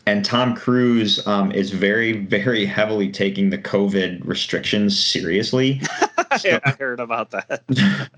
and 0.10 0.26
Tom 0.26 0.56
Cruise 0.56 1.26
um, 1.28 1.52
is 1.52 1.70
very 1.70 2.26
very 2.26 2.66
heavily 2.66 3.12
taking 3.12 3.52
the 3.52 3.60
COVID 3.60 4.26
restrictions 4.26 4.98
seriously. 5.00 5.82
I, 6.18 6.60
I 6.66 6.72
heard 6.72 7.00
about 7.00 7.30
that 7.30 7.62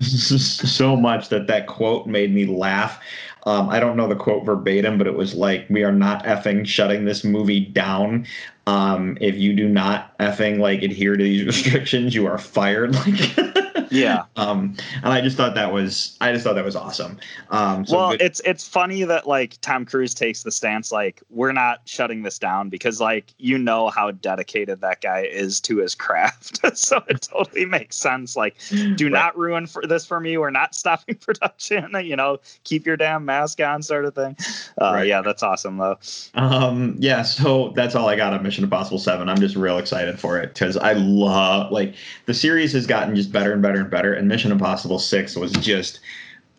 so 0.00 0.96
much 0.96 1.28
that 1.28 1.46
that 1.48 1.66
quote 1.66 2.06
made 2.06 2.34
me 2.34 2.46
laugh. 2.46 2.98
Um, 3.44 3.68
I 3.68 3.78
don't 3.78 3.96
know 3.96 4.08
the 4.08 4.16
quote 4.16 4.44
verbatim, 4.46 4.96
but 4.96 5.06
it 5.06 5.14
was 5.16 5.34
like, 5.34 5.66
"We 5.68 5.84
are 5.84 5.92
not 5.92 6.24
effing 6.24 6.66
shutting 6.66 7.04
this 7.04 7.24
movie 7.24 7.60
down. 7.60 8.26
Um, 8.66 9.18
if 9.20 9.36
you 9.36 9.54
do 9.54 9.68
not 9.68 10.16
effing 10.18 10.60
like 10.60 10.82
adhere 10.82 11.16
to 11.16 11.22
these 11.22 11.44
restrictions, 11.46 12.14
you 12.14 12.26
are 12.26 12.38
fired." 12.38 12.94
Like, 12.94 13.56
yeah 13.92 14.24
um, 14.36 14.74
and 15.02 15.12
I 15.12 15.20
just 15.20 15.36
thought 15.36 15.54
that 15.54 15.72
was, 15.72 16.16
I 16.20 16.32
just 16.32 16.44
thought 16.44 16.54
that 16.54 16.64
was 16.64 16.76
awesome. 16.76 17.18
Um, 17.50 17.84
so 17.86 17.96
well 17.96 18.10
good- 18.12 18.22
it's 18.22 18.40
it's 18.44 18.66
funny 18.66 19.04
that 19.04 19.26
like 19.28 19.58
tom 19.60 19.84
cruise 19.84 20.14
takes 20.14 20.42
the 20.42 20.50
stance 20.50 20.90
like 20.92 21.22
we're 21.30 21.52
not 21.52 21.80
shutting 21.84 22.22
this 22.22 22.38
down 22.38 22.68
because 22.68 23.00
like 23.00 23.34
you 23.38 23.58
know 23.58 23.88
how 23.90 24.10
dedicated 24.10 24.80
that 24.80 25.00
guy 25.00 25.20
is 25.24 25.60
to 25.60 25.78
his 25.78 25.94
craft 25.94 26.60
so 26.76 27.02
it 27.08 27.20
totally 27.22 27.64
makes 27.64 27.96
sense 27.96 28.36
like 28.36 28.56
do 28.96 29.04
Right. 29.06 29.12
not 29.12 29.36
ruin 29.38 29.66
for 29.66 29.86
this 29.86 30.06
for 30.06 30.20
me 30.20 30.36
we're 30.38 30.50
not 30.50 30.74
stopping 30.74 31.14
production 31.20 31.90
you 32.04 32.16
know 32.16 32.38
keep 32.64 32.86
your 32.86 32.96
damn 32.96 33.24
mask 33.24 33.60
on 33.60 33.82
sort 33.82 34.04
of 34.04 34.14
thing 34.14 34.36
uh, 34.80 34.92
Right. 34.94 35.06
yeah 35.06 35.20
that's 35.22 35.42
awesome 35.42 35.76
though 35.78 35.98
Um, 36.34 36.96
yeah, 36.98 37.22
so 37.22 37.72
that's 37.76 37.94
all 37.94 38.08
I 38.08 38.16
got 38.16 38.32
on 38.32 38.42
Mission 38.42 38.64
Impossible 38.64 38.98
7. 38.98 39.28
I'm 39.28 39.38
just 39.38 39.54
real 39.56 39.78
excited 39.78 40.18
for 40.18 40.38
it 40.40 40.48
because 40.54 40.76
I 40.76 40.92
love, 40.94 41.70
like, 41.70 41.94
the 42.26 42.34
series 42.34 42.72
has 42.72 42.86
gotten 42.86 43.14
just 43.14 43.30
better 43.32 43.52
and 43.52 43.60
better 43.62 43.81
and 43.82 43.90
better, 43.90 44.14
and 44.14 44.26
Mission 44.28 44.50
Impossible 44.50 44.98
6 44.98 45.36
was 45.36 45.52
just 45.52 46.00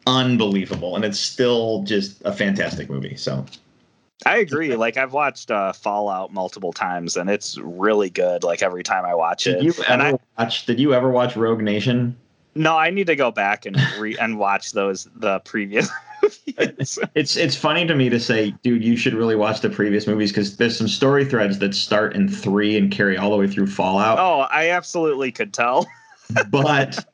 unbelievable, 0.06 0.96
and 0.96 1.04
it's 1.04 1.20
still 1.20 1.84
just 1.84 2.22
a 2.24 2.32
fantastic 2.32 2.90
movie. 2.90 3.16
So, 3.16 3.46
I 4.26 4.38
agree. 4.38 4.76
Like 4.76 4.98
I've 4.98 5.14
watched 5.14 5.50
uh, 5.50 5.74
Fallout 5.74 6.32
multiple 6.32 6.72
times, 6.74 7.18
and 7.18 7.30
it's 7.30 7.58
really 7.58 8.10
good. 8.10 8.44
Like 8.44 8.62
every 8.62 8.84
time 8.84 9.06
I 9.06 9.16
watch 9.16 9.48
it, 9.48 9.56
did 9.56 9.64
you 9.64 9.74
and 9.90 10.02
ever 10.02 10.20
I 10.38 10.44
watch, 10.44 10.66
did 10.66 10.80
you 10.80 10.94
ever 10.94 11.10
watch 11.10 11.36
Rogue 11.36 11.62
Nation? 11.62 12.16
no, 12.56 12.78
I 12.78 12.90
need 12.90 13.08
to 13.08 13.16
go 13.16 13.32
back 13.32 13.66
and 13.66 13.78
re- 14.00 14.18
and 14.18 14.38
watch 14.38 14.74
those 14.74 15.08
the 15.16 15.40
previous 15.40 15.90
movies. 15.90 16.00
It's 17.16 17.36
it's 17.36 17.56
funny 17.56 17.86
to 17.86 17.96
me 17.96 18.08
to 18.08 18.18
say, 18.18 18.52
dude, 18.64 18.82
you 18.82 18.96
should 18.96 19.14
really 19.14 19.36
watch 19.36 19.60
the 19.60 19.70
previous 19.70 20.08
movies 20.08 20.32
because 20.32 20.56
there's 20.56 20.78
some 20.78 20.88
story 20.88 21.26
threads 21.26 21.60
that 21.60 21.76
start 21.76 22.16
in 22.16 22.30
three 22.30 22.78
and 22.78 22.90
carry 22.90 23.18
all 23.18 23.30
the 23.30 23.36
way 23.36 23.48
through 23.48 23.68
Fallout. 23.68 24.20
oh, 24.20 24.48
I 24.50 24.70
absolutely 24.70 25.34
could 25.34 25.54
tell. 25.54 25.86
But 26.50 27.06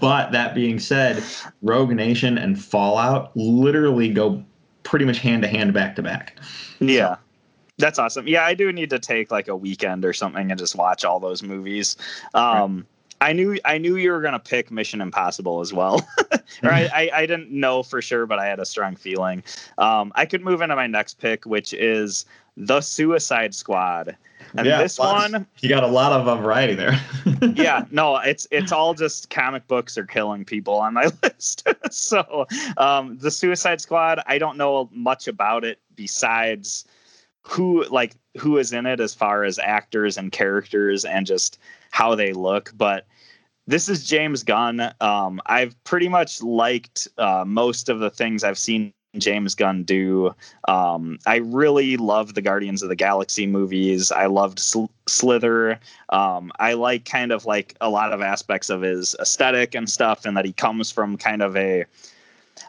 but 0.00 0.32
that 0.32 0.54
being 0.54 0.78
said, 0.78 1.22
Rogue 1.62 1.92
Nation 1.92 2.38
and 2.38 2.62
Fallout 2.62 3.36
literally 3.36 4.12
go 4.12 4.44
pretty 4.82 5.04
much 5.04 5.18
hand 5.18 5.42
to 5.42 5.48
hand 5.48 5.74
back 5.74 5.96
to 5.96 6.02
back. 6.02 6.38
Yeah. 6.80 7.16
That's 7.78 7.98
awesome. 7.98 8.26
Yeah, 8.26 8.44
I 8.44 8.54
do 8.54 8.72
need 8.72 8.90
to 8.90 8.98
take 8.98 9.30
like 9.30 9.48
a 9.48 9.56
weekend 9.56 10.04
or 10.04 10.12
something 10.12 10.50
and 10.50 10.58
just 10.58 10.76
watch 10.76 11.04
all 11.04 11.20
those 11.20 11.42
movies. 11.42 11.96
Um 12.34 12.86
I 13.20 13.32
knew 13.32 13.58
I 13.64 13.78
knew 13.78 13.96
you 13.96 14.12
were 14.12 14.20
gonna 14.20 14.38
pick 14.38 14.70
Mission 14.70 15.00
Impossible 15.00 15.60
as 15.60 15.72
well. 15.72 16.06
or 16.62 16.70
I, 16.70 16.88
I, 16.94 17.10
I 17.14 17.26
didn't 17.26 17.50
know 17.50 17.82
for 17.82 18.00
sure, 18.00 18.26
but 18.26 18.38
I 18.38 18.46
had 18.46 18.60
a 18.60 18.66
strong 18.66 18.96
feeling. 18.96 19.42
Um 19.78 20.12
I 20.14 20.24
could 20.24 20.42
move 20.42 20.62
into 20.62 20.76
my 20.76 20.86
next 20.86 21.18
pick, 21.18 21.44
which 21.44 21.74
is 21.74 22.24
The 22.56 22.80
Suicide 22.80 23.54
Squad. 23.54 24.16
And 24.54 24.66
this 24.66 24.98
lots- 24.98 25.32
one 25.32 25.46
you 25.60 25.68
got 25.68 25.82
a 25.82 25.88
lot 25.88 26.12
of 26.12 26.28
uh, 26.28 26.36
variety 26.36 26.74
there. 26.74 27.00
yeah 27.54 27.84
no 27.90 28.16
it's 28.16 28.46
it's 28.50 28.72
all 28.72 28.94
just 28.94 29.30
comic 29.30 29.66
books 29.68 29.98
are 29.98 30.06
killing 30.06 30.44
people 30.44 30.74
on 30.74 30.94
my 30.94 31.10
list. 31.22 31.66
So 31.90 32.46
um 32.76 33.18
the 33.18 33.30
suicide 33.30 33.80
squad 33.80 34.20
i 34.26 34.38
don't 34.38 34.56
know 34.56 34.88
much 34.92 35.28
about 35.28 35.64
it 35.64 35.78
besides 35.94 36.84
who 37.42 37.84
like 37.90 38.14
who 38.38 38.58
is 38.58 38.72
in 38.72 38.86
it 38.86 39.00
as 39.00 39.14
far 39.14 39.44
as 39.44 39.58
actors 39.58 40.16
and 40.18 40.32
characters 40.32 41.04
and 41.04 41.26
just 41.26 41.58
how 41.90 42.14
they 42.14 42.32
look 42.32 42.72
but 42.76 43.06
this 43.66 43.88
is 43.88 44.04
james 44.06 44.42
gunn. 44.42 44.92
Um 45.00 45.40
i've 45.46 45.82
pretty 45.84 46.08
much 46.08 46.42
liked 46.42 47.08
uh, 47.18 47.44
most 47.46 47.88
of 47.88 47.98
the 48.00 48.10
things 48.10 48.44
i've 48.44 48.58
seen 48.58 48.92
James 49.20 49.54
Gunn 49.54 49.82
do. 49.84 50.34
Um, 50.68 51.18
I 51.26 51.36
really 51.36 51.96
love 51.96 52.34
the 52.34 52.42
Guardians 52.42 52.82
of 52.82 52.88
the 52.88 52.96
Galaxy 52.96 53.46
movies. 53.46 54.12
I 54.12 54.26
loved 54.26 54.58
Sl- 54.58 54.86
Slither. 55.06 55.78
Um, 56.10 56.52
I 56.58 56.74
like 56.74 57.04
kind 57.04 57.32
of 57.32 57.46
like 57.46 57.76
a 57.80 57.90
lot 57.90 58.12
of 58.12 58.20
aspects 58.20 58.70
of 58.70 58.82
his 58.82 59.14
aesthetic 59.20 59.74
and 59.74 59.88
stuff, 59.88 60.24
and 60.24 60.36
that 60.36 60.44
he 60.44 60.52
comes 60.52 60.90
from 60.90 61.16
kind 61.16 61.42
of 61.42 61.56
a 61.56 61.84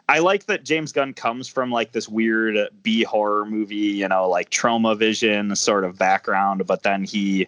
I 0.08 0.18
like 0.20 0.46
that 0.46 0.64
James 0.64 0.92
Gunn 0.92 1.14
comes 1.14 1.48
from 1.48 1.70
like 1.70 1.92
this 1.92 2.08
weird 2.08 2.68
B 2.82 3.04
horror 3.04 3.44
movie, 3.44 3.76
you 3.76 4.08
know, 4.08 4.28
like 4.28 4.50
Troma 4.50 4.96
vision 4.96 5.54
sort 5.56 5.84
of 5.84 5.98
background, 5.98 6.66
but 6.66 6.82
then 6.82 7.04
he 7.04 7.46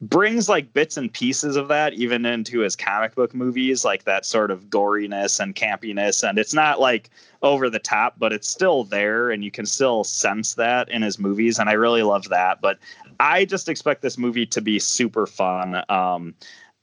brings 0.00 0.48
like 0.48 0.72
bits 0.72 0.96
and 0.96 1.12
pieces 1.12 1.56
of 1.56 1.68
that 1.68 1.92
even 1.94 2.24
into 2.24 2.60
his 2.60 2.74
comic 2.74 3.14
book 3.14 3.34
movies, 3.34 3.84
like 3.84 4.04
that 4.04 4.24
sort 4.24 4.50
of 4.50 4.70
goriness 4.70 5.40
and 5.40 5.54
campiness. 5.54 6.26
And 6.26 6.38
it's 6.38 6.54
not 6.54 6.80
like 6.80 7.10
over 7.42 7.68
the 7.68 7.78
top, 7.78 8.14
but 8.18 8.32
it's 8.32 8.48
still 8.48 8.84
there 8.84 9.30
and 9.30 9.44
you 9.44 9.50
can 9.50 9.66
still 9.66 10.04
sense 10.04 10.54
that 10.54 10.88
in 10.88 11.02
his 11.02 11.18
movies. 11.18 11.58
And 11.58 11.68
I 11.68 11.74
really 11.74 12.02
love 12.02 12.28
that. 12.30 12.62
But 12.62 12.78
I 13.18 13.44
just 13.44 13.68
expect 13.68 14.00
this 14.00 14.16
movie 14.16 14.46
to 14.46 14.62
be 14.62 14.78
super 14.78 15.26
fun. 15.26 15.82
Um, 15.90 16.34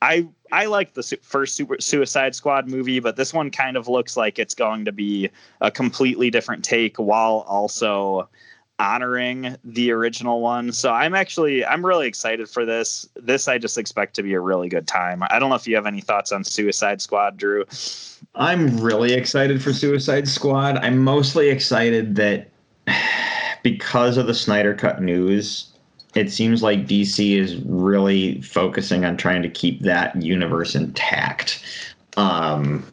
I 0.01 0.27
I 0.51 0.65
like 0.65 0.93
the 0.93 1.01
su- 1.01 1.17
first 1.23 1.55
Super 1.55 1.77
Suicide 1.79 2.35
Squad 2.35 2.69
movie, 2.69 2.99
but 2.99 3.15
this 3.15 3.33
one 3.33 3.49
kind 3.49 3.75
of 3.75 3.87
looks 3.87 4.15
like 4.15 4.37
it's 4.37 4.53
going 4.53 4.85
to 4.85 4.91
be 4.91 5.29
a 5.61 5.71
completely 5.71 6.29
different 6.29 6.63
take 6.63 6.97
while 6.97 7.43
also 7.47 8.29
honoring 8.79 9.55
the 9.63 9.91
original 9.91 10.41
one. 10.41 10.71
So 10.71 10.91
I'm 10.91 11.15
actually 11.15 11.65
I'm 11.65 11.85
really 11.85 12.07
excited 12.07 12.49
for 12.49 12.65
this. 12.65 13.07
This 13.15 13.47
I 13.47 13.57
just 13.57 13.77
expect 13.77 14.15
to 14.15 14.23
be 14.23 14.33
a 14.33 14.39
really 14.39 14.69
good 14.69 14.87
time. 14.87 15.23
I 15.29 15.39
don't 15.39 15.49
know 15.49 15.55
if 15.55 15.67
you 15.67 15.75
have 15.75 15.85
any 15.85 16.01
thoughts 16.01 16.31
on 16.31 16.43
Suicide 16.43 17.01
Squad, 17.01 17.37
Drew. 17.37 17.65
I'm 18.35 18.77
really 18.79 19.13
excited 19.13 19.61
for 19.61 19.73
Suicide 19.73 20.27
Squad. 20.27 20.77
I'm 20.77 20.99
mostly 20.99 21.49
excited 21.49 22.15
that 22.15 22.49
because 23.63 24.17
of 24.17 24.27
the 24.27 24.35
Snyder 24.35 24.73
Cut 24.73 25.01
news, 25.01 25.71
it 26.15 26.31
seems 26.31 26.63
like 26.63 26.87
DC 26.87 27.37
is 27.37 27.57
really 27.57 28.41
focusing 28.41 29.05
on 29.05 29.17
trying 29.17 29.41
to 29.41 29.49
keep 29.49 29.81
that 29.81 30.21
universe 30.21 30.75
intact. 30.75 31.63
Um, 32.15 32.85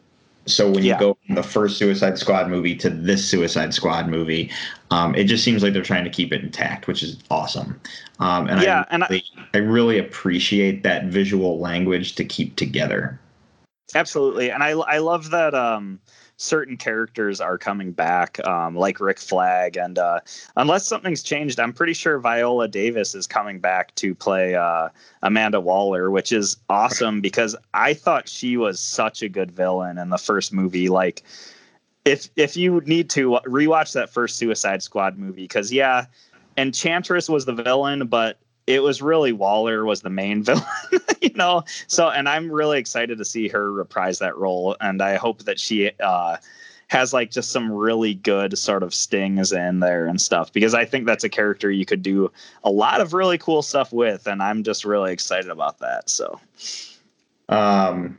so 0.45 0.69
when 0.69 0.83
Yeah. 0.83 0.93
you 0.93 0.99
go 0.99 1.17
from 1.25 1.35
the 1.35 1.43
first 1.43 1.77
Suicide 1.77 2.17
Squad 2.17 2.49
movie 2.49 2.75
to 2.75 2.89
this 2.89 3.25
Suicide 3.25 3.73
Squad 3.73 4.07
movie, 4.07 4.51
um, 4.91 5.15
it 5.15 5.25
just 5.25 5.43
seems 5.43 5.63
like 5.63 5.73
they're 5.73 5.81
trying 5.81 6.03
to 6.03 6.09
keep 6.09 6.31
it 6.31 6.43
intact, 6.43 6.87
which 6.87 7.01
is 7.03 7.17
awesome. 7.31 7.79
Um, 8.19 8.47
and 8.47 8.61
Yeah, 8.61 8.81
I, 8.81 8.85
and 8.91 9.03
I- 9.03 9.07
really, 9.09 9.23
I 9.53 9.57
really 9.57 9.97
appreciate 9.99 10.83
that 10.83 11.05
visual 11.05 11.59
language 11.59 12.15
to 12.15 12.25
keep 12.25 12.55
together. 12.55 13.19
Absolutely, 13.93 14.49
and 14.51 14.63
I 14.63 14.71
I 14.71 14.97
love 14.97 15.29
that 15.31 15.53
um, 15.53 15.99
certain 16.37 16.77
characters 16.77 17.39
are 17.39 17.57
coming 17.57 17.91
back, 17.91 18.45
um, 18.45 18.75
like 18.75 18.99
Rick 18.99 19.19
Flag, 19.19 19.77
and 19.77 19.97
uh, 19.97 20.19
unless 20.57 20.85
something's 20.85 21.23
changed, 21.23 21.59
I'm 21.59 21.73
pretty 21.73 21.93
sure 21.93 22.19
Viola 22.19 22.67
Davis 22.67 23.15
is 23.15 23.25
coming 23.27 23.59
back 23.59 23.95
to 23.95 24.13
play 24.13 24.55
uh, 24.55 24.89
Amanda 25.21 25.61
Waller, 25.61 26.11
which 26.11 26.31
is 26.31 26.57
awesome 26.69 27.21
because 27.21 27.55
I 27.73 27.93
thought 27.93 28.27
she 28.27 28.57
was 28.57 28.79
such 28.79 29.21
a 29.21 29.29
good 29.29 29.51
villain 29.51 29.97
in 29.97 30.09
the 30.09 30.17
first 30.17 30.51
movie. 30.51 30.89
Like, 30.89 31.23
if 32.03 32.29
if 32.35 32.55
you 32.57 32.81
need 32.85 33.09
to 33.11 33.39
rewatch 33.45 33.93
that 33.93 34.09
first 34.09 34.37
Suicide 34.37 34.83
Squad 34.83 35.17
movie, 35.17 35.43
because 35.43 35.71
yeah, 35.71 36.05
Enchantress 36.57 37.29
was 37.29 37.45
the 37.45 37.53
villain, 37.53 38.07
but 38.07 38.37
it 38.67 38.81
was 38.81 39.01
really 39.01 39.31
Waller 39.31 39.85
was 39.85 40.01
the 40.01 40.09
main 40.09 40.43
villain, 40.43 40.63
you 41.21 41.31
know. 41.35 41.63
So, 41.87 42.09
and 42.09 42.27
I'm 42.27 42.51
really 42.51 42.79
excited 42.79 43.17
to 43.17 43.25
see 43.25 43.47
her 43.47 43.71
reprise 43.71 44.19
that 44.19 44.37
role, 44.37 44.75
and 44.81 45.01
I 45.01 45.15
hope 45.15 45.43
that 45.43 45.59
she 45.59 45.91
uh, 45.99 46.37
has 46.87 47.13
like 47.13 47.31
just 47.31 47.51
some 47.51 47.71
really 47.71 48.13
good 48.13 48.57
sort 48.57 48.83
of 48.83 48.93
stings 48.93 49.51
in 49.51 49.79
there 49.79 50.05
and 50.05 50.19
stuff 50.21 50.53
because 50.53 50.73
I 50.73 50.85
think 50.85 51.05
that's 51.05 51.23
a 51.23 51.29
character 51.29 51.71
you 51.71 51.85
could 51.85 52.01
do 52.01 52.31
a 52.63 52.71
lot 52.71 53.01
of 53.01 53.13
really 53.13 53.37
cool 53.37 53.61
stuff 53.61 53.91
with, 53.91 54.27
and 54.27 54.41
I'm 54.41 54.63
just 54.63 54.85
really 54.85 55.11
excited 55.11 55.49
about 55.49 55.79
that. 55.79 56.09
So, 56.09 56.39
Um, 57.49 58.17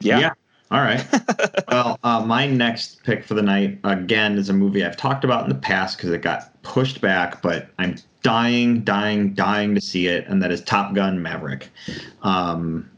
yeah, 0.00 0.32
All 0.70 0.80
right. 0.80 1.04
well, 1.68 1.98
uh, 2.02 2.24
my 2.24 2.46
next 2.46 3.04
pick 3.04 3.24
for 3.24 3.34
the 3.34 3.42
night 3.42 3.78
again 3.84 4.36
is 4.36 4.48
a 4.48 4.52
movie 4.52 4.84
I've 4.84 4.96
talked 4.96 5.24
about 5.24 5.44
in 5.44 5.48
the 5.48 5.54
past 5.54 5.96
because 5.96 6.10
it 6.10 6.22
got 6.22 6.60
pushed 6.62 7.00
back, 7.00 7.40
but 7.40 7.68
I'm 7.78 7.96
dying, 8.22 8.82
dying, 8.82 9.34
dying 9.34 9.74
to 9.76 9.80
see 9.80 10.08
it, 10.08 10.26
and 10.26 10.42
that 10.42 10.50
is 10.50 10.60
Top 10.62 10.94
Gun 10.94 11.22
Maverick. 11.22 11.68
Um, 12.22 12.90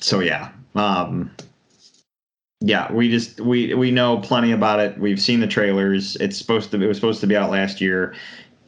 so 0.00 0.20
yeah, 0.20 0.50
um, 0.76 1.34
yeah, 2.60 2.92
we 2.92 3.10
just 3.10 3.40
we 3.40 3.74
we 3.74 3.90
know 3.90 4.18
plenty 4.18 4.52
about 4.52 4.78
it. 4.78 4.96
We've 4.98 5.20
seen 5.20 5.40
the 5.40 5.46
trailers. 5.48 6.16
It's 6.16 6.38
supposed 6.38 6.70
to 6.70 6.80
it 6.80 6.86
was 6.86 6.96
supposed 6.96 7.20
to 7.22 7.26
be 7.26 7.36
out 7.36 7.50
last 7.50 7.80
year. 7.80 8.14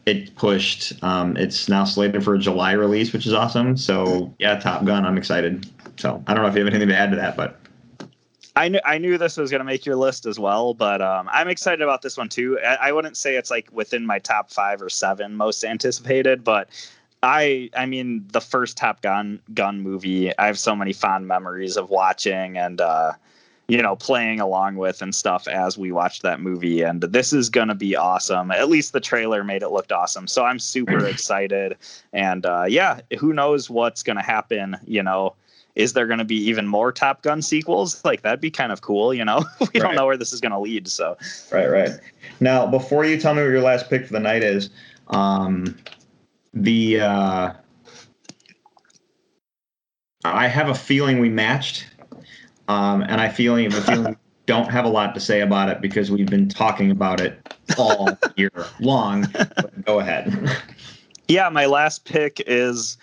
It 0.05 0.35
pushed. 0.35 0.93
Um, 1.05 1.37
it's 1.37 1.69
now 1.69 1.85
slated 1.85 2.25
for 2.25 2.35
a 2.35 2.39
July 2.39 2.73
release, 2.73 3.13
which 3.13 3.27
is 3.27 3.33
awesome. 3.33 3.77
So 3.77 4.35
yeah, 4.41 4.59
Top 4.59 4.85
Gun. 4.85 5.07
I'm 5.07 5.17
excited. 5.17 5.71
So 5.97 6.23
I 6.27 6.35
don't 6.35 6.43
know 6.43 6.49
if 6.49 6.57
you 6.57 6.65
have 6.65 6.73
anything 6.73 6.89
to 6.89 6.97
add 6.97 7.11
to 7.11 7.17
that, 7.17 7.37
but 7.37 7.61
I 8.59 8.69
knew 8.69 8.81
I 8.85 8.99
knew 8.99 9.19
this 9.19 9.37
was 9.37 9.53
going 9.53 9.61
to 9.61 9.65
make 9.65 9.87
your 9.87 9.95
list 9.95 10.27
as 10.27 10.37
well, 10.37 10.75
but 10.75 11.01
um, 11.01 11.29
I'm 11.31 11.49
excited 11.49 11.81
about 11.81 12.03
this 12.03 12.17
one 12.17 12.29
too. 12.29 12.59
I, 12.59 12.89
I 12.89 12.93
wouldn't 12.93 13.17
say 13.17 13.37
it's 13.37 13.53
like 13.53 13.69
within 13.71 14.05
my 14.05 14.19
top 14.19 14.51
five 14.51 14.83
or 14.83 14.91
seven 14.91 15.37
most 15.37 15.63
anticipated, 15.63 16.43
but 16.43 16.69
I 17.23 17.71
I 17.77 17.87
mean 17.87 18.27
the 18.33 18.41
first 18.41 18.77
Top 18.77 19.01
Gun 19.01 19.41
gun 19.55 19.81
movie. 19.81 20.37
I 20.39 20.47
have 20.47 20.59
so 20.59 20.75
many 20.75 20.93
fond 20.93 21.29
memories 21.29 21.77
of 21.77 21.91
watching 21.91 22.59
and 22.59 22.81
uh, 22.81 23.13
you 23.69 23.81
know 23.81 23.95
playing 23.95 24.41
along 24.41 24.75
with 24.75 25.03
and 25.03 25.15
stuff 25.15 25.47
as 25.47 25.79
we 25.79 25.93
watched 25.93 26.23
that 26.23 26.41
movie. 26.41 26.83
And 26.83 27.01
this 27.01 27.33
is 27.33 27.49
going 27.49 27.69
to 27.69 27.77
be 27.77 27.95
awesome. 27.95 28.51
At 28.51 28.69
least 28.69 28.93
the 28.93 29.01
trailer 29.01 29.45
made 29.45 29.63
it 29.63 29.69
look 29.69 29.93
awesome, 29.93 30.27
so 30.27 30.45
I'm 30.45 30.59
super 30.59 31.07
excited. 31.07 31.77
And 32.13 32.45
uh, 32.45 32.65
yeah, 32.69 33.03
who 33.21 33.33
knows 33.33 33.71
what's 33.71 34.03
going 34.03 34.17
to 34.17 34.23
happen? 34.23 34.77
You 34.85 35.05
know 35.05 35.35
is 35.75 35.93
there 35.93 36.07
going 36.07 36.19
to 36.19 36.25
be 36.25 36.37
even 36.37 36.67
more 36.67 36.91
Top 36.93 37.23
Gun 37.23 37.41
sequels? 37.43 38.05
Like 38.05 38.23
that'd 38.23 38.41
be 38.41 38.51
kind 38.51 38.73
of 38.73 38.81
cool, 38.81 39.15
you 39.15 39.25
know. 39.25 39.45
we 39.75 39.81
don't 39.81 39.95
know 39.95 40.07
where 40.07 40.17
this 40.17 40.33
is 40.33 40.41
going 40.41 40.53
to 40.53 40.59
lead, 40.59 40.89
so 40.89 41.17
Right, 41.53 41.69
right. 41.69 41.91
Now, 42.41 42.67
before 42.67 43.05
you 43.05 43.21
tell 43.21 43.35
me 43.35 43.43
what 43.43 43.49
your 43.49 43.63
last 43.63 43.89
pick 43.89 44.07
for 44.07 44.13
the 44.13 44.21
night 44.21 44.43
is, 44.43 44.71
um, 45.09 45.77
the 46.55 47.01
uh, 47.01 47.53
I 50.25 50.49
have 50.49 50.69
a 50.69 50.75
feeling 50.75 51.21
we 51.21 51.29
matched, 51.29 51.87
um, 52.69 53.03
and 53.03 53.21
I 53.21 53.29
feeling 53.29 53.73
I 53.73 53.81
feeling 53.81 54.17
don't 54.47 54.71
have 54.71 54.85
a 54.85 54.89
lot 54.89 55.15
to 55.15 55.21
say 55.21 55.43
about 55.43 55.69
it 55.69 55.81
because 55.81 56.11
we've 56.11 56.29
been 56.29 56.49
talking 56.49 56.91
about 56.91 57.21
it 57.21 57.41
all 57.77 58.19
year 58.37 58.51
long. 58.81 59.27
But 59.35 59.85
go 59.85 60.01
ahead. 60.01 60.57
yeah, 61.29 61.49
my 61.49 61.67
last 61.67 62.05
pick 62.05 62.43
is 62.47 62.97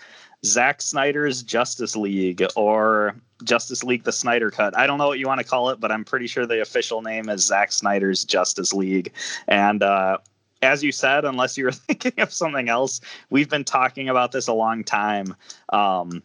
Zack 0.46 0.80
Snyder's 0.80 1.42
Justice 1.42 1.96
League 1.96 2.44
or 2.54 3.14
Justice 3.44 3.84
League 3.84 4.04
the 4.04 4.12
Snyder 4.12 4.50
Cut. 4.50 4.76
I 4.76 4.86
don't 4.86 4.98
know 4.98 5.08
what 5.08 5.18
you 5.18 5.26
want 5.26 5.40
to 5.40 5.46
call 5.46 5.70
it, 5.70 5.80
but 5.80 5.92
I'm 5.92 6.04
pretty 6.04 6.26
sure 6.26 6.46
the 6.46 6.62
official 6.62 7.02
name 7.02 7.28
is 7.28 7.44
Zack 7.44 7.72
Snyder's 7.72 8.24
Justice 8.24 8.72
League. 8.72 9.12
And 9.48 9.82
uh, 9.82 10.18
as 10.62 10.82
you 10.82 10.92
said, 10.92 11.24
unless 11.24 11.58
you 11.58 11.64
were 11.64 11.72
thinking 11.72 12.18
of 12.18 12.32
something 12.32 12.68
else, 12.68 13.00
we've 13.30 13.50
been 13.50 13.64
talking 13.64 14.08
about 14.08 14.32
this 14.32 14.48
a 14.48 14.54
long 14.54 14.84
time. 14.84 15.34
Um, 15.70 16.22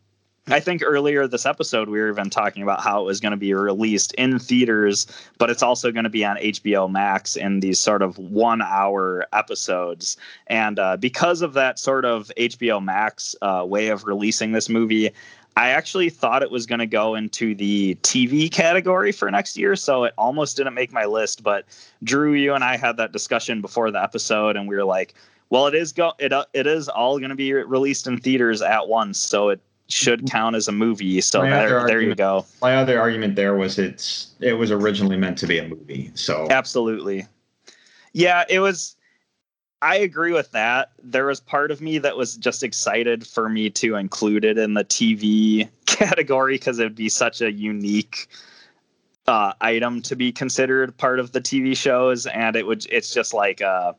I 0.47 0.59
think 0.59 0.81
earlier 0.83 1.27
this 1.27 1.45
episode 1.45 1.87
we 1.87 1.99
were 1.99 2.09
even 2.09 2.31
talking 2.31 2.63
about 2.63 2.81
how 2.81 3.01
it 3.01 3.05
was 3.05 3.19
going 3.19 3.31
to 3.31 3.37
be 3.37 3.53
released 3.53 4.11
in 4.15 4.39
theaters, 4.39 5.05
but 5.37 5.51
it's 5.51 5.61
also 5.61 5.91
going 5.91 6.03
to 6.03 6.09
be 6.09 6.25
on 6.25 6.37
HBO 6.37 6.89
Max 6.89 7.35
in 7.35 7.59
these 7.59 7.79
sort 7.79 8.01
of 8.01 8.17
one 8.17 8.61
hour 8.63 9.27
episodes. 9.33 10.17
And 10.47 10.79
uh, 10.79 10.97
because 10.97 11.43
of 11.43 11.53
that 11.53 11.77
sort 11.77 12.05
of 12.05 12.31
HBO 12.37 12.83
Max 12.83 13.35
uh, 13.43 13.63
way 13.67 13.89
of 13.89 14.05
releasing 14.05 14.51
this 14.51 14.67
movie, 14.67 15.11
I 15.57 15.69
actually 15.69 16.09
thought 16.09 16.41
it 16.41 16.49
was 16.49 16.65
going 16.65 16.79
to 16.79 16.87
go 16.87 17.13
into 17.13 17.53
the 17.53 17.95
TV 18.01 18.51
category 18.51 19.11
for 19.11 19.29
next 19.29 19.57
year, 19.57 19.75
so 19.75 20.05
it 20.05 20.13
almost 20.17 20.57
didn't 20.57 20.73
make 20.73 20.91
my 20.91 21.05
list. 21.05 21.43
But 21.43 21.65
Drew, 22.03 22.33
you 22.33 22.55
and 22.55 22.63
I 22.63 22.77
had 22.77 22.97
that 22.97 23.11
discussion 23.11 23.61
before 23.61 23.91
the 23.91 24.01
episode, 24.01 24.55
and 24.55 24.67
we 24.67 24.75
were 24.75 24.85
like, 24.85 25.13
"Well, 25.49 25.67
it 25.67 25.75
is 25.75 25.91
go 25.91 26.13
it 26.19 26.33
uh, 26.33 26.45
it 26.53 26.67
is 26.67 26.87
all 26.89 27.19
going 27.19 27.29
to 27.29 27.35
be 27.35 27.53
released 27.53 28.07
in 28.07 28.17
theaters 28.17 28.61
at 28.61 28.87
once, 28.87 29.19
so 29.19 29.49
it 29.49 29.59
should 29.91 30.19
mm-hmm. 30.19 30.27
count 30.27 30.55
as 30.55 30.67
a 30.67 30.71
movie." 30.71 31.21
So 31.21 31.41
there, 31.41 31.85
there 31.87 32.01
you 32.01 32.15
go. 32.15 32.45
My 32.61 32.75
other 32.75 32.99
argument 32.99 33.35
there 33.35 33.55
was 33.55 33.77
it's 33.77 34.31
it 34.39 34.53
was 34.53 34.71
originally 34.71 35.17
meant 35.17 35.37
to 35.39 35.47
be 35.47 35.57
a 35.57 35.67
movie, 35.67 36.11
so 36.15 36.47
Absolutely. 36.49 37.25
Yeah, 38.13 38.43
it 38.49 38.59
was. 38.59 38.95
I 39.83 39.95
agree 39.95 40.31
with 40.31 40.51
that. 40.51 40.91
There 41.01 41.25
was 41.25 41.39
part 41.39 41.71
of 41.71 41.81
me 41.81 41.97
that 41.97 42.15
was 42.15 42.37
just 42.37 42.61
excited 42.61 43.25
for 43.25 43.49
me 43.49 43.69
to 43.71 43.95
include 43.95 44.45
it 44.45 44.59
in 44.59 44.75
the 44.75 44.83
TV 44.83 45.67
category 45.87 46.55
because 46.55 46.77
it'd 46.77 46.95
be 46.95 47.09
such 47.09 47.41
a 47.41 47.51
unique 47.51 48.27
uh, 49.27 49.53
item 49.61 50.01
to 50.01 50.15
be 50.15 50.31
considered 50.31 50.97
part 50.97 51.19
of 51.19 51.31
the 51.31 51.39
TV 51.39 51.77
shows, 51.77 52.25
and 52.27 52.55
it 52.55 52.65
would. 52.65 52.85
It's 52.89 53.13
just 53.13 53.33
like 53.33 53.61
uh, 53.61 53.93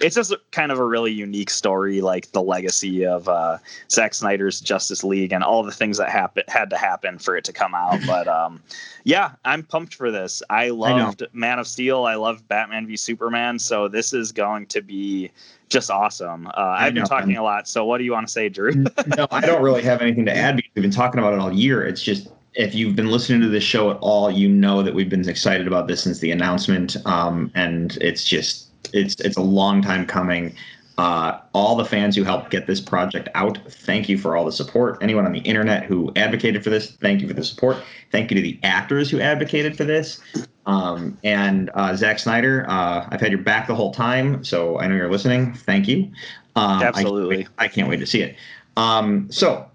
it's 0.00 0.14
just 0.14 0.34
kind 0.52 0.70
of 0.70 0.78
a 0.78 0.84
really 0.84 1.12
unique 1.12 1.50
story, 1.50 2.00
like 2.00 2.30
the 2.30 2.42
legacy 2.42 3.04
of 3.04 3.28
uh, 3.28 3.58
Zack 3.90 4.14
Snyder's 4.14 4.60
Justice 4.60 5.02
League 5.02 5.32
and 5.32 5.42
all 5.42 5.64
the 5.64 5.72
things 5.72 5.98
that 5.98 6.10
happen 6.10 6.44
had 6.46 6.70
to 6.70 6.76
happen 6.76 7.18
for 7.18 7.36
it 7.36 7.44
to 7.44 7.52
come 7.52 7.74
out. 7.74 7.98
But 8.06 8.28
um, 8.28 8.62
yeah, 9.02 9.32
I'm 9.44 9.64
pumped 9.64 9.94
for 9.94 10.12
this. 10.12 10.42
I 10.48 10.68
loved 10.68 11.24
Man 11.32 11.58
of 11.58 11.66
Steel. 11.66 12.04
I 12.04 12.14
love 12.14 12.46
Batman 12.46 12.86
v 12.86 12.96
Superman. 12.96 13.58
So 13.58 13.88
this 13.88 14.12
is 14.12 14.30
going 14.30 14.66
to 14.66 14.80
be 14.80 15.30
just 15.68 15.90
awesome. 15.90 16.46
Uh, 16.46 16.76
I've 16.78 16.94
been 16.94 17.02
know, 17.02 17.08
talking 17.08 17.32
man. 17.32 17.38
a 17.38 17.42
lot. 17.42 17.68
So 17.68 17.84
what 17.84 17.98
do 17.98 18.04
you 18.04 18.12
want 18.12 18.26
to 18.26 18.32
say, 18.32 18.48
Drew? 18.48 18.72
no, 18.72 19.26
I 19.32 19.40
don't 19.40 19.62
really 19.62 19.82
have 19.82 20.00
anything 20.00 20.24
to 20.26 20.36
add 20.36 20.56
because 20.56 20.70
we've 20.76 20.82
been 20.82 20.90
talking 20.90 21.18
about 21.18 21.34
it 21.34 21.40
all 21.40 21.52
year. 21.52 21.84
It's 21.84 22.02
just 22.02 22.28
if 22.58 22.74
you've 22.74 22.96
been 22.96 23.08
listening 23.08 23.40
to 23.40 23.48
this 23.48 23.62
show 23.62 23.90
at 23.90 23.96
all, 24.00 24.30
you 24.30 24.48
know 24.48 24.82
that 24.82 24.92
we've 24.92 25.08
been 25.08 25.26
excited 25.28 25.68
about 25.68 25.86
this 25.86 26.02
since 26.02 26.18
the 26.18 26.32
announcement, 26.32 26.96
um, 27.06 27.52
and 27.54 27.96
it's 28.00 28.24
just 28.24 28.66
it's 28.92 29.14
it's 29.20 29.36
a 29.36 29.42
long 29.42 29.80
time 29.80 30.04
coming. 30.04 30.54
Uh, 30.98 31.38
all 31.52 31.76
the 31.76 31.84
fans 31.84 32.16
who 32.16 32.24
helped 32.24 32.50
get 32.50 32.66
this 32.66 32.80
project 32.80 33.28
out, 33.36 33.56
thank 33.70 34.08
you 34.08 34.18
for 34.18 34.36
all 34.36 34.44
the 34.44 34.50
support. 34.50 34.98
Anyone 35.00 35.24
on 35.24 35.32
the 35.32 35.38
internet 35.40 35.84
who 35.84 36.12
advocated 36.16 36.64
for 36.64 36.70
this, 36.70 36.96
thank 36.96 37.20
you 37.20 37.28
for 37.28 37.34
the 37.34 37.44
support. 37.44 37.76
Thank 38.10 38.32
you 38.32 38.34
to 38.34 38.42
the 38.42 38.58
actors 38.64 39.08
who 39.08 39.20
advocated 39.20 39.76
for 39.76 39.84
this. 39.84 40.20
Um, 40.66 41.16
and 41.22 41.70
uh, 41.74 41.94
Zack 41.94 42.18
Snyder, 42.18 42.66
uh, 42.68 43.06
I've 43.08 43.20
had 43.20 43.30
your 43.30 43.42
back 43.42 43.68
the 43.68 43.76
whole 43.76 43.94
time, 43.94 44.42
so 44.42 44.80
I 44.80 44.88
know 44.88 44.96
you're 44.96 45.08
listening. 45.10 45.54
Thank 45.54 45.86
you. 45.86 46.10
Um, 46.56 46.82
Absolutely. 46.82 47.36
I 47.36 47.42
can't, 47.42 47.48
wait, 47.48 47.64
I 47.64 47.68
can't 47.68 47.88
wait 47.88 48.00
to 48.00 48.06
see 48.06 48.22
it. 48.22 48.34
Um, 48.76 49.30
so, 49.30 49.70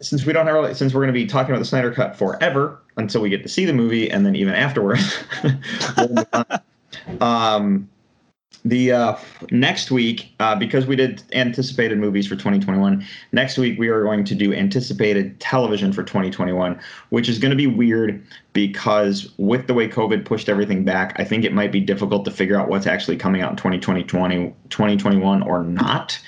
since 0.00 0.24
we 0.24 0.32
don't 0.32 0.46
have 0.46 0.54
really, 0.54 0.74
since 0.74 0.94
we're 0.94 1.00
going 1.00 1.12
to 1.12 1.20
be 1.20 1.26
talking 1.26 1.50
about 1.50 1.58
the 1.58 1.64
Snyder 1.64 1.92
Cut 1.92 2.16
forever 2.16 2.80
until 2.96 3.20
we 3.20 3.30
get 3.30 3.42
to 3.42 3.48
see 3.48 3.64
the 3.64 3.72
movie, 3.72 4.10
and 4.10 4.24
then 4.24 4.36
even 4.36 4.54
afterwards, 4.54 5.18
um, 7.20 7.88
the 8.64 8.92
uh, 8.92 9.16
next 9.50 9.90
week, 9.90 10.32
uh, 10.40 10.54
because 10.54 10.86
we 10.86 10.94
did 10.94 11.22
anticipated 11.32 11.98
movies 11.98 12.26
for 12.26 12.34
2021, 12.34 13.04
next 13.32 13.58
week 13.58 13.78
we 13.78 13.88
are 13.88 14.02
going 14.02 14.24
to 14.24 14.34
do 14.34 14.52
anticipated 14.52 15.38
television 15.40 15.92
for 15.92 16.02
2021, 16.02 16.78
which 17.10 17.28
is 17.28 17.38
going 17.38 17.50
to 17.50 17.56
be 17.56 17.66
weird 17.66 18.24
because 18.52 19.32
with 19.38 19.66
the 19.66 19.74
way 19.74 19.88
COVID 19.88 20.24
pushed 20.24 20.48
everything 20.48 20.84
back, 20.84 21.14
I 21.18 21.24
think 21.24 21.44
it 21.44 21.52
might 21.52 21.72
be 21.72 21.80
difficult 21.80 22.24
to 22.24 22.30
figure 22.30 22.58
out 22.58 22.68
what's 22.68 22.86
actually 22.86 23.16
coming 23.16 23.42
out 23.42 23.50
in 23.50 23.56
2020, 23.56 24.04
2021 24.04 25.42
or 25.42 25.64
not. 25.64 26.18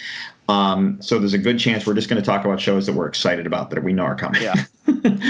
Um, 0.50 1.00
so 1.00 1.20
there's 1.20 1.32
a 1.32 1.38
good 1.38 1.60
chance 1.60 1.86
we're 1.86 1.94
just 1.94 2.08
going 2.08 2.20
to 2.20 2.26
talk 2.26 2.44
about 2.44 2.60
shows 2.60 2.86
that 2.86 2.94
we're 2.94 3.06
excited 3.06 3.46
about 3.46 3.70
that 3.70 3.84
we 3.84 3.92
know 3.92 4.02
are 4.02 4.16
coming. 4.16 4.42
Yeah. 4.42 4.54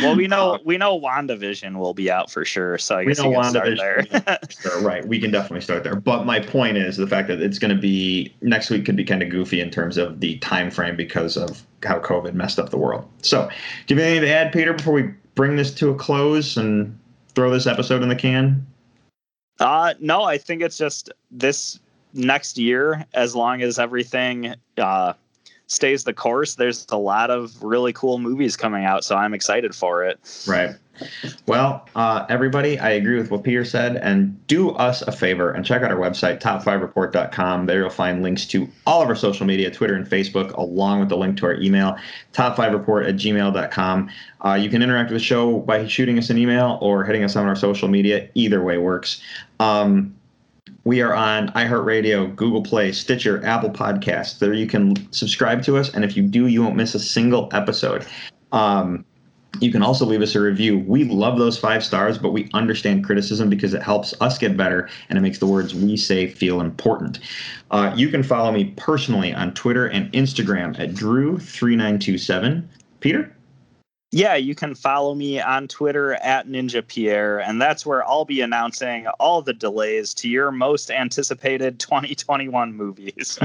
Well, 0.02 0.16
we 0.16 0.26
know 0.26 0.58
we 0.64 0.78
know 0.78 0.98
WandaVision 0.98 1.76
will 1.76 1.92
be 1.92 2.10
out 2.10 2.30
for 2.30 2.44
sure. 2.44 2.78
So 2.78 2.96
I 2.96 3.00
we 3.00 3.08
guess 3.08 3.18
know 3.18 3.32
can 3.32 3.44
start 3.44 3.66
WandaVision. 3.66 4.24
there. 4.24 4.38
Sure, 4.48 4.80
right. 4.80 5.06
We 5.06 5.20
can 5.20 5.30
definitely 5.30 5.60
start 5.60 5.84
there. 5.84 5.94
But 5.94 6.24
my 6.24 6.40
point 6.40 6.78
is 6.78 6.96
the 6.96 7.06
fact 7.06 7.28
that 7.28 7.42
it's 7.42 7.58
going 7.58 7.74
to 7.74 7.80
be 7.80 8.34
next 8.40 8.70
week 8.70 8.86
could 8.86 8.96
be 8.96 9.04
kind 9.04 9.22
of 9.22 9.28
goofy 9.28 9.60
in 9.60 9.70
terms 9.70 9.98
of 9.98 10.20
the 10.20 10.38
time 10.38 10.70
frame 10.70 10.96
because 10.96 11.36
of 11.36 11.66
how 11.82 11.98
COVID 11.98 12.32
messed 12.32 12.58
up 12.58 12.70
the 12.70 12.78
world. 12.78 13.06
So, 13.22 13.50
do 13.86 13.94
you 13.94 14.00
have 14.00 14.08
anything 14.10 14.26
to 14.26 14.34
add, 14.34 14.52
Peter, 14.52 14.72
before 14.72 14.94
we 14.94 15.10
bring 15.34 15.56
this 15.56 15.74
to 15.74 15.90
a 15.90 15.94
close 15.94 16.56
and 16.56 16.98
throw 17.34 17.50
this 17.50 17.66
episode 17.66 18.02
in 18.02 18.08
the 18.08 18.16
can? 18.16 18.66
Uh, 19.58 19.92
no, 20.00 20.22
I 20.22 20.38
think 20.38 20.62
it's 20.62 20.78
just 20.78 21.12
this 21.30 21.78
next 22.12 22.58
year, 22.58 23.06
as 23.14 23.34
long 23.34 23.62
as 23.62 23.78
everything 23.78 24.54
uh, 24.78 25.14
stays 25.66 26.04
the 26.04 26.12
course, 26.12 26.56
there's 26.56 26.86
a 26.90 26.98
lot 26.98 27.30
of 27.30 27.62
really 27.62 27.92
cool 27.92 28.18
movies 28.18 28.56
coming 28.56 28.84
out. 28.84 29.04
So 29.04 29.16
I'm 29.16 29.34
excited 29.34 29.74
for 29.74 30.04
it. 30.04 30.44
Right. 30.46 30.74
Well, 31.46 31.88
uh, 31.94 32.26
everybody, 32.28 32.78
I 32.78 32.90
agree 32.90 33.16
with 33.16 33.30
what 33.30 33.42
Peter 33.42 33.64
said. 33.64 33.96
And 33.96 34.46
do 34.46 34.70
us 34.70 35.02
a 35.02 35.12
favor 35.12 35.50
and 35.50 35.64
check 35.64 35.82
out 35.82 35.90
our 35.90 35.96
website, 35.96 36.40
top5report.com. 36.40 37.66
There 37.66 37.80
you'll 37.80 37.90
find 37.90 38.22
links 38.22 38.46
to 38.46 38.68
all 38.86 39.02
of 39.02 39.08
our 39.08 39.14
social 39.14 39.46
media, 39.46 39.70
Twitter 39.70 39.94
and 39.94 40.06
Facebook, 40.06 40.52
along 40.56 41.00
with 41.00 41.08
the 41.08 41.16
link 41.16 41.36
to 41.38 41.46
our 41.46 41.54
email, 41.54 41.96
top5report 42.32 43.08
at 43.08 43.14
gmail.com. 43.16 44.10
Uh, 44.44 44.54
you 44.54 44.68
can 44.68 44.82
interact 44.82 45.10
with 45.10 45.20
the 45.20 45.24
show 45.24 45.60
by 45.60 45.86
shooting 45.86 46.18
us 46.18 46.30
an 46.30 46.38
email 46.38 46.78
or 46.82 47.04
hitting 47.04 47.24
us 47.24 47.36
on 47.36 47.46
our 47.46 47.56
social 47.56 47.88
media. 47.88 48.28
Either 48.34 48.62
way 48.62 48.78
works. 48.78 49.22
Um, 49.58 50.14
we 50.84 51.02
are 51.02 51.14
on 51.14 51.48
iHeartRadio, 51.48 52.34
Google 52.36 52.62
Play, 52.62 52.92
Stitcher, 52.92 53.44
Apple 53.44 53.70
Podcasts. 53.70 54.38
There 54.38 54.54
you 54.54 54.66
can 54.66 55.12
subscribe 55.12 55.62
to 55.64 55.76
us, 55.76 55.92
and 55.92 56.04
if 56.04 56.16
you 56.16 56.22
do, 56.22 56.46
you 56.46 56.62
won't 56.62 56.76
miss 56.76 56.94
a 56.94 57.00
single 57.00 57.48
episode. 57.52 58.06
Um, 58.52 59.04
you 59.58 59.72
can 59.72 59.82
also 59.82 60.06
leave 60.06 60.22
us 60.22 60.34
a 60.34 60.40
review. 60.40 60.78
We 60.78 61.04
love 61.04 61.38
those 61.38 61.58
five 61.58 61.84
stars, 61.84 62.18
but 62.18 62.30
we 62.30 62.48
understand 62.54 63.04
criticism 63.04 63.50
because 63.50 63.74
it 63.74 63.82
helps 63.82 64.14
us 64.20 64.38
get 64.38 64.56
better 64.56 64.88
and 65.08 65.18
it 65.18 65.22
makes 65.22 65.38
the 65.38 65.46
words 65.46 65.74
we 65.74 65.96
say 65.96 66.28
feel 66.28 66.60
important. 66.60 67.18
Uh, 67.70 67.92
you 67.96 68.08
can 68.08 68.22
follow 68.22 68.52
me 68.52 68.72
personally 68.76 69.34
on 69.34 69.52
Twitter 69.54 69.86
and 69.86 70.10
Instagram 70.12 70.78
at 70.78 70.90
Drew3927. 70.90 72.64
Peter? 73.00 73.36
Yeah, 74.12 74.34
you 74.34 74.56
can 74.56 74.74
follow 74.74 75.14
me 75.14 75.40
on 75.40 75.68
Twitter 75.68 76.14
at 76.14 76.48
Ninja 76.48 76.84
Pierre, 76.84 77.38
and 77.38 77.62
that's 77.62 77.86
where 77.86 78.04
I'll 78.04 78.24
be 78.24 78.40
announcing 78.40 79.06
all 79.20 79.40
the 79.40 79.52
delays 79.52 80.12
to 80.14 80.28
your 80.28 80.50
most 80.50 80.90
anticipated 80.90 81.78
2021 81.78 82.74
movies. 82.74 83.38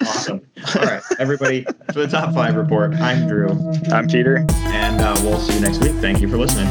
awesome. 0.00 0.40
All 0.74 0.82
right, 0.82 1.02
everybody, 1.18 1.66
for 1.92 2.00
the 2.00 2.08
top 2.08 2.32
five 2.32 2.54
report, 2.54 2.94
I'm 2.94 3.28
Drew. 3.28 3.50
I'm 3.92 4.08
Peter. 4.08 4.46
And 4.50 5.02
uh, 5.02 5.14
we'll 5.22 5.38
see 5.38 5.54
you 5.54 5.60
next 5.60 5.82
week. 5.82 5.92
Thank 5.96 6.22
you 6.22 6.28
for 6.28 6.38
listening. 6.38 6.68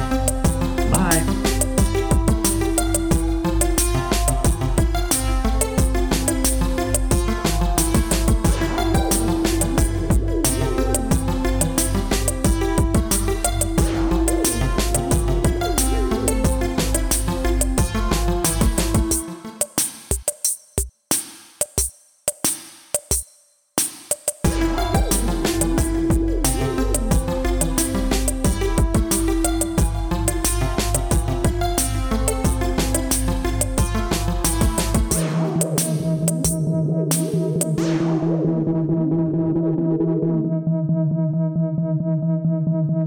Bye. 0.91 1.46